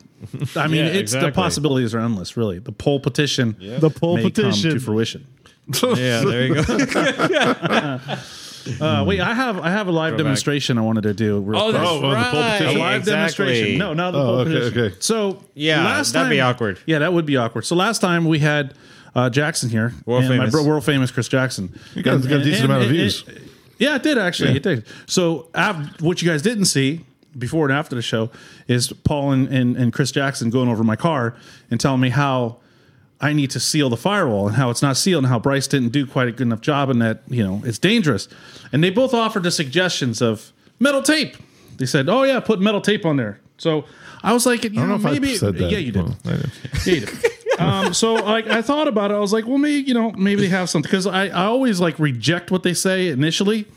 I 0.55 0.67
mean, 0.67 0.85
Yeah, 0.85 0.91
it's 0.91 1.11
the 1.13 1.31
possibilities 1.31 1.93
are 1.95 1.99
endless. 1.99 2.37
Really, 2.37 2.59
the 2.59 2.71
pole 2.71 2.99
petition, 2.99 3.55
The 3.59 3.89
pole 3.89 4.17
may 4.17 4.23
come 4.23 4.31
petition. 4.31 4.71
to 4.71 4.79
fruition. 4.79 5.27
Yeah, 5.83 6.21
there 6.21 6.47
you 6.47 6.55
go. 6.55 7.99
Uh, 8.79 9.03
wait, 9.07 9.19
I 9.19 9.33
have 9.33 9.57
I 9.59 9.71
have 9.71 9.87
a 9.87 9.91
live 9.91 10.17
demonstration 10.17 10.77
I 10.77 10.81
wanted 10.81 11.01
to 11.01 11.15
do. 11.15 11.39
Real 11.39 11.59
Oh, 11.59 11.63
quick. 11.71 11.73
that's 11.81 11.89
Oh, 11.89 11.95
oh, 12.05 12.09
the 12.11 12.15
pole 12.29 12.43
petition. 12.43 12.67
a 12.67 12.79
live 12.79 12.99
exactly. 12.99 13.11
demonstration. 13.45 13.77
No, 13.79 13.93
not 13.95 14.11
the 14.11 14.17
Oh, 14.19 14.21
pole 14.23 14.35
okay, 14.41 14.53
petition. 14.53 14.79
okay. 14.83 14.95
So 14.99 15.43
Yeah, 15.55 15.83
last 15.83 16.11
that'd 16.13 16.29
be 16.29 16.41
awkward. 16.41 16.77
Yeah, 16.85 16.99
that 16.99 17.11
would 17.11 17.25
be 17.25 17.37
awkward. 17.37 17.65
So 17.65 17.75
last 17.75 18.01
time 18.01 18.25
we 18.25 18.37
had 18.37 18.75
uh, 19.15 19.31
Jackson 19.31 19.69
here, 19.71 19.95
World 20.05 20.25
and 20.25 20.29
my 20.29 20.37
famous. 20.37 20.51
bro, 20.51 20.63
world 20.63 20.85
famous 20.85 21.09
Chris 21.09 21.27
Jackson. 21.27 21.73
You 21.95 22.03
guys 22.03 22.21
And- 22.21 22.29
got 22.29 22.41
a 22.41 22.43
decent 22.43 22.55
and- 22.57 22.65
amount 22.65 22.83
of 22.83 22.89
and- 22.89 22.97
views. 22.97 23.23
and- 23.27 23.39
yeah, 23.79 23.95
it 23.95 24.03
did 24.03 24.19
actually. 24.19 24.55
It 24.55 24.61
did. 24.61 24.85
So 25.07 25.47
av- 25.55 25.99
what 25.99 26.21
you 26.21 26.29
guys 26.29 26.43
didn't 26.43 26.65
see 26.65 27.01
before 27.37 27.65
and 27.65 27.77
after 27.77 27.95
the 27.95 28.01
show 28.01 28.29
is 28.67 28.91
Paul 29.03 29.31
and, 29.31 29.47
and, 29.47 29.75
and 29.77 29.93
Chris 29.93 30.11
Jackson 30.11 30.49
going 30.49 30.69
over 30.69 30.83
my 30.83 30.95
car 30.95 31.35
and 31.69 31.79
telling 31.79 32.01
me 32.01 32.09
how 32.09 32.57
I 33.21 33.33
need 33.33 33.51
to 33.51 33.59
seal 33.59 33.89
the 33.89 33.97
firewall 33.97 34.47
and 34.47 34.55
how 34.55 34.69
it's 34.69 34.81
not 34.81 34.97
sealed 34.97 35.23
and 35.23 35.31
how 35.31 35.39
Bryce 35.39 35.67
didn't 35.67 35.89
do 35.89 36.05
quite 36.07 36.27
a 36.27 36.31
good 36.31 36.41
enough 36.41 36.61
job 36.61 36.89
and 36.89 37.01
that, 37.01 37.21
you 37.29 37.43
know, 37.43 37.61
it's 37.63 37.77
dangerous. 37.77 38.27
And 38.73 38.83
they 38.83 38.89
both 38.89 39.13
offered 39.13 39.43
the 39.43 39.51
suggestions 39.51 40.21
of 40.21 40.51
metal 40.79 41.03
tape. 41.03 41.37
They 41.77 41.85
said, 41.85 42.09
oh, 42.09 42.23
yeah, 42.23 42.39
put 42.39 42.59
metal 42.59 42.81
tape 42.81 43.05
on 43.05 43.17
there. 43.17 43.39
So 43.57 43.85
I 44.23 44.33
was 44.33 44.45
like, 44.45 44.63
you 44.63 44.71
I 44.71 44.73
don't 44.75 44.89
know, 44.89 44.95
if 44.95 45.03
maybe. 45.03 45.31
I 45.31 45.35
said 45.35 45.55
that. 45.55 45.71
Yeah, 45.71 45.77
you 45.77 45.91
did. 45.91 46.03
Well, 46.03 46.17
did. 46.23 46.51
Yeah, 46.85 46.93
you 46.93 47.05
did. 47.05 47.59
um, 47.59 47.93
so 47.93 48.15
like 48.15 48.47
I 48.47 48.61
thought 48.63 48.87
about 48.87 49.11
it. 49.11 49.13
I 49.13 49.19
was 49.19 49.31
like, 49.31 49.45
well, 49.45 49.59
maybe 49.59 49.87
you 49.87 49.93
know, 49.93 50.11
maybe 50.11 50.41
they 50.41 50.47
have 50.47 50.69
something 50.69 50.89
because 50.89 51.05
I, 51.05 51.27
I 51.27 51.45
always 51.45 51.79
like 51.79 51.99
reject 51.99 52.49
what 52.49 52.63
they 52.63 52.73
say 52.73 53.09
initially, 53.09 53.67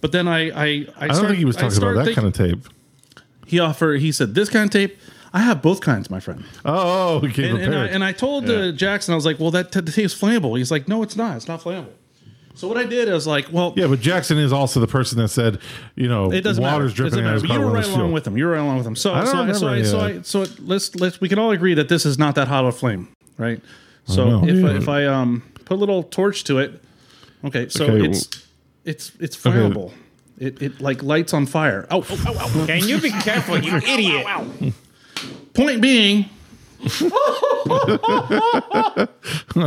but 0.00 0.12
then 0.12 0.26
I 0.28 0.48
I 0.48 0.64
I, 0.64 0.86
I 1.00 1.06
don't 1.08 1.26
think 1.26 1.38
he 1.38 1.44
was 1.44 1.56
talking 1.56 1.76
about 1.76 2.04
that 2.04 2.14
kind 2.14 2.26
of 2.26 2.32
tape. 2.32 2.66
He 3.48 3.58
offered. 3.58 4.00
He 4.00 4.12
said 4.12 4.34
this 4.34 4.48
kind 4.48 4.64
of 4.66 4.70
tape. 4.70 4.98
I 5.32 5.40
have 5.40 5.60
both 5.60 5.80
kinds, 5.80 6.10
my 6.10 6.20
friend. 6.20 6.44
Oh, 6.64 7.18
we 7.18 7.30
came 7.32 7.56
And, 7.56 7.64
and, 7.64 7.74
I, 7.74 7.86
and 7.88 8.02
I 8.04 8.12
told 8.12 8.48
uh, 8.48 8.72
Jackson, 8.72 9.12
I 9.12 9.14
was 9.14 9.26
like, 9.26 9.38
well, 9.38 9.50
that 9.50 9.72
t- 9.72 9.80
the 9.80 9.92
tape's 9.92 10.18
flammable. 10.18 10.56
He's 10.56 10.70
like, 10.70 10.88
no, 10.88 11.02
it's 11.02 11.16
not. 11.16 11.36
It's 11.36 11.46
not 11.48 11.60
flammable. 11.60 11.92
So 12.54 12.66
what 12.66 12.76
I 12.76 12.84
did, 12.84 13.08
I 13.08 13.12
was 13.12 13.26
like, 13.26 13.52
well, 13.52 13.72
yeah, 13.76 13.86
but 13.86 14.00
Jackson 14.00 14.36
is 14.38 14.52
also 14.52 14.80
the 14.80 14.88
person 14.88 15.18
that 15.18 15.28
said, 15.28 15.60
you 15.94 16.08
know, 16.08 16.32
It 16.32 16.40
doesn't 16.40 16.60
water's 16.60 16.90
matter. 16.90 17.10
dripping 17.10 17.24
Doesn't 17.24 17.26
out 17.26 17.36
of 17.36 17.42
his 17.42 17.50
car 17.50 17.60
you 17.60 17.64
were 17.66 17.72
right 17.72 17.86
along 17.86 18.12
with 18.12 18.26
him. 18.26 18.36
You 18.36 18.46
were 18.46 18.52
right 18.52 18.60
along 18.60 18.78
with 18.78 18.86
him. 18.86 18.96
So, 18.96 19.14
I 19.14 19.24
don't 19.24 19.54
so, 19.54 19.60
so, 19.60 19.68
I, 19.68 19.82
so. 19.82 20.00
I, 20.00 20.22
so 20.22 20.44
let's 20.58 20.96
let's 20.96 21.20
we 21.20 21.28
can 21.28 21.38
all 21.38 21.52
agree 21.52 21.74
that 21.74 21.88
this 21.88 22.04
is 22.04 22.18
not 22.18 22.34
that 22.34 22.48
hot 22.48 22.64
of 22.64 22.74
a 22.74 22.76
flame, 22.76 23.14
right? 23.36 23.60
So 24.06 24.42
if 24.44 24.64
I, 24.64 24.70
if 24.76 24.88
I 24.88 25.04
um 25.04 25.42
put 25.66 25.74
a 25.74 25.76
little 25.76 26.02
torch 26.02 26.42
to 26.44 26.58
it, 26.58 26.82
okay, 27.44 27.68
so 27.68 27.84
Okay, 27.84 28.06
it's 28.06 28.46
it's 28.84 29.12
it's 29.20 29.46
Okay. 29.46 29.90
Flammable. 30.38 30.42
It, 30.46 30.62
it 30.62 30.80
like 30.80 31.02
lights 31.02 31.32
on 31.34 31.46
fire. 31.46 31.86
Oh, 31.90 32.04
oh, 32.08 32.24
oh, 32.26 32.52
oh. 32.56 32.64
Can 32.66 32.86
you 32.88 33.00
be 33.00 33.10
careful, 33.10 33.58
you 33.58 33.76
idiot? 33.86 34.26
Point 35.54 35.80
being, 35.82 36.26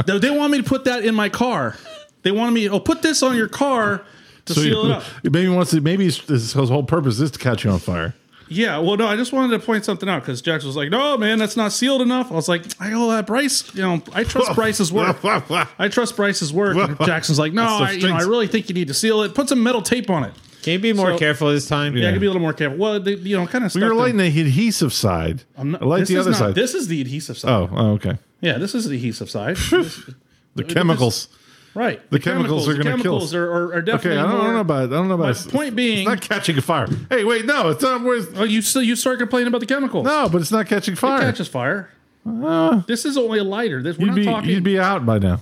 they 0.05 0.19
they 0.19 0.29
want 0.31 0.51
me 0.51 0.57
to 0.59 0.63
put 0.63 0.85
that 0.85 1.03
in 1.03 1.13
my 1.15 1.29
car. 1.29 1.75
They 2.23 2.31
wanted 2.31 2.51
me. 2.53 2.69
Oh, 2.69 2.79
put 2.79 3.01
this 3.01 3.21
on 3.23 3.35
your 3.35 3.47
car 3.49 4.03
to 4.45 4.53
So 4.53 4.61
seal 4.61 4.85
you- 4.85 4.91
it 4.91 4.97
up. 4.97 5.03
maybe 5.23 5.41
he 5.43 5.49
wants 5.49 5.71
to. 5.71 5.81
Maybe 5.81 6.05
his, 6.05 6.19
his 6.19 6.53
whole 6.53 6.83
purpose 6.83 7.19
is 7.19 7.31
to 7.31 7.39
catch 7.39 7.63
you 7.63 7.71
on 7.71 7.79
fire. 7.79 8.13
Yeah, 8.47 8.79
well, 8.79 8.97
no, 8.97 9.07
I 9.07 9.15
just 9.15 9.31
wanted 9.31 9.57
to 9.57 9.65
point 9.65 9.85
something 9.85 10.09
out 10.09 10.23
because 10.23 10.41
Jackson 10.41 10.67
was 10.67 10.75
like, 10.75 10.89
"No, 10.89 11.17
man, 11.17 11.39
that's 11.39 11.55
not 11.55 11.71
sealed 11.71 12.01
enough." 12.01 12.31
I 12.31 12.35
was 12.35 12.49
like, 12.49 12.63
"I 12.81 12.89
go, 12.89 13.09
that 13.11 13.25
Bryce, 13.25 13.73
you 13.73 13.81
know, 13.81 14.01
I 14.13 14.23
trust 14.25 14.53
Bryce's 14.55 14.91
work. 14.91 15.17
I 15.23 15.87
trust 15.89 16.15
Bryce's 16.17 16.51
work." 16.51 16.75
And 16.75 16.97
Jackson's 17.05 17.39
like, 17.39 17.53
"No, 17.53 17.63
I, 17.65 17.91
you 17.91 18.07
know, 18.09 18.15
I 18.15 18.23
really 18.23 18.47
think 18.47 18.67
you 18.67 18.75
need 18.75 18.89
to 18.89 18.93
seal 18.93 19.21
it. 19.21 19.33
Put 19.35 19.47
some 19.49 19.63
metal 19.63 19.81
tape 19.81 20.09
on 20.09 20.23
it." 20.25 20.33
Can 20.63 20.73
you 20.73 20.79
be 20.79 20.93
more 20.93 21.11
So- 21.13 21.17
careful 21.19 21.51
this 21.51 21.67
time? 21.67 21.95
Yeah, 21.95 22.09
I 22.09 22.11
can 22.11 22.19
be 22.19 22.25
a 22.27 22.29
little 22.29 22.41
more 22.41 22.53
careful. 22.53 22.77
Well, 22.77 22.99
they, 22.99 23.15
you 23.15 23.37
know, 23.37 23.47
kind 23.47 23.65
of. 23.65 23.73
We 23.75 23.83
were 23.83 23.93
lighting 23.95 24.17
the 24.17 24.27
adhesive 24.27 24.93
side. 24.93 25.43
I'm 25.57 25.71
not, 25.71 25.81
I 25.81 25.85
like 25.85 26.05
the 26.07 26.17
other 26.17 26.31
not- 26.31 26.39
side. 26.39 26.55
This 26.55 26.73
is 26.73 26.87
the 26.87 27.01
adhesive 27.01 27.37
side. 27.37 27.49
oh, 27.51 27.69
oh, 27.71 27.91
okay. 27.93 28.17
yeah, 28.41 28.57
this 28.57 28.73
is 28.75 28.85
the 28.87 28.95
adhesive 28.95 29.29
side. 29.29 29.57
This- 29.71 30.09
The 30.55 30.63
chemicals. 30.65 31.29
right, 31.73 32.01
The 32.11 32.19
chemicals 32.19 32.67
are 32.67 32.73
gonna 32.73 32.83
kill 32.83 32.91
chemicals 32.97 33.23
us. 33.31 33.33
Are, 33.35 33.49
are, 33.49 33.73
are 33.75 33.77
Okay. 33.79 34.11
I 34.17 34.21
don't, 34.23 34.25
I 34.29 34.43
don't 34.43 34.53
know 34.53 34.59
about. 34.59 34.83
I 34.83 34.87
don't 34.87 35.07
know 35.07 35.13
about. 35.15 35.45
My 35.45 35.51
point 35.51 35.75
being- 35.75 35.99
it's 35.99 36.07
not 36.09 36.19
catching 36.21 36.59
fire. 36.59 36.87
Hey, 37.09 37.23
wait, 37.23 37.45
no, 37.45 37.69
it's 37.69 37.81
not. 37.81 38.01
Where's, 38.03 38.27
Oh, 38.35 38.43
you 38.43 38.61
still 38.61 38.81
you 38.83 38.95
start 38.97 39.19
complaining 39.19 39.47
about 39.47 39.61
the 39.61 39.65
chemicals? 39.67 40.05
no, 40.05 40.27
but 40.29 40.41
it's 40.41 40.51
not 40.51 40.67
catching 40.67 40.95
fire. 40.95 41.21
it 41.21 41.23
catches 41.25 41.47
fire. 41.47 41.89
Uh, 42.29 42.81
this 42.87 43.05
is 43.05 43.17
only 43.17 43.39
a 43.39 43.43
lighter. 43.43 43.81
This 43.81 43.97
we're 43.97 44.07
You'd 44.07 44.09
not 44.09 44.15
be, 44.15 44.25
talking. 44.25 44.49
you'd 44.51 44.63
be 44.63 44.77
out 44.79 45.05
by 45.05 45.17
now. 45.19 45.39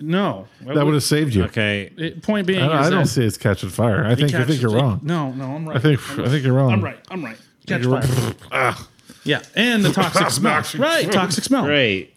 No, 0.00 0.46
That 0.66 0.84
would 0.84 0.94
have 0.94 1.02
saved 1.02 1.34
you. 1.34 1.44
Okay. 1.44 1.92
It, 1.96 2.22
point 2.22 2.46
being, 2.46 2.60
I 2.60 2.68
don't, 2.68 2.78
is 2.80 2.86
I 2.86 2.90
don't 2.90 3.02
that 3.04 3.08
see 3.08 3.24
it's 3.24 3.36
catching 3.36 3.68
fire. 3.70 4.04
I 4.04 4.14
think 4.14 4.34
I 4.34 4.44
think 4.44 4.60
you're 4.60 4.70
wrong. 4.72 5.00
No, 5.02 5.30
no, 5.32 5.44
I'm 5.44 5.66
right. 5.68 5.76
I 5.76 5.80
think 5.80 6.00
I 6.18 6.28
think 6.28 6.44
you're 6.44 6.52
wrong. 6.54 6.72
I'm 6.72 6.82
right. 6.82 6.98
I'm 7.10 7.24
right. 7.24 7.36
Catch 7.66 7.82
You're 7.82 8.00
fire. 8.02 8.10
right. 8.10 8.34
Ah. 8.52 8.88
Yeah, 9.24 9.42
and 9.54 9.84
the 9.84 9.92
toxic 9.92 10.30
smell. 10.30 10.62
Right, 10.76 11.10
toxic 11.10 11.44
smell. 11.44 11.64
Great. 11.64 12.16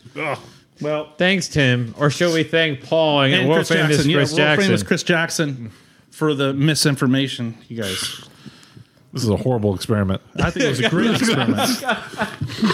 Well, 0.82 1.14
Thanks, 1.18 1.48
Tim. 1.48 1.96
Or 1.98 2.10
shall 2.10 2.34
we 2.34 2.44
thank 2.44 2.84
Paul 2.84 3.22
and, 3.22 3.34
and 3.34 3.48
world 3.48 3.60
Chris 3.66 3.70
famous 3.70 3.96
Jackson. 3.98 4.10
Yeah, 4.12 4.18
Chris 4.18 4.32
world 4.32 4.38
Jackson? 4.38 4.66
famous 4.68 4.84
Chris 4.84 5.04
Jackson 5.04 5.72
for 6.12 6.34
the 6.34 6.54
misinformation. 6.54 7.58
You 7.68 7.82
guys, 7.82 8.30
This 9.14 9.24
is 9.24 9.30
a 9.30 9.38
horrible 9.38 9.74
experiment. 9.74 10.22
I 10.38 10.52
think 10.52 10.66
it 10.66 10.70
was 10.70 10.80
a 10.82 10.90
great 10.90 11.12
experiment. 11.16 11.84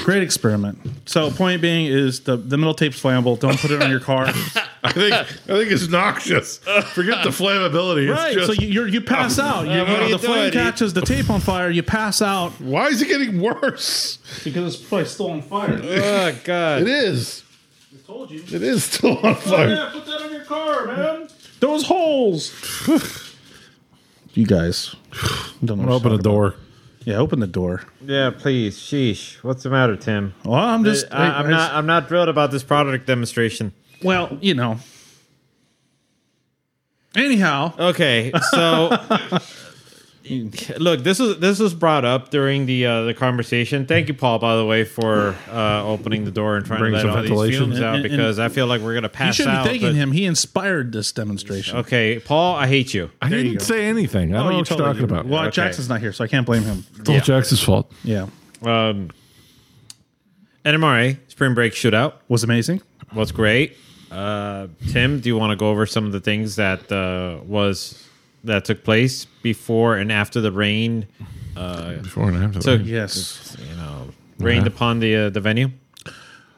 great 0.04 0.24
experiment. 0.24 0.80
So, 1.06 1.30
point 1.32 1.62
being 1.62 1.86
is 1.86 2.22
the 2.22 2.36
the 2.38 2.58
metal 2.58 2.74
tape's 2.74 3.02
flammable. 3.02 3.40
Don't 3.40 3.58
put 3.60 3.72
it 3.72 3.82
on 3.82 3.90
your 3.90 4.00
car. 4.00 4.26
I 4.84 4.92
think 4.92 5.14
I 5.14 5.24
think 5.24 5.72
it's 5.72 5.88
noxious. 5.88 6.58
Forget 6.94 7.24
the 7.24 7.30
flammability. 7.30 8.10
It's 8.10 8.20
Right. 8.20 8.34
just- 8.34 8.48
so 8.48 8.54
you 8.54 8.68
you're, 8.68 8.88
you 8.88 9.00
pass 9.02 9.38
out. 9.40 9.68
You, 9.68 9.80
what 9.80 9.90
are 9.90 10.08
you 10.08 10.18
the 10.18 10.20
flame 10.20 10.52
doing? 10.52 10.66
catches 10.66 10.94
the 10.94 11.02
tape 11.02 11.30
on 11.30 11.40
fire. 11.40 11.70
You 11.70 11.84
pass 11.84 12.22
out 12.22 12.52
why 12.60 12.88
is 12.88 13.02
it 13.02 13.08
getting 13.08 13.40
worse? 13.40 14.18
because 14.44 14.74
it's 14.76 14.84
probably 14.84 15.06
still 15.06 15.32
on 15.32 15.42
fire. 15.44 15.80
oh 15.84 16.36
God. 16.44 16.82
It 16.82 16.88
is. 16.88 17.44
I 17.94 18.06
told 18.08 18.32
you. 18.32 18.42
It 18.42 18.64
is 18.64 18.84
still 18.84 19.18
on 19.20 19.26
oh, 19.28 19.34
fire. 19.36 19.70
Yeah, 19.70 19.90
put 19.94 20.06
that 20.08 20.22
on 20.22 20.32
your 20.34 20.44
car, 20.46 20.88
man. 20.88 21.28
Those 21.60 21.86
holes. 21.86 22.52
You 24.34 24.46
guys. 24.46 24.96
Don't 25.66 25.80
know 25.80 25.88
what 25.88 25.94
Open 25.96 26.12
the 26.14 26.20
a 26.20 26.22
door. 26.22 26.48
about. 26.48 26.60
Yeah, 27.06 27.18
open 27.18 27.42
the 27.42 27.48
door. 27.48 27.84
Yeah, 28.02 28.30
please. 28.30 28.78
Sheesh. 28.80 29.36
What's 29.44 29.64
the 29.64 29.70
matter, 29.70 29.98
Tim? 29.98 30.34
Well, 30.46 30.54
I'm 30.56 30.82
uh, 30.82 30.86
just. 30.86 31.06
I, 31.12 31.26
I'm 31.28 31.46
I- 31.46 31.48
I 31.48 31.52
not. 31.52 31.74
I'm 31.74 31.86
not 31.86 32.08
thrilled 32.08 32.30
about 32.30 32.52
this 32.52 32.64
product 32.64 33.08
demonstration. 33.08 33.74
Well, 34.02 34.38
you 34.40 34.54
know. 34.54 34.78
Anyhow, 37.16 37.74
Okay, 37.78 38.32
so 38.52 38.90
look, 40.78 41.04
this 41.04 41.20
is 41.20 41.40
this 41.40 41.60
was 41.60 41.74
brought 41.74 42.06
up 42.06 42.30
during 42.30 42.66
the 42.66 42.86
uh, 42.86 43.02
the 43.04 43.14
conversation. 43.14 43.86
Thank 43.86 44.08
you, 44.08 44.14
Paul, 44.14 44.40
by 44.40 44.56
the 44.56 44.66
way, 44.66 44.86
for 44.86 45.36
uh, 45.52 45.84
opening 45.86 46.24
the 46.24 46.32
door 46.32 46.56
and 46.56 46.66
trying 46.66 46.80
Bring 46.80 46.92
to 46.94 46.98
let 46.98 47.02
some 47.28 47.34
all 47.38 47.42
these 47.44 47.58
fumes 47.58 47.82
out 47.82 47.96
And- 47.96 48.06
and- 48.06 48.12
because 48.12 48.40
I 48.40 48.48
feel 48.50 48.66
like 48.68 48.82
we're 48.82 48.94
gonna 48.94 49.10
pass 49.10 49.38
you 49.38 49.46
pass 49.46 49.54
shouldn't 49.54 49.56
out. 49.58 49.64
be 49.66 49.70
thanking 49.72 49.90
but- 49.90 49.96
him. 49.96 50.12
He 50.14 50.26
inspired 50.26 50.92
this 50.94 51.12
demonstration. 51.12 51.78
Okay, 51.80 52.20
Paul, 52.20 52.56
I 52.56 52.68
hate 52.68 52.94
you. 52.94 53.12
I 53.22 53.28
you 53.28 53.36
didn't 53.36 53.54
go. 53.58 53.64
say 53.66 53.86
anything. 53.86 54.34
I 54.34 54.38
don't 54.38 54.50
know 54.52 54.58
what 54.58 54.70
you're 54.70 54.78
totally 54.78 54.88
talking 54.94 55.02
did. 55.08 55.12
about. 55.12 55.26
Well, 55.28 55.42
Okay. 55.44 55.52
Jackson's 55.52 55.90
not 55.90 56.00
here, 56.00 56.14
so 56.14 56.24
I 56.24 56.28
can't 56.28 56.46
blame 56.46 56.64
him. 56.64 56.86
it's 57.00 57.10
all 57.10 57.20
Jackson's 57.20 57.62
fault. 57.62 57.92
Yeah, 58.06 58.28
Um, 58.64 59.10
NMRA 60.66 61.18
Spring 61.28 61.54
Break 61.54 61.74
Shootout 61.74 62.14
was 62.30 62.44
amazing. 62.44 62.82
was 63.14 63.32
great. 63.32 63.76
Uh, 64.12 64.68
Tim, 64.92 65.20
do 65.20 65.28
you 65.30 65.38
want 65.38 65.52
to 65.52 65.56
go 65.56 65.70
over 65.70 65.86
some 65.86 66.06
of 66.06 66.12
the 66.12 66.20
things 66.20 66.56
that 66.58 66.92
uh, 66.92 67.44
was 67.46 68.08
that 68.44 68.66
took 68.66 68.84
place 68.84 69.26
before 69.42 69.96
and 69.98 70.12
after 70.12 70.42
the 70.42 70.52
rain? 70.52 71.08
Uh, 71.56 71.94
Before 71.98 72.30
and 72.30 72.38
after. 72.44 72.60
took 72.60 72.82
that. 72.82 72.88
Yes. 72.88 73.56
you 73.60 73.76
know 73.76 74.10
rained 74.40 74.68
upon 74.68 75.00
the 75.00 75.16
uh, 75.16 75.30
the 75.30 75.40
venue. 75.40 75.70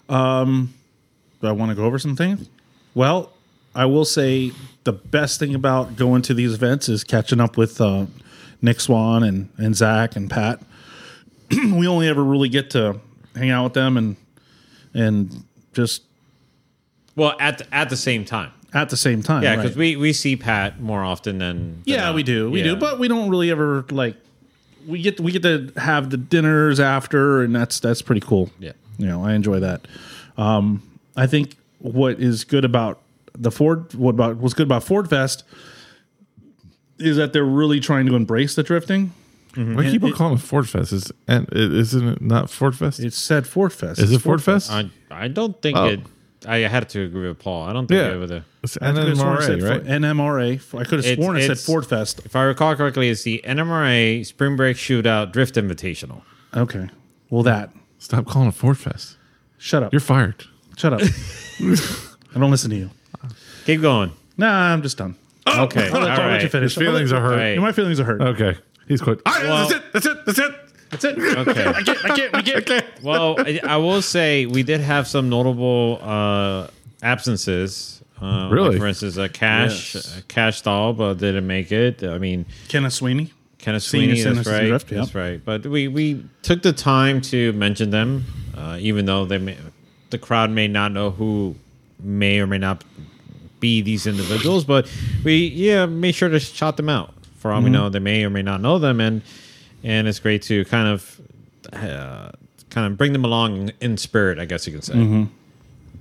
Um, 0.10 0.74
Do 1.42 1.48
I 1.48 1.52
want 1.52 1.70
to 1.70 1.76
go 1.76 1.84
over 1.86 2.00
some 2.00 2.16
things? 2.16 2.50
Well, 2.94 3.34
I 3.74 3.86
will 3.86 4.06
say 4.06 4.52
the 4.86 4.94
best 4.94 5.40
thing 5.40 5.54
about 5.56 5.96
going 5.96 6.22
to 6.24 6.34
these 6.34 6.54
events 6.54 6.88
is 6.88 7.04
catching 7.04 7.42
up 7.42 7.58
with 7.58 7.82
uh, 7.82 8.06
Nick 8.62 8.80
Swan 8.80 9.24
and, 9.24 9.50
and 9.58 9.76
Zach 9.76 10.16
and 10.16 10.30
Pat. 10.30 10.62
we 11.52 11.88
only 11.88 12.08
ever 12.08 12.24
really 12.24 12.50
get 12.50 12.70
to 12.72 13.00
hang 13.36 13.50
out 13.50 13.66
with 13.66 13.74
them 13.74 13.98
and 13.98 14.16
and 14.94 15.44
just 15.74 16.04
Well, 17.18 17.36
at 17.40 17.58
the, 17.58 17.76
at 17.76 17.90
the 17.90 17.98
same 17.98 18.24
time. 18.24 18.52
At 18.76 18.90
the 18.90 18.98
same 18.98 19.24
time. 19.24 19.42
Yeah, 19.42 19.52
right. 19.56 19.62
because 19.64 19.76
we, 19.78 19.96
we 19.96 20.14
see 20.14 20.36
Pat 20.36 20.80
more 20.80 21.04
often 21.04 21.40
than, 21.40 21.58
than 21.58 21.82
yeah, 21.86 22.02
not. 22.02 22.16
we 22.16 22.22
do, 22.24 22.52
we 22.52 22.60
Yeah. 22.60 22.66
do, 22.72 22.76
but 22.76 23.00
we 23.00 23.08
don't 23.08 23.30
really 23.30 23.50
ever 23.50 23.86
like 23.90 24.16
we 24.86 25.02
get 25.02 25.20
we 25.20 25.32
get 25.32 25.42
to 25.44 25.72
have 25.78 26.12
the 26.12 26.18
dinners 26.18 26.80
after, 26.80 27.42
and 27.42 27.56
that's 27.56 27.80
that's 27.80 28.02
pretty 28.04 28.22
cool. 28.22 28.52
Yeah. 28.60 28.74
you 29.00 29.08
know, 29.08 29.26
I 29.26 29.34
enjoy 29.34 29.60
that. 29.62 29.88
Um, 30.38 30.84
I 31.16 31.26
think 31.28 31.56
what 31.80 32.20
is 32.20 32.44
good 32.44 32.66
about 32.66 33.02
the 33.34 33.50
Ford, 33.52 33.94
what 33.96 34.12
about 34.12 34.38
what's 34.38 34.54
good 34.54 34.68
about 34.68 34.84
Ford 34.84 35.10
Fest 35.10 35.44
is 37.00 37.18
that 37.18 37.34
they're 37.34 37.44
really 37.44 37.80
trying 37.80 38.06
to 38.06 38.16
embrace 38.16 38.56
the 38.56 38.64
drifting. 38.64 39.12
Why 39.56 39.84
do 39.84 39.92
people 39.92 40.12
call 40.12 40.34
it 40.34 40.40
Ford 40.40 40.68
Fest? 40.68 40.92
Is 40.92 41.12
and 41.30 41.48
it- 41.50 41.74
isn't 41.74 42.08
it 42.08 42.22
not 42.22 42.50
Ford 42.50 42.76
Fest? 42.76 43.00
It's 43.00 43.18
said 43.18 43.48
Ford 43.48 43.72
Fest. 43.72 44.00
Is 44.00 44.12
It's 44.12 44.20
it 44.22 44.24
Ford 44.24 44.44
Fest? 44.44 44.70
I 44.72 44.90
I 45.10 45.30
don't 45.30 45.62
think 45.62 45.78
Oh. 45.78 45.86
it. 45.88 46.02
I 46.48 46.58
had 46.68 46.90
to 46.90 47.04
agree 47.04 47.28
with 47.28 47.40
Paul. 47.40 47.64
I 47.68 47.74
don't 47.74 47.88
think 47.88 47.98
Yeah. 48.00 48.14
they 48.18 48.26
the. 48.26 48.44
I 48.82 48.92
could've 48.92 49.18
sworn 49.18 49.38
NMRA, 49.38 49.70
right? 49.70 49.84
Fo- 49.84 49.90
NMRA. 49.90 50.80
I 50.80 50.84
could 50.84 51.00
have 51.00 51.06
It's- 51.06 51.16
sworn 51.16 51.38
it 51.38 51.48
said 51.48 51.60
Ford 51.60 51.86
Fest. 51.86 52.22
If 52.26 52.36
I 52.36 52.44
recall 52.44 52.76
correctly, 52.76 53.10
it's 53.10 53.24
the 53.24 53.42
NMRA 53.46 54.24
Spring 54.26 54.56
Break 54.56 54.78
Shootout 54.78 55.32
Drift 55.32 55.56
Invitational. 55.56 56.22
Okay. 56.56 56.88
Well, 57.30 57.44
that. 57.44 57.72
Stop 58.00 58.26
calling 58.28 58.48
it 58.50 58.54
Ford 58.56 58.78
Fest. 58.78 59.18
Shut 59.58 59.84
up. 59.84 59.92
You're 59.94 60.00
fired. 60.00 60.44
Shut 60.78 60.94
up. 60.94 61.02
I 61.62 62.40
don't 62.40 62.52
listen 62.52 62.70
to 62.72 62.76
you. 62.76 62.90
Keep 63.66 63.82
going. 63.82 64.12
Nah, 64.38 64.74
I'm 64.74 64.82
just 64.82 64.98
done. 64.98 65.16
Okay. 65.48 65.88
I'll 65.94 66.02
let, 66.02 66.12
all 66.12 66.22
I'll 66.22 66.32
let 66.32 66.44
you 66.44 66.50
finish. 66.50 66.76
His 66.76 66.84
feelings 66.84 67.12
are 67.14 67.22
hurt. 67.22 67.38
Right. 67.38 67.58
My 67.60 67.72
feelings 67.72 68.00
are 68.00 68.04
hurt. 68.04 68.22
Okay. 68.22 68.58
He's 68.88 69.02
quit. 69.02 69.22
All 69.26 69.34
right, 69.34 69.44
Well- 69.46 69.68
that's 69.70 69.72
it. 69.80 69.94
That's 69.94 70.06
it. 70.06 70.26
That's 70.26 70.40
it. 70.40 70.52
That's 71.02 71.18
it. 71.18 71.18
Okay. 71.48 71.66
I 71.68 71.82
can't. 71.84 72.06
I 72.06 72.16
can't. 72.16 72.36
I 72.36 72.42
can't. 72.42 72.58
Okay. 72.58 72.82
well, 73.04 73.36
I, 73.40 73.60
I 73.64 73.78
will 73.78 74.02
say 74.02 74.46
we 74.46 74.64
did 74.64 74.82
have 74.82 75.08
some 75.08 75.30
notable 75.30 76.00
uh, 76.02 76.68
absences. 77.02 78.02
Uh, 78.22 78.44
like, 78.46 78.52
Really? 78.54 78.78
for 78.78 78.88
instance, 78.88 79.18
a 79.18 79.28
Cash, 79.28 79.96
Yes. 79.96 80.18
a 80.18 80.22
Cash 80.24 80.60
Staub 80.60 81.02
uh, 81.02 81.14
didn't 81.14 81.46
make 81.48 81.72
it. 81.72 82.04
I 82.04 82.18
mean, 82.18 82.46
Kenneth 82.70 82.94
Sweeney. 82.94 83.34
Kenneth 83.60 83.84
Senior 83.84 84.16
Sweeney, 84.16 84.36
that's 84.36 84.48
right. 84.48 84.68
Drift, 84.68 84.92
yeah. 84.92 85.00
That's 85.00 85.16
right. 85.16 85.44
But 85.44 85.66
we, 85.66 85.88
we 85.88 86.24
took 86.44 86.62
the 86.62 86.72
time 86.72 87.20
to 87.22 87.52
mention 87.54 87.90
them, 87.90 88.24
uh, 88.56 88.78
even 88.80 89.06
though 89.06 89.26
they 89.26 89.40
may, 89.40 89.58
the 90.12 90.20
crowd 90.20 90.52
may 90.52 90.68
not 90.68 90.92
know 90.92 91.10
who 91.10 91.56
may 92.00 92.40
or 92.40 92.46
may 92.48 92.60
not 92.60 92.84
be 93.60 93.82
these 93.82 94.06
individuals. 94.06 94.64
But 94.66 94.88
we, 95.24 95.48
yeah, 95.48 95.88
made 95.88 96.14
sure 96.14 96.30
to 96.30 96.40
shout 96.40 96.78
them 96.78 96.90
out. 96.90 97.14
For 97.40 97.52
all 97.52 97.62
we 97.62 97.70
know, 97.70 97.90
they 97.90 98.00
may 98.00 98.24
or 98.24 98.30
may 98.30 98.42
not 98.44 98.62
know 98.62 98.78
them, 98.80 99.00
and 99.00 99.22
and 99.84 100.08
it's 100.08 100.20
great 100.20 100.42
to 100.44 100.66
kind 100.66 100.88
of 100.88 101.22
uh, 101.74 102.32
kind 102.70 102.92
of 102.92 102.98
bring 102.98 103.14
them 103.14 103.26
along 103.26 103.72
in 103.82 103.98
spirit, 103.98 104.40
I 104.40 104.46
guess 104.46 104.68
you 104.68 104.74
could 104.74 104.84
say. 104.84 105.28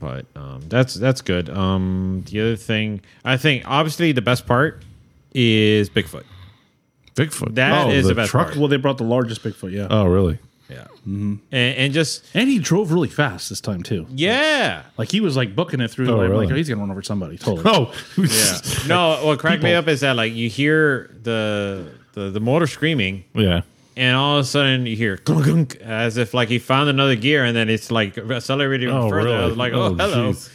But 0.00 0.26
um, 0.36 0.62
that's 0.68 0.94
that's 0.94 1.20
good. 1.22 1.48
Um, 1.48 2.24
the 2.26 2.40
other 2.40 2.56
thing, 2.56 3.00
I 3.24 3.36
think, 3.36 3.62
obviously, 3.66 4.12
the 4.12 4.22
best 4.22 4.46
part 4.46 4.82
is 5.32 5.88
Bigfoot. 5.88 6.24
Bigfoot. 7.14 7.54
That 7.54 7.86
oh, 7.86 7.90
is 7.90 8.06
the 8.06 8.14
best 8.14 8.30
truck. 8.30 8.48
part. 8.48 8.58
Well, 8.58 8.68
they 8.68 8.76
brought 8.76 8.98
the 8.98 9.04
largest 9.04 9.42
Bigfoot. 9.42 9.70
Yeah. 9.72 9.86
Oh, 9.88 10.04
really? 10.06 10.38
Yeah, 10.68 10.86
and, 11.04 11.40
and 11.52 11.92
just 11.92 12.24
and 12.32 12.48
he 12.48 12.58
drove 12.58 12.90
really 12.90 13.10
fast 13.10 13.50
this 13.50 13.60
time 13.60 13.82
too. 13.82 14.06
yeah, 14.10 14.82
Like 14.96 15.10
he 15.10 15.20
was 15.20 15.36
like 15.36 15.54
booking 15.54 15.80
it 15.82 15.90
through. 15.90 16.08
Oh, 16.10 16.16
like, 16.16 16.30
really? 16.30 16.46
like, 16.46 16.54
oh, 16.54 16.56
he's 16.56 16.70
gonna 16.70 16.80
run 16.80 16.90
over 16.90 17.02
somebody. 17.02 17.36
Totally. 17.36 17.62
Oh, 17.66 17.94
yeah. 18.16 18.86
No, 18.88 19.26
what 19.26 19.38
cracked 19.38 19.62
me 19.62 19.74
up 19.74 19.88
is 19.88 20.00
that 20.00 20.16
like 20.16 20.32
you 20.32 20.48
hear 20.48 21.14
the 21.22 21.92
the 22.14 22.30
the 22.30 22.40
motor 22.40 22.66
screaming, 22.66 23.24
yeah. 23.34 23.62
and 23.96 24.16
all 24.16 24.38
of 24.38 24.44
a 24.44 24.44
sudden 24.48 24.86
you 24.86 24.96
hear 24.96 25.16
clunk, 25.16 25.44
clunk, 25.44 25.76
as 25.82 26.16
if 26.16 26.34
like 26.34 26.48
he 26.48 26.58
found 26.58 26.88
another 26.88 27.16
gear, 27.16 27.44
and 27.44 27.56
then 27.56 27.68
it's 27.68 27.90
like 27.90 28.16
accelerating 28.18 28.88
Oh, 28.90 29.08
further. 29.08 29.30
I 29.30 29.32
really? 29.34 29.48
was 29.48 29.56
like, 29.56 29.72
oh, 29.72 29.82
Oh, 29.82 29.94
hello. 29.94 30.32
jeez. 30.32 30.50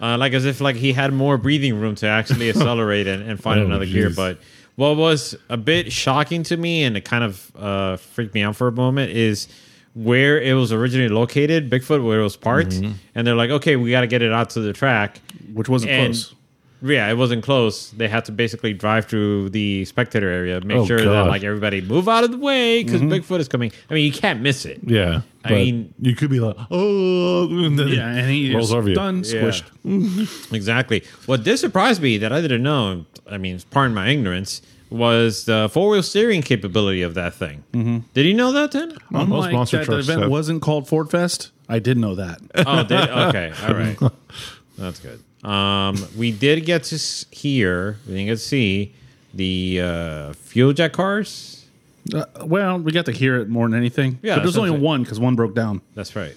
Uh, 0.00 0.18
like 0.18 0.34
as 0.34 0.44
if 0.44 0.60
like 0.60 0.76
he 0.76 0.92
had 0.92 1.12
more 1.12 1.38
breathing 1.38 1.80
room 1.80 1.94
to 1.96 2.06
actually 2.06 2.48
accelerate 2.54 3.06
and, 3.06 3.22
and 3.28 3.40
find 3.42 3.60
Oh, 3.60 3.64
another 3.64 3.86
gear. 3.86 4.10
jeez. 4.10 4.16
But 4.16 4.38
what 4.74 4.96
was 4.96 5.34
a 5.48 5.56
bit 5.56 5.90
shocking 5.90 6.42
to 6.44 6.56
me 6.56 6.84
and 6.84 6.96
it 6.96 7.04
kind 7.06 7.24
of 7.24 7.50
uh, 7.56 7.96
freaked 7.96 8.34
me 8.34 8.42
out 8.42 8.56
for 8.56 8.68
a 8.68 8.72
moment 8.72 9.10
is 9.12 9.48
where 9.94 10.38
it 10.38 10.52
was 10.52 10.70
originally 10.72 11.08
located, 11.08 11.70
Bigfoot, 11.70 12.04
where 12.04 12.20
it 12.20 12.22
was 12.22 12.36
parked, 12.36 12.72
Mm-hmm. 12.72 12.92
and 13.14 13.26
they're 13.26 13.34
like, 13.34 13.48
okay, 13.48 13.76
we 13.76 13.90
got 13.90 14.02
to 14.02 14.06
get 14.06 14.20
it 14.20 14.30
out 14.32 14.50
to 14.50 14.60
the 14.60 14.74
track. 14.74 15.20
Which 15.54 15.70
wasn't 15.70 15.92
And- 15.92 16.12
close. 16.12 16.34
Yeah, 16.82 17.08
it 17.10 17.16
wasn't 17.16 17.42
close. 17.42 17.90
They 17.90 18.06
had 18.06 18.26
to 18.26 18.32
basically 18.32 18.74
drive 18.74 19.06
through 19.06 19.50
the 19.50 19.84
spectator 19.86 20.28
area, 20.28 20.60
make 20.60 20.76
Oh, 20.76 20.86
sure 20.86 20.98
that 20.98 21.04
God. 21.04 21.12
Mm-hmm. 21.22 21.28
like 21.30 21.42
everybody 21.42 21.80
move 21.80 22.08
out 22.08 22.22
of 22.24 22.30
the 22.32 22.36
way 22.38 22.82
because 22.84 23.00
Bigfoot 23.00 23.40
is 23.40 23.48
coming. 23.48 23.72
I 23.90 23.94
mean, 23.94 24.04
you 24.04 24.12
can't 24.12 24.40
miss 24.42 24.64
it. 24.66 24.80
Yeah. 24.84 25.22
I 25.44 25.48
but 25.48 25.54
mean- 25.54 25.94
you 26.00 26.14
could 26.14 26.28
be 26.30 26.38
like, 26.40 26.56
oh, 26.70 27.48
and 27.64 27.78
then 27.78 27.88
Yeah, 27.88 28.08
and 28.08 28.30
he 28.30 28.54
rolls 28.54 28.72
over 28.72 28.88
you. 28.88 28.94
done 28.94 29.22
squished. 29.22 29.64
Exactly. 30.52 31.02
What 31.26 31.44
did 31.44 31.56
surprise 31.58 32.00
me 32.00 32.18
that 32.18 32.32
I 32.32 32.40
didn't 32.40 32.62
know, 32.62 33.06
I 33.30 33.38
mean, 33.38 33.58
pardon 33.70 33.94
my 33.94 34.08
ignorance, 34.08 34.60
was 34.90 35.46
the 35.46 35.68
four 35.72 35.90
wheel 35.90 36.02
steering 36.02 36.42
capability 36.42 37.02
of 37.02 37.14
that 37.14 37.34
thing. 37.34 37.64
Mm-hmm. 37.72 37.98
Did 38.14 38.26
you 38.26 38.34
know 38.34 38.52
that, 38.52 38.72
then? 38.72 38.96
Unlike 39.10 39.52
monster 39.52 39.78
that 39.78 39.86
the 39.86 39.92
trucks 39.92 40.06
event 40.08 40.22
have- 40.22 40.30
wasn't 40.30 40.62
called 40.62 40.86
Ford 40.88 41.10
Fest, 41.10 41.50
I 41.68 41.78
did 41.80 41.96
know 41.98 42.14
that. 42.16 42.40
Oh, 42.54 42.82
did, 42.84 42.92
okay. 43.10 43.52
All 43.66 43.74
right. 43.74 43.98
That's 44.78 45.00
good. 45.00 45.22
Um, 45.46 45.96
we 46.16 46.32
did 46.32 46.64
get 46.64 46.82
to 46.84 46.96
hear, 47.30 47.98
we 48.06 48.14
didn't 48.14 48.26
get 48.26 48.32
to 48.32 48.38
see 48.38 48.94
the 49.32 49.80
uh, 49.80 50.32
fuel 50.32 50.72
jet 50.72 50.92
cars. 50.92 51.64
Uh, 52.12 52.24
well, 52.44 52.78
we 52.78 52.90
got 52.92 53.06
to 53.06 53.12
hear 53.12 53.36
it 53.36 53.48
more 53.48 53.68
than 53.68 53.76
anything. 53.78 54.18
Yeah, 54.22 54.36
but 54.36 54.42
there's 54.42 54.56
only 54.58 54.70
one 54.78 55.02
because 55.02 55.20
one 55.20 55.36
broke 55.36 55.54
down. 55.54 55.82
That's 55.94 56.16
right. 56.16 56.36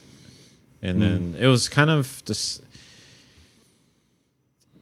And 0.81 1.01
then 1.01 1.35
it 1.39 1.47
was 1.47 1.67
kind 1.69 1.89
of 1.89 2.21
just 2.25 2.61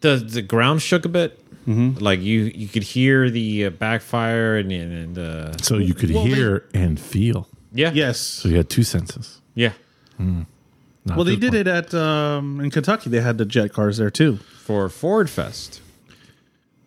the 0.01 0.17
the 0.17 0.41
ground 0.41 0.82
shook 0.82 1.05
a 1.05 1.09
bit. 1.09 1.39
Mm-hmm. 1.67 2.03
Like 2.03 2.21
you 2.21 2.51
you 2.53 2.67
could 2.67 2.84
hear 2.84 3.30
the 3.30 3.65
uh, 3.65 3.69
backfire 3.71 4.57
and 4.57 4.71
and 4.71 5.17
uh, 5.17 5.57
So 5.61 5.78
you 5.78 5.93
could 5.93 6.11
Well, 6.13 6.23
they- 6.23 6.30
hear 6.36 6.65
and 6.73 6.99
feel. 6.99 7.47
yeah 7.73 7.91
Yes. 7.93 8.19
So 8.19 8.49
you 8.49 8.57
had 8.57 8.69
two 8.69 8.84
senses. 8.84 9.41
yeah 9.55 9.73
Not 11.08 11.18
Well, 11.18 11.26
they 11.26 11.36
did 11.36 11.53
one. 11.53 11.62
it 11.62 11.68
at 11.68 11.93
um, 11.93 12.60
in 12.60 12.70
Kentucky. 12.70 13.10
They 13.10 13.22
had 13.22 13.38
the 13.38 13.45
jet 13.45 13.74
cars 13.74 13.97
there 13.97 14.12
too. 14.12 14.38
for 14.64 14.89
Ford 14.89 15.30
Fest. 15.30 15.82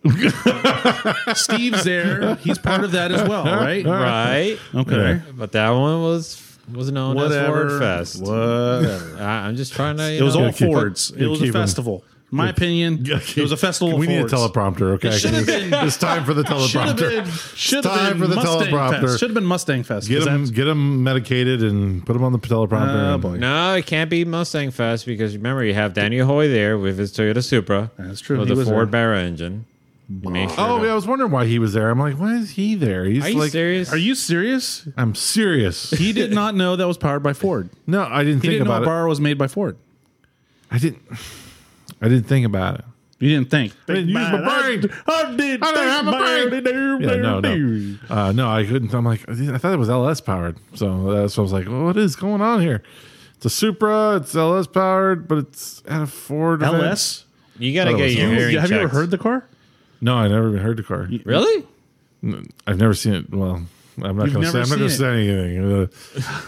Steve's 1.34 1.84
there. 1.84 2.34
He's 2.36 2.58
part 2.58 2.84
of 2.84 2.92
that 2.92 3.12
as 3.12 3.28
well, 3.28 3.44
right? 3.60 3.84
Right. 3.84 4.58
Okay. 4.74 5.20
But 5.34 5.52
that 5.52 5.70
one 5.70 6.02
was 6.02 6.46
was 6.72 6.90
known 6.92 7.18
as 7.18 7.24
Whatever. 7.30 7.68
Ford 7.68 7.80
Fest. 7.80 8.22
Whatever. 8.22 9.16
I, 9.18 9.46
I'm 9.48 9.56
just 9.56 9.72
trying 9.72 9.96
to. 9.98 10.12
You 10.12 10.20
It 10.20 10.22
was 10.22 10.36
know, 10.36 10.46
all 10.46 10.52
keep 10.52 10.68
it- 10.68 10.72
Fords. 10.72 11.10
It 11.16 11.26
was 11.26 11.40
a 11.40 11.44
keep 11.46 11.54
'em- 11.54 11.60
festival. 11.62 12.04
In 12.32 12.36
my 12.36 12.48
opinion, 12.48 13.02
it 13.06 13.36
was 13.38 13.50
a 13.50 13.56
festival. 13.56 13.98
We 13.98 14.06
of 14.06 14.10
need 14.12 14.18
a 14.24 14.28
Fords. 14.28 14.32
teleprompter, 14.54 14.82
okay? 14.94 15.10
should 15.10 15.30
have 15.34 15.48
It's- 15.48 15.70
been- 15.70 15.86
It's 15.86 15.96
time 15.96 16.24
for 16.24 16.32
the 16.32 16.44
Should 16.68 16.80
have 16.80 16.96
teleprompter. 16.96 17.24
been. 17.24 17.32
Should 17.56 17.82
time 17.82 17.98
have 17.98 18.10
been 18.12 18.20
for 18.20 18.26
the 18.28 18.34
Mustang 18.36 18.66
teleprompter. 18.72 19.00
Fest. 19.00 19.18
Should 19.18 19.30
have 19.30 19.34
been 19.34 19.44
Mustang 19.44 19.82
Fest. 19.82 20.08
Get 20.08 20.14
'cause 20.18 20.24
them, 20.26 20.34
that's- 20.34 20.50
get 20.50 20.64
them 20.66 21.02
medicated 21.02 21.62
and 21.62 22.06
put 22.06 22.12
them 22.12 22.22
on 22.22 22.30
the 22.32 22.38
teleprompter. 22.38 22.94
Oh, 23.10 23.12
and- 23.14 23.22
boy. 23.22 23.36
No, 23.36 23.74
it 23.74 23.86
can't 23.86 24.08
be 24.08 24.24
Mustang 24.24 24.70
Fest 24.70 25.06
because 25.06 25.36
remember 25.36 25.64
you 25.64 25.74
have 25.74 25.92
Daniel 25.92 26.24
Hoy 26.26 26.46
there 26.48 26.78
with 26.78 26.98
his 26.98 27.10
Toyota 27.12 27.42
Supra. 27.42 27.90
That's 27.98 28.20
true. 28.20 28.38
With 28.38 28.48
He 28.48 28.54
the 28.54 28.58
was 28.60 28.68
Ford 28.68 28.86
there. 28.88 28.92
Barra 28.92 29.20
engine. 29.22 29.66
You 30.22 30.30
make 30.30 30.50
oh, 30.50 30.54
sure 30.54 30.64
Oh, 30.68 30.78
to- 30.78 30.84
yeah, 30.86 30.92
I 30.92 30.94
was 30.94 31.06
wondering 31.08 31.30
why 31.32 31.46
he 31.46 31.58
was 31.58 31.72
there. 31.72 31.88
I'm 31.90 31.98
like, 31.98 32.14
why 32.18 32.34
is 32.36 32.50
he 32.50 32.74
there? 32.76 33.04
He's 33.04 33.24
Are 33.24 33.30
you 33.30 33.38
like, 33.38 33.52
serious? 33.52 33.92
Are 33.92 33.96
you 33.96 34.14
serious? 34.14 34.86
I'm 34.96 35.14
serious. 35.16 35.90
He 35.90 36.12
did 36.12 36.32
not 36.32 36.54
know 36.56 36.74
that 36.76 36.86
was 36.86 36.96
powered 36.98 37.22
by 37.24 37.32
Ford. 37.32 37.70
no, 37.88 38.02
I 38.02 38.22
didn't 38.24 38.42
He 38.42 38.48
think 38.48 38.52
didn't 38.52 38.66
know 38.68 38.72
about 38.74 38.82
it. 38.82 38.86
Barra 38.86 39.08
was 39.08 39.20
made 39.20 39.36
by 39.38 39.46
Ford. 39.48 39.76
I 40.70 40.78
didn't. 40.78 41.02
I 42.00 42.08
didn't 42.08 42.24
think 42.28 42.46
about 42.46 42.78
it. 42.80 42.84
You 43.18 43.28
didn't 43.36 43.50
think. 43.50 43.74
I 43.86 43.92
didn't 43.94 44.08
use 44.08 44.16
my 44.18 44.38
brain. 44.38 44.90
I 45.06 45.36
did. 45.36 45.62
I 45.62 45.72
didn't 45.72 45.88
have 45.88 46.04
my 46.06 46.18
brain. 46.48 47.00
Yeah, 47.02 47.16
no, 47.16 47.40
no, 47.40 47.96
uh, 48.10 48.32
no. 48.32 48.48
I 48.50 48.64
couldn't. 48.64 48.94
I'm 48.94 49.04
like, 49.04 49.28
I 49.28 49.58
thought 49.58 49.74
it 49.74 49.78
was 49.78 49.90
LS 49.90 50.20
powered. 50.22 50.56
So 50.74 51.12
that's 51.12 51.36
what 51.36 51.42
I 51.42 51.44
was 51.44 51.52
like, 51.52 51.66
well, 51.68 51.84
what 51.84 51.96
is 51.98 52.16
going 52.16 52.40
on 52.40 52.60
here? 52.62 52.82
It's 53.36 53.44
a 53.44 53.50
Supra. 53.50 54.16
It's 54.16 54.34
LS 54.34 54.66
powered, 54.66 55.28
but 55.28 55.38
it's 55.38 55.82
at 55.86 56.00
a 56.02 56.06
Ford. 56.06 56.62
event. 56.62 56.76
LS. 56.82 57.24
you 57.58 57.74
got 57.74 57.84
to 57.84 57.92
Oh, 57.92 57.96
get 57.98 58.12
your 58.12 58.32
it? 58.32 58.38
hearing 58.38 58.56
Have 58.56 58.70
you 58.70 58.78
ever 58.78 58.88
heard 58.88 59.10
the 59.10 59.18
car? 59.18 59.44
No, 60.00 60.14
I 60.16 60.28
never 60.28 60.48
even 60.48 60.60
heard 60.60 60.78
the 60.78 60.82
car. 60.82 61.08
Really? 61.24 61.66
I've 62.66 62.78
never 62.78 62.94
seen 62.94 63.12
it. 63.14 63.30
Well, 63.34 63.62
I'm 64.02 64.16
not 64.16 64.32
going 64.32 64.42
to 64.42 64.46
say. 64.50 64.58
never 64.58 64.62
I'm 64.62 64.68
not 64.70 64.78
going 64.78 64.90
to 64.90 64.90
say 64.90 65.28
anything. 65.28 65.72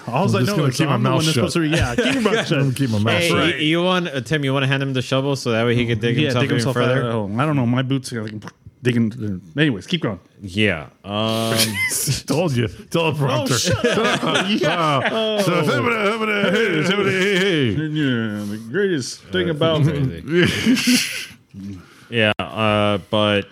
Uh, 0.07 0.11
All 0.11 0.28
I'm 0.28 0.36
I 0.36 0.38
just 0.40 0.47
know 0.47 0.57
gonna 0.57 0.68
is 0.68 0.76
keep 0.76 0.86
my 0.88 0.95
I'm 0.95 1.03
the 1.03 1.09
mouth 1.11 1.16
one 1.16 1.24
that's 1.24 1.34
shut. 1.36 1.53
supposed 1.53 1.55
to. 1.55 1.62
Yeah, 1.76 1.95
keep 1.97 2.14
your 2.14 2.22
mouth 2.22 2.36
I'm 2.38 2.45
shut. 2.45 2.59
gonna 2.59 2.72
keep 2.74 2.90
my 2.90 2.99
mouth 2.99 3.12
Hey, 3.20 3.28
shut. 3.28 3.59
you, 3.61 3.66
you 3.66 3.82
want 3.82 4.09
uh, 4.09 4.20
Tim? 4.22 4.45
You 4.45 4.53
want 4.53 4.62
to 4.62 4.66
hand 4.68 4.82
him 4.82 4.93
the 4.93 5.03
shovel 5.03 5.36
so 5.36 5.51
that 5.51 5.64
way 5.66 5.74
he 5.74 5.86
can 5.86 5.99
dig 5.99 6.16
Yeah, 6.16 6.22
himself 6.24 6.43
dig 6.43 6.45
even 6.51 6.57
himself 6.57 6.74
further? 6.74 7.05
out. 7.07 7.12
Oh, 7.12 7.30
I 7.38 7.45
don't 7.47 7.57
know. 7.57 7.66
My 7.66 7.82
boots 7.82 8.12
are 8.12 8.22
like 8.22 8.34
digging. 8.82 9.43
Anyways, 9.57 9.86
keep 9.86 10.03
going. 10.03 10.18
Yeah. 10.40 10.88
Um, 11.05 11.55
Told 12.26 12.53
you, 12.57 12.68
teleprompter. 12.68 13.51
Oh, 13.51 13.57
shut 13.57 13.84
up. 13.99 14.47
yeah. 14.49 15.09
Oh. 15.12 15.40
So, 15.43 15.62
somebody, 15.64 16.11
somebody, 16.11 16.32
hey, 16.32 16.82
hey, 16.82 17.38
hey. 17.38 17.70
Yeah, 17.86 18.45
the 18.49 18.61
greatest 18.70 19.22
thing 19.24 19.51
about 19.51 19.84
me. 19.84 20.47
yeah. 22.10 22.32
Uh, 22.39 22.98
but 23.10 23.47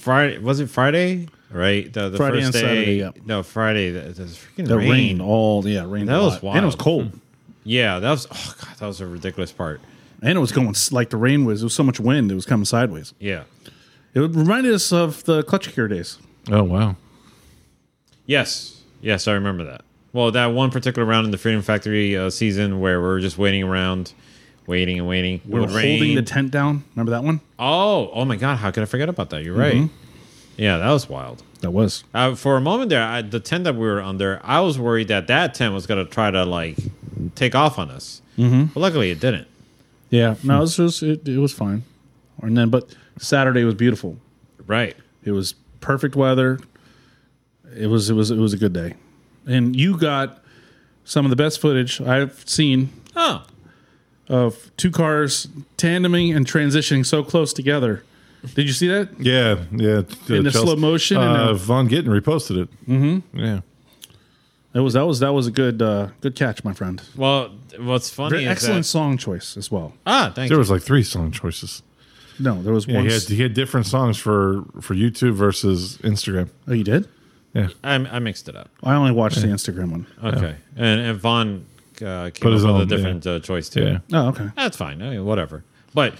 Friday 0.00 0.38
was 0.38 0.60
it 0.60 0.68
Friday? 0.70 1.28
Right. 1.50 1.90
The, 1.92 2.10
the 2.10 2.16
Friday 2.18 2.42
first 2.42 2.44
and 2.46 2.52
day. 2.52 2.60
Saturday, 2.60 2.94
yeah. 2.96 3.10
No, 3.24 3.42
Friday. 3.42 3.90
The, 3.90 4.00
the 4.00 4.24
freaking 4.24 4.66
the 4.68 4.76
rain. 4.78 4.90
rain. 4.90 5.20
All 5.20 5.66
yeah, 5.66 5.84
rain. 5.86 6.06
That 6.06 6.18
a 6.18 6.22
was 6.22 6.42
lot. 6.42 6.56
and 6.56 6.62
it 6.64 6.66
was 6.66 6.76
cold. 6.76 7.12
Yeah, 7.64 7.98
that 7.98 8.10
was. 8.10 8.26
Oh 8.30 8.54
god, 8.62 8.76
that 8.78 8.86
was 8.86 9.00
a 9.02 9.06
ridiculous 9.06 9.52
part. 9.52 9.82
And 10.22 10.36
it 10.36 10.40
was 10.40 10.52
going 10.52 10.74
like 10.90 11.10
the 11.10 11.18
rain 11.18 11.44
was. 11.44 11.60
There 11.60 11.66
was 11.66 11.74
so 11.74 11.82
much 11.82 12.00
wind. 12.00 12.32
It 12.32 12.34
was 12.34 12.46
coming 12.46 12.64
sideways. 12.64 13.12
Yeah. 13.18 13.42
It 14.14 14.20
reminded 14.20 14.72
us 14.72 14.90
of 14.90 15.22
the 15.24 15.42
clutch 15.42 15.70
cure 15.74 15.86
days. 15.86 16.16
Oh 16.50 16.62
wow. 16.64 16.96
Yes. 18.26 18.80
Yes, 19.00 19.28
I 19.28 19.32
remember 19.32 19.64
that. 19.64 19.82
Well, 20.12 20.30
that 20.32 20.46
one 20.46 20.70
particular 20.70 21.06
round 21.06 21.26
in 21.26 21.30
the 21.30 21.38
Freedom 21.38 21.60
Factory 21.62 22.16
uh, 22.16 22.30
season 22.30 22.80
where 22.80 23.00
we 23.00 23.06
were 23.06 23.20
just 23.20 23.36
waiting 23.38 23.62
around, 23.62 24.12
waiting 24.66 24.98
and 24.98 25.06
waiting. 25.06 25.40
We 25.44 25.52
were 25.54 25.58
It 25.58 25.62
would 25.66 25.70
rain. 25.76 25.98
holding 25.98 26.16
the 26.16 26.22
tent 26.22 26.50
down. 26.50 26.84
Remember 26.94 27.10
that 27.10 27.22
one? 27.22 27.40
Oh, 27.58 28.10
oh 28.12 28.24
my 28.24 28.36
God! 28.36 28.56
How 28.56 28.70
could 28.70 28.82
I 28.82 28.86
forget 28.86 29.08
about 29.10 29.30
that? 29.30 29.44
You're 29.44 29.54
right. 29.54 29.88
Yeah, 30.58 30.76
that 30.76 30.90
was 30.90 31.08
wild. 31.08 31.42
That 31.60 31.70
was. 31.70 32.04
Uh, 32.12 32.34
for 32.34 32.56
a 32.56 32.60
moment 32.60 32.90
there, 32.90 33.02
I, 33.02 33.22
the 33.22 33.40
tent 33.40 33.64
that 33.64 33.74
we 33.74 33.80
were 33.80 34.02
under, 34.02 34.40
I 34.44 34.60
was 34.60 34.78
worried 34.78 35.08
that 35.08 35.26
that 35.28 35.54
tent 35.54 35.72
was 35.72 35.86
gonna 35.86 36.04
try 36.04 36.30
to 36.30 36.44
like 36.44 36.76
take 37.34 37.54
off 37.54 37.78
on 37.78 37.90
us. 37.90 38.20
Mm-hmm. 38.36 38.64
But 38.74 38.80
luckily, 38.80 39.10
it 39.10 39.20
didn't. 39.20 39.48
Yeah, 40.10 40.34
no, 40.42 40.58
it 40.58 40.60
was 40.60 40.76
just, 40.76 41.02
it, 41.02 41.26
it 41.26 41.38
was 41.38 41.52
fine. 41.52 41.84
And 42.42 42.56
then, 42.56 42.68
but 42.70 42.94
Saturday 43.18 43.64
was 43.64 43.74
beautiful. 43.74 44.18
Right. 44.66 44.96
It 45.24 45.32
was 45.32 45.54
perfect 45.80 46.16
weather. 46.16 46.58
It 47.76 47.86
was 47.86 48.10
it 48.10 48.14
was 48.14 48.30
it 48.30 48.38
was 48.38 48.52
a 48.52 48.56
good 48.56 48.72
day, 48.72 48.94
and 49.46 49.76
you 49.76 49.98
got 49.98 50.42
some 51.04 51.24
of 51.26 51.30
the 51.30 51.36
best 51.36 51.60
footage 51.60 52.00
I've 52.00 52.48
seen 52.48 52.90
Oh, 53.14 53.44
of 54.28 54.70
two 54.76 54.90
cars 54.90 55.48
tandeming 55.76 56.34
and 56.34 56.46
transitioning 56.46 57.04
so 57.04 57.22
close 57.22 57.52
together. 57.52 58.04
Did 58.54 58.66
you 58.66 58.72
see 58.72 58.88
that? 58.88 59.08
Yeah, 59.18 59.64
yeah. 59.72 60.02
In 60.36 60.44
the 60.44 60.52
slow 60.52 60.76
motion 60.76 61.16
and 61.16 61.36
Uh, 61.36 61.46
the- 61.48 61.54
Vaughn 61.54 61.88
Gittin 61.88 62.10
reposted 62.12 62.62
it. 62.62 62.68
Mm-hmm. 62.88 63.38
Yeah. 63.38 63.60
That 64.72 64.82
was 64.82 64.92
that 64.92 65.06
was 65.06 65.20
that 65.20 65.32
was 65.32 65.46
a 65.46 65.50
good 65.50 65.80
uh, 65.82 66.08
good 66.20 66.36
catch, 66.36 66.62
my 66.62 66.72
friend. 66.72 67.02
well, 67.16 67.50
what's 67.80 68.10
funny 68.10 68.30
Very 68.30 68.44
is 68.44 68.50
excellent 68.50 68.80
that, 68.84 68.84
song 68.90 69.16
choice 69.16 69.56
as 69.56 69.70
well. 69.70 69.94
ah, 70.06 70.30
thank 70.34 70.48
There 70.50 70.56
you. 70.56 70.58
was 70.58 70.70
like 70.70 70.82
three 70.82 71.02
song 71.02 71.30
choices. 71.32 71.82
No, 72.38 72.62
there 72.62 72.72
was 72.72 72.86
Yeah, 72.86 72.96
one. 72.96 73.06
he 73.06 73.12
had, 73.12 73.22
he 73.22 73.42
had 73.42 73.54
different 73.54 73.86
songs 73.86 74.18
for 74.18 74.64
for 74.80 74.94
YouTube 74.94 75.32
versus 75.32 75.98
Instagram. 76.02 76.50
oh, 76.68 76.74
you 76.74 76.84
did? 76.84 77.08
Yeah, 77.54 77.68
I, 77.82 77.94
I 77.94 78.18
mixed 78.20 78.48
it 78.48 78.54
up. 78.56 78.68
I 78.84 78.94
only 78.94 79.10
watched 79.10 79.40
the 79.40 79.48
Instagram 79.48 79.90
one. 79.90 80.06
Okay, 80.22 80.54
and 80.76 81.00
and 81.00 81.18
Vaughn 81.18 81.64
uh, 82.02 82.30
came 82.30 82.32
Put 82.42 82.48
up 82.48 82.52
his 82.52 82.64
with 82.64 82.76
a 82.76 82.78
own, 82.80 82.88
different 82.88 83.26
uh, 83.26 83.40
choice 83.40 83.68
too. 83.70 83.82
yeah. 83.84 83.98
Oh, 84.12 84.28
okay. 84.28 84.48
That's 84.54 84.76
fine. 84.76 85.02
I 85.02 85.10
mean, 85.10 85.24
whatever. 85.24 85.64
But 85.94 86.14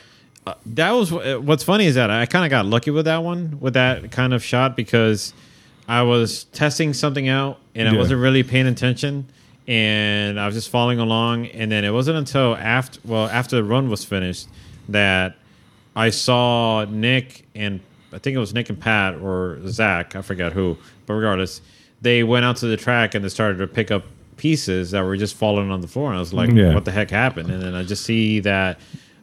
that 0.67 0.91
was 0.93 1.13
uh, 1.13 1.39
what's 1.43 1.63
funny 1.65 1.87
is 1.87 1.95
that 1.97 2.11
I 2.11 2.27
kind 2.27 2.45
of 2.45 2.51
got 2.51 2.67
lucky 2.67 2.91
with 2.91 3.05
that 3.07 3.23
one, 3.23 3.59
with 3.61 3.75
that 3.75 4.11
kind 4.11 4.33
of 4.35 4.43
shot, 4.45 4.77
because 4.77 5.33
I 5.89 6.03
was 6.03 6.45
testing 6.45 6.93
something 6.93 7.29
out 7.29 7.59
and 7.75 7.89
I 7.89 7.93
Yeah. 7.93 7.99
wasn't 7.99 8.21
really 8.21 8.43
paying 8.43 8.67
attention, 8.67 9.27
and 9.67 10.39
I 10.39 10.47
was 10.47 10.55
just 10.55 10.71
following 10.71 10.99
along. 10.99 11.47
And 11.47 11.71
then 11.73 11.85
it 11.85 11.93
wasn't 11.93 12.19
until 12.19 12.57
after, 12.57 13.01
well, 13.05 13.27
after 13.29 13.57
the 13.57 13.65
run 13.65 13.89
was 13.91 14.05
finished, 14.05 14.49
that 14.89 15.37
I 15.97 16.11
saw 16.11 16.85
Nick 16.89 17.45
and 17.55 17.81
I 18.13 18.19
think 18.19 18.35
it 18.37 18.41
was 18.41 18.55
Nick 18.55 18.71
and 18.71 18.81
Pat 18.81 19.17
or 19.17 19.59
Zach, 19.67 20.17
I 20.17 20.23
forget 20.23 20.53
who, 20.53 20.79
but 21.07 21.15
regardless, 21.15 21.61
they 22.01 22.23
went 22.23 22.45
out 22.47 22.57
to 22.59 22.67
the 22.67 22.77
track 22.77 23.15
and 23.15 23.23
they 23.25 23.29
started 23.29 23.59
to 23.59 23.67
pick 23.67 23.91
up 23.91 24.05
pieces 24.39 24.93
that 24.93 25.05
were 25.05 25.17
just 25.17 25.35
falling 25.35 25.71
on 25.71 25.81
the 25.83 25.89
floor. 25.89 26.09
And 26.09 26.17
I 26.17 26.21
was 26.21 26.33
like, 26.33 26.51
Yeah. 26.51 26.73
what 26.73 26.85
the 26.87 26.93
heck 26.93 27.11
happened? 27.11 27.51
And 27.51 27.61
then 27.63 27.75
I 27.75 27.83
just 27.83 28.05
see 28.05 28.41
that 28.41 28.79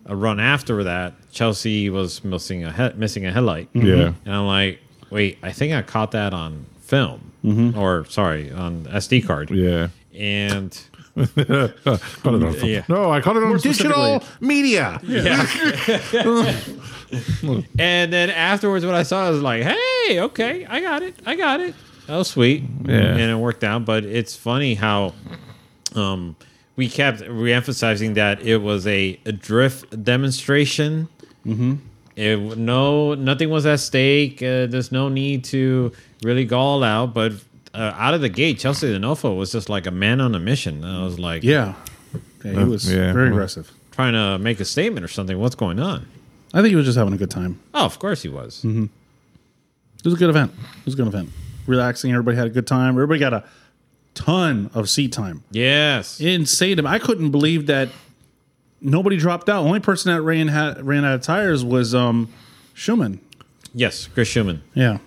a 0.06 0.16
run 0.16 0.40
after 0.40 0.84
that, 0.84 1.14
Chelsea 1.32 1.90
was 1.90 2.24
missing 2.24 2.64
a 2.64 2.72
he- 2.72 2.98
missing 2.98 3.26
a 3.26 3.32
headlight. 3.32 3.70
Yeah. 3.74 4.14
And 4.26 4.36
I'm 4.36 4.46
like, 4.48 4.80
wait, 5.10 5.38
I 5.44 5.52
think 5.52 5.74
I 5.74 5.82
caught 5.82 6.12
that 6.12 6.34
on 6.34 6.66
film, 6.82 7.74
or 7.76 8.06
sorry, 8.06 8.52
on 8.52 8.86
SD 8.86 9.26
card. 9.26 9.52
Yeah. 9.52 9.90
And 10.14 10.78
Caught 11.16 11.38
it 11.38 12.26
on 12.26 12.54
film. 12.54 12.70
Yeah. 12.70 12.84
No, 12.90 13.12
I 13.12 13.22
caught 13.22 13.38
it 13.38 13.44
on 13.44 13.58
digital 13.58 14.20
specifically- 14.22 14.48
media. 14.48 15.00
and 17.80 18.12
then 18.14 18.30
afterwards, 18.30 18.86
what 18.86 18.96
I 18.96 19.04
saw 19.04 19.28
I 19.28 19.30
was 19.30 19.42
like, 19.42 19.64
hey, 19.64 20.20
okay, 20.20 20.66
I 20.66 20.82
got 20.82 21.02
it, 21.04 21.16
I 21.26 21.36
got 21.36 21.60
it. 21.62 21.74
That 22.08 22.18
was 22.18 22.28
sweet, 22.30 22.64
Yeah. 22.86 22.96
and 22.96 23.32
it 23.32 23.36
worked 23.38 23.64
out. 23.64 23.86
But 23.86 24.04
it's 24.06 24.36
funny 24.36 24.76
how 24.76 25.14
um, 25.96 26.36
we 26.76 26.90
kept 26.90 27.22
reemphasizing 27.22 28.16
that 28.16 28.42
it 28.42 28.58
was 28.58 28.86
a, 28.88 29.20
a 29.26 29.32
drift 29.32 30.04
demonstration. 30.04 31.08
Mm-hmm. 31.46 31.76
It 32.16 32.58
no 32.58 33.14
nothing 33.16 33.50
was 33.50 33.66
at 33.66 33.80
stake. 33.80 34.42
Uh, 34.42 34.68
there's 34.68 34.92
no 34.92 35.10
need 35.10 35.44
to 35.46 35.92
really 36.24 36.46
go 36.46 36.58
all 36.60 36.84
out. 36.84 37.14
But 37.14 37.34
uh, 37.74 37.94
out 37.98 38.14
of 38.14 38.22
the 38.22 38.30
gate, 38.30 38.58
Chelsea 38.60 38.88
DeNofa 38.88 39.36
was 39.36 39.52
just 39.52 39.68
like 39.70 39.86
a 39.86 39.92
man 39.92 40.22
on 40.22 40.34
a 40.34 40.40
mission. 40.40 40.84
I 40.86 41.04
was 41.04 41.20
like, 41.20 41.44
Yeah. 41.44 41.76
yeah 42.44 42.52
he 42.60 42.64
was 42.64 42.92
yeah. 42.92 43.12
very 43.12 43.28
aggressive. 43.30 43.70
trying 43.92 44.14
to 44.14 44.38
make 44.38 44.60
a 44.62 44.66
statement 44.66 45.04
or 45.04 45.10
something. 45.10 45.38
What's 45.38 45.56
going 45.56 45.80
on? 45.80 46.08
I 46.54 46.60
think 46.62 46.70
he 46.70 46.76
was 46.78 46.86
just 46.86 46.98
having 46.98 47.14
a 47.14 47.18
good 47.18 47.32
time. 47.32 47.60
Oh, 47.74 47.84
of 47.86 48.00
course 48.00 48.22
he 48.22 48.30
was. 48.30 48.64
It 48.64 48.90
was 50.06 50.14
a 50.14 50.18
good 50.18 50.30
event. 50.30 50.52
It 50.80 50.86
was 50.86 50.94
a 50.94 50.98
good 50.98 51.08
event. 51.08 51.30
Relaxing. 51.68 52.12
Everybody 52.12 52.38
had 52.38 52.48
a 52.48 52.52
good 52.52 52.68
time. 52.68 52.90
Everybody 52.96 53.20
got 53.20 53.34
a 53.34 53.44
ton 54.16 54.72
of 54.74 54.90
seat 54.90 55.12
time. 55.12 55.44
Yes. 55.52 56.20
Insane. 56.20 56.84
I 56.86 56.98
couldn't 56.98 57.32
believe 57.32 57.68
that 57.68 57.90
nobody 58.82 59.18
dropped 59.18 59.50
out. 59.50 59.62
The 59.62 59.68
only 59.68 59.80
person 59.80 60.12
that 60.14 60.22
ran 60.22 60.48
had, 60.48 60.86
ran 60.86 61.06
out 61.06 61.16
of 61.16 61.22
tires 61.22 61.64
was 61.64 61.94
um, 61.94 62.34
Schumann. 62.74 63.20
Yes, 63.74 64.08
Chris 64.08 64.28
Schumann. 64.28 64.64
Yeah. 64.74 64.98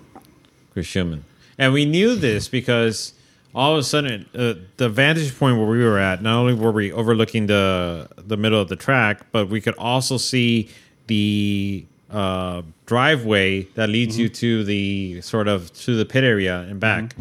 Chris 0.71 0.85
Schumann. 0.85 1.25
And 1.57 1.73
we 1.73 1.85
knew 1.85 2.15
this 2.15 2.47
because 2.47 3.13
all 3.53 3.73
of 3.73 3.79
a 3.79 3.83
sudden, 3.83 4.27
uh, 4.35 4.53
the 4.77 4.89
vantage 4.89 5.37
point 5.37 5.57
where 5.57 5.67
we 5.67 5.83
were 5.83 5.97
at, 5.97 6.21
not 6.21 6.39
only 6.39 6.53
were 6.53 6.71
we 6.71 6.91
overlooking 6.91 7.47
the 7.47 8.07
the 8.17 8.37
middle 8.37 8.61
of 8.61 8.69
the 8.69 8.75
track, 8.75 9.25
but 9.31 9.49
we 9.49 9.59
could 9.59 9.75
also 9.75 10.17
see 10.17 10.69
the 11.07 11.83
uh, 12.11 12.61
driveway 12.85 13.63
that 13.75 13.89
leads 13.89 14.17
you 14.17 14.29
to 14.29 14.63
the 14.63 15.21
sort 15.21 15.47
of 15.47 15.73
to 15.73 15.95
the 15.95 16.05
pit 16.05 16.23
area 16.23 16.61
and 16.61 16.79
back. 16.79 17.15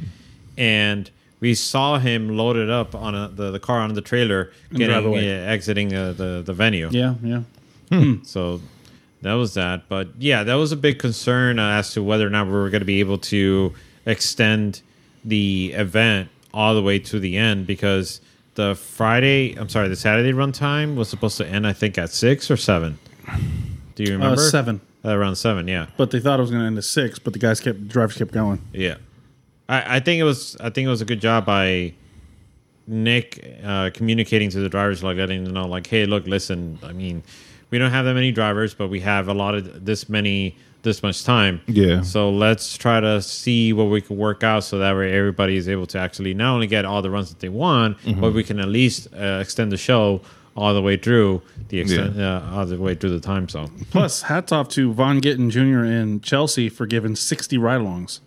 And 0.56 1.10
we 1.40 1.55
saw 1.55 1.98
him 1.98 2.36
loaded 2.36 2.70
up 2.70 2.94
on 2.94 3.15
a, 3.15 3.28
the 3.28 3.51
the 3.51 3.60
car 3.60 3.81
on 3.81 3.94
the 3.94 4.02
trailer, 4.02 4.52
getting 4.73 5.12
yeah, 5.12 5.47
exiting 5.47 5.94
uh, 5.94 6.12
the 6.12 6.43
the 6.44 6.52
venue. 6.52 6.89
Yeah. 6.90 7.15
Yeah. 7.23 7.43
So 8.23 8.60
that 9.23 9.35
was 9.35 9.55
that. 9.55 9.89
But 9.89 10.09
yeah, 10.19 10.44
that 10.44 10.55
was 10.55 10.73
a 10.73 10.77
big 10.77 10.98
concern 10.98 11.59
uh, 11.59 11.78
as 11.78 11.93
to 11.94 12.02
whether 12.02 12.27
or 12.27 12.31
not 12.31 12.47
we 12.47 12.52
were 12.52 12.70
going 12.70 12.81
to 12.81 12.86
be 12.86 13.01
able 13.01 13.19
to 13.19 13.74
extend 14.06 14.82
the 15.24 15.73
event 15.74 16.28
all 16.52 16.74
the 16.74 16.82
way 16.82 16.98
to 16.98 17.19
the 17.20 17.36
end 17.36 17.66
because 17.66 18.20
the 18.55 18.74
Friday, 18.74 19.55
I'm 19.55 19.69
sorry, 19.69 19.89
the 19.89 19.97
Saturday 19.97 20.32
run 20.32 20.52
time 20.52 20.97
was 20.97 21.09
supposed 21.09 21.36
to 21.39 21.47
end, 21.47 21.66
I 21.66 21.73
think, 21.73 21.97
at 21.98 22.10
six 22.10 22.51
or 22.51 22.56
seven. 22.56 22.98
Do 23.94 24.05
you 24.05 24.12
remember? 24.12 24.36
seven. 24.40 24.81
Uh, 25.05 25.16
around 25.16 25.36
seven, 25.36 25.69
yeah. 25.69 25.86
But 25.97 26.10
they 26.10 26.19
thought 26.19 26.40
it 26.40 26.43
was 26.43 26.51
going 26.51 26.62
to 26.62 26.66
end 26.66 26.77
at 26.77 26.85
six, 26.85 27.20
but 27.20 27.32
the 27.32 27.39
guys 27.39 27.60
kept, 27.60 27.78
the 27.78 27.85
drivers 27.85 28.16
kept 28.16 28.32
going. 28.32 28.60
Yeah, 28.73 28.97
I, 29.69 29.97
I 29.97 30.01
think 30.01 30.20
it 30.20 30.24
was. 30.24 30.57
I 30.61 30.70
think 30.70 30.86
it 30.86 30.90
was 30.90 31.01
a 31.01 31.05
good 31.05 31.20
job 31.20 31.45
by 31.47 31.93
Nick 32.86 33.59
uh, 33.65 33.90
communicating 33.93 34.51
to 34.51 34.61
the 34.61 34.69
drivers, 34.69 35.03
like 35.03 35.16
letting 35.16 35.45
them 35.45 35.53
know, 35.53 35.66
like, 35.66 35.86
hey, 35.86 36.07
look, 36.07 36.27
listen. 36.27 36.78
I 36.82 36.93
mean, 36.93 37.23
we 37.70 37.78
don't 37.78 37.90
have 37.90 38.05
that 38.07 38.15
many 38.15 38.32
drivers, 38.32 38.74
but 38.74 38.89
we 38.89 39.01
have 39.01 39.28
a 39.28 39.35
lot 39.35 39.55
of 39.55 39.85
this 39.85 40.09
many, 40.09 40.57
this 40.82 41.03
much 41.03 41.23
time. 41.24 41.61
Yeah. 41.66 42.01
So 42.01 42.31
let's 42.31 42.78
try 42.78 43.01
to 43.01 43.20
see 43.20 43.73
what 43.74 43.85
we 43.85 44.01
can 44.01 44.16
work 44.16 44.43
out, 44.43 44.65
so 44.65 44.78
that 44.78 44.97
way 44.97 45.12
everybody 45.12 45.57
is 45.57 45.69
able 45.69 45.86
to 45.89 45.99
actually 45.99 46.32
not 46.35 46.55
only 46.55 46.66
get 46.66 46.85
all 46.85 47.03
the 47.03 47.11
runs 47.11 47.28
that 47.28 47.40
they 47.40 47.51
want, 47.51 47.99
but 48.20 48.32
we 48.32 48.43
can 48.43 48.59
at 48.59 48.69
least 48.69 49.09
uh, 49.15 49.39
extend 49.43 49.70
the 49.70 49.77
show 49.77 50.23
all 50.57 50.74
the 50.74 50.82
way 50.82 50.97
through 50.97 51.40
the 51.69 51.78
extent, 51.78 52.19
uh, 52.19 52.43
all 52.53 52.66
the 52.66 52.77
way 52.77 52.95
through 52.95 53.11
the 53.11 53.20
time 53.20 53.49
zone. 53.49 53.70
Plus, 53.90 54.23
hats 54.23 54.51
off 54.51 54.69
to 54.70 54.93
Vaughn 54.93 55.20
Gittin 55.20 55.51
Jr. 55.51 55.85
and 55.85 56.20
Chelsea 56.23 56.69
for 56.69 56.85
giving 56.86 57.15
60 57.15 57.57
ride 57.59 57.81
alongs. 57.81 58.19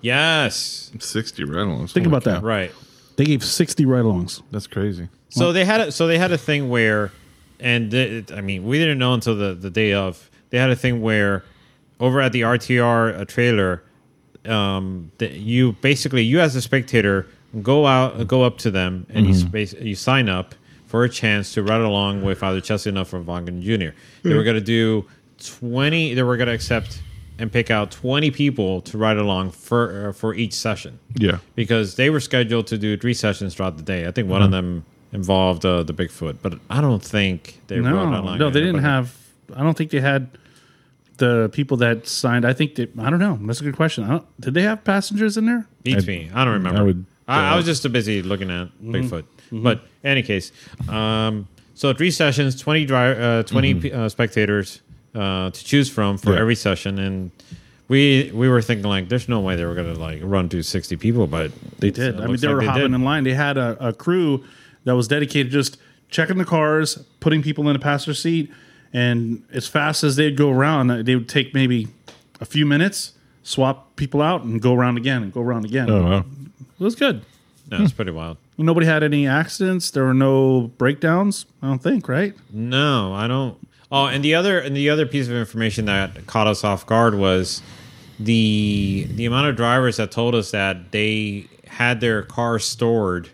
Yes, 0.00 0.90
60 0.98 1.44
ride 1.44 1.66
alongs. 1.66 1.92
Think 1.92 2.06
about 2.06 2.24
that. 2.24 2.42
right. 2.42 2.72
They 3.16 3.24
gave 3.24 3.42
60 3.42 3.84
ride 3.84 4.04
alongs. 4.04 4.42
That's 4.50 4.66
crazy. 4.66 5.08
So 5.30 5.52
they 5.52 5.64
had 5.64 5.80
a, 5.80 5.92
so 5.92 6.06
they 6.06 6.18
had 6.18 6.32
a 6.32 6.38
thing 6.38 6.68
where, 6.68 7.12
and 7.60 7.92
it, 7.92 8.32
I 8.32 8.40
mean, 8.40 8.64
we 8.64 8.78
didn't 8.78 8.98
know 8.98 9.14
until 9.14 9.36
the, 9.36 9.54
the 9.54 9.70
day 9.70 9.92
of. 9.92 10.30
They 10.50 10.58
had 10.58 10.70
a 10.70 10.76
thing 10.76 11.02
where, 11.02 11.44
over 12.00 12.20
at 12.20 12.32
the 12.32 12.42
RTR 12.42 13.20
uh, 13.20 13.24
trailer, 13.26 13.82
um, 14.46 15.10
that 15.18 15.32
you 15.32 15.72
basically 15.72 16.22
you 16.22 16.40
as 16.40 16.56
a 16.56 16.62
spectator 16.62 17.26
go 17.62 17.86
out 17.86 18.26
go 18.28 18.42
up 18.44 18.58
to 18.58 18.70
them 18.70 19.06
and 19.10 19.26
you 19.26 19.34
space, 19.34 19.74
you 19.74 19.94
sign 19.94 20.28
up 20.28 20.54
for 20.86 21.04
a 21.04 21.08
chance 21.08 21.52
to 21.54 21.62
ride 21.62 21.80
along 21.80 22.22
with 22.22 22.42
either 22.42 22.60
Chelsea 22.60 22.88
Enough 22.88 23.12
or 23.12 23.20
Vaughn 23.20 23.44
Jr. 23.60 23.88
They 24.22 24.34
were 24.34 24.44
going 24.44 24.56
to 24.56 24.60
do 24.60 25.04
twenty. 25.44 26.14
They 26.14 26.22
were 26.22 26.36
going 26.36 26.48
to 26.48 26.54
accept 26.54 27.02
and 27.38 27.52
pick 27.52 27.70
out 27.70 27.90
twenty 27.90 28.30
people 28.30 28.80
to 28.82 28.98
ride 28.98 29.16
along 29.16 29.50
for 29.52 30.08
uh, 30.08 30.12
for 30.12 30.34
each 30.34 30.52
session 30.54 30.98
Yeah. 31.16 31.38
because 31.54 31.94
they 31.96 32.10
were 32.10 32.20
scheduled 32.20 32.66
to 32.68 32.78
do 32.78 32.96
three 32.96 33.14
sessions 33.14 33.54
throughout 33.54 33.76
the 33.76 33.82
day. 33.82 34.06
I 34.06 34.10
think 34.10 34.28
one 34.28 34.42
of 34.42 34.50
them 34.50 34.84
involved 35.12 35.64
uh, 35.64 35.82
the 35.84 35.94
Bigfoot, 35.94 36.38
but 36.42 36.54
I 36.68 36.80
don't 36.80 37.02
think 37.02 37.60
they 37.68 37.78
No, 37.80 37.94
rode 37.94 38.12
along. 38.14 38.38
no, 38.38 38.50
they 38.50 38.60
didn't 38.60 38.82
have. 38.82 39.14
I 39.56 39.62
don't 39.62 39.76
think 39.76 39.90
they 39.90 40.00
had 40.00 40.28
the 41.16 41.48
people 41.52 41.76
that 41.78 42.06
signed. 42.06 42.44
I 42.44 42.52
think 42.52 42.74
they. 42.74 42.88
I 42.98 43.08
don't 43.10 43.18
know. 43.18 43.38
That's 43.42 43.60
a 43.60 43.64
good 43.64 43.76
question. 43.76 44.04
I 44.04 44.08
don't, 44.08 44.40
did 44.40 44.54
they 44.54 44.62
have 44.62 44.84
passengers 44.84 45.36
in 45.36 45.46
there? 45.46 45.66
Beats 45.82 46.06
me. 46.06 46.30
I 46.34 46.44
don't 46.44 46.54
remember. 46.54 46.78
I, 46.78 46.82
I 46.82 46.84
would, 46.84 47.06
I, 47.26 47.52
uh, 47.52 47.56
was 47.56 47.64
just 47.64 47.82
too 47.82 47.88
busy 47.88 48.22
looking 48.22 48.50
at 48.50 48.68
Bigfoot. 48.82 49.24
But 49.50 49.80
any 50.04 50.22
case, 50.22 50.52
um, 50.88 51.48
so 51.74 51.92
three 51.94 52.10
sessions, 52.10 52.60
twenty 52.60 52.84
dri- 52.84 52.96
uh, 53.16 53.42
20 53.44 53.74
pe- 53.76 53.90
uh, 53.92 54.08
spectators 54.10 54.82
uh, 55.14 55.50
to 55.50 55.64
choose 55.64 55.88
from 55.90 56.18
for 56.18 56.32
Yeah. 56.34 56.40
every 56.40 56.54
session, 56.54 56.98
and 56.98 57.30
we 57.88 58.30
we 58.34 58.48
were 58.48 58.60
thinking 58.62 58.86
like, 58.86 59.08
there's 59.08 59.28
no 59.28 59.40
way 59.40 59.56
they 59.56 59.64
were 59.64 59.74
gonna 59.74 59.94
like 59.94 60.20
run 60.22 60.48
through 60.48 60.62
sixty 60.62 60.96
people, 60.96 61.26
but 61.26 61.50
They 61.78 61.90
did. 61.90 62.20
I 62.20 62.26
mean, 62.26 62.36
they 62.36 62.46
like 62.48 62.56
were 62.56 62.62
hopping 62.62 62.82
did. 62.82 62.94
in 62.94 63.04
line. 63.04 63.24
They 63.24 63.34
had 63.34 63.56
a, 63.56 63.88
a 63.88 63.92
crew 63.92 64.44
that 64.84 64.94
was 64.94 65.08
dedicated 65.08 65.50
just 65.52 65.78
checking 66.10 66.38
the 66.38 66.44
cars, 66.44 66.96
putting 67.20 67.42
people 67.42 67.68
in 67.68 67.76
a 67.76 67.78
passenger 67.78 68.14
seat, 68.14 68.50
and 68.92 69.42
as 69.52 69.66
fast 69.66 70.04
as 70.04 70.16
they'd 70.16 70.36
go 70.36 70.50
around, 70.50 70.88
they 71.04 71.14
would 71.14 71.28
take 71.28 71.52
maybe 71.54 71.88
a 72.40 72.44
few 72.44 72.64
minutes, 72.64 73.12
swap 73.42 73.96
people 73.96 74.22
out, 74.22 74.42
and 74.44 74.60
go 74.62 74.74
around 74.74 74.96
again 74.96 75.22
and 75.22 75.32
go 75.32 75.40
around 75.42 75.64
again. 75.64 75.90
Oh, 75.90 76.02
wow. 76.02 76.24
It 76.80 76.84
was 76.84 76.94
good. 76.94 77.22
No, 77.70 77.82
it's 77.82 77.92
pretty 77.92 78.12
wild. 78.12 78.38
Nobody 78.58 78.86
had 78.86 79.02
any 79.02 79.26
accidents. 79.26 79.90
There 79.90 80.04
were 80.04 80.14
no 80.14 80.70
breakdowns. 80.78 81.44
I 81.62 81.66
don't 81.66 81.82
think. 81.82 82.08
Right? 82.08 82.34
No, 82.52 83.12
I 83.12 83.26
don't. 83.28 83.58
Oh, 83.90 84.04
and 84.06 84.22
the 84.22 84.34
other 84.34 84.58
and 84.58 84.76
the 84.76 84.90
other 84.90 85.06
piece 85.06 85.28
of 85.28 85.34
information 85.34 85.86
that 85.86 86.26
caught 86.26 86.46
us 86.46 86.62
off 86.64 86.84
guard 86.86 87.14
was 87.14 87.62
the 88.20 89.06
the 89.10 89.24
amount 89.26 89.46
of 89.48 89.56
drivers 89.56 89.96
that 89.96 90.10
told 90.10 90.34
us 90.34 90.50
that 90.50 90.92
they 90.92 91.46
had 91.66 92.00
their 92.00 92.22
car 92.22 92.58
stored 92.58 93.30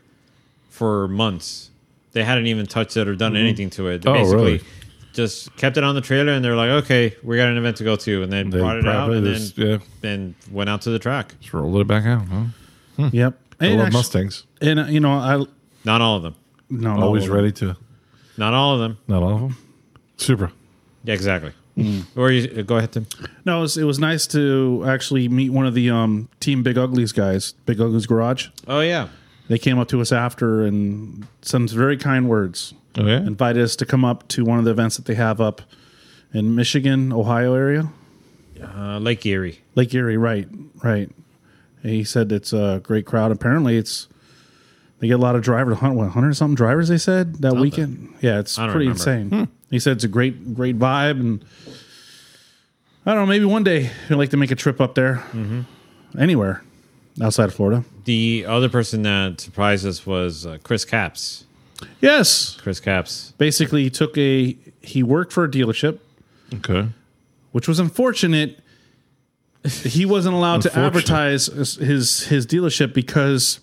for 0.70 1.08
months. 1.08 1.70
They 2.12 2.22
hadn't 2.22 2.46
even 2.46 2.66
touched 2.66 2.96
it 2.96 3.08
or 3.08 3.16
done 3.16 3.36
anything 3.36 3.70
to 3.70 3.88
it. 3.88 4.02
They 4.02 4.10
Oh, 4.10 4.14
basically 4.14 4.36
really? 4.44 4.60
just 5.12 5.56
kept 5.56 5.76
it 5.76 5.82
on 5.84 5.94
the 5.96 6.00
trailer 6.00 6.32
and 6.32 6.44
they're 6.44 6.54
like, 6.56 6.70
okay, 6.84 7.16
we 7.24 7.36
got 7.36 7.48
an 7.48 7.56
event 7.56 7.76
to 7.78 7.84
go 7.84 7.96
to, 7.96 8.22
and 8.22 8.32
then 8.32 8.50
They 8.50 8.58
brought 8.58 8.76
it 8.76 8.86
out 8.86 9.10
and 9.12 9.24
just- 9.26 9.56
then 9.56 9.68
yeah, 9.68 9.78
then 10.00 10.34
went 10.50 10.70
out 10.70 10.82
to 10.82 10.90
the 10.90 10.98
track. 11.00 11.34
just 11.40 11.52
rolled 11.54 11.76
it 11.80 11.86
back 11.88 12.04
out. 12.04 12.26
Huh? 12.28 13.10
Yep. 13.12 13.38
I 13.60 13.68
love 13.70 13.86
actu- 13.86 13.92
Mustangs. 13.96 14.44
And 14.60 14.78
uh, 14.80 14.84
you 14.84 15.00
know, 15.00 15.10
I 15.12 15.44
Not 15.84 16.00
all 16.00 16.16
of 16.18 16.22
them. 16.22 16.34
no, 16.70 16.96
no 16.96 17.02
Always 17.02 17.28
ready 17.28 17.50
to. 17.52 17.76
Not 18.36 18.54
all 18.54 18.74
of 18.74 18.80
them. 18.80 18.98
Not 19.08 19.22
all 19.22 19.34
of 19.34 19.40
them. 19.40 19.56
Supra. 20.16 20.52
Yeah, 21.04 21.14
exactly. 21.14 21.52
Mm. 21.76 22.04
Or 22.16 22.30
you 22.30 22.62
go 22.62 22.76
ahead, 22.76 22.92
Tim. 22.92 23.06
No, 23.44 23.58
it 23.58 23.62
was, 23.62 23.76
it 23.76 23.84
was 23.84 23.98
nice 23.98 24.26
to 24.28 24.84
actually 24.86 25.28
meet 25.28 25.50
one 25.50 25.66
of 25.66 25.74
the 25.74 25.90
um, 25.90 26.28
Team 26.40 26.62
Big 26.62 26.78
Uglies 26.78 27.12
guys, 27.12 27.52
Big 27.66 27.80
Uglies 27.80 28.06
Garage. 28.06 28.48
Oh 28.68 28.80
yeah. 28.80 29.08
They 29.48 29.58
came 29.58 29.78
up 29.78 29.88
to 29.88 30.00
us 30.00 30.12
after 30.12 30.62
and 30.62 31.26
some 31.42 31.66
very 31.68 31.96
kind 31.96 32.28
words. 32.28 32.74
Oh 32.96 33.04
yeah. 33.06 33.18
Invited 33.18 33.62
us 33.62 33.74
to 33.76 33.86
come 33.86 34.04
up 34.04 34.26
to 34.28 34.44
one 34.44 34.58
of 34.60 34.64
the 34.64 34.70
events 34.70 34.96
that 34.96 35.04
they 35.06 35.16
have 35.16 35.40
up 35.40 35.62
in 36.32 36.54
Michigan, 36.54 37.12
Ohio 37.12 37.54
area, 37.54 37.90
Uh, 38.62 38.98
Lake 38.98 39.26
Erie. 39.26 39.60
Lake 39.74 39.92
Erie. 39.94 40.16
Right, 40.16 40.48
right. 40.82 41.10
He 41.82 42.04
said 42.04 42.30
it's 42.32 42.52
a 42.52 42.80
great 42.82 43.04
crowd. 43.04 43.30
Apparently, 43.32 43.76
it's 43.76 44.08
they 45.00 45.08
get 45.08 45.14
a 45.14 45.18
lot 45.18 45.34
of 45.36 45.42
drivers. 45.42 45.82
What, 45.82 46.08
hundred 46.10 46.34
something 46.36 46.54
drivers? 46.54 46.88
They 46.88 46.98
said 46.98 47.36
that 47.42 47.56
weekend. 47.56 48.14
Yeah, 48.22 48.38
it's 48.38 48.56
pretty 48.56 48.72
remember. 48.88 48.90
insane. 48.92 49.48
He 49.74 49.80
said 49.80 49.96
it's 49.96 50.04
a 50.04 50.08
great, 50.08 50.54
great 50.54 50.78
vibe, 50.78 51.20
and 51.20 51.44
I 53.04 53.10
don't 53.12 53.22
know. 53.22 53.26
Maybe 53.26 53.44
one 53.44 53.64
day 53.64 53.90
I'd 54.08 54.16
like 54.16 54.30
to 54.30 54.36
make 54.36 54.50
a 54.50 54.54
trip 54.54 54.80
up 54.80 54.94
there, 54.94 55.16
Mm-hmm. 55.32 55.62
anywhere 56.18 56.62
outside 57.22 57.44
of 57.46 57.54
Florida. 57.54 57.84
The 58.04 58.44
other 58.46 58.68
person 58.68 59.02
that 59.02 59.40
surprised 59.40 59.86
us 59.86 60.06
was 60.06 60.46
uh, 60.46 60.58
Chris 60.62 60.84
Caps. 60.84 61.44
Yes, 62.00 62.56
Chris 62.62 62.80
Caps. 62.80 63.32
basically 63.36 63.82
he 63.84 63.90
took 63.90 64.16
a 64.16 64.56
he 64.80 65.02
worked 65.02 65.32
for 65.32 65.44
a 65.44 65.48
dealership 65.50 65.98
Okay. 66.54 66.88
which 67.52 67.66
was 67.68 67.78
unfortunate 67.78 68.58
he 69.64 70.04
wasn't 70.06 70.34
allowed 70.34 70.62
to 70.62 70.78
advertise 70.78 71.46
his 71.46 71.74
his 71.76 72.24
his 72.26 72.46
dealership 72.46 72.94
because 72.94 73.60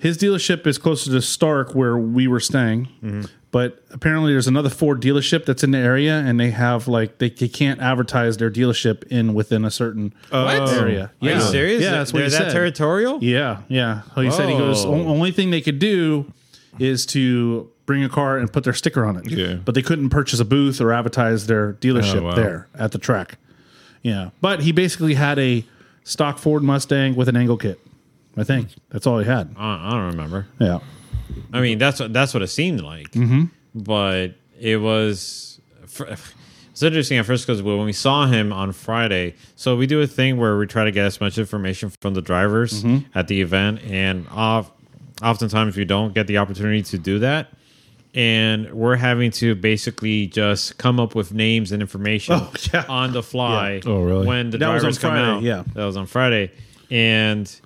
his 0.00 0.18
dealership 0.18 0.66
is 0.66 0.78
closer 0.78 1.10
to 1.10 1.22
Stark 1.22 1.74
where 1.74 1.96
we 1.96 2.26
were 2.26 2.40
staying. 2.40 2.86
Mm-hmm. 3.02 3.22
But 3.52 3.82
apparently 3.90 4.32
there's 4.32 4.46
another 4.46 4.70
Ford 4.70 5.00
dealership 5.02 5.44
that's 5.44 5.64
in 5.64 5.72
the 5.72 5.78
area 5.78 6.14
and 6.18 6.38
they 6.38 6.50
have 6.52 6.86
like 6.86 7.18
they, 7.18 7.30
they 7.30 7.48
can't 7.48 7.80
advertise 7.80 8.36
their 8.36 8.50
dealership 8.50 9.02
in 9.08 9.34
within 9.34 9.64
a 9.64 9.70
certain 9.72 10.14
area. 10.32 11.10
Are 11.20 11.28
you 11.28 11.40
serious? 11.40 11.82
Yeah, 11.82 11.90
that's 11.90 12.12
what 12.12 12.20
They're 12.20 12.26
he 12.28 12.30
that 12.30 12.38
said. 12.44 12.52
territorial? 12.52 13.18
Yeah, 13.22 13.62
yeah. 13.68 14.02
So 14.14 14.20
he 14.20 14.30
said 14.30 14.48
he 14.48 14.56
goes. 14.56 14.84
Oh. 14.84 14.92
Only 14.94 15.32
thing 15.32 15.50
they 15.50 15.60
could 15.60 15.80
do 15.80 16.32
is 16.78 17.04
to 17.06 17.68
bring 17.86 18.04
a 18.04 18.08
car 18.08 18.38
and 18.38 18.52
put 18.52 18.62
their 18.62 18.72
sticker 18.72 19.04
on 19.04 19.16
it. 19.16 19.28
Yeah. 19.28 19.54
But 19.54 19.74
they 19.74 19.82
couldn't 19.82 20.10
purchase 20.10 20.38
a 20.38 20.44
booth 20.44 20.80
or 20.80 20.92
advertise 20.92 21.48
their 21.48 21.72
dealership 21.74 22.20
Oh, 22.20 22.24
wow. 22.26 22.34
there 22.36 22.68
at 22.78 22.92
the 22.92 22.98
track. 22.98 23.36
Yeah, 24.02 24.30
but 24.40 24.60
he 24.62 24.70
basically 24.70 25.14
had 25.14 25.40
a 25.40 25.64
stock 26.04 26.38
Ford 26.38 26.62
Mustang 26.62 27.16
with 27.16 27.28
an 27.28 27.36
angle 27.36 27.56
kit. 27.56 27.80
I 28.36 28.44
think 28.44 28.68
that's 28.90 29.06
all 29.06 29.18
he 29.18 29.26
had. 29.26 29.54
I 29.56 29.88
I 29.88 29.90
don't 29.90 30.06
remember. 30.10 30.46
Yeah. 30.58 30.78
I 31.52 31.60
mean, 31.60 31.78
that's 31.78 32.00
what 32.00 32.12
that's 32.12 32.32
what 32.34 32.42
it 32.42 32.48
seemed 32.48 32.80
like. 32.80 33.10
Mm-hmm. 33.12 33.44
But 33.74 34.34
it 34.58 34.76
was. 34.80 35.60
It's 36.72 36.82
interesting 36.82 37.18
at 37.18 37.26
first 37.26 37.46
because 37.46 37.62
when 37.62 37.84
we 37.84 37.92
saw 37.92 38.26
him 38.26 38.52
on 38.52 38.72
Friday, 38.72 39.34
so 39.54 39.76
we 39.76 39.86
do 39.86 40.00
a 40.00 40.06
thing 40.06 40.38
where 40.38 40.56
we 40.56 40.66
try 40.66 40.84
to 40.84 40.90
get 40.90 41.04
as 41.04 41.20
much 41.20 41.36
information 41.36 41.90
from 42.00 42.14
the 42.14 42.22
drivers 42.22 42.82
Mm-hmm. 42.82 43.18
at 43.18 43.28
the 43.28 43.40
event, 43.42 43.80
and 43.84 44.26
off, 44.30 44.70
oftentimes 45.22 45.76
we 45.76 45.84
don't 45.84 46.14
get 46.14 46.26
the 46.26 46.38
opportunity 46.38 46.82
to 46.82 46.98
do 46.98 47.18
that. 47.18 47.48
And 48.14 48.72
we're 48.72 48.96
having 48.96 49.30
to 49.32 49.54
basically 49.54 50.26
just 50.26 50.78
come 50.78 50.98
up 50.98 51.14
with 51.14 51.32
names 51.32 51.70
and 51.70 51.80
information 51.82 52.34
Oh, 52.38 52.52
yeah. 52.72 52.84
on 52.88 53.12
the 53.12 53.22
fly. 53.22 53.74
Yeah. 53.84 53.90
Oh, 53.90 54.02
really? 54.02 54.26
When 54.26 54.50
the 54.50 54.58
That 54.58 54.66
drivers 54.66 54.98
come 54.98 55.12
Friday, 55.12 55.26
out, 55.28 55.42
yeah. 55.42 55.62
that 55.74 55.84
was 55.84 55.96
on 55.96 56.06
Friday, 56.06 56.50
and 56.90 57.60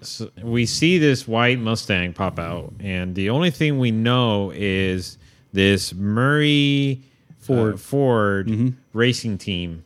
so 0.00 0.30
we 0.42 0.66
see 0.66 0.98
this 0.98 1.26
white 1.26 1.58
Mustang 1.58 2.12
pop 2.12 2.38
out, 2.38 2.72
and 2.80 3.14
the 3.14 3.30
only 3.30 3.50
thing 3.50 3.78
we 3.78 3.90
know 3.90 4.52
is 4.54 5.18
this 5.52 5.92
Murray 5.94 7.00
Ford 7.40 7.80
Ford 7.80 8.46
Mm-hmm. 8.48 8.68
racing 8.92 9.38
team 9.38 9.82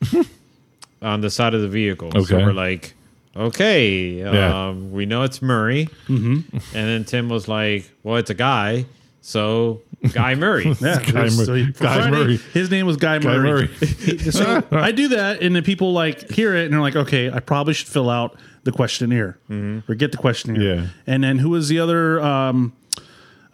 on 1.02 1.20
the 1.20 1.30
side 1.30 1.54
of 1.54 1.60
the 1.62 1.68
vehicle. 1.68 2.10
So 2.24 2.36
we're 2.38 2.52
like, 2.52 2.94
okay, 3.36 4.18
Yeah. 4.18 4.68
um, 4.68 4.92
we 4.92 5.06
know 5.06 5.22
it's 5.22 5.40
Murray, 5.42 5.88
mm-hmm. 6.08 6.56
and 6.56 6.62
then 6.72 7.04
Tim 7.04 7.28
was 7.28 7.48
like, 7.48 7.90
well, 8.02 8.16
it's 8.16 8.30
a 8.30 8.34
guy, 8.34 8.84
so 9.20 9.80
Guy 10.12 10.34
Murray. 10.36 10.64
Yeah, 10.80 11.00
Guy 11.02 11.28
so 11.28 11.46
Murray. 11.52 11.64
he- 11.66 11.72
Guy 11.72 11.94
Friday, 12.00 12.10
Murray. 12.10 12.36
His 12.52 12.70
name 12.70 12.86
was 12.86 12.96
Guy, 12.96 13.18
Guy 13.18 13.36
Murray. 13.38 13.68
Murray. 13.80 14.18
so 14.30 14.64
I 14.72 14.90
do 14.92 15.08
that, 15.08 15.42
and 15.42 15.54
then 15.54 15.62
people 15.62 15.92
like 15.92 16.28
hear 16.30 16.54
it 16.56 16.64
and 16.64 16.74
they're 16.74 16.80
like, 16.80 16.96
"Okay, 16.96 17.30
I 17.30 17.38
probably 17.40 17.74
should 17.74 17.88
fill 17.88 18.10
out 18.10 18.36
the 18.64 18.72
questionnaire 18.72 19.38
or 19.50 19.94
get 19.94 20.12
the 20.12 20.18
questionnaire." 20.18 20.62
Yeah. 20.62 20.86
And 21.06 21.24
then 21.24 21.38
who 21.38 21.50
was 21.50 21.68
the 21.68 21.78
other 21.80 22.20
um, 22.20 22.72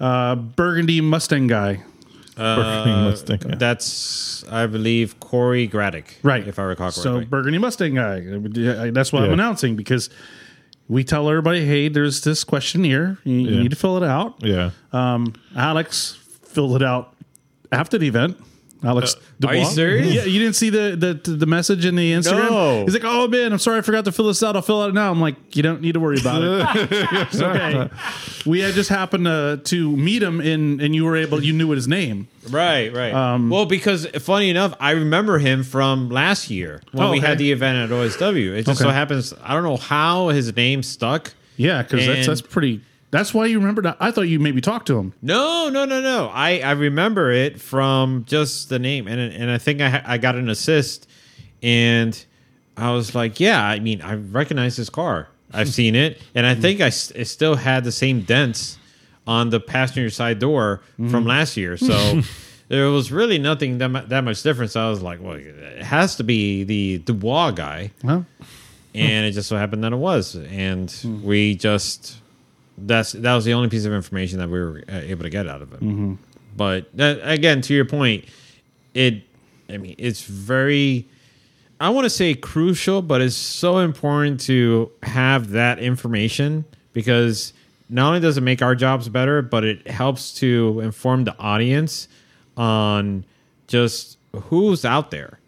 uh, 0.01 0.35
Burgundy 0.35 1.01
Mustang 1.01 1.47
guy? 1.47 1.83
Burgundy 2.37 2.91
Mustang, 3.11 3.41
yeah. 3.49 3.55
That's, 3.57 4.45
I 4.49 4.67
believe, 4.67 5.19
Corey 5.19 5.67
Graddick, 5.69 6.05
Right. 6.23 6.47
If 6.47 6.61
I 6.61 6.63
recall 6.63 6.93
correctly. 6.93 7.25
So. 7.25 7.29
Burgundy 7.29 7.59
Mustang 7.59 7.95
guy. 7.97 8.21
That's 8.91 9.13
what 9.13 9.25
I'm 9.25 9.33
announcing 9.33 9.75
because 9.75 10.09
we 10.87 11.03
tell 11.05 11.29
everybody, 11.29 11.65
"Hey, 11.67 11.89
there's 11.89 12.23
this 12.23 12.45
questionnaire. 12.45 13.19
You, 13.25 13.35
you 13.35 13.61
need 13.61 13.71
to 13.71 13.77
fill 13.77 13.97
it 13.97 14.07
out." 14.07 14.37
Yeah. 14.41 14.71
Um, 14.93 15.35
Alex 15.57 16.17
filled 16.45 16.77
it 16.77 16.83
out 16.83 17.15
after 17.73 17.99
the 17.99 18.07
event. 18.07 18.39
Alex, 18.85 19.17
are 19.45 19.55
you 19.57 19.65
serious? 19.65 20.13
Yeah, 20.15 20.25
you 20.25 20.39
didn't 20.39 20.55
see 20.55 20.71
the, 20.71 20.95
the 21.25 21.31
the 21.33 21.47
message 21.47 21.85
in 21.85 21.97
the 21.97 22.13
Instagram. 22.13 22.51
No. 22.51 22.85
He's 22.85 22.95
like, 22.95 23.03
"Oh 23.05 23.27
man, 23.27 23.53
I'm 23.53 23.59
sorry, 23.59 23.79
I 23.79 23.81
forgot 23.83 24.05
to 24.05 24.13
fill 24.13 24.27
this 24.29 24.41
out. 24.43 24.55
I'll 24.55 24.63
fill 24.63 24.81
out 24.83 24.87
it 24.87 24.89
out 24.91 24.95
now." 24.95 25.11
I'm 25.11 25.21
like, 25.21 25.57
"You 25.57 25.63
don't 25.65 25.81
need 25.81 25.93
to 25.93 26.01
worry 26.01 26.21
about 26.21 26.43
it. 26.43 26.89
it's 26.93 27.41
okay." 27.41 27.89
We 28.47 28.61
had 28.61 28.75
just 28.75 28.89
happened 28.89 29.25
to 29.25 29.61
to 29.65 29.97
meet 29.97 30.23
him 30.23 30.41
in, 30.41 30.81
and 30.81 30.95
you 30.95 31.05
were 31.05 31.17
able, 31.17 31.43
you 31.43 31.53
knew 31.53 31.71
his 31.71 31.89
name. 31.89 32.29
Right, 32.51 32.93
right. 32.95 33.13
Um, 33.13 33.51
well, 33.51 33.67
because 33.67 34.07
funny 34.21 34.49
enough, 34.49 34.75
I 34.79 34.93
remember 34.93 35.39
him 35.39 35.65
from 35.65 36.09
last 36.09 36.49
year 36.49 36.81
when 36.93 37.09
Oh, 37.09 37.11
we 37.11 37.19
okay. 37.19 37.27
had 37.27 37.39
the 37.39 37.51
event 37.51 37.79
at 37.79 37.91
OSW. 37.97 38.57
It 38.59 38.67
just 38.67 38.81
Okay. 38.81 38.89
so 38.89 38.93
happens 38.95 39.35
I 39.43 39.55
don't 39.55 39.65
know 39.65 39.77
how 39.77 40.29
his 40.29 40.55
name 40.55 40.83
stuck. 40.85 41.33
Yeah, 41.57 41.83
because 41.83 42.07
that's 42.07 42.27
that's 42.29 42.43
pretty. 42.43 42.81
That's 43.11 43.33
why 43.33 43.47
you 43.47 43.59
remembered. 43.59 43.85
that. 43.85 43.97
I 44.01 44.11
thought 44.11 44.23
you 44.23 44.39
maybe 44.39 44.61
talked 44.61 44.87
to 44.89 44.99
him. 44.99 45.15
No, 45.23 45.71
no, 45.71 45.85
no, 45.85 46.01
no. 46.03 46.29
I, 46.33 46.59
I 46.59 46.73
remember 46.73 47.31
it 47.31 47.61
from 47.61 48.25
just 48.27 48.69
the 48.69 48.79
name, 48.79 49.09
and 49.09 49.21
and 49.21 49.51
I 49.51 49.59
think 49.59 49.81
I 49.81 50.03
I 50.05 50.19
got 50.19 50.35
an 50.35 50.49
assist, 50.49 51.09
and 51.63 52.25
I 52.77 52.93
was 52.93 53.15
like, 53.15 53.41
yeah, 53.41 53.65
I 53.65 53.81
mean, 53.81 54.03
I 54.03 54.15
recognize 54.15 54.77
this 54.77 54.91
car. 54.91 55.29
I've 55.53 55.71
seen 55.71 55.95
it, 55.95 56.21
and 56.35 56.45
I 56.45 56.55
think 56.55 56.81
I 56.81 56.89
s- 56.89 57.13
still 57.25 57.55
had 57.55 57.85
the 57.85 57.93
same 57.93 58.23
dents 58.23 58.79
on 59.27 59.51
the 59.51 59.61
passenger 59.61 60.11
side 60.11 60.39
door 60.39 60.83
from 60.97 61.09
mm-hmm. 61.09 61.27
last 61.27 61.57
year. 61.57 61.77
So 61.77 62.23
there 62.69 62.89
was 62.91 63.11
really 63.11 63.39
nothing 63.39 63.79
that 63.79 63.89
mu- 63.89 64.07
that 64.07 64.25
much 64.25 64.43
difference. 64.43 64.77
I 64.77 64.91
was 64.91 65.01
like, 65.01 65.21
well, 65.23 65.37
it 65.37 65.83
has 65.83 66.17
to 66.17 66.25
be 66.25 66.65
the 66.65 66.99
Dubois 66.99 67.53
guy. 67.53 67.93
Well, 68.05 68.27
and 68.95 69.27
it 69.27 69.33
just 69.33 69.49
so 69.49 69.57
happened 69.57 69.85
that 69.85 69.93
it 69.93 69.97
was 69.97 70.35
and 70.35 70.91
hmm. 70.91 71.23
we 71.23 71.55
just 71.55 72.21
that's 72.87 73.13
that 73.13 73.35
was 73.35 73.45
the 73.45 73.53
only 73.55 73.69
piece 73.69 73.85
of 73.85 73.93
information 73.93 74.39
that 74.39 74.49
we 74.49 74.59
were 74.59 74.83
uh, 74.89 75.01
able 75.05 75.23
to 75.25 75.31
get 75.31 75.47
out 75.49 75.63
of 75.63 75.73
it. 75.73 75.81
But 76.57 76.97
that, 76.97 77.21
again 77.23 77.61
to 77.63 77.75
your 77.75 77.85
point 77.85 78.25
it 78.95 79.23
i 79.71 79.77
mean 79.77 79.95
it's 79.99 80.23
very 80.23 81.07
i 81.81 81.89
want 81.91 82.05
to 82.05 82.11
say 82.11 82.35
crucial 82.35 83.03
but 83.03 83.21
it's 83.21 83.37
so 83.37 83.79
important 83.79 84.41
to 84.41 84.91
have 85.03 85.51
that 85.51 85.79
information 85.79 86.65
because 86.95 87.53
not 87.91 88.09
only 88.09 88.21
does 88.21 88.37
it 88.39 88.41
make 88.41 88.61
our 88.63 88.75
jobs 88.75 89.09
better 89.09 89.41
but 89.43 89.63
it 89.65 89.87
helps 89.87 90.33
to 90.35 90.81
inform 90.81 91.25
the 91.25 91.37
audience 91.39 92.09
on 92.57 93.25
just 93.69 94.17
who's 94.35 94.85
out 94.85 95.11
there. 95.11 95.39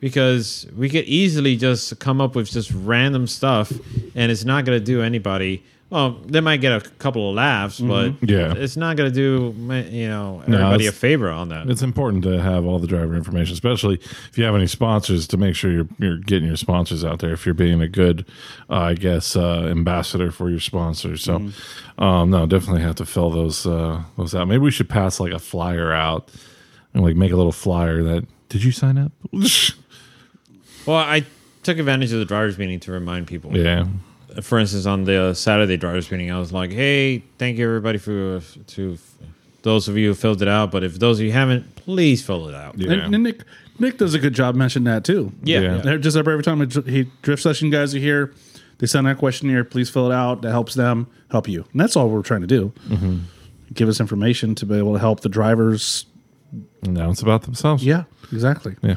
Because 0.00 0.66
we 0.76 0.88
could 0.88 1.04
easily 1.06 1.56
just 1.56 1.98
come 1.98 2.20
up 2.20 2.36
with 2.36 2.48
just 2.50 2.70
random 2.72 3.26
stuff 3.26 3.72
and 4.14 4.30
it's 4.30 4.44
not 4.44 4.64
going 4.64 4.78
to 4.78 4.84
do 4.84 5.02
anybody 5.02 5.62
well, 5.90 6.18
they 6.26 6.40
might 6.40 6.58
get 6.60 6.72
a 6.72 6.80
couple 6.98 7.30
of 7.30 7.34
laughs, 7.36 7.80
but 7.80 8.12
Yeah. 8.22 8.52
it's 8.54 8.76
not 8.76 8.96
going 8.96 9.10
to 9.10 9.14
do 9.14 9.54
you 9.90 10.08
know 10.08 10.40
everybody 10.46 10.84
a 10.84 10.88
it's- 10.88 10.94
favor 10.98 11.30
on 11.30 11.48
that. 11.48 11.68
It's 11.70 11.80
important 11.82 12.24
to 12.24 12.40
have 12.42 12.66
all 12.66 12.78
the 12.78 12.86
driver 12.86 13.14
information, 13.16 13.52
especially 13.54 13.94
if 14.30 14.36
you 14.36 14.44
have 14.44 14.54
any 14.54 14.66
sponsors, 14.66 15.26
to 15.28 15.36
make 15.36 15.54
sure 15.54 15.70
you're 15.72 15.88
you're 15.98 16.18
getting 16.18 16.46
your 16.48 16.56
sponsors 16.58 17.04
out 17.04 17.20
there. 17.20 17.32
If 17.32 17.46
you're 17.46 17.54
being 17.54 17.80
a 17.80 17.88
good, 17.88 18.26
uh, 18.68 18.74
I 18.74 18.94
guess, 18.94 19.34
uh, 19.36 19.66
ambassador 19.70 20.30
for 20.30 20.50
your 20.50 20.60
sponsors. 20.60 21.22
So, 21.22 21.50
um, 21.98 22.30
no, 22.30 22.46
definitely 22.46 22.82
have 22.82 22.96
to 22.96 23.06
fill 23.06 23.30
those 23.30 23.64
uh, 23.66 24.02
those 24.16 24.34
out. 24.34 24.48
Maybe 24.48 24.58
we 24.62 24.70
should 24.70 24.88
pass 24.88 25.18
like 25.20 25.32
a 25.32 25.38
flyer 25.38 25.92
out 25.92 26.30
and 26.94 27.02
like 27.02 27.16
make 27.16 27.32
a 27.32 27.36
little 27.36 27.52
flyer 27.52 28.02
that. 28.02 28.26
Did 28.50 28.64
you 28.64 28.72
sign 28.72 28.96
up? 28.98 29.12
Well, 30.86 30.96
I 30.96 31.24
took 31.64 31.78
advantage 31.78 32.12
of 32.12 32.18
the 32.18 32.24
drivers 32.24 32.56
meeting 32.56 32.80
to 32.80 32.92
remind 32.92 33.26
people. 33.26 33.54
yeah. 33.56 33.86
For 34.42 34.58
instance, 34.58 34.86
on 34.86 35.04
the 35.04 35.34
Saturday 35.34 35.76
drivers 35.76 36.10
meeting, 36.10 36.30
I 36.30 36.38
was 36.38 36.52
like, 36.52 36.70
"Hey, 36.70 37.24
thank 37.38 37.58
you 37.58 37.66
everybody 37.66 37.98
for 37.98 38.40
to 38.68 38.98
those 39.62 39.88
of 39.88 39.96
you 39.96 40.08
who 40.08 40.14
filled 40.14 40.42
it 40.42 40.48
out, 40.48 40.70
but 40.70 40.84
if 40.84 40.98
those 40.98 41.18
of 41.18 41.24
you 41.24 41.32
haven't, 41.32 41.76
please 41.76 42.24
fill 42.24 42.48
it 42.48 42.54
out." 42.54 42.78
Yeah. 42.78 42.92
And, 42.92 43.14
and 43.14 43.24
Nick 43.24 43.42
Nick 43.78 43.98
does 43.98 44.14
a 44.14 44.18
good 44.18 44.34
job 44.34 44.54
mentioning 44.54 44.84
that 44.84 45.04
too. 45.04 45.32
Yeah. 45.42 45.60
Yeah. 45.60 45.76
They're 45.78 45.98
just 45.98 46.16
every 46.16 46.42
time 46.42 46.60
a 46.60 46.66
he 46.66 47.10
drift 47.22 47.42
session 47.42 47.70
guys 47.70 47.94
are 47.94 47.98
here, 47.98 48.34
they 48.78 48.86
send 48.86 49.06
out 49.06 49.12
a 49.12 49.16
questionnaire. 49.16 49.64
Please 49.64 49.88
fill 49.88 50.10
it 50.10 50.14
out. 50.14 50.42
That 50.42 50.50
helps 50.50 50.74
them 50.74 51.06
help 51.30 51.48
you, 51.48 51.64
and 51.72 51.80
that's 51.80 51.96
all 51.96 52.08
we're 52.08 52.22
trying 52.22 52.42
to 52.42 52.46
do. 52.46 52.72
Mm-hmm. 52.88 53.18
Give 53.72 53.88
us 53.88 54.00
information 54.00 54.54
to 54.56 54.66
be 54.66 54.76
able 54.76 54.92
to 54.94 54.98
help 54.98 55.20
the 55.20 55.28
drivers. 55.28 56.06
Announce 56.82 57.20
about 57.22 57.42
themselves. 57.42 57.84
Yeah, 57.84 58.04
exactly. 58.32 58.76
Yeah. 58.82 58.96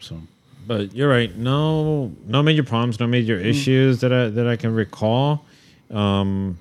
So 0.00 0.20
But 0.66 0.94
you're 0.94 1.08
right. 1.08 1.34
No, 1.36 2.12
no 2.26 2.42
major 2.42 2.64
problems, 2.64 2.98
no 2.98 3.06
major 3.06 3.38
issues 3.38 4.00
that 4.00 4.12
I 4.12 4.28
that 4.28 4.46
I 4.48 4.56
can 4.56 4.74
recall. 4.74 5.44
Um, 5.90 6.58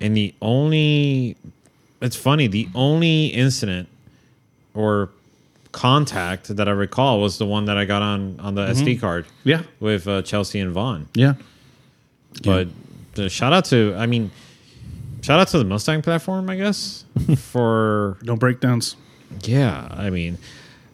and 0.00 0.16
the 0.16 0.32
only, 0.40 1.36
it's 2.00 2.14
funny. 2.14 2.46
The 2.46 2.68
only 2.74 3.26
incident 3.26 3.88
or 4.74 5.10
contact 5.72 6.54
that 6.56 6.68
I 6.68 6.70
recall 6.72 7.20
was 7.20 7.38
the 7.38 7.46
one 7.46 7.64
that 7.66 7.76
I 7.76 7.84
got 7.84 8.00
on 8.02 8.38
on 8.40 8.54
the 8.54 8.66
SD 8.66 9.00
card 9.00 9.26
yeah, 9.44 9.62
with 9.80 10.06
uh, 10.06 10.22
Chelsea 10.22 10.60
and 10.60 10.72
Vaughn. 10.72 11.08
yeah, 11.14 11.34
But 12.44 12.68
the 13.14 13.28
shout 13.28 13.52
out 13.52 13.64
to, 13.66 13.94
I 13.98 14.06
mean, 14.06 14.30
shout 15.20 15.40
out 15.40 15.48
to 15.48 15.58
the 15.58 15.64
Mustang 15.64 16.00
platform, 16.02 16.48
I 16.48 16.56
guess, 16.56 17.04
for 17.36 18.18
no 18.22 18.36
breakdowns. 18.36 18.96
yeah, 19.42 19.88
I 19.90 20.10
mean, 20.10 20.38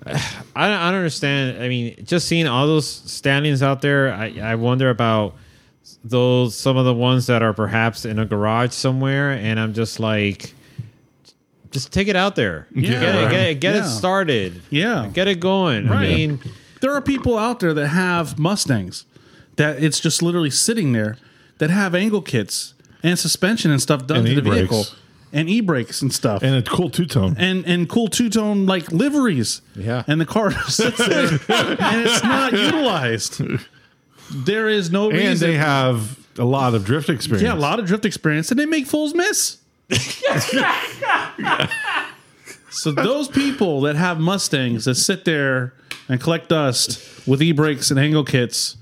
I, 0.55 0.67
I 0.67 0.69
don't 0.91 0.99
understand. 0.99 1.63
I 1.63 1.69
mean, 1.69 1.97
just 2.05 2.29
seeing 2.29 2.47
all 2.47 2.67
those 2.67 2.87
standings 2.89 3.63
out 3.63 3.81
there, 3.83 4.13
I, 4.13 4.39
I 4.43 4.55
wonder 4.57 4.91
about 4.91 5.35
those 6.03 6.55
some 6.57 6.77
of 6.77 6.85
the 6.85 6.95
ones 6.95 7.27
that 7.27 7.43
are 7.43 7.53
perhaps 7.53 8.05
in 8.05 8.19
a 8.19 8.25
garage 8.25 8.73
somewhere, 8.73 9.31
and 9.33 9.59
I'm 9.61 9.75
just 9.75 10.01
like, 10.01 10.55
just 11.71 11.93
take 11.93 12.09
it 12.09 12.17
out 12.17 12.37
there, 12.37 12.67
Yeah. 12.75 12.83
get, 12.91 13.15
it, 13.15 13.31
get, 13.31 13.41
it, 13.49 13.61
get 13.61 13.75
Yeah. 13.75 13.85
it 13.85 13.89
started, 13.89 14.63
Yeah. 14.71 15.11
get 15.13 15.29
it 15.29 15.41
going. 15.41 15.91
I 15.91 16.01
mean, 16.03 16.41
There 16.81 16.93
are 16.93 17.01
people 17.01 17.39
out 17.39 17.61
there 17.61 17.73
that 17.73 17.89
have 17.89 18.39
Mustangs 18.39 19.07
that 19.57 19.83
it's 19.83 19.99
just 20.01 20.23
literally 20.23 20.51
sitting 20.51 20.93
there 20.93 21.17
that 21.59 21.71
have 21.71 21.95
angle 21.95 22.21
kits 22.21 22.75
and 23.03 23.19
suspension 23.19 23.71
and 23.71 23.81
stuff 23.81 24.07
done 24.07 24.19
And 24.19 24.27
to 24.27 24.35
the 24.41 24.43
vehicle 24.51 24.87
and 25.35 25.51
e-brakes 25.51 26.01
and 26.01 26.11
stuff. 26.13 26.43
And 26.43 26.55
a 26.55 26.63
cool 26.63 26.89
two 26.89 27.05
tone. 27.05 27.35
and 27.39 27.67
and 27.67 27.87
cool 27.89 28.09
two 28.09 28.31
tone 28.31 28.65
like 28.65 28.91
liveries. 28.93 29.61
Yeah. 29.77 30.05
and 30.07 30.19
the 30.21 30.25
car 30.27 30.51
sits 30.69 30.97
there 30.97 31.27
and 31.29 32.07
it's 32.07 32.23
not 32.25 32.53
utilized. 32.53 33.43
There 34.33 34.69
is 34.71 34.91
no 34.91 35.11
And 35.11 35.19
reason. 35.19 35.51
they 35.51 35.57
have 35.57 36.19
a 36.39 36.45
lot 36.45 36.75
of 36.75 36.85
drift 36.85 37.11
experience. 37.11 37.45
yeah, 37.45 37.55
a 37.55 37.61
lot 37.61 37.79
of 37.79 37.87
drift 37.87 38.05
experience, 38.07 38.51
and 38.51 38.59
they 38.59 38.65
make 38.67 38.87
fools 38.87 39.13
miss. 39.15 39.59
so 42.71 42.91
those 42.91 43.29
people 43.29 43.83
that 43.83 43.97
have 43.97 44.19
Mustangs 44.19 44.85
that 44.87 44.95
sit 44.97 45.25
there 45.25 45.75
and 46.09 46.21
collect 46.21 46.49
dust 46.49 47.27
with 47.27 47.43
e-brakes 47.43 47.91
and 47.91 48.01
angle 48.01 48.25
kits 48.25 48.77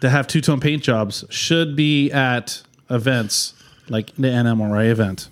that 0.00 0.10
have 0.10 0.26
two 0.26 0.40
tone 0.40 0.60
paint 0.60 0.82
jobs 0.82 1.24
should 1.30 1.74
be 1.76 2.10
at 2.12 2.62
events 2.88 3.54
like 3.88 4.14
the 4.16 4.28
NMRA 4.28 4.90
event 4.90 5.28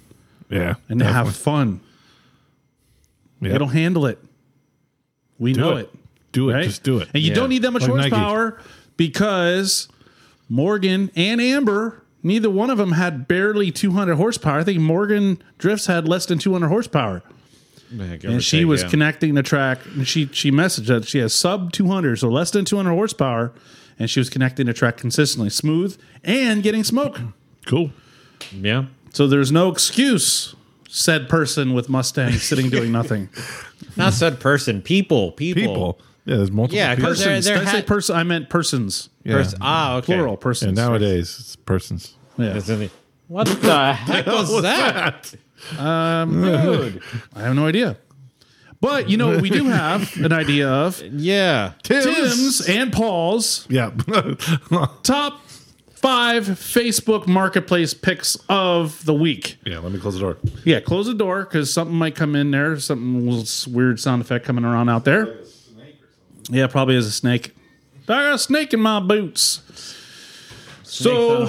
Yeah. 0.51 0.75
and 0.89 1.01
have 1.03 1.35
fun. 1.37 1.81
Yeah. 3.41 3.55
It'll 3.55 3.69
handle 3.69 4.07
it. 4.07 4.19
We 5.39 5.53
know 5.53 5.77
it. 5.77 5.83
it. 5.93 5.99
do 6.33 6.51
it. 6.51 6.55
right? 6.55 6.65
Just 6.65 6.83
do 6.83 6.99
it. 6.99 7.09
And 7.15 7.23
you 7.23 7.31
Yeah. 7.31 7.35
don't 7.37 7.49
need 7.51 7.63
that 7.63 7.71
much 7.71 7.83
Like 7.83 7.97
Nike. 7.97 8.11
horsepower 8.17 8.59
because 8.97 9.89
Morgan 10.49 11.11
and 11.15 11.41
Amber, 11.41 12.03
neither 12.23 12.51
one 12.51 12.71
of 12.71 12.79
them 12.79 12.93
had 12.93 13.29
barely 13.29 13.71
200 13.71 14.17
horsepower. 14.17 14.59
I 14.61 14.65
think 14.65 14.81
Morgan 14.81 15.41
Drifts 15.59 15.87
had 15.87 16.09
less 16.09 16.27
than 16.27 16.39
200 16.39 16.69
horsepower. 16.69 17.23
And 17.91 18.43
she 18.45 18.65
was 18.67 18.85
connecting 18.85 19.35
the 19.35 19.43
track. 19.43 19.79
And 19.95 20.07
she 20.07 20.29
she 20.33 20.51
messaged 20.51 20.87
that 20.89 21.07
she 21.07 21.19
has 21.21 21.33
sub 21.33 21.73
200, 21.73 22.19
so 22.19 22.29
less 22.29 22.51
than 22.51 22.65
200 22.67 22.91
horsepower, 22.93 23.53
and 23.99 24.11
she 24.11 24.21
was 24.21 24.29
connecting 24.29 24.67
the 24.67 24.75
track 24.75 24.97
consistently, 24.99 25.49
smooth, 25.49 25.97
and 26.23 26.63
getting 26.63 26.85
smoke. 26.85 27.19
Cool. 27.65 27.91
yeah. 28.53 28.87
So 29.19 29.27
there's 29.27 29.51
no 29.51 29.69
excuse. 29.69 30.55
Said 30.89 31.29
person 31.29 31.73
with 31.75 31.89
Mustang 31.89 32.35
sitting 32.35 32.71
doing 32.71 32.93
nothing. 32.93 33.29
Not 33.97 34.13
said 34.13 34.39
person, 34.39 34.81
people, 34.81 35.33
people, 35.33 35.61
People. 35.61 36.01
Yeah, 36.25 36.37
there's 36.37 36.53
multiple 36.53 36.77
Yeah, 36.77 36.95
people. 36.95 37.11
'cause 37.11 37.19
they're- 37.19 37.29
Persons. 37.31 37.45
they're 37.47 37.59
Did 37.59 37.67
I 37.67 37.73
say 37.73 37.81
ha- 37.81 37.85
person? 37.85 38.15
I 38.17 38.23
meant 38.23 38.49
persons. 38.49 39.09
Yeah. 39.25 39.33
Pers- 39.39 39.55
ah, 39.61 39.97
okay. 39.97 40.15
Plural 40.15 40.35
And 40.35 40.41
persons. 40.41 40.77
nowadays, 40.79 41.37
it's 41.41 41.57
persons. 41.57 42.15
Yeah. 42.37 42.61
What 43.27 43.49
the 43.49 43.93
heck 43.95 44.27
was 44.27 44.63
that? 44.63 45.23
Dude, 45.33 45.41
I 47.35 47.41
have 47.43 47.57
no 47.57 47.67
idea. 47.67 47.97
But 48.81 49.11
you 49.11 49.17
know 49.17 49.27
what 49.27 49.41
we 49.43 49.51
do 49.51 49.65
have 49.65 50.17
an 50.19 50.33
idea 50.33 50.69
of 50.69 51.03
Yeah. 51.13 51.73
Tim's 51.83 52.61
and 52.69 52.93
Paul's 52.93 53.67
Yeah. 53.69 53.91
top 55.03 55.41
five 56.01 56.45
Facebook 56.45 57.27
marketplace 57.27 57.95
picks 57.95 58.37
of 58.49 59.05
the 59.05 59.15
week. 59.15 59.57
yeah, 59.65 59.79
let 59.79 59.93
me 59.93 59.99
close 59.99 60.15
the 60.15 60.21
door. 60.21 60.37
Yeah, 60.65 60.81
close 60.81 61.07
the 61.07 61.15
door 61.15 61.45
because 61.45 61.73
something 61.73 61.97
might 61.97 62.15
come 62.15 62.35
in 62.37 62.51
there. 62.51 62.79
Something 62.79 63.27
weird 63.73 64.01
sound 64.01 64.23
effect 64.23 64.45
coming 64.45 64.65
around 64.65 64.89
out 64.89 65.05
there. 65.05 65.39
Yeah, 66.51 66.67
probably 66.67 66.97
is 66.97 67.07
a 67.07 67.13
snake. 67.13 67.55
I 68.05 68.23
got 68.23 68.35
a 68.35 68.39
snake 68.39 68.73
in 68.73 68.81
my 68.81 69.01
boots. 69.01 69.61
So 70.83 71.47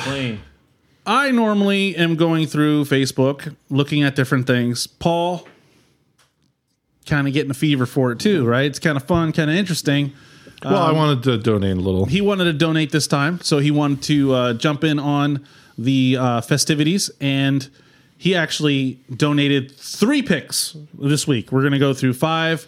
I 1.06 1.32
normally 1.32 1.96
am 1.96 2.16
going 2.16 2.46
through 2.46 2.86
Facebook, 2.86 3.56
looking 3.70 4.04
at 4.04 4.16
different 4.16 4.46
things. 4.46 4.86
Paul, 4.86 5.48
kind 7.06 7.28
of 7.28 7.34
getting 7.34 7.52
a 7.52 7.56
fever 7.56 7.86
for 7.86 8.12
it 8.12 8.20
too, 8.20 8.46
right? 8.46 8.66
It's 8.66 8.80
kind 8.80 8.98
of 8.98 9.04
fun, 9.04 9.32
kind 9.32 9.50
of 9.50 9.56
interesting. 9.56 10.14
Well, 10.64 10.82
I 10.82 10.92
wanted 10.92 11.24
to 11.24 11.38
donate 11.38 11.78
a 11.78 11.80
little. 11.80 12.06
He 12.06 12.20
wanted 12.22 12.46
to 12.46 12.54
donate 12.54 12.92
this 12.92 13.08
time, 13.08 13.40
so 13.42 13.60
he 13.60 13.72
wanted 13.72 14.04
to 14.04 14.34
uh, 14.34 14.54
jump 14.54 14.84
in 14.84 15.00
on 15.00 15.46
the 15.78 16.18
uh, 16.20 16.42
festivities, 16.42 17.10
and 17.22 17.70
he 18.18 18.36
actually 18.36 19.00
donated 19.16 19.72
three 19.72 20.22
picks 20.22 20.76
this 20.94 21.26
week. 21.26 21.52
We're 21.54 21.62
going 21.62 21.74
to 21.74 21.80
go 21.80 21.94
through 21.94 22.14
five 22.14 22.68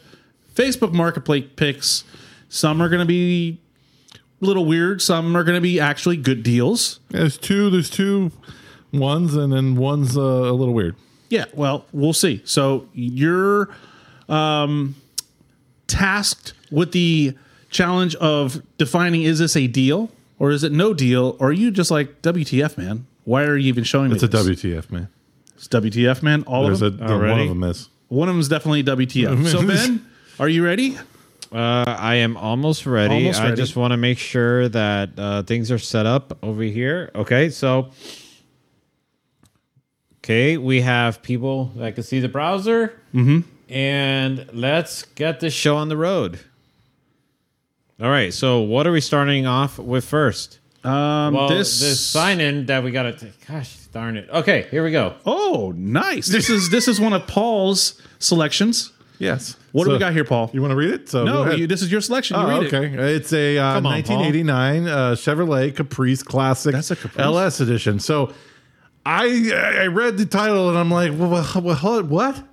Facebook 0.56 0.94
Marketplace 0.94 1.46
picks. 1.58 2.06
Some 2.48 2.82
are 2.82 2.88
going 2.88 3.02
to 3.02 3.06
be 3.06 3.60
a 4.42 4.46
little 4.46 4.66
weird. 4.66 5.02
Some 5.02 5.36
are 5.36 5.44
going 5.44 5.58
to 5.58 5.62
be 5.62 5.80
actually 5.80 6.18
good 6.18 6.44
deals. 6.44 7.02
There's 7.10 7.38
two. 7.38 7.70
There's 7.70 7.90
two 7.90 8.32
ones, 8.94 9.36
and 9.36 9.52
then 9.52 9.76
one's 9.76 10.18
uh, 10.18 10.22
a 10.22 10.54
little 10.54 10.74
weird. 10.74 10.96
Yeah, 11.30 11.46
well, 11.54 11.86
we'll 11.92 12.14
see. 12.14 12.42
So 12.46 12.88
you're 12.94 13.70
um, 14.30 14.96
tasked 15.88 16.54
with 16.72 16.94
the 16.94 17.36
challenge 17.72 18.16
of 18.16 18.62
defining 18.78 19.24
is 19.24 19.40
this 19.40 19.56
a 19.56 19.66
deal 19.66 20.12
or 20.38 20.52
is 20.52 20.64
it 20.64 20.72
no 20.72 20.94
deal? 20.94 21.36
Or 21.40 21.48
are 21.48 21.54
you 21.54 21.72
just 21.72 21.90
like 21.90 22.22
WTF, 22.22 22.78
man? 22.78 23.08
Why 23.24 23.44
are 23.44 23.58
you 23.58 23.70
even 23.70 23.84
showing 23.84 24.10
me 24.10 24.16
It's 24.16 24.24
a 24.24 24.28
this? 24.28 24.46
WTF, 24.46 24.92
man. 24.92 25.08
It's 25.56 25.68
WTF, 25.68 26.22
man. 26.22 26.44
All 26.44 26.66
There's 26.66 26.82
of 26.82 26.96
a 26.96 26.98
them. 26.98 27.20
one 27.20 27.40
of 27.40 27.48
them 27.48 27.64
is. 27.64 27.90
One 28.10 28.28
of 28.28 28.36
them 28.36 28.40
is 28.42 28.50
definitely 28.50 28.84
WTF. 28.84 29.48
so 29.48 29.66
Ben, 29.68 30.06
are 30.40 30.50
you 30.50 30.64
ready? 30.66 30.98
Uh, 31.52 31.84
I 31.86 32.16
am 32.16 32.38
almost 32.38 32.86
ready. 32.86 33.16
Almost 33.16 33.42
I 33.42 33.54
just 33.54 33.76
want 33.76 33.92
to 33.92 33.98
make 33.98 34.18
sure 34.18 34.70
that 34.70 35.10
uh, 35.18 35.44
things 35.44 35.70
are 35.72 35.78
set 35.78 36.06
up 36.06 36.38
over 36.42 36.64
here. 36.64 37.12
Okay, 37.14 37.50
so 37.50 37.92
okay, 40.20 40.58
we 40.58 40.82
have 40.82 41.22
people 41.22 41.66
that 41.76 41.96
can 41.96 42.04
see 42.04 42.22
the 42.22 42.30
browser, 42.30 43.00
mm-hmm. 43.14 43.42
and 43.72 44.50
let's 44.54 45.04
get 45.04 45.42
this 45.42 45.54
show 45.54 45.76
on 45.76 45.90
the 45.90 45.98
road. 45.98 46.40
All 48.02 48.10
right, 48.10 48.34
so 48.34 48.62
what 48.62 48.88
are 48.88 48.92
we 48.92 49.00
starting 49.00 49.46
off 49.46 49.78
with 49.78 50.06
first? 50.06 50.58
Um, 50.84 51.36
Well, 51.36 51.50
this, 51.50 51.80
this, 51.80 52.04
sign 52.04 52.40
in 52.42 52.66
that 52.66 52.84
we 52.84 52.90
got 52.90 53.20
to. 53.20 53.32
Gosh 53.48 53.76
darn 53.94 54.18
it! 54.18 54.28
Okay, 54.32 54.68
here 54.72 54.84
we 54.84 54.90
go. 54.92 55.14
Oh, 55.24 55.72
nice. 55.78 56.28
This 56.28 56.50
is 56.50 56.72
this 56.72 56.88
is 56.88 57.00
one 57.00 57.14
of 57.14 57.28
Paul's 57.28 58.02
selections. 58.18 58.92
Yes. 59.20 59.56
What 59.72 59.86
do 59.86 59.92
we 59.92 60.00
got 60.00 60.14
here, 60.14 60.24
Paul? 60.24 60.50
You 60.52 60.62
want 60.62 60.72
to 60.72 60.76
read 60.76 60.90
it? 60.90 61.10
So 61.10 61.24
no, 61.26 61.52
you, 61.52 61.68
this 61.68 61.84
is 61.84 61.92
your 61.92 62.02
selection. 62.02 62.38
You 62.38 62.44
Oh, 62.44 62.48
read 62.50 62.64
it. 62.64 62.74
okay. 62.74 63.14
It's 63.14 63.32
a 63.34 63.60
uh, 63.60 63.78
on, 63.78 63.84
1989 63.84 64.88
uh, 64.88 65.12
Chevrolet 65.12 65.76
Caprice 65.76 66.24
Classic 66.24 66.74
That's 66.74 66.90
a 66.90 66.96
Caprice? 66.96 67.24
LS 67.24 67.60
edition. 67.60 68.00
So 68.00 68.34
I 69.06 69.52
I 69.84 69.86
read 69.88 70.18
the 70.18 70.26
title 70.26 70.70
and 70.70 70.78
I'm 70.78 70.90
like, 70.90 71.12
well, 71.12 71.30
well, 71.62 71.76
what? 71.76 72.06
What? 72.08 72.44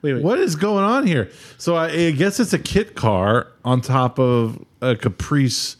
Wait, 0.00 0.14
wait. 0.14 0.22
What 0.24 0.38
is 0.38 0.56
going 0.56 0.84
on 0.84 1.06
here? 1.06 1.30
So 1.58 1.76
I, 1.76 1.88
I 1.88 2.10
guess 2.12 2.40
it's 2.40 2.54
a 2.54 2.58
kit 2.58 2.94
car 2.94 3.48
on 3.64 3.82
top 3.82 4.18
of 4.18 4.64
a 4.80 4.94
Caprice 4.96 5.76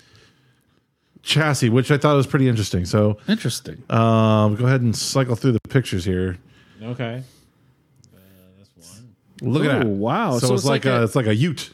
chassis, 1.22 1.68
which 1.68 1.90
I 1.90 1.98
thought 1.98 2.14
was 2.16 2.26
pretty 2.26 2.48
interesting. 2.48 2.84
So 2.84 3.18
Interesting. 3.28 3.82
um, 3.90 4.56
go 4.56 4.66
ahead 4.66 4.80
and 4.80 4.94
cycle 4.96 5.36
through 5.36 5.52
the 5.52 5.60
pictures 5.68 6.04
here. 6.04 6.38
Okay. 6.82 7.22
Look 9.40 9.64
at 9.64 9.78
that! 9.80 9.86
Wow. 9.86 10.38
So, 10.38 10.48
So 10.48 10.54
it's, 10.54 10.62
it's 10.62 10.68
like, 10.68 10.84
like 10.84 10.94
a, 10.94 11.00
a- 11.00 11.04
it's 11.04 11.14
like 11.14 11.26
a 11.26 11.34
Ute. 11.34 11.70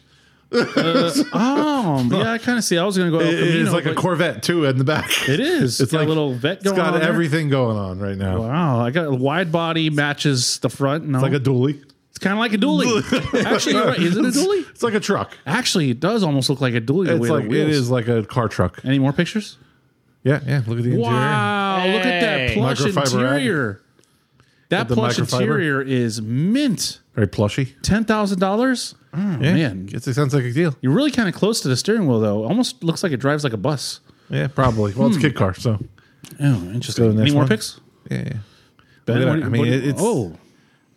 oh, 0.52 2.08
yeah, 2.12 2.32
I 2.32 2.38
kind 2.38 2.58
of 2.58 2.64
see. 2.64 2.76
I 2.78 2.84
was 2.84 2.96
going 2.98 3.10
to 3.10 3.18
go. 3.18 3.24
El 3.24 3.30
It- 3.32 3.56
it's 3.56 3.72
like 3.72 3.86
a 3.86 3.94
Corvette 3.94 4.42
too 4.42 4.66
in 4.66 4.76
the 4.76 4.84
back. 4.84 5.10
It 5.28 5.40
is. 5.40 5.80
It's 5.80 5.90
got 5.90 5.98
like 6.00 6.06
a 6.06 6.08
little 6.08 6.34
vet 6.34 6.58
It's 6.58 6.64
going 6.64 6.76
got 6.76 6.92
on 6.94 7.00
there. 7.00 7.08
everything 7.08 7.48
going 7.48 7.76
on 7.78 7.98
right 8.00 8.16
now. 8.18 8.40
Wow, 8.42 8.80
I 8.80 8.90
got 8.90 9.06
a 9.06 9.14
wide 9.14 9.50
body 9.50 9.88
matches 9.90 10.58
the 10.58 10.68
front. 10.68 11.06
No, 11.06 11.18
It's 11.18 11.22
like 11.22 11.32
a 11.32 11.40
dually. 11.40 11.82
It's 12.14 12.20
kind 12.22 12.32
of 12.32 12.38
like 12.38 12.52
a 12.52 12.58
dually. 12.58 13.44
Actually, 13.44 13.74
you're 13.74 13.86
right. 13.86 13.98
Is 13.98 14.16
it 14.16 14.24
a 14.24 14.28
dually? 14.28 14.68
It's 14.70 14.82
like 14.84 14.94
a 14.94 15.00
truck. 15.00 15.36
Actually, 15.46 15.90
it 15.90 15.98
does 15.98 16.22
almost 16.22 16.48
look 16.48 16.60
like 16.60 16.74
a 16.74 16.80
dually. 16.80 17.06
the 17.06 17.12
It's 17.14 17.20
way 17.22 17.28
the 17.28 17.34
like 17.34 17.44
it 17.44 17.48
wheels- 17.48 17.70
is 17.76 17.90
like 17.90 18.06
a 18.08 18.22
car 18.24 18.48
truck. 18.48 18.80
Any 18.84 18.98
more 19.00 19.12
pictures? 19.12 19.58
Yeah, 20.22 20.40
yeah. 20.46 20.62
Look 20.66 20.78
at 20.78 20.84
the 20.84 20.90
interior. 20.90 21.00
Wow, 21.00 21.76
look 21.86 22.04
at 22.06 22.20
that 22.20 22.48
Hey. 22.50 22.54
plush 22.54 22.78
Microfiber 22.80 23.22
rag. 23.24 23.42
interior. 23.42 23.80
That 24.70 24.88
the 24.88 24.94
plush 24.94 25.16
microfiber. 25.18 25.40
interior 25.40 25.82
is 25.82 26.22
mint. 26.22 27.00
Very 27.14 27.26
plushy. 27.28 27.74
Ten 27.82 28.04
thousand 28.04 28.38
dollars. 28.38 28.94
Oh 29.12 29.18
Yeah, 29.40 29.52
man, 29.54 29.88
it 29.92 30.02
sounds 30.02 30.34
like 30.34 30.44
a 30.44 30.52
deal. 30.52 30.74
you're 30.80 30.92
really 30.92 31.10
kind 31.10 31.28
of 31.28 31.34
close 31.34 31.60
to 31.60 31.68
the 31.68 31.76
steering 31.76 32.06
wheel 32.06 32.20
though. 32.20 32.44
Almost 32.44 32.82
looks 32.82 33.02
like 33.02 33.12
it 33.12 33.18
drives 33.18 33.44
like 33.44 33.52
a 33.52 33.56
bus. 33.58 34.00
Yeah, 34.30 34.46
probably. 34.48 34.94
Well, 34.94 35.08
it's 35.08 35.16
a 35.16 35.20
hmm. 35.20 35.26
kit 35.26 35.36
car, 35.36 35.52
so 35.54 35.78
Oh, 36.40 36.60
to 36.60 36.70
interesting. 36.72 37.04
the 37.04 37.10
Any 37.10 37.20
next 37.22 37.32
more 37.32 37.42
one. 37.42 37.48
pics? 37.48 37.80
yeah. 38.10 38.16
yeah. 38.18 38.32
Ben, 39.04 39.18
Look 39.18 39.26
at 39.28 39.28
what 39.28 39.34
that. 39.34 39.40
do 39.40 39.46
I 39.46 39.48
mean, 39.50 39.58
what 39.60 39.64
do 39.66 39.70
you- 39.70 39.76
it- 39.76 39.84
it's- 39.88 40.00
oh, 40.02 40.38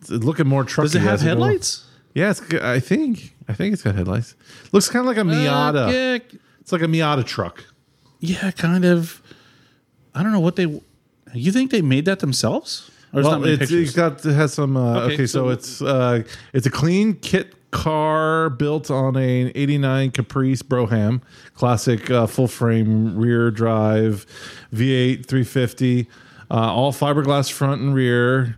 It's 0.10 0.24
looking 0.24 0.48
more 0.48 0.64
trucky. 0.64 0.84
does 0.84 0.96
it 0.96 1.02
have 1.02 1.22
headlights? 1.22 1.86
Yeah, 2.14 2.32
it's. 2.32 2.42
I 2.54 2.80
think. 2.80 3.34
I 3.48 3.54
think 3.54 3.74
it's 3.74 3.82
got 3.84 3.96
headlights. 3.96 4.36
Looks 4.72 4.90
kind 4.90 5.02
of 5.02 5.08
like 5.08 5.18
a 5.18 5.22
Miata. 5.28 5.88
Uh, 5.88 5.92
yeah, 5.92 6.18
It's 6.60 6.72
like 6.72 6.82
a 6.82 6.86
Miata 6.88 7.26
truck. 7.26 7.64
yeah, 8.20 8.52
kind 8.52 8.86
of. 8.86 9.22
I 10.16 10.24
don't 10.24 10.32
know 10.32 10.40
what 10.40 10.56
they. 10.56 10.82
You 11.34 11.52
think 11.52 11.72
they 11.72 11.82
made 11.82 12.06
that 12.06 12.20
themselves? 12.20 12.90
Or 13.14 13.22
Well, 13.22 13.44
it's, 13.46 13.72
it's 13.72 13.94
got 13.94 14.26
it 14.26 14.34
has 14.34 14.54
some. 14.54 14.76
Uh, 14.76 15.02
okay, 15.02 15.14
Okay, 15.14 15.28
so, 15.28 15.46
so- 15.46 15.50
it's 15.50 15.82
uh, 15.82 16.24
it's 16.54 16.66
a 16.66 16.72
clean 16.72 17.14
kit 17.16 17.54
car 17.72 18.50
built 18.50 18.90
on 18.90 19.16
a 19.16 19.52
'89 19.54 20.12
Caprice 20.12 20.62
Broham, 20.64 21.22
classic 21.54 22.10
uh, 22.10 22.26
full 22.28 22.48
frame 22.48 23.16
rear 23.18 23.52
drive, 23.52 24.26
V8 24.74 25.26
350, 25.26 26.10
uh, 26.50 26.54
all 26.54 26.92
fiberglass 26.92 27.52
front 27.52 27.82
and 27.82 27.94
rear. 27.94 28.58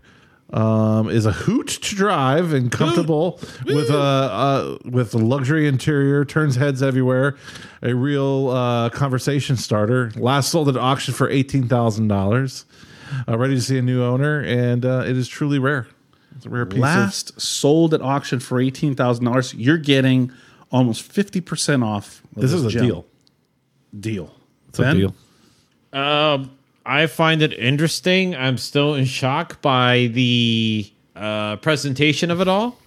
Um, 0.51 1.11
is 1.11 1.27
a 1.27 1.31
hoot 1.31 1.67
to 1.67 1.95
drive 1.95 2.53
and 2.53 2.71
comfortable 2.71 3.39
with 3.67 3.91
a 3.91 3.99
uh, 3.99 4.77
with 4.83 5.13
a 5.13 5.19
luxury 5.19 5.67
interior, 5.67 6.25
turns 6.25 6.55
heads 6.55 6.81
everywhere, 6.81 7.37
a 7.83 7.93
real 7.93 8.49
uh, 8.49 8.89
conversation 8.89 9.57
starter. 9.57 10.11
Last 10.15 10.49
sold 10.49 10.67
at 10.67 10.75
auction 10.75 11.13
for 11.13 11.29
eighteen 11.29 11.67
thousand 11.67 12.07
dollars. 12.07 12.65
Uh, 13.27 13.37
ready 13.37 13.53
to 13.53 13.61
see 13.61 13.77
a 13.77 13.81
new 13.83 14.01
owner, 14.03 14.39
and 14.41 14.85
uh, 14.85 15.03
it 15.05 15.15
is 15.15 15.27
truly 15.27 15.59
rare. 15.59 15.87
It's 16.35 16.47
a 16.47 16.49
rare 16.49 16.65
piece. 16.65 16.77
of, 16.77 16.81
Last 16.81 17.39
sold 17.39 17.93
at 17.93 18.01
auction 18.01 18.39
for 18.39 18.59
eighteen 18.59 18.95
thousand 18.95 19.25
dollars. 19.25 19.53
You're 19.53 19.77
getting 19.77 20.31
almost 20.71 21.03
fifty 21.03 21.41
percent 21.41 21.83
off. 21.83 22.23
of 22.35 22.41
this 22.41 22.53
is 22.53 22.65
a 22.65 22.69
gem. 22.69 22.85
deal. 22.85 23.05
Deal. 23.99 24.35
It's 24.69 24.79
a 24.79 24.93
deal. 24.93 25.15
Um, 25.93 26.57
I 26.89 27.05
find 27.07 27.41
it 27.41 27.53
interesting. 27.53 28.35
I'm 28.35 28.57
still 28.57 28.95
in 28.95 29.05
shock 29.05 29.61
by 29.61 30.09
the 30.13 30.91
uh, 31.15 31.55
presentation 31.57 32.31
of 32.31 32.41
it 32.41 32.47
all, 32.47 32.77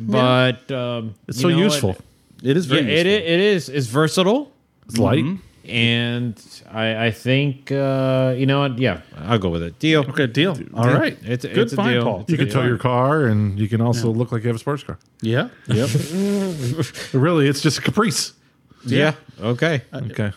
but 0.00 0.70
um, 0.70 1.14
It's 1.28 1.40
so 1.40 1.48
know 1.48 1.56
what? 1.56 1.62
useful. 1.64 1.96
It 2.42 2.56
is 2.56 2.66
Yeah, 2.66 2.80
very. 2.80 2.92
it, 2.94 3.06
it 3.06 3.40
is. 3.40 3.68
It's 3.68 3.86
versatile, 3.86 4.50
It's 4.86 4.98
light. 4.98 5.24
and 5.68 6.34
I, 6.70 7.06
I 7.06 7.10
think 7.12 7.70
uh, 7.70 8.34
you 8.36 8.46
know 8.46 8.60
what? 8.60 8.78
Yeah, 8.78 9.00
I'll 9.18 9.38
go 9.38 9.48
with 9.50 9.62
it. 9.62 9.78
Deal. 9.78 10.00
Okay, 10.08 10.26
deal. 10.26 10.56
All 10.74 10.86
Yeah. 10.86 10.96
right, 10.98 11.12
It's- 11.24 11.42
good 11.42 11.58
it's 11.58 11.72
a 11.72 11.76
find, 11.76 11.90
deal. 11.94 12.04
Paul. 12.04 12.24
You 12.28 12.36
can 12.36 12.48
tow 12.48 12.64
your 12.64 12.78
car, 12.78 13.26
and 13.26 13.58
you 13.58 13.68
can 13.68 13.80
also 13.80 14.10
look 14.10 14.32
like 14.32 14.42
you 14.42 14.48
have 14.48 14.56
a 14.56 14.60
sports 14.60 14.82
car. 14.82 14.98
Yeah. 15.20 15.48
Yep. 15.68 15.90
Really, 17.12 17.48
it's 17.48 17.60
just 17.60 17.78
a 17.78 17.82
Caprice. 17.82 18.32
Yeah. 18.86 19.14
Okay. 19.40 19.82
Okay. 19.92 20.32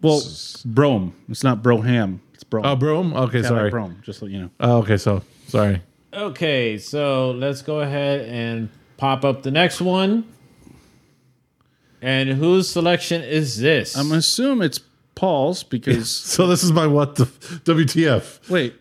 well, 0.00 0.22
Brougham. 0.64 1.12
It's 1.28 1.42
not 1.44 1.62
Broham. 1.62 2.20
It's 2.58 2.60
Brougham. 2.62 2.70
Oh, 2.70 2.76
Brougham. 2.76 3.14
Okay, 3.16 3.40
Yeah, 3.40 3.48
sorry. 3.48 3.62
like 3.64 3.70
Brougham. 3.70 4.02
Just 4.04 4.18
so 4.20 4.26
you 4.26 4.40
know. 4.42 4.50
Oh, 4.60 4.78
okay, 4.78 4.96
so 4.96 5.22
sorry. 5.48 5.82
Okay. 6.12 6.76
So 6.78 7.30
let's 7.32 7.62
go 7.62 7.80
ahead 7.80 8.20
and 8.28 8.68
pop 8.98 9.24
up 9.24 9.42
the 9.42 9.50
next 9.50 9.80
one. 9.80 10.24
And 12.00 12.28
whose 12.30 12.68
selection 12.68 13.22
is 13.22 13.58
this? 13.58 13.96
I'm 13.96 14.08
gonna 14.08 14.18
assume 14.18 14.60
it's 14.60 14.80
Paul's 15.14 15.62
because 15.62 16.10
So 16.14 16.46
this 16.46 16.62
is 16.64 16.72
my 16.72 16.86
what 16.86 17.14
the 17.16 17.24
WTF? 17.64 18.50
wait. 18.50 18.74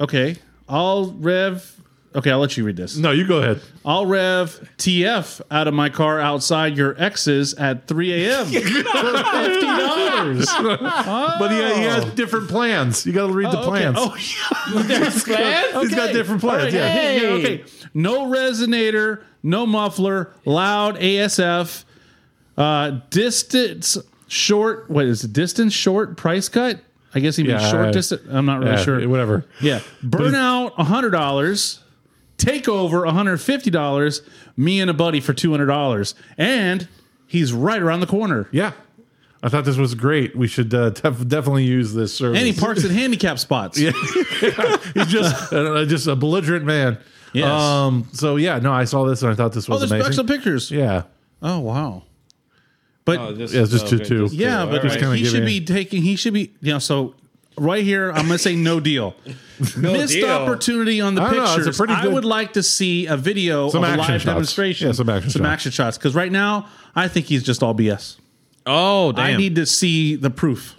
Okay, 0.00 0.36
I'll 0.68 1.10
rev. 1.12 1.77
Okay, 2.18 2.30
I'll 2.32 2.38
let 2.40 2.56
you 2.56 2.64
read 2.64 2.76
this. 2.76 2.96
No, 2.96 3.12
you 3.12 3.26
go 3.26 3.38
ahead. 3.38 3.60
I'll 3.84 4.04
rev 4.04 4.68
TF 4.76 5.40
out 5.50 5.68
of 5.68 5.74
my 5.74 5.88
car 5.88 6.18
outside 6.20 6.76
your 6.76 7.00
ex's 7.00 7.54
at 7.54 7.86
3 7.86 8.12
a.m. 8.26 8.46
for 8.46 8.50
fifty 8.60 8.80
dollars. 9.66 10.48
But 11.38 11.50
he, 11.52 11.56
he 11.80 11.84
has 11.86 12.04
different 12.14 12.48
plans. 12.48 13.06
You 13.06 13.12
got 13.12 13.28
to 13.28 13.32
read 13.32 13.50
the 13.52 13.62
plans. 13.62 13.96
Oh, 13.98 14.16
There's 14.82 15.22
plans? 15.24 15.80
He's 15.88 15.94
got 15.94 16.12
different 16.12 16.40
plans. 16.40 16.74
yeah. 16.74 16.88
Hey. 16.88 17.22
yeah, 17.22 17.28
okay. 17.34 17.64
No 17.94 18.26
resonator, 18.26 19.22
no 19.42 19.64
muffler, 19.66 20.32
loud 20.44 20.96
ASF, 20.98 21.84
uh, 22.56 22.98
distance 23.10 23.96
short. 24.26 24.90
What 24.90 25.04
is 25.06 25.22
it? 25.24 25.32
Distance 25.32 25.72
short 25.72 26.16
price 26.16 26.48
cut? 26.48 26.80
I 27.14 27.20
guess 27.20 27.36
he 27.36 27.44
means 27.44 27.62
Yeah, 27.62 27.70
short 27.70 27.86
I- 27.86 27.90
distance. 27.92 28.22
I'm 28.28 28.44
not 28.44 28.58
really 28.58 28.72
Yeah, 28.72 28.76
sure. 28.82 29.08
Whatever. 29.08 29.44
Yeah, 29.62 29.80
burnout 30.04 30.72
hundred 30.74 31.10
dollars, 31.10 31.80
takeover 32.38 33.04
one 33.04 33.14
hundred 33.14 33.38
fifty 33.38 33.70
dollars. 33.70 34.22
Me 34.56 34.80
and 34.80 34.88
a 34.90 34.94
buddy 34.94 35.20
for 35.20 35.32
two 35.34 35.50
hundred 35.50 35.66
dollars, 35.66 36.14
and 36.38 36.88
he's 37.26 37.52
right 37.52 37.80
around 37.82 38.00
the 38.00 38.06
corner. 38.06 38.48
Yeah. 38.52 38.72
I 39.40 39.48
thought 39.48 39.64
this 39.64 39.76
was 39.76 39.94
great. 39.94 40.34
We 40.34 40.48
should 40.48 40.74
uh, 40.74 40.90
def- 40.90 41.28
definitely 41.28 41.62
use 41.64 41.94
this 41.94 42.12
service. 42.12 42.38
And 42.40 42.46
he 42.48 42.52
parks 42.52 42.82
in 42.82 42.90
handicap 42.94 43.38
spots. 43.38 43.78
Yeah. 43.78 43.92
He's 44.94 45.06
just 45.06 45.52
uh, 45.52 45.84
just 45.84 46.08
a 46.08 46.16
belligerent 46.16 46.64
man. 46.64 46.98
Yes. 47.32 47.46
Um. 47.48 48.08
So 48.12 48.34
yeah, 48.34 48.58
no, 48.58 48.72
I 48.72 48.82
saw 48.84 49.04
this 49.04 49.22
and 49.22 49.30
I 49.30 49.36
thought 49.36 49.52
this 49.52 49.68
Oh, 49.68 49.74
was 49.74 49.82
there's 49.82 49.92
amazing. 49.92 50.08
actual 50.10 50.24
pictures. 50.24 50.70
yeah. 50.72 51.04
Oh 51.40 51.60
wow. 51.60 52.02
But 53.04 53.18
Oh, 53.20 53.32
this 53.32 53.54
Yeah, 53.54 53.62
it's 53.62 53.70
just 53.70 53.86
two- 53.86 53.96
okay, 53.96 54.04
two. 54.06 54.22
just 54.24 54.34
Yeah, 54.34 54.64
two. 54.64 54.70
but 54.72 54.80
All 54.82 54.90
right. 54.90 54.98
kinda 54.98 55.16
he 55.16 55.24
should 55.24 55.44
be 55.46 55.64
taking. 55.64 56.02
He 56.02 56.16
should 56.16 56.34
be. 56.34 56.52
You 56.60 56.72
know, 56.72 56.78
so 56.80 57.14
right 57.60 57.82
here, 57.84 58.10
I'm 58.10 58.26
gonna 58.26 58.38
say 58.38 58.56
no 58.56 58.80
deal. 58.80 59.14
Missed 59.76 60.12
deal. 60.14 60.28
opportunity 60.28 61.00
on 61.00 61.14
the 61.16 61.22
I 61.22 61.30
don't 61.30 61.36
know, 61.36 61.42
it's 61.44 61.52
a 61.52 61.56
pictures. 61.56 61.76
pretty 61.78 61.92
I 61.94 62.02
good- 62.02 62.12
would 62.14 62.24
like 62.24 62.52
to 62.52 62.62
see 62.62 63.06
a 63.06 63.16
video 63.16 63.68
Some 63.70 63.82
of 63.84 63.90
a 63.90 63.92
action 63.92 63.98
live 64.12 64.20
shots. 64.20 64.24
demonstration. 64.24 64.86
Yeah, 64.86 64.92
some 64.92 65.08
action 65.08 65.30
some 65.30 65.42
shots. 65.42 65.52
action 65.52 65.72
shots. 65.72 65.98
Because 65.98 66.14
right 66.14 66.30
now, 66.32 66.68
I 66.94 67.08
think 67.08 67.26
he's 67.26 67.42
just 67.42 67.62
all 67.62 67.74
BS. 67.74 68.16
Oh, 68.66 69.12
damn. 69.12 69.24
I 69.34 69.36
need 69.36 69.56
to 69.56 69.66
see 69.66 70.14
the 70.16 70.30
proof. 70.30 70.74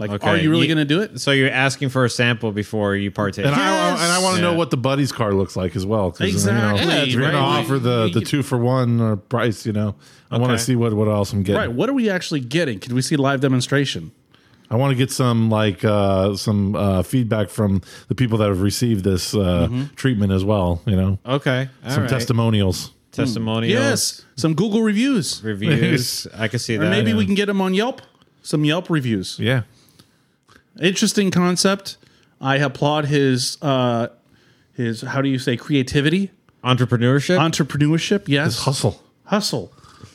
Like, 0.00 0.10
Okay, 0.12 0.28
are 0.28 0.36
you 0.36 0.50
really 0.50 0.68
you- 0.68 0.74
going 0.74 0.86
to 0.86 0.94
do 0.94 1.00
it? 1.00 1.20
so 1.20 1.32
you're 1.32 1.50
asking 1.50 1.88
for 1.88 2.04
a 2.04 2.10
sample 2.10 2.52
before 2.52 2.94
you 2.94 3.10
partake. 3.10 3.46
And 3.46 3.54
I 3.54 3.88
and 3.90 3.98
I 4.12 4.22
want 4.22 4.36
to 4.36 4.42
know 4.42 4.54
what 4.54 4.70
the 4.70 4.76
buddy's 4.76 5.10
car 5.10 5.32
looks 5.32 5.56
like 5.56 5.74
as 5.74 5.84
well. 5.86 6.12
'cause, 6.12 6.20
Exactly. 6.28 6.80
You 6.82 6.86
know, 6.86 6.92
Yeah, 6.94 7.02
if 7.02 7.08
you're 7.08 7.20
going 7.22 7.32
to 7.32 7.38
offer 7.38 7.78
the, 7.80 8.08
the 8.12 8.20
two 8.20 8.42
for 8.44 8.58
one 8.58 9.00
or 9.00 9.16
price, 9.16 9.66
you 9.66 9.72
know, 9.72 9.96
I 10.30 10.38
want 10.38 10.52
to 10.52 10.58
see 10.62 10.76
what, 10.76 10.92
what 10.94 11.08
else 11.08 11.32
I'm 11.32 11.42
getting. 11.42 11.60
Right. 11.60 11.72
What 11.72 11.88
are 11.88 11.94
we 11.94 12.08
actually 12.10 12.40
getting? 12.40 12.78
Can 12.78 12.94
we 12.94 13.02
see 13.02 13.16
live 13.16 13.40
demonstration? 13.40 14.12
I 14.70 14.76
want 14.76 14.90
to 14.90 14.96
get 14.96 15.10
some 15.10 15.48
like 15.50 15.84
uh, 15.84 16.36
some 16.36 16.76
uh, 16.76 17.02
feedback 17.02 17.48
from 17.50 17.80
the 18.08 18.14
people 18.14 18.38
that 18.38 18.48
have 18.48 18.60
received 18.60 19.02
this 19.04 19.34
uh, 19.34 19.38
Mm-hmm. 19.68 19.94
treatment 19.94 20.32
as 20.32 20.44
well. 20.44 20.80
You 20.86 20.96
know, 20.96 21.18
okay. 21.24 21.68
all 21.84 21.90
some 21.90 22.02
right. 22.02 22.10
testimonials. 22.10 22.92
testimonials. 23.12 23.72
Yes. 23.72 24.24
Some 24.36 24.54
Google 24.54 24.82
reviews. 24.82 25.42
Reviews. 25.42 26.26
I 26.36 26.48
can 26.48 26.58
see 26.58 26.76
that. 26.76 26.86
Or 26.86 26.90
maybe 26.90 27.10
yeah. 27.12 27.16
we 27.16 27.24
can 27.26 27.34
get 27.34 27.46
them 27.46 27.60
on 27.60 27.72
Yelp. 27.74 28.02
Some 28.42 28.64
Yelp 28.64 28.88
reviews. 28.90 29.38
Yeah, 29.38 29.62
Interesting 30.80 31.30
concept. 31.30 31.96
I 32.40 32.56
applaud 32.58 33.06
his 33.06 33.58
uh 33.62 34.08
his 34.74 35.00
how 35.02 35.20
do 35.22 35.28
you 35.28 35.38
say 35.38 35.56
creativity, 35.56 36.30
entrepreneurship. 36.62 37.36
entrepreneurship. 37.38 38.24
Yes, 38.28 38.48
It's 38.54 38.62
hustle. 38.64 39.02
hustle. 39.24 39.72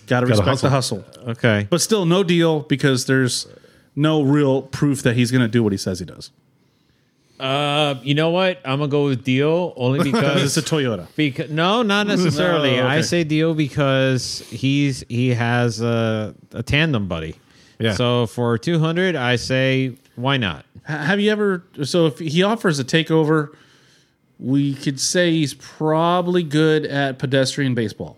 Got 0.08 0.22
to 0.22 0.28
respect 0.28 0.62
the 0.62 0.70
hustle. 0.70 1.04
okay. 1.28 1.68
But 1.70 1.82
still, 1.82 2.06
no 2.06 2.24
deal 2.24 2.62
because 2.62 3.06
there's 3.08 3.48
no 3.96 4.22
real 4.22 4.62
proof 4.62 5.04
that 5.04 5.16
he's 5.16 5.32
going 5.32 5.42
to 5.42 5.48
do 5.48 5.64
what 5.64 5.72
he 5.72 5.78
says 5.78 6.00
he 6.00 6.06
does. 6.06 6.32
Uh, 7.40 7.96
you 8.04 8.14
know 8.14 8.30
what? 8.30 8.62
I'm 8.64 8.80
gonna 8.80 8.88
go 8.88 9.06
with 9.06 9.24
deal 9.24 9.74
only 9.76 10.02
because 10.04 10.44
It's 10.56 10.56
a 10.56 10.62
Toyota. 10.62 11.08
Because 11.16 11.50
no, 11.50 11.82
not 11.82 12.08
necessarily. 12.08 12.78
No, 12.78 12.84
okay. 12.84 12.88
I 12.88 13.02
say 13.02 13.24
deal 13.26 13.54
because 13.54 14.40
he's 14.50 15.04
he 15.10 15.30
has 15.30 15.82
a, 15.82 16.36
a 16.52 16.64
tandem 16.64 17.08
buddy. 17.08 17.36
Yeah. 17.80 17.94
So 17.96 18.28
for 18.28 18.58
two 18.58 18.80
hundred, 18.80 19.16
I 19.16 19.36
say 19.36 19.98
why 20.16 20.38
not? 20.38 20.64
Have 20.84 21.20
you 21.20 21.32
ever? 21.32 21.66
So 21.84 22.06
if 22.06 22.20
he 22.20 22.44
offers 22.44 22.80
a 22.80 22.86
takeover 22.86 23.54
we 24.44 24.74
could 24.76 25.00
say 25.00 25.32
he's 25.32 25.54
probably 25.54 26.44
good 26.44 26.86
at 26.86 27.18
pedestrian 27.18 27.74
baseball. 27.74 28.18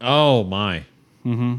Oh 0.00 0.42
my. 0.44 0.84
Hmm. 1.22 1.56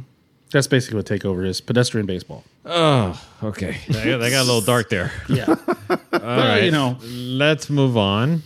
That's 0.52 0.68
basically 0.68 0.98
what 0.98 1.06
takeover 1.06 1.46
is 1.46 1.62
pedestrian 1.62 2.08
baseball. 2.08 2.44
Oh, 2.70 3.22
okay. 3.44 3.78
They 3.88 4.04
got, 4.12 4.18
they 4.18 4.30
got 4.30 4.42
a 4.44 4.46
little 4.46 4.62
dark 4.62 4.90
there. 4.90 5.12
Yeah. 5.30 5.46
All 5.48 5.58
Well, 6.12 6.22
right. 6.38 6.64
you 6.64 6.72
know. 6.72 6.98
let's 7.04 7.70
move 7.70 7.96
on. 7.98 8.44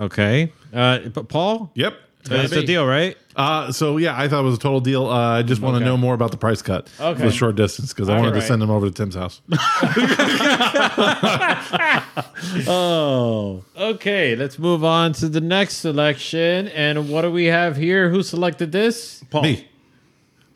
Okay. 0.00 0.52
Uh, 0.72 1.00
but 1.08 1.28
Paul, 1.28 1.70
Yep. 1.74 1.94
it's 2.30 2.52
a 2.52 2.62
deal, 2.64 2.86
right? 2.86 3.16
Uh, 3.36 3.70
so 3.72 3.96
yeah, 3.98 4.18
I 4.18 4.28
thought 4.28 4.40
it 4.40 4.44
was 4.44 4.56
a 4.56 4.60
total 4.60 4.80
deal. 4.80 5.06
Uh, 5.06 5.38
I 5.38 5.42
just 5.42 5.60
want 5.62 5.74
to 5.74 5.76
Okay. 5.78 5.84
know 5.84 5.96
more 5.96 6.14
about 6.14 6.30
the 6.30 6.36
price 6.36 6.60
cut 6.62 6.88
Okay. 7.00 7.20
for 7.20 7.26
the 7.26 7.32
short 7.32 7.56
distance 7.56 7.92
because 7.94 8.08
I 8.08 8.18
wanted 8.18 8.34
to 8.34 8.42
send 8.42 8.62
him 8.62 8.70
over 8.70 8.86
to 8.86 8.92
Tim's 8.92 9.14
house. 9.14 9.40
oh. 12.66 13.64
Okay, 13.76 14.36
let's 14.36 14.58
move 14.58 14.84
on 14.84 15.12
to 15.14 15.28
the 15.28 15.40
next 15.40 15.76
selection. 15.78 16.68
And 16.68 17.08
what 17.08 17.22
do 17.22 17.30
we 17.30 17.46
have 17.46 17.76
here? 17.76 18.10
Who 18.10 18.22
selected 18.22 18.72
this? 18.72 19.22
Paul. 19.30 19.42
Me. 19.42 19.68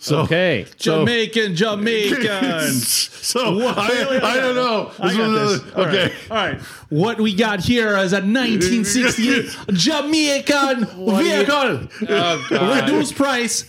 So 0.03 0.19
Okay. 0.23 0.67
So- 0.79 0.99
Jamaican, 1.07 1.55
Jamaican. 1.55 2.71
so 2.73 3.61
I, 3.69 4.19
I 4.21 4.37
don't 4.41 4.57
know. 4.57 4.91
I 4.99 5.17
got 5.17 5.29
was 5.29 5.53
this. 5.53 5.63
another- 5.63 5.81
All 5.81 5.87
okay. 5.89 6.03
right. 6.03 6.13
All 6.31 6.37
right. 6.37 6.61
What 6.91 7.21
we 7.21 7.33
got 7.37 7.61
here 7.61 7.97
is 7.99 8.13
a 8.13 8.17
1968 8.17 9.57
Jamaican 9.75 10.87
vehicle. 10.87 11.89
Oh, 12.09 12.81
Reduced 12.83 13.15
price 13.15 13.63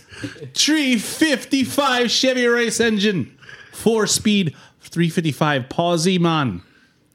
355 0.54 2.10
Chevy 2.10 2.46
race 2.46 2.80
engine. 2.80 3.38
Four 3.72 4.08
speed 4.08 4.56
355 4.80 5.68
Pawsey 5.68 6.18
man. 6.18 6.62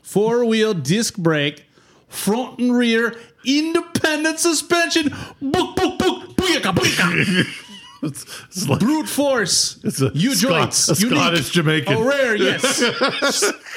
Four 0.01 0.45
wheel 0.45 0.73
disc 0.73 1.17
brake. 1.17 1.65
Front 2.07 2.59
and 2.59 2.73
rear 2.73 3.15
independent 3.45 4.39
suspension. 4.39 5.09
Book, 5.41 5.75
book, 5.75 5.99
book. 5.99 6.35
Booyaka, 6.37 6.73
booyaka. 6.73 7.65
It's, 8.03 8.23
it's 8.47 8.67
like 8.69 8.79
Brute 8.79 9.09
force. 9.09 9.77
it's 9.83 10.01
a, 10.01 10.09
U 10.13 10.33
Scot- 10.33 10.49
joints. 10.51 10.89
a 10.89 10.93
unique. 11.05 11.17
Scottish 11.19 11.49
Jamaican. 11.49 11.93
Oh, 11.97 12.03
rare, 12.07 12.35
yes. 12.37 12.81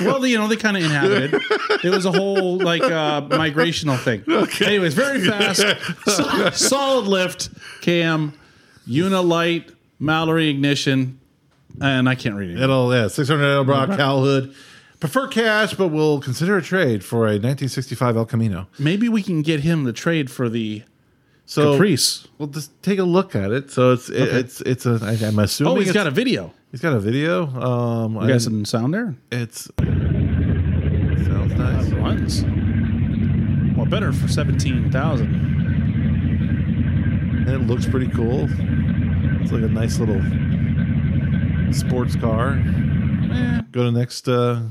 well, 0.01 0.25
you 0.25 0.39
know, 0.39 0.47
they 0.47 0.55
kind 0.57 0.77
of 0.77 0.85
inhabited. 0.85 1.35
It 1.83 1.91
was 1.91 2.05
a 2.07 2.13
whole 2.13 2.57
like 2.59 2.83
uh, 2.83 3.23
migrational 3.23 3.99
thing. 3.99 4.23
Okay. 4.29 4.67
Anyways, 4.67 4.95
very 4.95 5.25
fast, 5.29 5.65
so- 6.07 6.51
solid 6.51 7.07
lift, 7.09 7.49
cam, 7.81 8.33
Unilite, 8.89 9.73
Mallory 9.99 10.49
ignition, 10.51 11.19
and 11.81 12.09
I 12.09 12.15
can't 12.15 12.35
read 12.37 12.51
it. 12.51 12.61
It'll 12.61 12.95
yeah, 12.95 13.09
six 13.09 13.29
hundred 13.29 13.53
El 13.53 13.65
Brock 13.65 13.89
hood. 13.91 14.55
Prefer 15.01 15.27
cash, 15.27 15.75
but 15.75 15.89
we'll 15.89 16.21
consider 16.21 16.57
a 16.57 16.63
trade 16.63 17.03
for 17.05 17.25
a 17.27 17.35
1965 17.35 18.17
El 18.17 18.25
Camino. 18.25 18.69
Maybe 18.79 19.09
we 19.09 19.21
can 19.21 19.43
get 19.43 19.59
him 19.61 19.83
the 19.83 19.93
trade 19.93 20.31
for 20.31 20.49
the 20.49 20.85
So 21.53 21.73
Caprice. 21.73 22.27
We'll 22.39 22.49
just 22.49 22.71
take 22.83 22.99
a 22.99 23.05
look 23.05 23.35
at 23.37 23.51
it. 23.53 23.71
So 23.71 23.93
it's 23.93 24.09
it, 24.09 24.29
it's 24.35 24.61
it's 24.63 24.87
a. 24.87 24.99
I, 25.03 25.13
I'm 25.27 25.39
assuming 25.39 25.73
Oh, 25.73 25.77
he's 25.81 25.93
got 25.93 26.07
a 26.07 26.11
video. 26.11 26.53
he's 26.71 26.81
got 26.81 26.95
a 26.95 27.01
video. 27.01 27.47
Um, 27.47 28.15
You 28.15 28.21
I- 28.21 28.29
got 28.29 28.41
some 28.41 28.65
sound 28.65 28.95
there? 28.95 29.15
it's 29.31 29.71
sounds 29.77 31.53
nice. 31.55 31.89
Runs. 31.91 32.45
Well, 33.77 33.87
better 33.87 34.13
for 34.13 34.29
seventeen 34.29 34.91
thousand. 34.91 35.35
And 37.47 37.49
it 37.51 37.67
looks 37.67 37.87
pretty 37.87 38.09
cool. 38.09 38.49
It's 39.43 39.53
like 39.53 39.63
a 39.63 39.69
nice 39.69 39.99
little 39.99 40.21
sports 41.73 42.17
car. 42.17 42.57
Go 43.73 43.85
to 43.85 43.93
next. 43.93 44.29
Uh, 44.29 44.63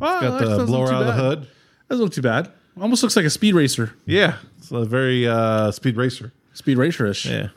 Oh, 0.00 0.20
got 0.20 0.38
the 0.58 0.64
blower 0.64 0.92
out 0.92 1.00
of 1.02 1.06
the 1.08 1.12
hood. 1.12 1.48
Doesn't 1.90 2.04
look 2.04 2.12
too 2.12 2.22
bad. 2.22 2.52
Almost 2.80 3.02
looks 3.02 3.16
like 3.16 3.24
a 3.24 3.30
speed 3.30 3.54
racer. 3.56 3.94
Yeah, 4.06 4.36
it's 4.70 4.86
a 4.86 4.88
very 4.88 5.26
uh, 5.26 5.70
speed 5.70 5.96
racer. 5.96 6.32
Speed 6.54 6.76
racer-ish. 6.78 7.26
Yeah, 7.26 7.48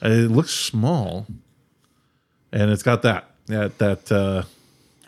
And 0.00 0.12
it 0.12 0.30
looks 0.30 0.50
small, 0.50 1.26
and 2.52 2.70
it's 2.70 2.82
got 2.82 3.02
that 3.02 3.30
that 3.46 3.78
that. 3.78 4.10
Uh, 4.12 4.42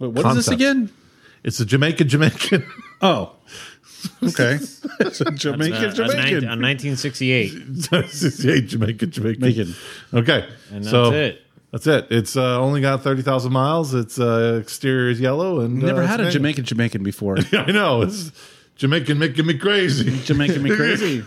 Wait, 0.00 0.08
what 0.12 0.18
is 0.26 0.36
this 0.36 0.46
Concept. 0.48 0.54
again? 0.54 0.90
it's 1.44 1.60
a 1.60 1.66
Jamaican 1.66 2.08
Jamaican. 2.08 2.64
Oh. 3.00 3.36
Okay. 4.24 4.58
it's 5.00 5.20
a 5.20 5.30
Jamaican, 5.32 5.84
Uh, 5.84 5.88
a, 5.88 5.92
Jamaican. 5.92 6.34
nin- 6.40 6.44
a 6.44 6.58
1968. 6.58 7.52
yeah, 7.92 8.60
Jamaican 8.66 9.10
Jamaican. 9.10 9.40
Jamaican. 9.40 9.74
Okay, 10.14 10.48
And 10.72 10.84
that's 10.84 10.90
so 10.90 11.12
it. 11.12 11.42
That's 11.70 11.86
it. 11.86 12.06
It's 12.10 12.36
uh, 12.36 12.58
only 12.60 12.80
got 12.80 13.02
thirty 13.04 13.22
thousand 13.22 13.52
miles. 13.52 13.92
Its 13.94 14.18
uh, 14.18 14.58
exterior 14.60 15.10
is 15.10 15.20
yellow 15.20 15.60
and 15.60 15.74
Never 15.82 16.02
uh, 16.02 16.06
had 16.06 16.20
a 16.20 16.24
it's 16.24 16.32
Jamaican 16.32 16.64
Jamaican 16.64 17.02
before. 17.04 17.36
I 17.52 17.70
know 17.70 18.02
it's 18.02 18.32
Jamaican 18.78 19.18
making 19.18 19.44
me 19.46 19.58
crazy. 19.58 20.18
Jamaican 20.24 20.62
me 20.62 20.74
crazy. 20.74 21.24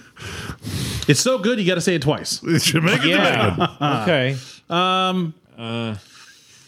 It's 1.08 1.20
so 1.20 1.38
good 1.38 1.60
you 1.60 1.68
got 1.68 1.76
to 1.76 1.82
say 1.82 1.96
it 1.96 2.02
twice. 2.02 2.42
It's 2.48 2.66
Jamaican 2.66 3.10
Jamaican. 3.10 3.58
Yeah. 3.60 4.02
okay. 4.04 4.38
Um. 4.70 5.34
Uh. 5.58 5.96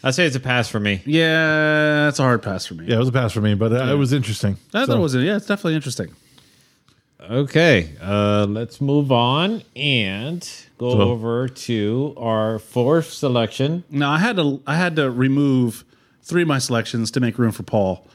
I'd 0.02 0.14
say 0.14 0.26
it's 0.26 0.36
a 0.36 0.40
pass 0.40 0.68
for 0.68 0.78
me. 0.78 1.00
Yeah, 1.06 2.08
it's 2.08 2.18
a 2.18 2.22
hard 2.22 2.42
pass 2.42 2.66
for 2.66 2.74
me. 2.74 2.84
Yeah, 2.86 2.96
it 2.96 2.98
was 2.98 3.08
a 3.08 3.12
pass 3.12 3.32
for 3.32 3.40
me, 3.40 3.54
but 3.54 3.72
uh, 3.72 3.86
it 3.90 3.94
was 3.96 4.12
interesting. 4.12 4.58
I 4.74 4.84
thought 4.84 4.98
it 4.98 5.00
was. 5.00 5.14
Yeah, 5.14 5.36
it's 5.36 5.46
definitely 5.46 5.76
interesting. 5.76 6.14
Okay. 7.20 7.90
Uh. 8.02 8.44
Let's 8.46 8.82
move 8.82 9.10
on 9.10 9.62
and 9.74 10.46
go 10.76 10.90
So- 10.92 11.00
over 11.00 11.48
to 11.48 12.14
our 12.18 12.58
fourth 12.58 13.10
selection. 13.10 13.84
Now 13.88 14.10
I 14.12 14.18
had 14.18 14.36
to 14.36 14.60
I 14.66 14.76
had 14.76 14.96
to 14.96 15.10
remove 15.10 15.84
three 16.22 16.42
of 16.42 16.48
my 16.48 16.58
selections 16.58 17.10
to 17.12 17.20
make 17.20 17.38
room 17.38 17.52
for 17.52 17.62
Paul. 17.62 18.06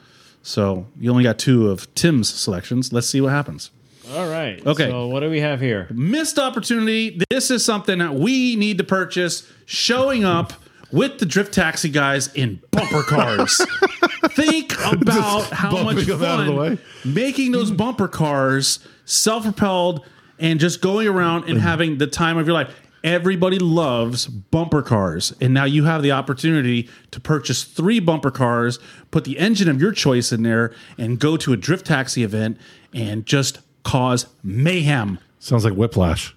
So 0.42 0.86
you 0.98 1.10
only 1.10 1.24
got 1.24 1.38
two 1.38 1.70
of 1.70 1.92
Tim's 1.94 2.32
selections. 2.32 2.92
Let's 2.92 3.06
see 3.06 3.20
what 3.20 3.30
happens. 3.30 3.70
All 4.12 4.28
right. 4.28 4.64
Okay. 4.66 4.88
So 4.88 5.06
what 5.06 5.20
do 5.20 5.30
we 5.30 5.40
have 5.40 5.60
here? 5.60 5.86
Missed 5.90 6.38
opportunity. 6.38 7.22
This 7.30 7.50
is 7.50 7.64
something 7.64 7.98
that 7.98 8.14
we 8.14 8.56
need 8.56 8.78
to 8.78 8.84
purchase. 8.84 9.50
Showing 9.66 10.24
up 10.24 10.52
with 10.92 11.18
the 11.18 11.26
drift 11.26 11.54
taxi 11.54 11.88
guys 11.88 12.32
in 12.34 12.60
bumper 12.70 13.02
cars. 13.02 13.60
Think 14.30 14.72
about 14.84 15.50
how 15.50 15.82
much 15.82 16.06
them 16.06 16.22
out 16.24 16.40
of 16.40 16.46
the 16.46 16.54
fun 16.54 16.78
making 17.04 17.52
those 17.52 17.70
bumper 17.70 18.08
cars 18.08 18.80
self-propelled 19.04 20.04
and 20.38 20.58
just 20.58 20.80
going 20.80 21.06
around 21.06 21.44
and 21.48 21.58
having 21.60 21.98
the 21.98 22.06
time 22.06 22.38
of 22.38 22.46
your 22.46 22.54
life. 22.54 22.74
Everybody 23.02 23.58
loves 23.58 24.26
bumper 24.26 24.82
cars, 24.82 25.32
and 25.40 25.54
now 25.54 25.64
you 25.64 25.84
have 25.84 26.02
the 26.02 26.12
opportunity 26.12 26.88
to 27.12 27.20
purchase 27.20 27.64
three 27.64 27.98
bumper 27.98 28.30
cars, 28.30 28.78
put 29.10 29.24
the 29.24 29.38
engine 29.38 29.68
of 29.70 29.80
your 29.80 29.92
choice 29.92 30.32
in 30.32 30.42
there, 30.42 30.72
and 30.98 31.18
go 31.18 31.36
to 31.38 31.52
a 31.54 31.56
drift 31.56 31.86
taxi 31.86 32.22
event 32.22 32.58
and 32.92 33.24
just 33.24 33.60
cause 33.84 34.26
mayhem. 34.42 35.18
Sounds 35.38 35.64
like 35.64 35.72
Whiplash. 35.74 36.36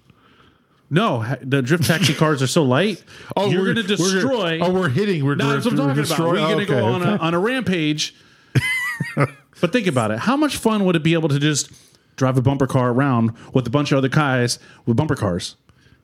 No, 0.88 1.20
ha- 1.20 1.36
the 1.42 1.60
drift 1.60 1.84
taxi 1.84 2.14
cars 2.22 2.42
are 2.42 2.46
so 2.46 2.62
light. 2.62 3.02
Oh, 3.36 3.50
you're 3.50 3.62
we're- 3.62 3.74
going 3.74 3.86
to 3.86 3.96
destroy. 3.96 4.58
oh, 4.60 4.72
we're 4.72 4.88
hitting. 4.88 5.22
We're, 5.24 5.34
No, 5.34 5.52
that's 5.52 5.66
what 5.66 5.78
I'm 5.78 5.88
we're 5.96 6.04
talking 6.04 6.14
about. 6.14 6.28
We're 6.28 6.36
going 6.36 6.58
to 6.60 6.66
go 6.66 6.84
on, 6.86 7.02
a, 7.02 7.16
on 7.16 7.34
a 7.34 7.38
rampage. 7.38 8.14
but 9.16 9.72
think 9.72 9.86
about 9.86 10.10
it. 10.12 10.20
How 10.20 10.36
much 10.36 10.56
fun 10.56 10.84
would 10.86 10.96
it 10.96 11.02
be 11.02 11.12
able 11.12 11.28
to 11.28 11.38
just 11.38 11.70
drive 12.16 12.38
a 12.38 12.42
bumper 12.42 12.66
car 12.66 12.90
around 12.90 13.32
with 13.52 13.66
a 13.66 13.70
bunch 13.70 13.92
of 13.92 13.98
other 13.98 14.08
guys 14.08 14.58
with 14.86 14.96
bumper 14.96 15.16
cars? 15.16 15.56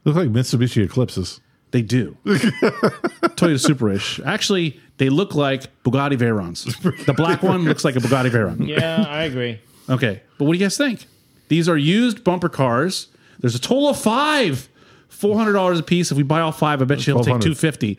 Look 0.05 0.16
like 0.16 0.28
Mitsubishi 0.31 0.85
Eclipses. 0.85 1.40
They 1.72 1.82
do. 1.82 2.16
Toyota 2.27 3.59
Superish. 3.64 4.24
Actually, 4.27 4.81
they 4.98 5.09
look 5.09 5.35
like 5.35 5.62
Bugatti 5.85 6.16
Veyrons. 6.18 6.64
The 7.06 7.12
black 7.12 7.43
one 7.43 7.64
looks 7.64 7.85
like 7.85 7.97
a 7.97 8.01
Bugatti 8.01 8.31
Veyron. 8.31 8.66
Yeah, 8.68 9.05
I 9.09 9.22
agree. 9.24 9.60
Okay, 9.89 10.22
but 10.39 10.44
what 10.44 10.52
do 10.55 10.59
you 10.59 10.64
guys 10.64 10.77
think? 10.77 11.06
These 11.48 11.68
are 11.68 11.77
used 11.77 12.22
bumper 12.24 12.48
cars. 12.48 13.09
There's 13.40 13.55
a 13.55 13.59
total 13.60 13.89
of 13.89 13.98
five, 14.01 14.68
four 15.09 15.36
hundred 15.36 15.52
dollars 15.55 15.78
a 15.78 15.82
piece. 15.82 16.10
If 16.10 16.16
we 16.16 16.22
buy 16.22 16.40
all 16.40 16.52
five, 16.52 16.81
I 16.82 16.85
bet 16.85 17.06
you 17.06 17.12
it'll 17.12 17.24
take 17.24 17.40
two 17.40 17.55
fifty. 17.55 17.98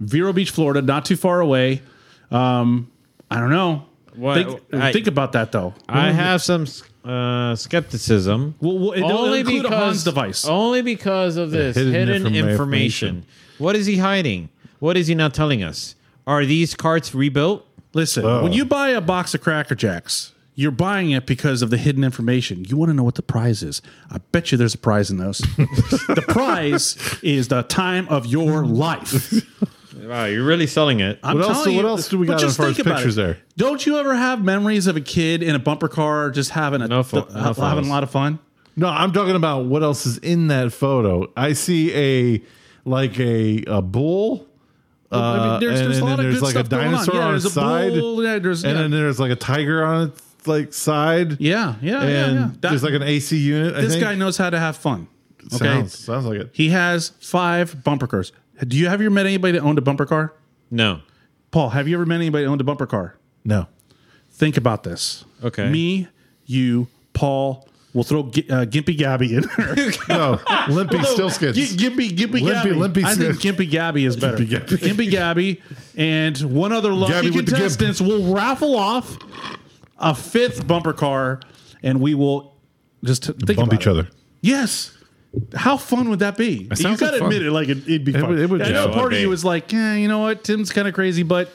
Vero 0.00 0.32
Beach, 0.32 0.50
Florida, 0.50 0.82
not 0.82 1.04
too 1.04 1.16
far 1.16 1.40
away. 1.40 1.80
Um, 2.30 2.90
I 3.30 3.38
don't 3.40 3.50
know. 3.50 3.86
What- 4.16 4.34
think, 4.36 4.60
I- 4.74 4.92
think 4.92 5.06
about 5.06 5.32
that 5.32 5.52
though. 5.52 5.74
I 5.88 6.10
have 6.12 6.42
some 6.42 6.66
uh, 7.04 7.54
skepticism. 7.56 8.54
Well, 8.60 8.78
well, 8.78 8.92
it'll 8.92 9.12
only 9.12 9.40
include 9.40 9.60
a 9.66 9.68
because 9.68 9.78
Hans 9.84 10.04
device. 10.04 10.44
Only 10.46 10.82
because 10.82 11.36
of 11.36 11.50
this 11.50 11.76
hidden 11.76 11.92
hidden, 11.92 12.22
informa- 12.32 12.50
information. 12.50 13.26
What 13.58 13.76
is 13.76 13.86
he 13.86 13.98
hiding? 13.98 14.48
What 14.78 14.96
is 14.96 15.06
he 15.06 15.14
not 15.14 15.34
telling 15.34 15.62
us? 15.62 15.94
Are 16.26 16.44
these 16.44 16.74
carts 16.74 17.14
rebuilt? 17.14 17.66
Listen, 17.92 18.24
Oh. 18.24 18.42
when 18.42 18.52
you 18.52 18.64
buy 18.64 18.88
a 18.88 19.00
box 19.00 19.34
of 19.34 19.40
Cracker 19.40 19.74
Jacks, 19.74 20.32
you're 20.56 20.70
buying 20.70 21.10
it 21.10 21.26
because 21.26 21.62
of 21.62 21.70
the 21.70 21.76
hidden 21.76 22.04
information. 22.04 22.64
You 22.64 22.76
want 22.76 22.90
to 22.90 22.94
know 22.94 23.02
what 23.02 23.14
the 23.16 23.22
prize 23.22 23.62
is. 23.62 23.82
I 24.10 24.18
bet 24.32 24.50
you 24.52 24.58
there's 24.58 24.74
a 24.74 24.78
prize 24.78 25.10
in 25.10 25.18
those. 25.18 25.38
the 26.08 26.24
prize 26.28 26.96
is 27.22 27.48
the 27.48 27.62
time 27.64 28.08
of 28.08 28.26
your 28.26 28.64
life. 28.64 29.32
Wow, 30.02 30.24
you're 30.24 30.44
really 30.44 30.66
selling 30.66 31.00
it. 31.00 31.18
I'm 31.22 31.36
What 31.38 31.44
else- 31.48 31.58
telling 31.64 31.76
what 31.76 31.82
you, 31.84 31.88
else 31.88 32.08
do 32.08 32.18
we 32.18 32.26
but 32.26 32.34
got 32.34 32.40
just 32.40 32.50
as 32.52 32.56
far 32.56 32.66
as 32.68 32.76
think 32.76 32.86
about 32.86 32.96
pictures 32.98 33.16
it. 33.18 33.22
there? 33.22 33.38
Don't 33.56 33.84
you 33.86 33.98
ever 33.98 34.14
have 34.14 34.42
memories 34.42 34.86
of 34.86 34.96
a 34.96 35.00
kid 35.00 35.42
in 35.42 35.54
a 35.54 35.58
bumper 35.58 35.88
car 35.88 36.30
just 36.30 36.50
having 36.50 36.82
a 36.82 36.88
No 36.88 37.02
fo- 37.02 37.22
th- 37.22 37.34
no 37.34 37.40
having 37.40 37.54
photos. 37.54 37.86
a 37.86 37.90
lot 37.90 38.02
of 38.02 38.10
fun? 38.10 38.38
No, 38.76 38.88
I'm 38.88 39.12
talking 39.12 39.36
about 39.36 39.66
what 39.66 39.82
else 39.82 40.04
is 40.06 40.18
in 40.18 40.48
that 40.48 40.72
photo. 40.72 41.30
I 41.36 41.52
see 41.52 41.94
a 41.94 42.42
like 42.84 43.18
a 43.20 43.62
a 43.66 43.80
bull. 43.82 44.46
I 45.12 45.16
mean, 45.16 45.22
uh, 45.24 45.58
there's, 45.60 45.80
and- 45.80 45.88
there's 45.90 45.98
a 45.98 46.00
and 46.00 46.10
lot 46.10 46.16
then 46.16 46.26
of 46.26 46.32
there's 46.32 46.34
good 46.40 46.42
like 46.42 46.54
a 46.56 46.58
stuff 46.58 46.68
going 46.70 46.86
on. 46.86 46.92
dinosaur 46.92 47.14
Yeah, 47.14 47.20
on 47.22 47.30
there's 47.30 47.44
its 47.44 47.56
a 47.56 47.60
side, 47.60 47.92
bull, 47.92 48.24
yeah, 48.24 48.38
there's 48.40 48.64
and 48.64 48.74
yeah. 48.74 48.82
then 48.82 48.90
there's 48.90 49.20
like 49.20 49.30
a 49.30 49.36
tiger 49.36 49.84
on 49.84 50.08
its 50.08 50.46
like 50.48 50.72
side. 50.74 51.40
Yeah, 51.40 51.76
yeah, 51.80 52.00
and 52.02 52.10
yeah. 52.10 52.32
yeah. 52.32 52.50
That- 52.60 52.68
there's 52.70 52.82
like 52.82 52.94
an 52.94 53.02
AC 53.04 53.36
unit. 53.36 53.76
I 53.76 53.82
this 53.82 53.92
think. 53.92 54.02
guy 54.04 54.16
knows 54.16 54.36
how 54.38 54.50
to 54.50 54.58
have 54.58 54.76
fun. 54.76 55.06
Okay, 55.54 55.58
sounds 55.58 55.96
sounds 55.98 56.24
like 56.24 56.38
it. 56.40 56.50
he 56.52 56.70
has 56.70 57.12
five 57.20 57.84
bumper 57.84 58.06
cars. 58.08 58.32
Do 58.66 58.76
you 58.76 58.88
have 58.88 59.00
you 59.00 59.06
ever 59.08 59.14
met 59.14 59.26
anybody 59.26 59.52
that 59.58 59.64
owned 59.64 59.78
a 59.78 59.82
bumper 59.82 60.06
car? 60.06 60.32
No. 60.70 61.00
Paul, 61.50 61.70
have 61.70 61.86
you 61.88 61.96
ever 61.96 62.06
met 62.06 62.16
anybody 62.16 62.44
that 62.44 62.50
owned 62.50 62.60
a 62.60 62.64
bumper 62.64 62.86
car? 62.86 63.16
No, 63.44 63.66
Think 64.30 64.56
about 64.56 64.82
this. 64.82 65.24
Okay. 65.44 65.68
Me, 65.70 66.08
you, 66.46 66.88
Paul. 67.12 67.68
We'll 67.92 68.02
throw 68.02 68.24
G- 68.30 68.44
uh, 68.50 68.64
Gimpy 68.64 68.96
Gabby 68.98 69.36
in 69.36 69.42
there. 69.56 69.76
no, 70.08 70.40
limpy 70.68 71.00
still 71.04 71.28
G- 71.30 71.36
Gimpy, 71.76 72.10
Gimpy 72.10 72.40
Limpy- 72.40 72.46
Gabby. 72.50 72.70
Limpy 72.72 73.04
I 73.04 73.14
think 73.14 73.34
Skid. 73.36 73.56
Gimpy 73.56 73.70
Gabby 73.70 74.04
is 74.04 74.16
better. 74.16 74.38
Gimpy 74.38 74.48
Gabby. 74.50 74.76
Gimpy 74.78 75.10
Gabby 75.12 75.62
and 75.96 76.36
one 76.52 76.72
other 76.72 76.92
lucky 76.92 77.12
Gabby 77.12 77.30
with 77.30 77.46
the 77.46 77.52
gimp. 77.52 77.56
contestants 77.58 78.00
will 78.00 78.34
raffle 78.34 78.74
off 78.76 79.16
a 79.98 80.12
fifth 80.14 80.66
bumper 80.66 80.92
car, 80.92 81.38
and 81.84 82.00
we 82.00 82.14
will 82.14 82.56
just 83.04 83.22
t- 83.24 83.32
think 83.32 83.58
Bump 83.58 83.68
about 83.70 83.80
each 83.80 83.86
it. 83.86 83.90
other. 83.90 84.08
Yes. 84.40 84.93
How 85.54 85.76
fun 85.76 86.08
would 86.10 86.18
that 86.20 86.36
be? 86.36 86.68
you 86.70 86.76
sounds 86.76 87.00
gotta 87.00 87.12
like 87.12 87.20
fun. 87.20 87.32
admit 87.32 87.46
it, 87.46 87.50
like 87.52 87.68
it, 87.68 87.78
it'd 87.88 88.04
be 88.04 88.12
It 88.14 88.20
fun. 88.20 88.30
would- 88.30 88.38
it 88.38 88.50
would 88.50 88.62
I 88.62 88.66
be. 88.68 88.72
know 88.72 88.84
Yeah, 88.84 88.90
it 88.90 88.94
part 88.94 89.04
would 89.04 89.14
of 89.14 89.20
you 89.20 89.28
was 89.28 89.44
like, 89.44 89.72
yeah, 89.72 89.94
you 89.94 90.08
know 90.08 90.20
what, 90.20 90.44
Tim's 90.44 90.70
kind 90.72 90.86
of 90.88 90.94
crazy, 90.94 91.22
but 91.22 91.52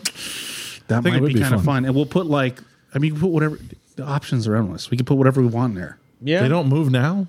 that 0.88 1.04
think 1.04 1.14
might 1.16 1.22
would 1.22 1.28
be, 1.30 1.34
be 1.36 1.40
kind 1.42 1.54
of 1.54 1.62
fun. 1.64 1.84
fun. 1.84 1.86
And 1.86 1.96
we'll 1.96 2.06
put 2.06 2.26
like, 2.26 2.60
I 2.94 3.00
mean, 3.00 3.14
we 3.16 3.20
put 3.20 3.28
whatever 3.30 3.60
the 3.96 4.04
options 4.06 4.48
are 4.48 4.56
endless. 4.56 4.90
We 4.92 4.98
can 4.98 5.06
put 5.06 5.16
whatever 5.16 5.42
we 5.42 5.48
want 5.48 5.76
in 5.76 5.80
there. 5.80 5.98
Yeah. 6.22 6.42
They 6.42 6.48
don't 6.50 6.68
move 6.68 6.92
now. 6.92 7.28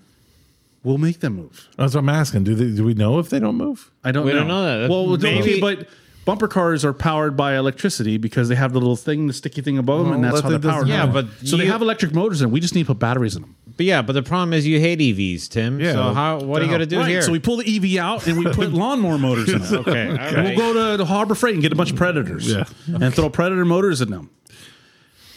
We'll 0.82 0.98
make 0.98 1.20
them 1.20 1.36
move. 1.36 1.68
That's 1.76 1.94
what 1.94 2.00
I'm 2.00 2.08
asking. 2.08 2.44
Do 2.44 2.54
they? 2.54 2.74
Do 2.74 2.84
we 2.84 2.94
know 2.94 3.18
if 3.18 3.28
they 3.28 3.38
don't 3.38 3.56
move? 3.56 3.90
I 4.02 4.12
don't. 4.12 4.24
We 4.24 4.32
know. 4.32 4.38
don't 4.38 4.48
know 4.48 4.62
that. 4.80 4.88
Well, 4.90 5.06
Maybe- 5.18 5.40
okay, 5.40 5.60
but 5.60 5.86
bumper 6.24 6.48
cars 6.48 6.86
are 6.86 6.94
powered 6.94 7.36
by 7.36 7.54
electricity 7.56 8.16
because 8.16 8.48
they 8.48 8.54
have 8.54 8.72
the 8.72 8.78
little 8.78 8.96
thing, 8.96 9.26
the 9.26 9.34
sticky 9.34 9.60
thing 9.60 9.76
above 9.76 10.04
them, 10.06 10.14
and 10.14 10.22
Well, 10.22 10.32
that's 10.32 10.42
that 10.42 10.44
how 10.44 10.48
they're 10.50 10.58
thing 10.58 10.70
powered. 10.70 10.86
doesn't 10.88 11.06
Yeah, 11.08 11.12
but 11.12 11.46
so 11.46 11.58
they 11.58 11.64
you- 11.66 11.70
have 11.72 11.82
electric 11.82 12.14
motors 12.14 12.40
in. 12.40 12.46
them. 12.46 12.52
We 12.52 12.60
just 12.60 12.74
need 12.74 12.84
to 12.84 12.86
put 12.94 12.98
batteries 12.98 13.36
in 13.36 13.42
them. 13.42 13.56
But 13.80 13.86
yeah, 13.86 14.02
but 14.02 14.12
the 14.12 14.22
problem 14.22 14.52
is 14.52 14.66
you 14.66 14.78
hate 14.78 14.98
EVs, 14.98 15.48
Tim. 15.48 15.80
Yeah. 15.80 15.92
So 15.92 16.12
how? 16.12 16.38
What 16.40 16.60
are 16.60 16.66
you 16.66 16.70
gonna 16.70 16.84
do 16.84 16.98
right. 16.98 17.08
here? 17.08 17.22
So 17.22 17.32
we 17.32 17.38
pull 17.38 17.56
the 17.56 17.64
EV 17.64 17.98
out 17.98 18.26
and 18.26 18.36
we 18.36 18.44
put 18.44 18.72
lawnmower 18.74 19.16
motors 19.16 19.48
in 19.48 19.62
them. 19.62 19.74
okay. 19.88 20.10
all 20.10 20.16
right. 20.16 20.34
We'll 20.44 20.54
go 20.54 20.74
to 20.74 20.98
the 20.98 21.06
Harbor 21.06 21.34
Freight 21.34 21.54
and 21.54 21.62
get 21.62 21.72
a 21.72 21.76
bunch 21.76 21.90
of 21.90 21.96
Predators. 21.96 22.46
Yeah. 22.46 22.64
And 22.86 23.14
throw 23.14 23.30
Predator 23.30 23.64
motors 23.64 24.02
in 24.02 24.10
them. 24.10 24.28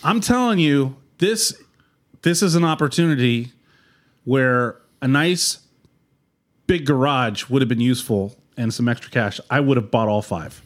I'm 0.03 0.19
telling 0.19 0.59
you, 0.59 0.97
this 1.19 1.55
this 2.23 2.43
is 2.43 2.53
an 2.55 2.65
opportunity 2.65 3.53
where 4.25 4.77
a 5.01 5.07
nice 5.07 5.59
big 6.67 6.85
garage 6.85 7.47
would 7.47 7.61
have 7.61 7.69
been 7.69 7.79
useful 7.79 8.35
and 8.57 8.73
some 8.73 8.89
extra 8.89 9.09
cash. 9.09 9.39
I 9.49 9.61
would 9.61 9.77
have 9.77 9.89
bought 9.89 10.09
all 10.09 10.21
five. 10.21 10.61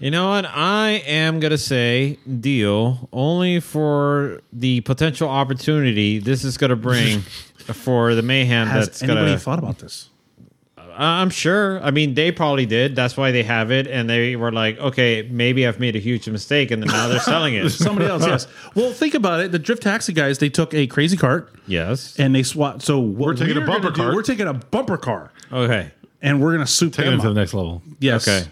You 0.00 0.10
know 0.10 0.30
what? 0.30 0.46
I 0.46 1.02
am 1.06 1.40
gonna 1.40 1.58
say 1.58 2.18
deal 2.40 3.08
only 3.12 3.60
for 3.60 4.40
the 4.52 4.80
potential 4.80 5.28
opportunity 5.28 6.18
this 6.18 6.42
is 6.42 6.56
gonna 6.56 6.74
bring 6.76 7.20
for 7.74 8.14
the 8.14 8.22
mayhem 8.22 8.66
Has 8.66 8.86
that's 8.86 9.02
anybody 9.02 9.26
gonna. 9.26 9.38
thought 9.38 9.58
about 9.58 9.78
this? 9.78 10.08
I'm 10.92 11.30
sure. 11.30 11.80
I 11.82 11.92
mean, 11.92 12.12
they 12.14 12.30
probably 12.32 12.66
did. 12.66 12.94
That's 12.96 13.16
why 13.16 13.30
they 13.30 13.42
have 13.44 13.70
it, 13.70 13.86
and 13.86 14.10
they 14.10 14.36
were 14.36 14.52
like, 14.52 14.78
okay, 14.78 15.26
maybe 15.30 15.66
I've 15.66 15.80
made 15.80 15.96
a 15.96 15.98
huge 15.98 16.28
mistake, 16.28 16.70
and 16.70 16.82
then 16.82 16.88
now 16.88 17.08
they're 17.08 17.20
selling 17.20 17.54
it. 17.54 17.70
Somebody 17.70 18.06
else, 18.10 18.26
yes. 18.26 18.46
Well, 18.74 18.92
think 18.92 19.14
about 19.14 19.40
it. 19.40 19.50
The 19.52 19.58
drift 19.58 19.82
taxi 19.82 20.12
guys, 20.12 20.38
they 20.38 20.50
took 20.50 20.74
a 20.74 20.86
crazy 20.88 21.16
cart 21.16 21.54
yes. 21.66 22.16
and 22.18 22.34
they 22.34 22.42
swapped. 22.42 22.82
So 22.82 23.00
we're 23.00 23.34
taking 23.34 23.56
a 23.56 23.64
bumper 23.66 23.90
gonna 23.92 24.10
do- 24.10 24.16
We're 24.16 24.22
taking 24.22 24.46
a 24.46 24.52
bumper 24.54 24.96
car 24.98 25.30
Okay. 25.52 25.90
and 26.20 26.40
we're 26.42 26.52
gonna 26.52 26.66
soup 26.66 26.92
Take 26.94 27.06
it 27.06 27.10
them 27.10 27.20
to 27.20 27.28
the 27.28 27.34
next 27.34 27.54
level. 27.54 27.82
Yes. 28.00 28.26
Okay. 28.28 28.50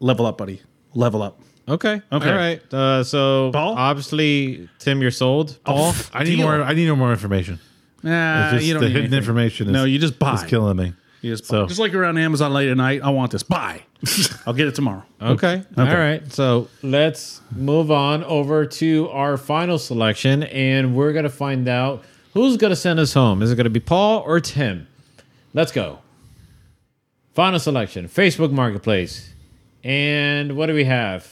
Level 0.00 0.26
up, 0.26 0.36
buddy. 0.38 0.60
Level 0.94 1.22
up. 1.22 1.40
Okay. 1.68 2.02
Okay. 2.10 2.30
All 2.30 2.36
right. 2.36 2.74
Uh, 2.74 3.04
so 3.04 3.50
Paul? 3.52 3.74
obviously, 3.76 4.68
Tim, 4.80 5.00
you're 5.00 5.10
sold. 5.12 5.58
Paul. 5.64 5.92
I 6.12 6.24
need 6.24 6.36
Deal. 6.36 6.46
more. 6.46 6.62
I 6.62 6.74
need 6.74 6.86
no 6.86 6.96
more 6.96 7.12
information. 7.12 7.60
Nah, 8.02 8.52
just 8.52 8.64
you 8.64 8.72
don't 8.72 8.80
the 8.82 8.88
need 8.88 8.92
hidden 8.94 9.04
anything. 9.06 9.18
information. 9.18 9.66
Is, 9.68 9.72
No, 9.72 9.84
you 9.84 9.98
just 9.98 10.18
buy. 10.18 10.34
Is 10.34 10.42
killing 10.44 10.76
me. 10.76 10.94
You 11.20 11.32
just, 11.32 11.44
So- 11.44 11.66
just 11.66 11.78
like 11.78 11.92
around 11.94 12.16
Amazon 12.16 12.52
late 12.54 12.70
at 12.70 12.76
night. 12.78 13.02
I 13.04 13.10
want 13.10 13.30
this. 13.30 13.42
Buy. 13.42 13.82
I'll 14.46 14.54
get 14.54 14.66
it 14.68 14.74
tomorrow. 14.74 15.02
Okay. 15.20 15.62
All 15.76 15.84
right. 15.84 16.32
So 16.32 16.68
let's 16.82 17.42
move 17.54 17.90
on 17.90 18.24
over 18.24 18.64
to 18.64 19.10
our 19.10 19.36
final 19.36 19.78
selection, 19.78 20.44
and 20.44 20.96
we're 20.96 21.12
gonna 21.12 21.28
find 21.28 21.68
out 21.68 22.02
who's 22.32 22.56
gonna 22.56 22.74
send 22.74 22.98
us 22.98 23.12
home. 23.12 23.42
Is 23.42 23.52
it 23.52 23.56
gonna 23.56 23.68
be 23.68 23.80
Paul 23.80 24.20
or 24.26 24.40
Tim? 24.40 24.86
Let's 25.52 25.72
go. 25.72 25.98
Final 27.34 27.58
selection: 27.60 28.08
Facebook 28.08 28.50
Marketplace, 28.50 29.34
and 29.84 30.56
what 30.56 30.66
do 30.66 30.74
we 30.74 30.84
have? 30.84 31.26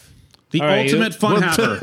The 0.51 0.61
All 0.61 0.67
right, 0.67 0.87
ultimate 0.87 1.13
you- 1.13 1.19
fun 1.19 1.43
haver. 1.43 1.77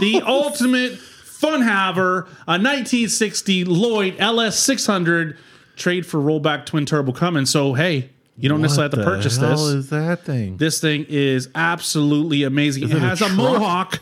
the 0.00 0.22
ultimate 0.24 0.96
fun 0.98 1.62
haver. 1.62 2.20
A 2.46 2.58
1960 2.58 3.64
Lloyd 3.64 4.16
LS 4.18 4.58
600 4.58 5.36
trade 5.76 6.06
for 6.06 6.20
rollback 6.20 6.66
twin 6.66 6.86
turbo 6.86 7.12
Cummins. 7.12 7.50
So 7.50 7.74
hey, 7.74 8.10
you 8.36 8.48
don't 8.48 8.60
necessarily 8.62 8.84
have 8.84 8.92
to 8.92 8.96
What 8.98 9.04
the 9.04 9.16
purchase 9.16 9.36
hell 9.38 9.50
this. 9.50 9.60
Is 9.60 9.90
that 9.90 10.24
thing? 10.24 10.56
this 10.58 10.80
thing 10.80 11.04
is 11.08 11.48
absolutely 11.54 12.44
amazing. 12.44 12.84
it 12.84 12.92
it 12.92 12.98
has 13.00 13.20
a, 13.20 13.26
truck? 13.26 13.36
mohawk. 13.36 14.00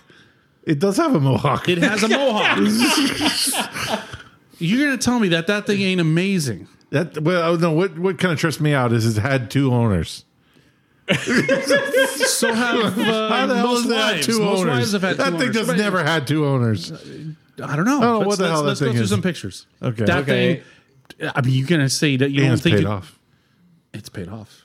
It 0.64 0.78
does 0.78 0.98
have 0.98 1.14
a 1.14 1.20
mohawk. 1.20 1.68
It 1.70 1.78
has 1.78 2.02
a 2.02 2.09
mohawk. 2.18 2.59
You're 4.59 4.84
gonna 4.84 4.98
tell 4.98 5.18
me 5.18 5.28
that 5.28 5.47
that 5.47 5.66
thing 5.66 5.80
ain't 5.80 6.01
amazing? 6.01 6.68
that 6.90 7.18
well, 7.22 7.56
no. 7.56 7.72
What 7.72 7.98
what 7.98 8.18
kind 8.18 8.32
of 8.32 8.38
trips 8.38 8.60
me 8.60 8.74
out 8.74 8.92
is 8.92 9.16
it 9.16 9.20
had 9.20 9.51
two 9.51 9.72
owners. 9.72 10.24
So 11.15 12.53
have 12.55 12.99
uh, 12.99 13.28
How 13.28 13.47
the 13.47 13.57
hell 13.57 13.66
most 13.66 13.82
does 13.85 13.91
it 13.93 13.97
have 13.97 14.12
wives. 14.15 14.27
two 14.27 14.39
most 14.41 14.59
owners? 14.61 14.66
wives 14.78 14.93
have 14.93 15.03
had 15.03 15.16
that 15.19 15.24
two 15.31 15.31
thing 15.32 15.41
owners. 15.43 15.55
just 15.57 15.66
But- 15.69 15.77
never 15.77 16.03
had 16.05 16.27
two 16.27 16.47
owners. 16.47 16.93
I 17.62 17.77
don't 17.77 17.85
know. 17.85 17.99
know 18.01 18.19
let's, 18.19 18.27
what 18.28 18.39
the 18.39 18.45
let's- 18.45 18.53
hell 18.53 18.62
that 18.62 18.69
let's 18.69 18.81
go 18.81 18.87
thing 18.87 18.95
through 18.95 19.03
is. 19.05 19.11
some 19.11 19.23
pictures. 19.23 19.66
Okay. 19.82 20.05
That 20.05 20.19
Okay. 20.23 20.62
thing. 21.19 21.31
I 21.35 21.41
mean, 21.43 21.55
you're 21.55 21.66
gonna 21.69 21.89
say 21.91 22.16
that 22.16 22.31
you 22.31 22.39
And 22.39 22.47
don't 22.47 22.53
it's 22.55 22.62
think 22.62 22.77
paid 22.77 22.82
it- 22.85 22.89
off. 22.89 23.19
it's 23.93 24.09
paid 24.09 24.28
off. 24.28 24.65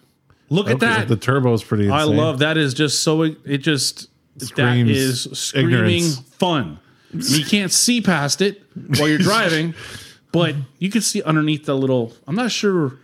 Look 0.50 0.70
at 0.70 0.80
that. 0.80 1.08
The 1.08 1.18
turbo's 1.18 1.64
pretty. 1.64 1.86
Insane. 1.86 2.00
I 2.00 2.04
love 2.04 2.40
that. 2.40 2.58
Is 2.58 2.74
just 2.74 3.02
so 3.04 3.24
it 3.24 3.58
just 3.58 4.08
that 4.38 4.46
Screams 4.46 4.90
is 4.92 5.28
screaming 5.34 5.72
ignorance. 5.74 6.20
fun. 6.38 6.80
You 7.14 7.44
can't 7.46 7.72
see 7.72 8.02
past 8.02 8.42
it 8.42 8.62
while 8.98 9.08
you're 9.10 9.18
driving, 9.18 9.74
but 10.32 10.56
you 10.80 10.90
can 10.92 11.02
see 11.02 11.24
underneath 11.24 11.66
the 11.66 11.76
little. 11.76 12.14
I'm 12.28 12.36
not 12.36 12.52
sure 12.52 12.98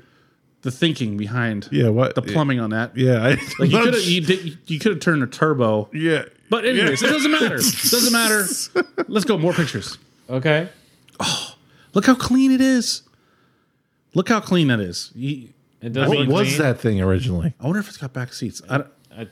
the 0.63 0.71
thinking 0.71 1.17
behind 1.17 1.67
Yeah. 1.71 1.89
What 1.89 2.15
the 2.15 2.21
plumbing 2.21 2.59
on 2.59 2.69
that. 2.71 2.95
Yeah. 2.97 3.23
I, 3.23 3.29
Like 3.59 3.71
you 3.71 3.79
could 3.81 3.93
have 3.93 4.03
you, 4.03 4.21
did, 4.21 4.57
you 4.67 4.79
could 4.79 4.91
have 4.91 4.99
turned 5.01 5.23
a 5.23 5.27
turbo, 5.27 5.89
Yeah. 5.93 6.25
but 6.49 6.65
anyways, 6.65 7.01
it 7.01 7.07
doesn't 7.07 7.31
matter. 7.31 7.55
It 7.59 7.91
doesn't 7.91 8.13
matter. 8.13 8.45
Let's 9.07 9.25
go 9.25 9.37
more 9.37 9.53
pictures. 9.53 9.97
Okay. 10.29 10.69
Oh 11.19 11.55
look 11.93 12.05
how 12.05 12.15
clean 12.15 12.51
it 12.51 12.61
is. 12.61 13.03
Look 14.13 14.29
how 14.29 14.39
clean 14.39 14.67
that 14.67 14.79
is. 14.79 15.11
You- 15.15 15.49
It 15.81 15.93
does 15.93 16.09
What 16.09 16.17
look 16.19 16.29
was 16.29 16.47
clean. 16.49 16.61
that 16.61 16.79
thing 16.79 17.01
originally? 17.01 17.53
I 17.59 17.63
wonder 17.65 17.79
if 17.79 17.87
it's 17.87 17.97
got 17.97 18.13
back 18.13 18.33
seats. 18.33 18.61
I, 18.69 18.77
don't- 18.79 18.89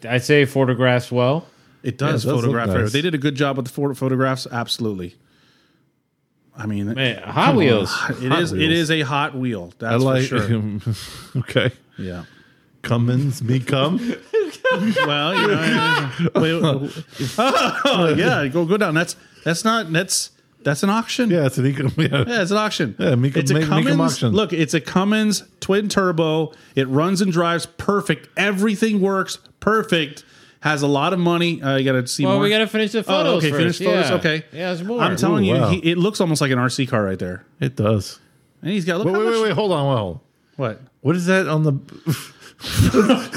I- 0.09 0.15
I'd 0.15 0.23
say 0.23 0.45
photographs 0.45 1.11
well. 1.11 1.45
it 1.83 1.97
does 1.97 2.25
it 2.25 2.27
does 2.27 2.41
photograph. 2.41 2.69
nice. 2.69 2.91
They 2.91 3.01
did 3.01 3.13
a 3.13 3.17
good 3.19 3.35
job 3.35 3.55
with 3.57 3.67
the 3.67 3.93
photographs. 3.95 4.47
Absolutely. 4.51 5.15
I 6.59 6.65
mean, 6.65 6.93
Man, 6.93 7.23
Hot 7.23 7.55
Wheels. 7.55 7.95
it 8.21 8.31
is. 8.33 8.51
It 8.51 8.57
Wheels. 8.57 8.71
is 8.73 8.91
a 8.91 9.01
hot 9.01 9.33
wheel. 9.35 9.73
That's 9.79 9.93
I 9.93 9.95
like. 9.97 10.27
for 10.27 10.39
sure. 10.47 10.79
okay. 11.41 11.71
Yeah. 11.97 12.25
Cummins, 12.81 13.41
me 13.41 13.59
come. 13.59 13.99
Well, 14.71 15.33
you 15.35 15.47
know, 15.47 16.11
wait, 16.35 16.91
oh, 17.39 18.13
yeah, 18.15 18.47
go 18.47 18.65
go 18.65 18.77
down. 18.77 18.93
That's 18.93 19.15
that's 19.43 19.63
not 19.65 19.91
that's 19.91 20.29
that's 20.63 20.83
an 20.83 20.89
auction. 20.91 21.29
Yeah, 21.31 21.45
it's 21.47 21.57
an 21.57 21.65
eco. 21.65 21.87
Yeah. 21.97 22.23
Yeah, 22.27 22.41
it's 22.43 22.51
an 22.51 22.57
auction. 22.57 22.95
Yeah, 22.99 23.15
Mika- 23.15 23.39
it's 23.39 23.49
a 23.51 23.55
make- 23.55 23.67
make 23.69 23.79
'em 23.79 23.83
Cummins. 23.97 24.13
auction. 24.13 24.31
Look, 24.33 24.53
it's 24.53 24.73
a 24.75 24.81
Cummins 24.81 25.43
twin 25.59 25.89
turbo. 25.89 26.51
It 26.75 26.87
runs 26.87 27.21
and 27.21 27.31
drives 27.31 27.65
perfect. 27.65 28.29
Everything 28.37 29.01
works 29.01 29.37
perfect. 29.59 30.23
Has 30.61 30.81
a 30.81 30.87
lot 30.87 31.13
of 31.13 31.19
money. 31.19 31.61
Uh, 31.61 31.77
you 31.77 31.85
got 31.85 31.93
to 32.01 32.05
see 32.07 32.25
Well, 32.25 32.33
more. 32.35 32.43
we 32.43 32.49
got 32.49 32.57
to 32.59 32.67
finish 32.67 32.91
the 32.91 32.99
Oh, 32.99 33.03
photos. 33.03 33.37
okay, 33.37 33.49
first. 33.51 33.59
finish 33.59 33.77
photos. 33.79 34.09
Yeah. 34.09 34.15
Okay, 34.17 34.45
Yeah, 34.51 34.67
there's 34.73 34.83
more. 34.83 34.99
I'm 35.01 35.15
telling 35.15 35.45
Ooh, 35.45 35.55
you, 35.55 35.61
wow. 35.61 35.69
he, 35.69 35.77
it 35.91 35.97
looks 35.97 36.19
almost 36.19 36.41
like 36.41 36.51
an 36.51 36.57
RC 36.59 36.87
car 36.89 37.03
right 37.03 37.17
there. 37.17 37.45
It 37.61 37.75
does. 37.77 38.19
And 38.61 38.71
he's 38.71 38.83
got 38.83 38.97
look 38.97 39.05
Wait, 39.07 39.13
how 39.13 39.19
wait, 39.19 39.29
wait, 39.31 39.41
wait. 39.43 39.53
Hold 39.53 39.71
on. 39.71 39.87
Well, 39.87 40.21
What? 40.57 40.81
what 41.01 41.15
is 41.15 41.27
that 41.27 41.47
on 41.47 41.63
the? 41.63 41.73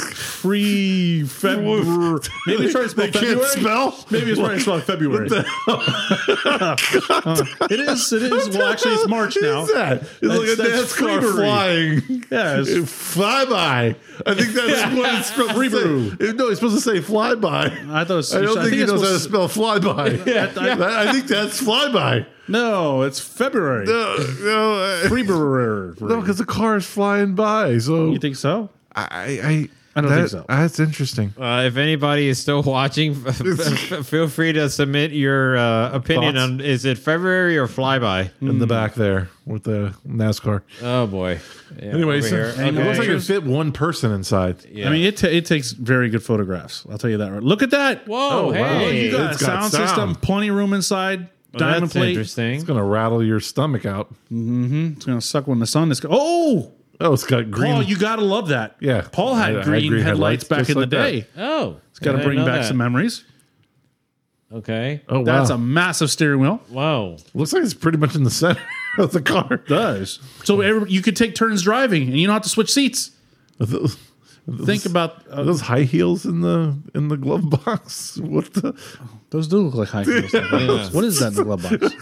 Free 0.43 1.23
February. 1.25 2.19
Maybe 2.47 2.63
he's 2.65 2.73
trying 2.73 2.85
to 2.85 2.89
spell 2.91 3.07
They 3.07 3.13
can't 3.13 3.25
February. 3.41 3.51
spell? 3.61 4.07
Maybe 4.11 4.27
he's 4.27 4.39
trying 4.39 4.57
to 4.57 4.61
spell 4.61 4.81
February. 4.81 5.29
Uh, 5.31 6.77
it 7.71 7.81
is. 7.81 8.13
It 8.13 8.23
is. 8.25 8.49
Well, 8.57 8.73
actually, 8.73 8.95
it's 8.95 9.09
March 9.09 9.37
now. 9.41 9.61
What's 9.61 9.73
that? 9.75 10.03
It's 10.03 10.23
like 10.23 10.49
a 10.49 10.57
That's- 10.57 10.57
that's 10.57 10.93
NASCAR 10.95 11.35
flying. 11.35 12.25
Yeah, 12.31 12.61
it's- 12.61 12.91
Fly 12.93 13.45
by. 13.45 13.95
I 14.27 14.35
think 14.35 14.53
that's 14.55 14.95
what 14.97 15.15
it's 15.19 15.29
supposed 15.29 15.55
to 15.55 16.17
say. 16.17 16.33
No, 16.33 16.49
it's 16.49 16.59
supposed 16.61 16.75
to 16.77 16.81
say 16.81 17.01
fly 17.01 17.35
by. 17.37 17.67
I 17.67 18.05
thought. 18.05 18.11
It 18.11 18.15
was, 18.15 18.35
I 18.35 18.41
don't 18.43 18.57
think, 18.63 18.73
he 18.75 18.85
knows 18.85 19.03
how 19.03 19.09
to 19.13 19.19
spell 19.21 19.47
fly 19.49 19.79
by. 19.79 20.07
I- 20.27 21.09
I 21.09 21.13
think 21.13 21.27
that's 21.27 21.61
fly 21.61 21.93
by. 21.93 22.27
No, 22.49 23.03
it's 23.03 23.21
February. 23.21 23.87
No, 23.87 24.17
no, 24.41 25.01
February. 25.09 25.95
no, 26.01 26.21
because 26.21 26.39
the 26.39 26.45
car 26.45 26.77
is 26.77 26.85
flying 26.87 27.35
by. 27.37 27.79
So 27.79 28.11
You 28.11 28.19
think 28.19 28.35
so? 28.37 28.69
I, 28.95 29.03
I, 29.03 29.69
I 29.95 30.01
don't 30.01 30.11
That- 30.11 30.17
think 30.17 30.29
so. 30.31 30.45
That's 30.49 30.81
interesting. 30.81 31.35
Uh, 31.39 31.65
if 31.67 31.77
anybody 31.77 32.29
is 32.29 32.39
still 32.39 32.63
watching, 32.63 33.15
feel 34.05 34.29
free 34.29 34.53
to 34.55 34.71
submit 34.71 35.13
your 35.13 35.57
uh, 35.59 35.93
opinion 35.93 36.35
Thoughts? 36.35 36.45
on 36.53 36.61
is 36.63 36.85
it 36.87 36.97
February 36.99 37.59
or 37.59 37.67
flyby? 37.67 38.31
In 38.41 38.59
the 38.59 38.67
back 38.67 38.95
there 38.95 39.29
with 39.45 39.65
the 39.65 39.95
NASCAR. 40.07 40.63
Oh 40.83 41.07
boy. 41.07 41.41
Yeah, 41.77 41.91
Anyways, 41.91 42.33
over 42.33 42.53
here. 42.53 42.67
it 42.67 42.73
looks 42.75 42.99
like 42.99 43.09
it 43.09 43.21
fit 43.21 43.45
one 43.45 43.73
person 43.73 44.13
inside. 44.13 44.65
Yeah. 44.71 44.89
I 44.89 44.91
mean, 44.91 45.05
it, 45.05 45.17
ta 45.19 45.27
it 45.27 45.45
takes 45.47 45.73
very 45.73 46.09
good 46.09 46.23
photographs. 46.23 46.87
I'll 46.91 46.99
tell 46.99 47.11
you 47.11 47.19
that. 47.19 47.31
Right. 47.31 47.43
Look 47.43 47.63
at 47.63 47.71
that. 47.71 48.07
whoa, 48.09 48.49
Oh, 48.49 48.53
wow. 48.53 48.81
You 48.89 49.11
got 49.13 49.21
a 49.21 49.25
got 49.25 49.39
sound, 49.41 49.73
sound. 49.73 49.89
system, 49.89 50.15
plenty 50.17 50.49
of 50.49 50.57
room 50.57 50.73
inside. 50.73 51.29
Well, 51.53 51.59
Diamond 51.59 51.83
that's 51.85 51.93
plate. 51.93 52.09
interesting. 52.11 52.55
It's 52.55 52.65
gonna 52.65 52.83
rattle 52.85 53.23
your 53.23 53.41
stomach 53.41 53.85
out. 53.85 54.11
It's 54.31 55.05
gonna 55.05 55.21
suck 55.21 55.47
when 55.47 55.59
the 55.59 55.67
sun 55.67 55.91
is. 55.91 56.01
Go- 56.01 56.09
oh, 56.11 56.73
Oh, 57.01 57.13
it's 57.15 57.25
got 57.25 57.51
green. 57.51 57.73
Paul, 57.73 57.83
you 57.83 57.97
gotta 57.99 58.23
love 58.23 58.49
that. 58.49 58.77
Yeah. 58.81 59.07
Paul 59.11 59.35
had 59.35 59.51
I- 59.51 59.53
I 59.53 59.57
had 59.57 59.65
green, 59.65 59.89
green 59.91 60.03
headlights, 60.03 60.45
headlights 60.45 60.45
back 60.45 60.59
just 60.59 60.71
in 60.71 60.75
the 60.75 60.81
like 60.83 60.91
that. 60.91 61.11
day. 61.11 61.27
Oh, 61.37 61.77
It's 61.91 61.99
got 61.99 62.13
to 62.13 62.19
bring 62.23 62.39
back 62.45 62.61
that. 62.63 62.65
some 62.67 62.77
memories. 62.77 63.25
Okay. 64.53 65.01
oh 65.09 65.21
wow, 65.21 65.25
That's 65.25 65.51
a 65.51 65.57
massive 65.59 66.11
steering 66.11 66.41
wheel. 66.41 66.61
Wow. 66.69 67.17
looks 67.35 67.53
like 67.55 67.63
it's 67.63 67.73
pretty 67.75 67.97
much 67.99 68.15
in 68.15 68.23
the 68.25 68.31
center 68.31 68.61
of 68.99 69.13
the 69.13 69.23
car. 69.23 69.57
Does 69.67 70.19
so 70.45 70.61
every, 70.61 70.91
you 70.91 71.01
could 71.01 71.17
take 71.17 71.35
turns 71.35 71.63
driving, 71.63 72.03
and 72.03 72.19
you 72.21 72.27
don't 72.27 72.35
have 72.35 72.43
to 72.43 72.51
switch 72.51 72.71
seats. 72.73 73.13
Are 73.61 73.67
those, 73.67 73.97
Think 74.65 74.85
about 74.87 75.25
uh, 75.31 75.37
are 75.37 75.45
those 75.45 75.61
high 75.63 75.83
heels 75.85 76.27
in 76.27 76.41
the 76.43 76.77
in 76.95 77.09
the 77.09 77.17
glove 77.17 77.49
box. 77.65 78.19
What 78.23 78.53
the? 78.55 78.79
those. 79.31 79.49
Do 79.49 79.59
look 79.59 79.75
like 79.75 79.89
high 79.89 80.03
heels. 80.05 80.35
What 80.95 81.05
is 81.05 81.21
that 81.21 81.29
in 81.29 81.35
the 81.35 81.45
glove 81.45 81.63
box? 81.63 81.95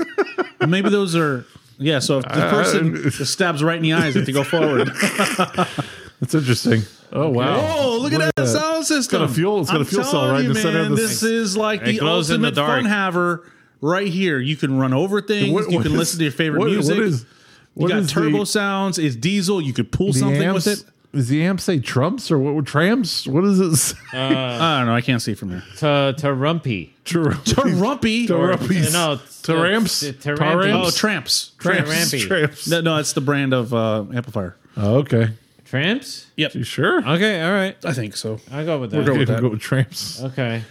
Well, 0.58 0.68
maybe 0.68 0.88
those 0.90 1.14
are. 1.14 1.44
Yeah, 1.80 1.98
so 1.98 2.18
if 2.18 2.24
the 2.24 2.46
uh, 2.46 2.50
person 2.50 2.94
just 3.10 3.32
stabs 3.32 3.64
right 3.64 3.76
in 3.76 3.82
the 3.82 3.94
eyes 3.94 4.14
if 4.14 4.26
they 4.26 4.32
go 4.32 4.44
forward. 4.44 4.88
That's 6.20 6.34
interesting. 6.34 6.82
Oh 7.12 7.30
wow. 7.30 7.56
Oh, 7.78 7.98
look, 8.00 8.12
at 8.12 8.34
that, 8.36 8.46
sound 8.46 8.84
system! 8.84 9.20
got 9.22 9.30
a 9.30 9.32
fuel- 9.32 9.62
it's 9.62 9.70
got 9.70 9.78
a 9.78 9.80
I'm 9.80 9.86
fuel 9.86 10.04
cell 10.04 10.12
telling 10.12 10.30
right 10.32 10.40
in 10.40 10.46
you, 10.48 10.52
the 10.54 10.60
center 10.60 10.80
of 10.80 10.88
man, 10.88 10.94
This 10.94 11.22
is 11.22 11.56
like 11.56 11.82
the 11.84 11.98
glows 11.98 12.30
in 12.30 12.42
the 12.42 12.48
ultimate 12.48 12.66
fun 12.66 12.84
haver 12.84 13.50
right 13.80 14.06
here. 14.06 14.38
You 14.38 14.56
can 14.56 14.78
run 14.78 14.92
over 14.92 15.22
things. 15.22 15.52
What- 15.52 15.70
you 15.70 15.80
can 15.80 15.92
is- 15.92 15.98
listen 15.98 16.18
to 16.18 16.24
your 16.24 16.32
favorite 16.32 16.60
what- 16.60 16.70
music. 16.70 16.96
What 16.96 17.04
is? 17.04 17.26
you 17.76 17.88
got 17.88 17.98
is 18.00 18.12
turbo 18.12 18.40
the, 18.40 18.46
sounds. 18.46 18.98
It's 18.98 19.16
diesel. 19.16 19.60
You 19.62 19.72
could 19.72 19.90
pull 19.90 20.12
something 20.12 20.42
amps, 20.42 20.66
with 20.66 20.80
it. 20.80 20.84
Does 21.12 21.28
the 21.28 21.42
amp 21.42 21.60
say 21.60 21.80
trumps 21.80 22.30
or 22.30 22.38
what? 22.38 22.54
would 22.54 22.66
Trams? 22.66 23.26
What 23.26 23.42
is 23.44 23.58
it? 23.58 23.74
say? 23.76 23.96
I 24.12 24.78
don't 24.78 24.86
know. 24.86 24.94
I 24.94 25.00
can't 25.00 25.20
see 25.20 25.34
from 25.34 25.50
here. 25.50 25.62
To 25.78 26.14
to 26.18 26.26
Rumpy. 26.28 26.90
Trumps. 27.04 27.52
Rumpy. 27.54 28.28
Trumpies. 28.28 28.92
No, 28.92 29.16
Taramps? 29.42 30.00
t- 30.00 30.12
Taramps? 30.12 30.38
Tarampi. 30.38 30.86
Oh, 30.86 30.90
tramps. 30.92 31.52
Tramps. 31.58 31.90
Rampy. 31.90 32.20
Tramps. 32.28 32.68
No, 32.68 32.80
no, 32.80 32.96
it's 32.98 33.12
the 33.12 33.20
brand 33.20 33.52
of 33.52 33.74
uh, 33.74 34.04
amplifier. 34.14 34.54
Oh, 34.76 34.98
okay. 34.98 35.30
Tramps. 35.64 36.26
Yep, 36.36 36.54
You 36.54 36.62
sure? 36.62 36.98
Okay, 37.08 37.42
all 37.42 37.52
right. 37.52 37.76
I 37.84 37.92
think 37.92 38.16
so. 38.16 38.38
I'll 38.52 38.64
go 38.64 38.78
with 38.80 38.92
We'll 38.92 39.02
that. 39.02 39.06
go 39.06 39.12
You 39.14 39.18
with 39.20 39.28
can 39.28 39.34
that. 39.36 39.42
go 39.42 39.48
with 39.48 39.60
tramps. 39.60 40.22
Okay. 40.22 40.62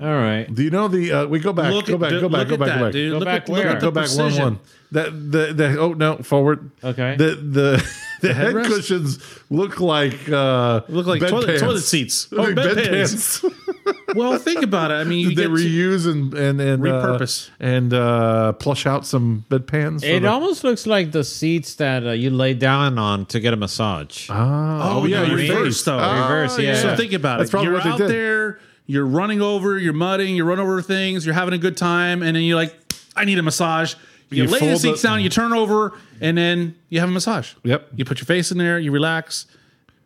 All 0.00 0.08
right. 0.08 0.52
Do 0.52 0.62
you 0.62 0.70
know 0.70 0.88
the? 0.88 1.12
Uh, 1.12 1.26
we 1.26 1.38
go 1.40 1.52
back. 1.52 1.72
Look 1.72 1.86
go 1.86 1.94
at- 1.94 2.00
back. 2.00 2.10
Go 2.12 2.28
back. 2.28 2.48
look 2.48 2.48
Go 2.48 2.54
at 2.54 2.60
back. 2.60 2.68
that, 2.68 2.78
Go 2.78 2.84
back. 2.84 2.92
dude. 2.92 3.12
Go 3.12 3.18
Look 3.18 3.24
back 3.26 3.42
at- 3.42 3.48
look 3.48 3.58
where? 3.64 3.68
at 3.68 3.80
the 3.80 3.86
Go 3.86 3.90
back 3.90 4.08
one 4.08 4.16
precision. 4.16 4.42
one. 4.44 4.58
That 4.92 5.10
the 5.32 5.52
the 5.54 5.78
oh 5.78 5.92
no 5.94 6.16
forward. 6.18 6.70
Okay. 6.84 7.16
The 7.16 7.34
the 7.36 7.92
the, 8.22 8.32
head 8.34 8.54
headrest? 8.54 8.66
cushions 8.66 9.18
look 9.50 9.78
like 9.80 10.28
uh 10.28 10.80
Look 10.88 11.06
like 11.06 11.20
toilet- 11.20 11.58
toilet 11.60 11.82
seats. 11.82 12.30
Look 12.32 12.40
Oh, 12.40 12.44
like 12.44 12.54
bed 12.56 12.74
bed 12.76 12.88
pants. 12.90 13.40
pants. 13.40 13.56
Well, 14.14 14.38
think 14.38 14.62
about 14.62 14.90
it. 14.90 14.94
I 14.94 15.04
mean, 15.04 15.20
you 15.20 15.28
Did 15.34 15.38
they 15.38 15.42
get 15.44 15.50
reuse 15.50 16.06
and 16.06 16.32
and 16.34 16.60
and 16.60 16.86
uh, 16.86 16.86
Repurpose. 17.18 17.48
and 17.58 17.92
uh, 17.94 18.52
plush 18.52 18.84
out 18.86 19.06
some 19.06 19.44
bed 19.48 19.66
pans? 19.66 20.04
It 20.04 20.20
the- 20.22 20.28
almost 20.28 20.62
looks 20.64 20.86
like 20.86 21.12
the 21.12 21.24
seats 21.24 21.74
that 21.76 22.06
uh, 22.06 22.10
you 22.10 22.30
lay 22.30 22.52
down 22.54 22.98
on 22.98 23.24
to 23.26 23.40
get 23.40 23.54
a 23.54 23.56
massage. 23.56 24.28
Ah, 24.30 24.96
Oh, 24.96 25.06
yeah, 25.06 25.24
you 25.24 25.34
reverse, 25.34 25.82
though. 25.84 25.96
Reverse, 25.98 26.58
yeah. 26.58 26.74
So 26.74 26.94
think 26.94 27.12
about 27.14 27.38
That's 27.38 27.48
it. 27.48 27.52
probably 27.52 27.68
You're 27.70 27.74
what 27.78 27.84
they 27.84 27.90
out 27.90 27.98
did. 27.98 28.10
there, 28.10 28.60
you're 28.86 29.06
running 29.06 29.40
over, 29.40 29.78
you're 29.78 29.92
mudding, 29.94 30.36
you're 30.36 30.46
running 30.46 30.64
over 30.64 30.82
things, 30.82 31.24
you're 31.24 31.34
having 31.34 31.54
a 31.54 31.58
good 31.58 31.76
time, 31.78 32.22
and 32.22 32.36
then 32.36 32.42
you're 32.44 32.56
like, 32.56 32.76
I 33.16 33.24
need 33.24 33.38
a 33.38 33.42
massage. 33.42 33.94
You, 34.32 34.44
You 34.44 34.48
lay 34.50 34.58
the 34.60 34.76
seats 34.78 35.02
the- 35.02 35.08
down, 35.08 35.22
you 35.22 35.28
turn 35.28 35.52
over, 35.52 35.92
and 36.20 36.36
then 36.36 36.74
you 36.88 37.00
have 37.00 37.08
a 37.08 37.12
massage. 37.12 37.52
Yep. 37.64 37.88
You 37.96 38.04
put 38.04 38.18
your 38.18 38.26
face 38.26 38.50
in 38.52 38.58
there, 38.58 38.78
you 38.78 38.90
relax. 38.90 39.46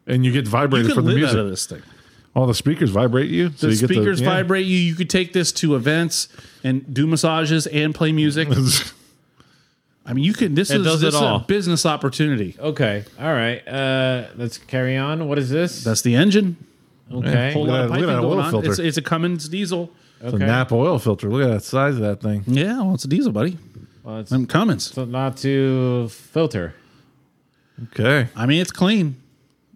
and 0.07 0.25
you 0.25 0.31
get 0.33 0.47
vibrated 0.47 0.87
can 0.89 0.95
from 0.95 1.05
the 1.07 1.11
live 1.13 1.19
music. 1.21 1.37
out 1.37 1.45
of 1.45 1.51
this 1.51 1.67
thing. 1.67 1.83
All 2.35 2.47
the 2.47 2.55
speakers 2.55 2.91
vibrate 2.91 3.31
you. 3.31 3.51
So 3.57 3.67
The 3.67 3.73
you 3.75 3.81
get 3.81 3.89
speakers 3.89 4.21
yeah. 4.21 4.29
vibrate 4.29 4.67
you. 4.67 4.77
You 4.77 4.95
could 4.95 5.09
take 5.11 5.33
this 5.33 5.51
to 5.53 5.75
events 5.75 6.29
and 6.63 6.93
do 6.95 7.07
massages 7.07 7.67
and 7.67 7.95
play 7.95 8.13
music. 8.13 8.49
I 10.09 10.13
mean, 10.13 10.23
you 10.25 10.33
can. 10.35 10.55
This 10.55 10.71
It 10.71 10.81
is 10.81 10.87
does 10.87 11.01
this 11.01 11.15
it 11.15 11.17
is 11.17 11.23
all. 11.23 11.37
a 11.37 11.41
business 11.41 11.85
opportunity. 11.85 12.55
Okay. 12.61 13.05
All 13.19 13.33
right. 13.33 13.67
Uh, 13.67 14.27
let's 14.37 14.59
carry 14.59 14.97
on. 14.97 15.27
What 15.29 15.39
is 15.39 15.51
this? 15.51 15.83
That's 15.83 16.03
the 16.03 16.15
engine. 16.15 16.57
okay. 17.13 17.53
Whole 17.53 17.63
Look 17.65 17.71
lot 17.73 17.81
of 17.85 17.91
look 17.91 17.99
piping 17.99 18.11
at 18.11 18.13
that 18.15 18.21
going 18.23 18.39
oil 18.39 18.41
on. 18.45 18.51
filter. 18.53 18.71
It's, 18.71 18.79
it's 18.79 18.97
a 18.99 19.03
Cummins 19.03 19.49
diesel. 19.49 19.91
It's 20.21 20.33
a 20.33 20.39
Nap 20.39 20.71
oil 20.73 20.99
filter. 21.01 21.29
Look 21.29 21.43
at 21.43 21.53
that 21.53 21.63
size 21.65 21.95
of 21.97 22.01
that 22.03 22.21
thing. 22.23 22.45
Yeah, 22.47 22.81
well, 22.83 22.95
it's 22.95 23.05
a 23.05 23.09
diesel, 23.09 23.33
buddy. 23.33 23.59
Well, 24.07 24.21
it's 24.21 24.31
And 24.31 24.49
Cummins. 24.49 24.93
so 24.93 25.05
not 25.05 25.37
to 25.39 26.09
filter. 26.11 26.75
Okay. 27.87 28.29
I 28.37 28.47
mean, 28.47 28.61
it's 28.63 28.71
clean. 28.71 29.17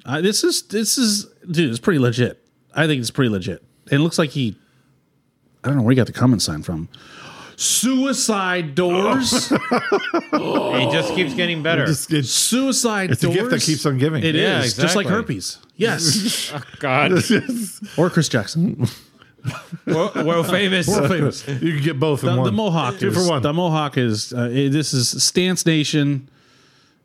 Uh, 0.07 0.21
this 0.21 0.45
is 0.45 0.63
this 0.63 0.97
is 0.97 1.27
dude. 1.51 1.69
It's 1.69 1.81
pretty 1.81 1.99
legit. 1.99 2.41
I 2.73 2.87
think 2.87 3.01
it's 3.01 3.11
pretty 3.11 3.29
legit. 3.29 3.63
It 3.91 3.99
looks 3.99 4.19
like 4.21 4.31
he. 4.31 4.57
I 5.65 5.69
don't 5.69 5.77
know 5.79 5.83
where 5.83 5.91
he 5.91 5.97
got 5.97 6.07
the 6.07 6.13
Cummins 6.13 6.45
sign 6.45 6.63
from. 6.63 6.89
Suicide 7.57 8.75
doors. 8.77 9.53
It 10.33 10.93
just 10.93 11.15
keeps 11.15 11.35
getting 11.35 11.63
better. 11.63 11.85
Just, 11.87 12.13
it's, 12.13 12.31
Suicide 12.31 13.11
It's 13.11 13.23
a 13.25 13.29
gift 13.29 13.51
that 13.51 13.61
keeps 13.61 13.85
on 13.85 13.99
giving. 13.99 14.23
It 14.23 14.35
is 14.37 14.43
Yeah, 14.43 14.63
just 14.63 14.79
like 14.97 15.07
exactly. 15.07 15.13
herpes. 15.13 15.59
Yes, 15.77 16.53
God, 16.79 17.13
or 17.99 18.09
Chris 18.11 18.29
Jackson. 18.29 18.87
world, 19.87 20.15
world 20.25 20.47
famous. 20.49 20.89
World 20.89 21.09
famous. 21.11 21.47
you 21.49 21.75
can 21.75 21.83
get 21.83 21.99
both 22.01 22.23
in 22.25 22.31
The, 22.31 22.37
one. 22.37 22.45
the 22.47 22.53
Mohawk 22.53 22.99
Two 22.99 23.09
is, 23.09 23.15
for 23.15 23.29
one. 23.29 23.43
The 23.43 23.53
Mohawk 23.53 23.97
is 23.99 24.33
uh, 24.33 24.49
it- 24.53 24.71
this 24.71 24.93
is 24.93 25.23
Stance 25.23 25.65
Nation. 25.67 26.29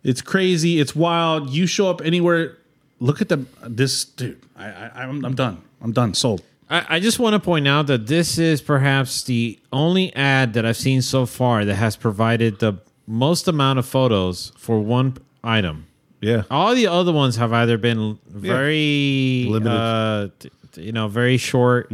It's 0.03 0.21
crazy. 0.21 0.79
It's 0.79 0.95
wild. 0.95 1.49
You 1.49 1.65
show 1.67 1.89
up 1.89 2.01
anywhere. 2.03 2.57
Look 2.99 3.21
at 3.21 3.29
the 3.29 3.45
this 3.67 4.05
dude. 4.05 4.39
I, 4.57 4.65
I 4.65 4.91
I'm 5.03 5.25
I'm 5.25 5.35
done. 5.35 5.61
I'm 5.81 5.91
done. 5.91 6.13
Sold. 6.13 6.41
I, 6.69 6.85
I 6.95 6.99
just 6.99 7.19
want 7.19 7.33
to 7.33 7.39
point 7.39 7.67
out 7.67 7.87
that 7.87 8.07
this 8.07 8.37
is 8.39 8.61
perhaps 8.61 9.23
the 9.23 9.59
only 9.71 10.13
ad 10.15 10.53
that 10.53 10.65
I've 10.65 10.77
seen 10.77 11.01
so 11.01 11.25
far 11.25 11.63
that 11.65 11.75
has 11.75 11.95
provided 11.95 12.59
the 12.59 12.73
most 13.07 13.47
amount 13.47 13.77
of 13.79 13.85
photos 13.85 14.51
for 14.57 14.79
one 14.79 15.15
item. 15.43 15.85
yeah. 16.21 16.41
All 16.49 16.73
the 16.73 16.87
other 16.87 17.11
ones 17.11 17.35
have 17.35 17.53
either 17.53 17.77
been 17.77 18.17
very 18.27 19.45
Limited. 19.47 19.71
uh, 19.71 20.29
t- 20.75 20.81
t- 20.81 20.85
you 20.85 20.91
know, 20.91 21.07
very 21.07 21.37
short, 21.37 21.89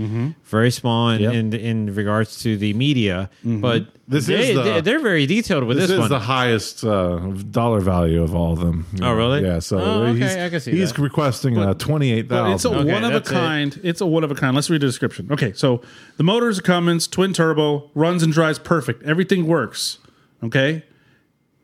very 0.46 0.72
small 0.72 1.10
in, 1.12 1.22
Yep. 1.22 1.34
in 1.34 1.54
in 1.54 1.96
regards 1.96 2.42
to 2.44 2.58
the 2.58 2.74
media. 2.74 3.30
But 3.44 3.88
This 4.08 4.26
they, 4.28 4.50
is 4.52 4.56
the- 4.56 4.64
they, 4.64 4.82
they're 4.82 5.00
very 5.00 5.26
detailed 5.26 5.64
with 5.64 5.78
This, 5.78 5.88
this, 5.88 5.94
is 5.96 6.00
one. 6.00 6.10
the 6.10 6.20
highest 6.20 6.84
uh, 6.84 7.18
dollar 7.50 7.80
value 7.80 8.22
of 8.24 8.36
all 8.36 8.54
of 8.54 8.60
them. 8.60 8.86
Oh, 8.96 8.98
know. 9.06 9.14
really? 9.14 9.44
Yeah. 9.44 9.60
So 9.60 9.80
Oh, 9.80 10.02
okay, 10.08 10.20
he's, 10.20 10.36
I 10.36 10.50
can 10.50 10.60
see 10.60 10.72
he's 10.72 10.94
that. 10.94 11.02
requesting 11.02 11.58
uh, 11.58 11.74
twenty 11.76 12.12
eight 12.12 12.28
But 12.28 12.52
it's 12.54 12.66
a. 12.66 12.70
Okay, 12.70 12.92
one 12.92 13.04
of 13.04 13.12
a 13.12 13.14
that's 13.14 13.30
it. 13.30 13.34
kind. 13.34 13.80
It's 13.84 14.02
a 14.02 14.06
one 14.06 14.24
of 14.24 14.32
a 14.32 14.36
kind. 14.36 14.56
Let's 14.56 14.70
read 14.70 14.82
the 14.82 14.88
description. 14.88 15.28
Okay, 15.32 15.54
so 15.54 15.82
the 16.18 16.24
motor 16.24 16.50
is 16.50 16.60
a 16.60 16.62
Cummins 16.62 17.08
twin 17.08 17.34
turbo, 17.34 17.90
runs 17.96 18.24
and 18.24 18.34
drives 18.34 18.60
perfect. 18.60 19.04
Everything 19.04 19.48
works. 19.48 19.98
Okay. 20.44 20.84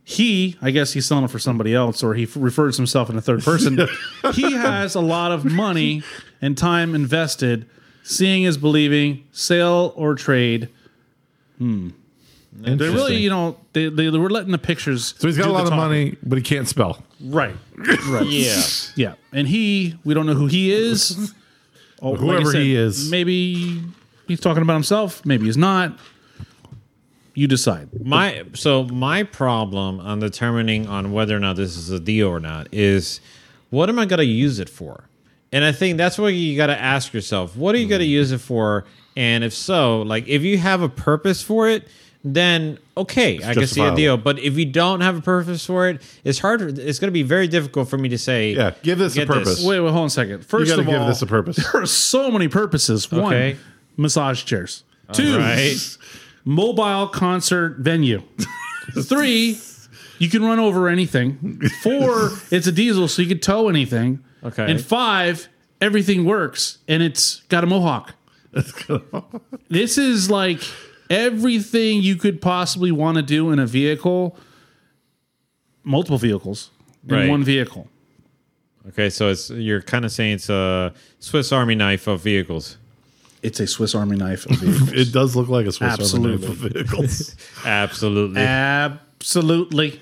He, 0.09 0.55
I 0.61 0.71
guess 0.71 0.93
he's 0.93 1.05
selling 1.05 1.25
it 1.25 1.31
for 1.31 1.39
somebody 1.39 1.73
else, 1.75 2.01
or 2.01 2.13
he 2.13 2.23
f- 2.23 2.37
refers 2.37 2.77
himself 2.77 3.09
in 3.09 3.17
the 3.17 3.21
third 3.21 3.43
person. 3.43 3.77
he 4.33 4.53
has 4.53 4.95
a 4.95 5.01
lot 5.01 5.33
of 5.33 5.43
money 5.43 6.01
and 6.41 6.57
time 6.57 6.95
invested. 6.95 7.67
Seeing 8.03 8.43
is 8.43 8.57
believing. 8.57 9.25
Sale 9.31 9.93
or 9.95 10.15
trade. 10.15 10.69
Hmm. 11.57 11.89
They're 12.59 12.89
really, 12.91 13.17
you 13.17 13.29
know, 13.29 13.57
they, 13.73 13.87
they 13.89 14.09
were 14.09 14.29
letting 14.31 14.51
the 14.51 14.57
pictures. 14.57 15.13
So 15.19 15.27
he's 15.27 15.37
got 15.37 15.43
do 15.43 15.49
a 15.49 15.53
the 15.53 15.57
lot 15.57 15.63
of 15.65 15.69
talking. 15.69 15.77
money, 15.77 16.17
but 16.23 16.37
he 16.39 16.43
can't 16.43 16.67
spell. 16.67 17.03
Right. 17.21 17.55
Right. 17.75 18.25
yeah. 18.25 18.61
Yeah, 18.95 19.13
and 19.31 19.47
he, 19.47 19.95
we 20.03 20.13
don't 20.15 20.25
know 20.25 20.33
who 20.33 20.47
he 20.47 20.71
is. 20.71 21.33
Oh, 21.99 22.11
like 22.11 22.19
I 22.19 22.23
Whoever 22.25 22.51
said, 22.51 22.61
he 22.61 22.75
is. 22.75 23.09
maybe 23.09 23.81
he's 24.27 24.39
talking 24.39 24.61
about 24.61 24.75
himself. 24.75 25.25
Maybe 25.25 25.45
he's 25.47 25.57
not. 25.57 25.97
You 27.33 27.47
decide. 27.47 27.89
My 28.05 28.43
so 28.53 28.83
my 28.83 29.23
problem 29.23 29.99
on 29.99 30.19
determining 30.19 30.85
on 30.85 31.11
whether 31.11 31.35
or 31.35 31.39
not 31.39 31.55
this 31.55 31.75
is 31.75 31.89
a 31.89 31.99
deal 31.99 32.27
or 32.27 32.39
not 32.39 32.67
is 32.71 33.19
what 33.71 33.89
am 33.89 33.97
I 33.97 34.05
going 34.05 34.19
to 34.19 34.25
use 34.25 34.59
it 34.59 34.69
for? 34.69 35.05
And 35.51 35.63
I 35.63 35.71
think 35.71 35.97
that's 35.97 36.17
what 36.17 36.33
you 36.33 36.57
got 36.57 36.67
to 36.67 36.79
ask 36.79 37.13
yourself. 37.13 37.55
What 37.55 37.73
are 37.73 37.77
you 37.77 37.87
going 37.87 38.01
to 38.01 38.07
mm. 38.07 38.11
use 38.11 38.31
it 38.31 38.39
for? 38.39 38.85
And 39.15 39.43
if 39.43 39.53
so, 39.53 40.01
like 40.01 40.27
if 40.27 40.43
you 40.43 40.57
have 40.57 40.81
a 40.81 40.89
purpose 40.89 41.41
for 41.41 41.67
it, 41.67 41.87
then 42.23 42.77
okay, 42.95 43.39
I 43.43 43.53
can 43.53 43.67
see 43.67 43.81
a 43.81 43.95
deal. 43.95 44.17
But 44.17 44.39
if 44.39 44.57
you 44.57 44.65
don't 44.65 45.01
have 45.01 45.17
a 45.17 45.21
purpose 45.21 45.65
for 45.65 45.87
it, 45.87 46.01
it's 46.23 46.39
hard. 46.39 46.61
It's 46.77 46.99
going 46.99 47.07
to 47.07 47.13
be 47.13 47.23
very 47.23 47.47
difficult 47.47 47.89
for 47.89 47.97
me 47.97 48.09
to 48.09 48.17
say. 48.17 48.53
Yeah, 48.53 48.73
give 48.83 48.99
this 48.99 49.13
a 49.13 49.19
get 49.19 49.27
purpose. 49.27 49.63
Wait, 49.63 49.79
wait, 49.79 49.89
hold 49.89 50.01
on 50.01 50.05
a 50.07 50.09
second. 50.09 50.45
First 50.45 50.69
gotta 50.69 50.81
of 50.81 50.87
give 50.87 51.05
this 51.07 51.21
a 51.21 51.25
purpose. 51.25 51.55
There 51.71 51.81
are 51.81 51.85
so 51.85 52.29
many 52.29 52.47
purposes. 52.47 53.11
One, 53.11 53.33
Okay. 53.33 53.57
massage 53.95 54.43
chairs. 54.43 54.83
Two, 55.13 55.37
Right. 55.37 55.77
mobile 56.43 57.07
concert 57.07 57.77
venue. 57.79 58.23
Three, 59.01 59.57
you 60.19 60.29
can 60.29 60.43
run 60.43 60.59
over 60.59 60.89
anything. 60.89 61.61
Four, 61.81 62.31
it's 62.51 62.67
a 62.67 62.71
diesel, 62.71 63.07
so 63.07 63.21
you 63.21 63.27
could 63.27 63.41
tow 63.41 63.69
anything. 63.69 64.19
Okay. 64.43 64.69
And 64.69 64.79
five, 64.83 65.47
everything 65.81 66.25
works 66.25 66.77
and 66.87 67.01
it's 67.03 67.41
got 67.49 67.63
a 67.63 67.67
mohawk. 67.67 68.13
this 69.69 69.97
is 69.97 70.29
like 70.31 70.61
everything 71.09 72.01
you 72.01 72.15
could 72.15 72.41
possibly 72.41 72.91
want 72.91 73.17
to 73.17 73.21
do 73.21 73.51
in 73.51 73.59
a 73.59 73.65
vehicle, 73.67 74.37
multiple 75.83 76.17
vehicles 76.17 76.71
in 77.07 77.15
Right. 77.15 77.29
one 77.29 77.43
vehicle. 77.43 77.87
Okay, 78.89 79.09
so 79.09 79.29
it's 79.29 79.49
you're 79.49 79.81
kind 79.81 80.05
of 80.05 80.11
saying 80.11 80.35
it's 80.35 80.49
a 80.49 80.93
Swiss 81.19 81.51
Army 81.51 81.75
knife 81.75 82.07
of 82.07 82.21
vehicles. 82.21 82.77
It's 83.43 83.59
a 83.59 83.67
Swiss 83.67 83.93
Army 83.93 84.15
knife 84.17 84.45
of 84.49 84.57
vehicles. 84.59 84.91
It 84.93 85.11
does 85.13 85.35
look 85.35 85.49
like 85.49 85.65
a 85.65 85.71
Swiss 85.71 86.13
Army 86.13 86.37
knife 86.37 86.49
of 86.49 86.55
vehicles. 86.55 87.35
Absolutely. 87.65 88.41
Absolutely. 88.41 90.01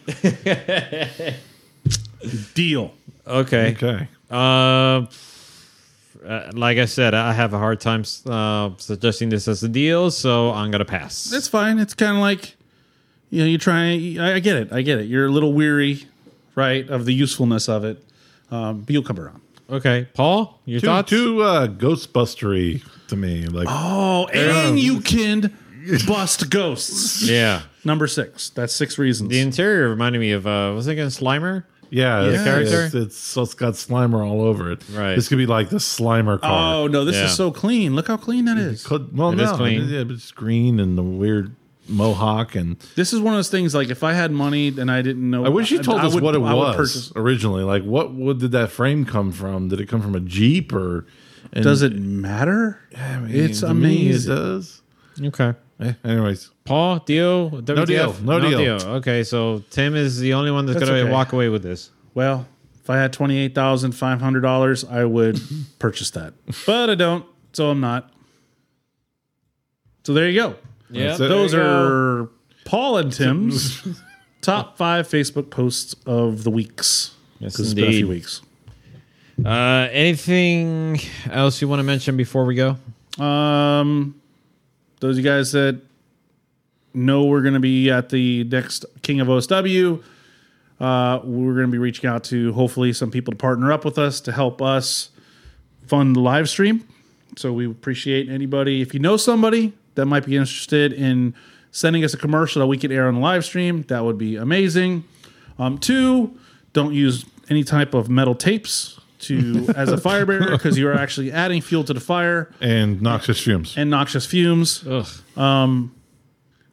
Deal. 2.53 2.93
okay. 3.27 3.71
okay. 3.71 4.07
Uh, 4.29 5.05
uh, 6.25 6.51
like 6.53 6.77
I 6.77 6.85
said, 6.85 7.13
I 7.13 7.33
have 7.33 7.53
a 7.53 7.57
hard 7.59 7.79
time 7.79 8.03
uh, 8.25 8.71
suggesting 8.77 9.29
this 9.29 9.47
as 9.47 9.63
a 9.63 9.69
deal, 9.69 10.09
so 10.11 10.51
I'm 10.51 10.71
gonna 10.71 10.85
pass. 10.85 11.31
It's 11.31 11.47
fine. 11.47 11.77
It's 11.79 11.93
kind 11.93 12.13
of 12.17 12.21
like, 12.21 12.55
you 13.29 13.41
know, 13.41 13.45
you 13.47 13.57
try. 13.57 14.15
I, 14.19 14.33
I 14.35 14.39
get 14.39 14.55
it. 14.57 14.73
I 14.73 14.81
get 14.81 14.99
it. 14.99 15.05
You're 15.05 15.27
a 15.27 15.31
little 15.31 15.53
weary, 15.53 16.07
right, 16.55 16.87
of 16.89 17.05
the 17.05 17.13
usefulness 17.13 17.69
of 17.69 17.83
it. 17.85 18.03
Um, 18.51 18.81
but 18.81 18.89
you'll 18.91 19.03
come 19.03 19.19
around. 19.19 19.41
okay, 19.69 20.07
Paul, 20.13 20.59
your 20.65 20.79
Too, 20.79 20.87
thoughts? 20.87 21.09
too 21.09 21.41
uh, 21.43 21.67
Ghostbustery 21.67 22.83
to 23.07 23.15
me. 23.15 23.45
Like 23.47 23.67
Oh, 23.69 24.27
and 24.27 24.79
you 24.79 25.01
can 25.01 25.55
bust 26.07 26.49
ghosts. 26.49 27.21
Yeah, 27.27 27.63
Number 27.83 28.07
six. 28.07 28.49
That's 28.49 28.73
six 28.73 28.97
reasons. 28.97 29.29
the 29.29 29.39
interior 29.39 29.89
reminded 29.89 30.19
me 30.19 30.31
of 30.31 30.47
uh, 30.47 30.71
was 30.75 30.87
it 30.87 30.93
again 30.93 31.07
Slimer? 31.07 31.65
Yeah, 31.89 32.23
it's, 32.23 32.43
character? 32.43 32.85
It's, 32.85 32.95
it's, 32.95 33.37
it's 33.37 33.53
got 33.53 33.73
Slimer 33.73 34.25
all 34.25 34.41
over 34.41 34.71
it. 34.71 34.81
Right. 34.91 35.15
This 35.15 35.27
could 35.27 35.37
be 35.37 35.45
like 35.45 35.69
the 35.69 35.77
Slimer 35.77 36.39
car. 36.41 36.75
oh 36.75 36.87
no, 36.87 37.05
this 37.05 37.15
Yeah. 37.15 37.25
is 37.25 37.35
so 37.35 37.51
clean. 37.51 37.95
Look 37.95 38.07
how 38.07 38.17
clean 38.17 38.45
that 38.45 38.57
is. 38.57 38.85
Could, 38.85 39.15
well, 39.17 39.31
It 39.31 39.35
no, 39.35 39.43
is 39.43 39.51
clean. 39.51 39.87
Yeah, 39.89 40.03
but 40.03 40.13
it's 40.13 40.31
green 40.31 40.79
and 40.79 40.97
the 40.97 41.03
weird 41.03 41.55
mohawk 41.87 42.55
and 42.55 42.77
This 42.95 43.13
is 43.13 43.19
one 43.21 43.33
of 43.33 43.37
those 43.37 43.49
things. 43.49 43.75
Like 43.75 43.89
if 43.89 44.03
I 44.03 44.13
had 44.13 44.31
money 44.31 44.69
and 44.69 44.89
I 44.89 45.01
didn't 45.01 45.29
know, 45.29 45.45
I 45.45 45.49
wish 45.49 45.69
you 45.71 45.81
told 45.83 46.01
I 46.01 46.07
us 46.07 46.13
would- 46.15 46.23
what 46.23 46.33
it 46.35 46.41
I 46.41 46.53
was 46.53 46.75
purchase- 46.75 47.11
originally. 47.15 47.63
Like, 47.63 47.83
what 47.83 48.11
what 48.13 48.39
did 48.39 48.51
that 48.51 48.71
frame 48.71 49.05
come 49.05 49.31
from? 49.31 49.67
Did 49.69 49.79
it 49.79 49.87
come 49.87 50.01
from 50.01 50.15
a 50.15 50.19
Jeep 50.19 50.73
or? 50.73 51.05
And 51.53 51.63
Does 51.63 51.83
it 51.83 51.95
matter? 51.95 52.79
I 52.97 53.19
mean, 53.19 53.35
it's 53.35 53.59
to 53.61 53.73
me, 53.73 54.07
amazing. 54.07 54.31
It 54.33 54.35
does. 54.35 54.81
Okay. 55.21 55.53
Eh, 55.79 55.93
anyways, 56.05 56.51
Paul, 56.63 56.99
deal? 56.99 57.49
WTF? 57.51 57.85
deal. 57.85 58.13
No 58.23 58.39
deal. 58.39 58.81
Okay, 58.97 59.23
so 59.23 59.61
Tim 59.69 59.95
is 59.95 60.19
the 60.19 60.33
only 60.33 60.49
one 60.51 60.65
that's, 60.65 60.79
That's 60.79 60.89
gonna 60.89 61.01
okay. 61.03 61.11
walk 61.11 61.33
away 61.33 61.49
with 61.49 61.63
this. 61.63 61.89
Well, 62.13 62.47
if 62.81 62.89
I 62.89 62.97
had 62.97 63.11
twenty 63.11 63.37
eight 63.37 63.53
thousand 63.55 63.91
five 63.91 64.21
hundred 64.21 64.41
dollars, 64.41 64.85
I 64.85 65.03
would 65.03 65.39
purchase 65.79 66.11
that. 66.11 66.33
But 66.65 66.89
I 66.89 66.95
don't, 66.95 67.25
so 67.53 67.69
I'm 67.71 67.81
not. 67.81 68.09
So 70.05 70.13
there 70.13 70.29
you 70.29 70.39
go. 70.39 70.55
Yeah, 70.91 71.17
Those 71.17 71.51
there 71.51 71.61
you 71.61 71.65
go. 71.67 72.23
are 72.23 72.29
Paul 72.63 72.97
and 72.99 73.11
Tim's 73.11 73.81
top 74.41 74.77
five 74.77 75.07
Facebook 75.09 75.49
posts 75.49 75.95
of 76.05 76.43
the 76.43 76.51
weeks. 76.51 77.15
Yes, 77.39 77.57
'Cause 77.57 77.65
it's 77.65 77.73
been 77.73 77.85
a 77.85 77.89
few 77.89 77.97
indeed. 78.05 78.09
weeks. 78.09 78.41
Uh, 79.43 79.89
anything 79.91 80.97
else 81.29 81.61
you 81.61 81.67
want 81.67 81.79
to 81.79 81.83
mention 81.83 82.15
before 82.15 82.45
we 82.45 82.55
go? 82.55 82.77
Um, 83.21 84.15
those 84.99 85.17
of 85.17 85.23
you 85.23 85.29
guys 85.29 85.51
that 85.51 85.81
know 86.93 87.25
we're 87.25 87.41
going 87.41 87.53
to 87.53 87.59
be 87.59 87.89
at 87.89 88.09
the 88.09 88.43
next 88.45 88.85
King 89.01 89.19
of 89.19 89.27
OSW, 89.27 90.01
uh, 90.79 91.19
we're 91.23 91.53
going 91.53 91.67
to 91.67 91.71
be 91.71 91.77
reaching 91.77 92.09
out 92.09 92.23
to 92.25 92.53
hopefully 92.53 92.93
some 92.93 93.11
people 93.11 93.31
to 93.31 93.37
partner 93.37 93.71
up 93.71 93.85
with 93.85 93.97
us 93.97 94.19
to 94.21 94.31
help 94.31 94.61
us 94.61 95.09
fund 95.87 96.15
the 96.15 96.19
live 96.19 96.49
stream. 96.49 96.87
So 97.37 97.51
we 97.53 97.65
appreciate 97.65 98.29
anybody. 98.29 98.81
If 98.81 98.93
you 98.93 98.99
know 98.99 99.17
somebody 99.17 99.73
that 99.95 100.05
might 100.05 100.25
be 100.25 100.35
interested 100.35 100.93
in 100.93 101.33
sending 101.71 102.03
us 102.03 102.13
a 102.13 102.17
commercial 102.17 102.61
that 102.61 102.67
we 102.67 102.77
could 102.77 102.91
air 102.91 103.07
on 103.07 103.15
the 103.15 103.19
live 103.19 103.43
stream, 103.43 103.83
that 103.83 104.03
would 104.03 104.17
be 104.17 104.35
amazing. 104.35 105.03
Um, 105.59 105.77
two, 105.77 106.37
don't 106.73 106.93
use 106.93 107.25
any 107.49 107.63
type 107.63 107.93
of 107.93 108.09
metal 108.09 108.35
tapes 108.35 108.99
to 109.27 109.67
as 109.75 109.91
a 109.91 109.97
fire 109.97 110.25
barrier 110.25 110.51
because 110.51 110.77
you 110.77 110.87
are 110.87 110.93
actually 110.93 111.31
adding 111.31 111.61
fuel 111.61 111.83
to 111.83 111.93
the 111.93 111.99
fire 111.99 112.51
and 112.61 113.01
noxious 113.01 113.39
fumes. 113.41 113.75
and 113.77 113.89
noxious 113.89 114.25
fumes. 114.25 114.85
Ugh. 114.87 115.07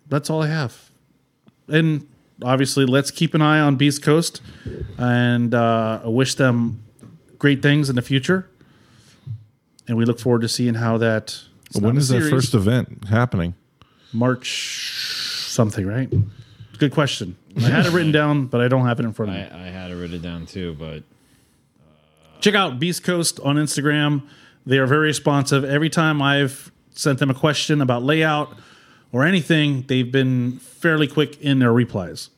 That's 0.08 0.28
all 0.28 0.42
I 0.42 0.48
have. 0.48 0.90
And 1.68 2.06
obviously, 2.42 2.84
let's 2.84 3.10
keep 3.10 3.34
an 3.34 3.40
eye 3.42 3.60
on 3.60 3.76
Beast 3.76 4.02
Coast 4.02 4.42
and 4.98 5.54
uh, 5.54 6.00
I 6.04 6.08
wish 6.08 6.34
them 6.34 6.82
great 7.38 7.62
things 7.62 7.88
in 7.88 7.96
the 7.96 8.02
future. 8.02 8.48
And 9.88 9.96
we 9.96 10.04
look 10.04 10.20
forward 10.20 10.42
to 10.42 10.48
seeing 10.48 10.74
how 10.74 10.98
that. 10.98 11.36
it's 11.66 11.74
when 11.76 11.84
not 11.84 11.94
a 11.94 11.98
is 11.98 12.08
that 12.08 12.14
series. 12.18 12.30
first 12.30 12.54
event 12.54 13.08
happening? 13.08 13.54
March 14.12 15.46
something, 15.48 15.86
right? 15.86 16.12
Good 16.78 16.92
question. 16.92 17.36
I 17.56 17.60
had 17.62 17.86
it 17.86 17.92
written 17.92 18.12
down, 18.12 18.46
but 18.46 18.60
I 18.60 18.68
don't 18.68 18.86
have 18.86 19.00
it 19.00 19.04
in 19.04 19.12
front 19.12 19.30
of 19.32 19.36
I, 19.36 19.40
me. 19.40 19.64
I 19.66 19.70
had 19.70 19.90
it 19.90 19.94
written 19.94 20.20
down 20.20 20.46
too, 20.46 20.76
but 20.78 21.02
Check 22.42 22.56
out 22.56 22.80
Beast 22.80 23.04
Coast 23.04 23.38
on 23.44 23.54
Instagram. 23.54 24.26
They 24.66 24.78
are 24.78 24.86
very 24.86 25.06
responsive. 25.06 25.64
Every 25.64 25.88
time 25.88 26.20
I've 26.20 26.72
sent 26.90 27.20
them 27.20 27.30
a 27.30 27.34
question 27.34 27.80
about 27.80 28.02
layout 28.02 28.58
or 29.12 29.24
anything, 29.24 29.84
they've 29.86 30.10
been 30.10 30.58
fairly 30.58 31.06
quick 31.06 31.40
in 31.40 31.60
their 31.60 31.72
replies. 31.72 32.30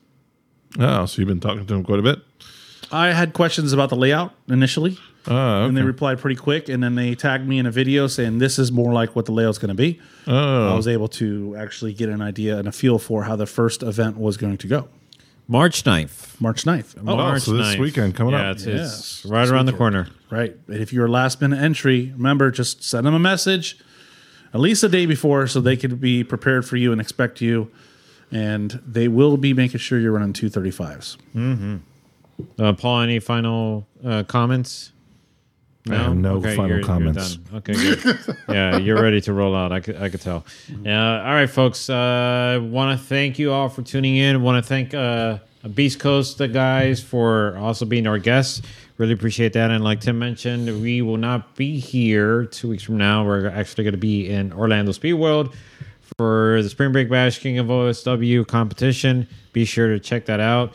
Oh, 0.77 1.07
so 1.07 1.19
you've 1.19 1.27
been 1.27 1.39
talking 1.39 1.65
to 1.65 1.73
them 1.73 1.83
quite 1.83 1.97
a 1.97 2.03
bit. 2.03 2.19
I 2.91 3.13
had 3.13 3.33
questions 3.33 3.73
about 3.73 3.89
the 3.89 3.95
layout 3.95 4.33
initially, 4.47 4.99
Oh, 5.27 5.65
and 5.65 5.75
they 5.75 5.81
replied 5.81 6.19
pretty 6.19 6.35
quick. 6.35 6.69
And 6.69 6.83
then 6.83 6.93
they 6.93 7.15
tagged 7.15 7.47
me 7.47 7.57
in 7.57 7.65
a 7.65 7.71
video 7.71 8.05
saying 8.05 8.37
this 8.37 8.59
is 8.59 8.71
more 8.71 8.93
like 8.93 9.15
what 9.15 9.25
the 9.25 9.31
layout's 9.31 9.57
going 9.57 9.69
to 9.69 9.73
be. 9.73 9.99
Oh. 10.27 10.67
I 10.67 10.71
oh, 10.71 10.75
was 10.75 10.87
able 10.87 11.07
to 11.09 11.55
actually 11.57 11.93
get 11.93 12.09
an 12.09 12.21
idea 12.21 12.59
and 12.59 12.67
a 12.67 12.71
feel 12.71 12.99
for 12.99 13.23
how 13.23 13.35
the 13.35 13.47
first 13.47 13.81
event 13.81 14.17
was 14.17 14.37
going 14.37 14.57
to 14.57 14.67
go. 14.67 14.87
March 15.47 15.83
9th. 15.83 16.39
March 16.41 16.63
9th. 16.63 16.95
Oh, 16.99 17.15
March 17.15 17.43
so 17.43 17.53
this 17.53 17.75
9th. 17.75 17.79
weekend 17.79 18.15
coming 18.15 18.33
yeah, 18.33 18.49
up. 18.49 18.55
It's, 18.57 18.65
Yes. 18.65 19.21
it's 19.23 19.25
right 19.25 19.47
around 19.47 19.67
the 19.67 19.73
corner. 19.73 20.07
right. 20.29 20.55
And 20.67 20.77
if 20.77 20.91
you're 20.91 21.05
a 21.05 21.11
last 21.11 21.39
minute 21.41 21.59
entry, 21.59 22.11
remember 22.15 22.49
just 22.51 22.83
send 22.83 23.05
them 23.05 23.13
a 23.13 23.19
message 23.19 23.77
at 24.53 24.59
least 24.59 24.83
a 24.83 24.89
day 24.89 25.05
before 25.05 25.47
so 25.47 25.61
they 25.61 25.77
could 25.77 25.99
be 26.01 26.23
prepared 26.23 26.65
for 26.65 26.77
you 26.77 26.91
and 26.91 26.99
expect 26.99 27.41
you. 27.41 27.69
And 28.31 28.81
they 28.85 29.07
will 29.07 29.37
be 29.37 29.53
making 29.53 29.79
sure 29.79 29.99
you're 29.99 30.13
running 30.13 30.33
235s. 30.33 31.17
Uh, 32.59 32.73
Paul, 32.73 33.01
any 33.01 33.19
final 33.19 33.87
uh, 34.03 34.23
comments? 34.23 34.91
I 35.89 35.95
have 35.95 36.15
no 36.17 36.41
final 36.41 36.55
you're- 36.67 36.69
you're 36.79 36.83
comments. 36.83 37.35
done. 37.35 37.57
okay, 37.57 37.73
good. 37.73 38.37
yeah, 38.49 38.77
you're 38.77 39.01
ready 39.01 39.21
to 39.21 39.33
roll 39.33 39.55
out. 39.55 39.71
I 39.71 39.79
could, 39.81 39.97
I 39.97 40.09
could 40.09 40.21
tell. 40.21 40.43
Yeah. 40.81 41.19
all 41.23 41.33
right, 41.33 41.49
folks. 41.49 41.89
Uh, 41.89 42.59
Want 42.61 42.99
to 42.99 43.05
thank 43.05 43.37
you 43.37 43.51
all 43.51 43.69
for 43.69 43.81
tuning 43.83 44.15
in. 44.17 44.41
Want 44.41 44.63
to 44.63 44.67
thank 44.67 44.93
uh, 44.93 45.37
Beast 45.73 45.99
Coast 45.99 46.37
the 46.39 46.47
guys 46.47 47.01
for 47.03 47.55
also 47.57 47.85
being 47.85 48.07
our 48.07 48.17
guests. 48.17 48.61
Really 48.97 49.13
appreciate 49.13 49.53
that. 49.53 49.71
And 49.71 49.83
like 49.83 49.99
Tim 50.01 50.17
mentioned, 50.17 50.81
we 50.81 51.01
will 51.01 51.17
not 51.17 51.55
be 51.55 51.79
here 51.79 52.45
two 52.45 52.69
weeks 52.69 52.83
from 52.83 52.97
now. 52.97 53.25
We're 53.25 53.47
actually 53.49 53.83
going 53.83 53.93
to 53.93 53.97
be 53.99 54.29
in 54.29 54.53
Orlando 54.53 54.91
Speed 54.93 55.13
World 55.15 55.55
for 56.17 56.61
the 56.63 56.69
Spring 56.69 56.91
Break 56.93 57.09
Bash 57.09 57.39
King 57.39 57.57
of 57.59 57.67
OSW 57.67 58.47
competition. 58.47 59.27
Be 59.53 59.65
sure 59.65 59.89
to 59.89 59.99
check 59.99 60.25
that 60.27 60.39
out. 60.39 60.73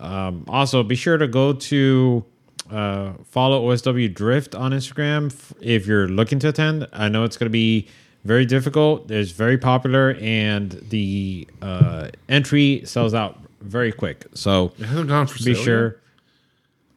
Um, 0.00 0.44
also, 0.48 0.82
be 0.82 0.96
sure 0.96 1.16
to 1.18 1.28
go 1.28 1.52
to 1.52 2.24
uh, 2.70 3.12
follow 3.24 3.68
OSW 3.68 4.12
Drift 4.14 4.54
on 4.54 4.72
Instagram 4.72 5.26
f- 5.32 5.52
if 5.60 5.86
you're 5.86 6.08
looking 6.08 6.38
to 6.40 6.48
attend. 6.48 6.86
I 6.92 7.08
know 7.08 7.24
it's 7.24 7.36
going 7.36 7.46
to 7.46 7.50
be 7.50 7.88
very 8.24 8.44
difficult. 8.44 9.10
It's 9.10 9.30
very 9.32 9.58
popular, 9.58 10.16
and 10.20 10.72
the 10.90 11.48
uh, 11.62 12.08
entry 12.28 12.82
sells 12.84 13.14
out 13.14 13.38
very 13.60 13.92
quick. 13.92 14.26
So 14.34 14.72
be 15.44 15.54
sure. 15.64 15.96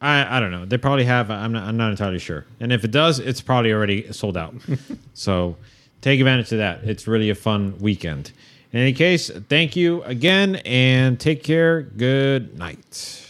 I, 0.00 0.36
I 0.36 0.40
don't 0.40 0.50
know. 0.50 0.66
They 0.66 0.76
probably 0.76 1.04
have. 1.04 1.30
I'm 1.30 1.52
not. 1.52 1.64
I'm 1.64 1.76
not 1.76 1.90
entirely 1.90 2.18
sure. 2.18 2.44
And 2.60 2.72
if 2.72 2.84
it 2.84 2.90
does, 2.90 3.18
it's 3.18 3.40
probably 3.40 3.72
already 3.72 4.12
sold 4.12 4.36
out. 4.36 4.54
so 5.14 5.56
take 6.02 6.20
advantage 6.20 6.52
of 6.52 6.58
that. 6.58 6.84
It's 6.84 7.06
really 7.06 7.30
a 7.30 7.34
fun 7.34 7.78
weekend. 7.78 8.32
In 8.72 8.80
any 8.80 8.92
case, 8.92 9.30
thank 9.48 9.76
you 9.76 10.02
again, 10.02 10.56
and 10.66 11.18
take 11.18 11.42
care. 11.42 11.82
Good 11.82 12.58
night. 12.58 13.23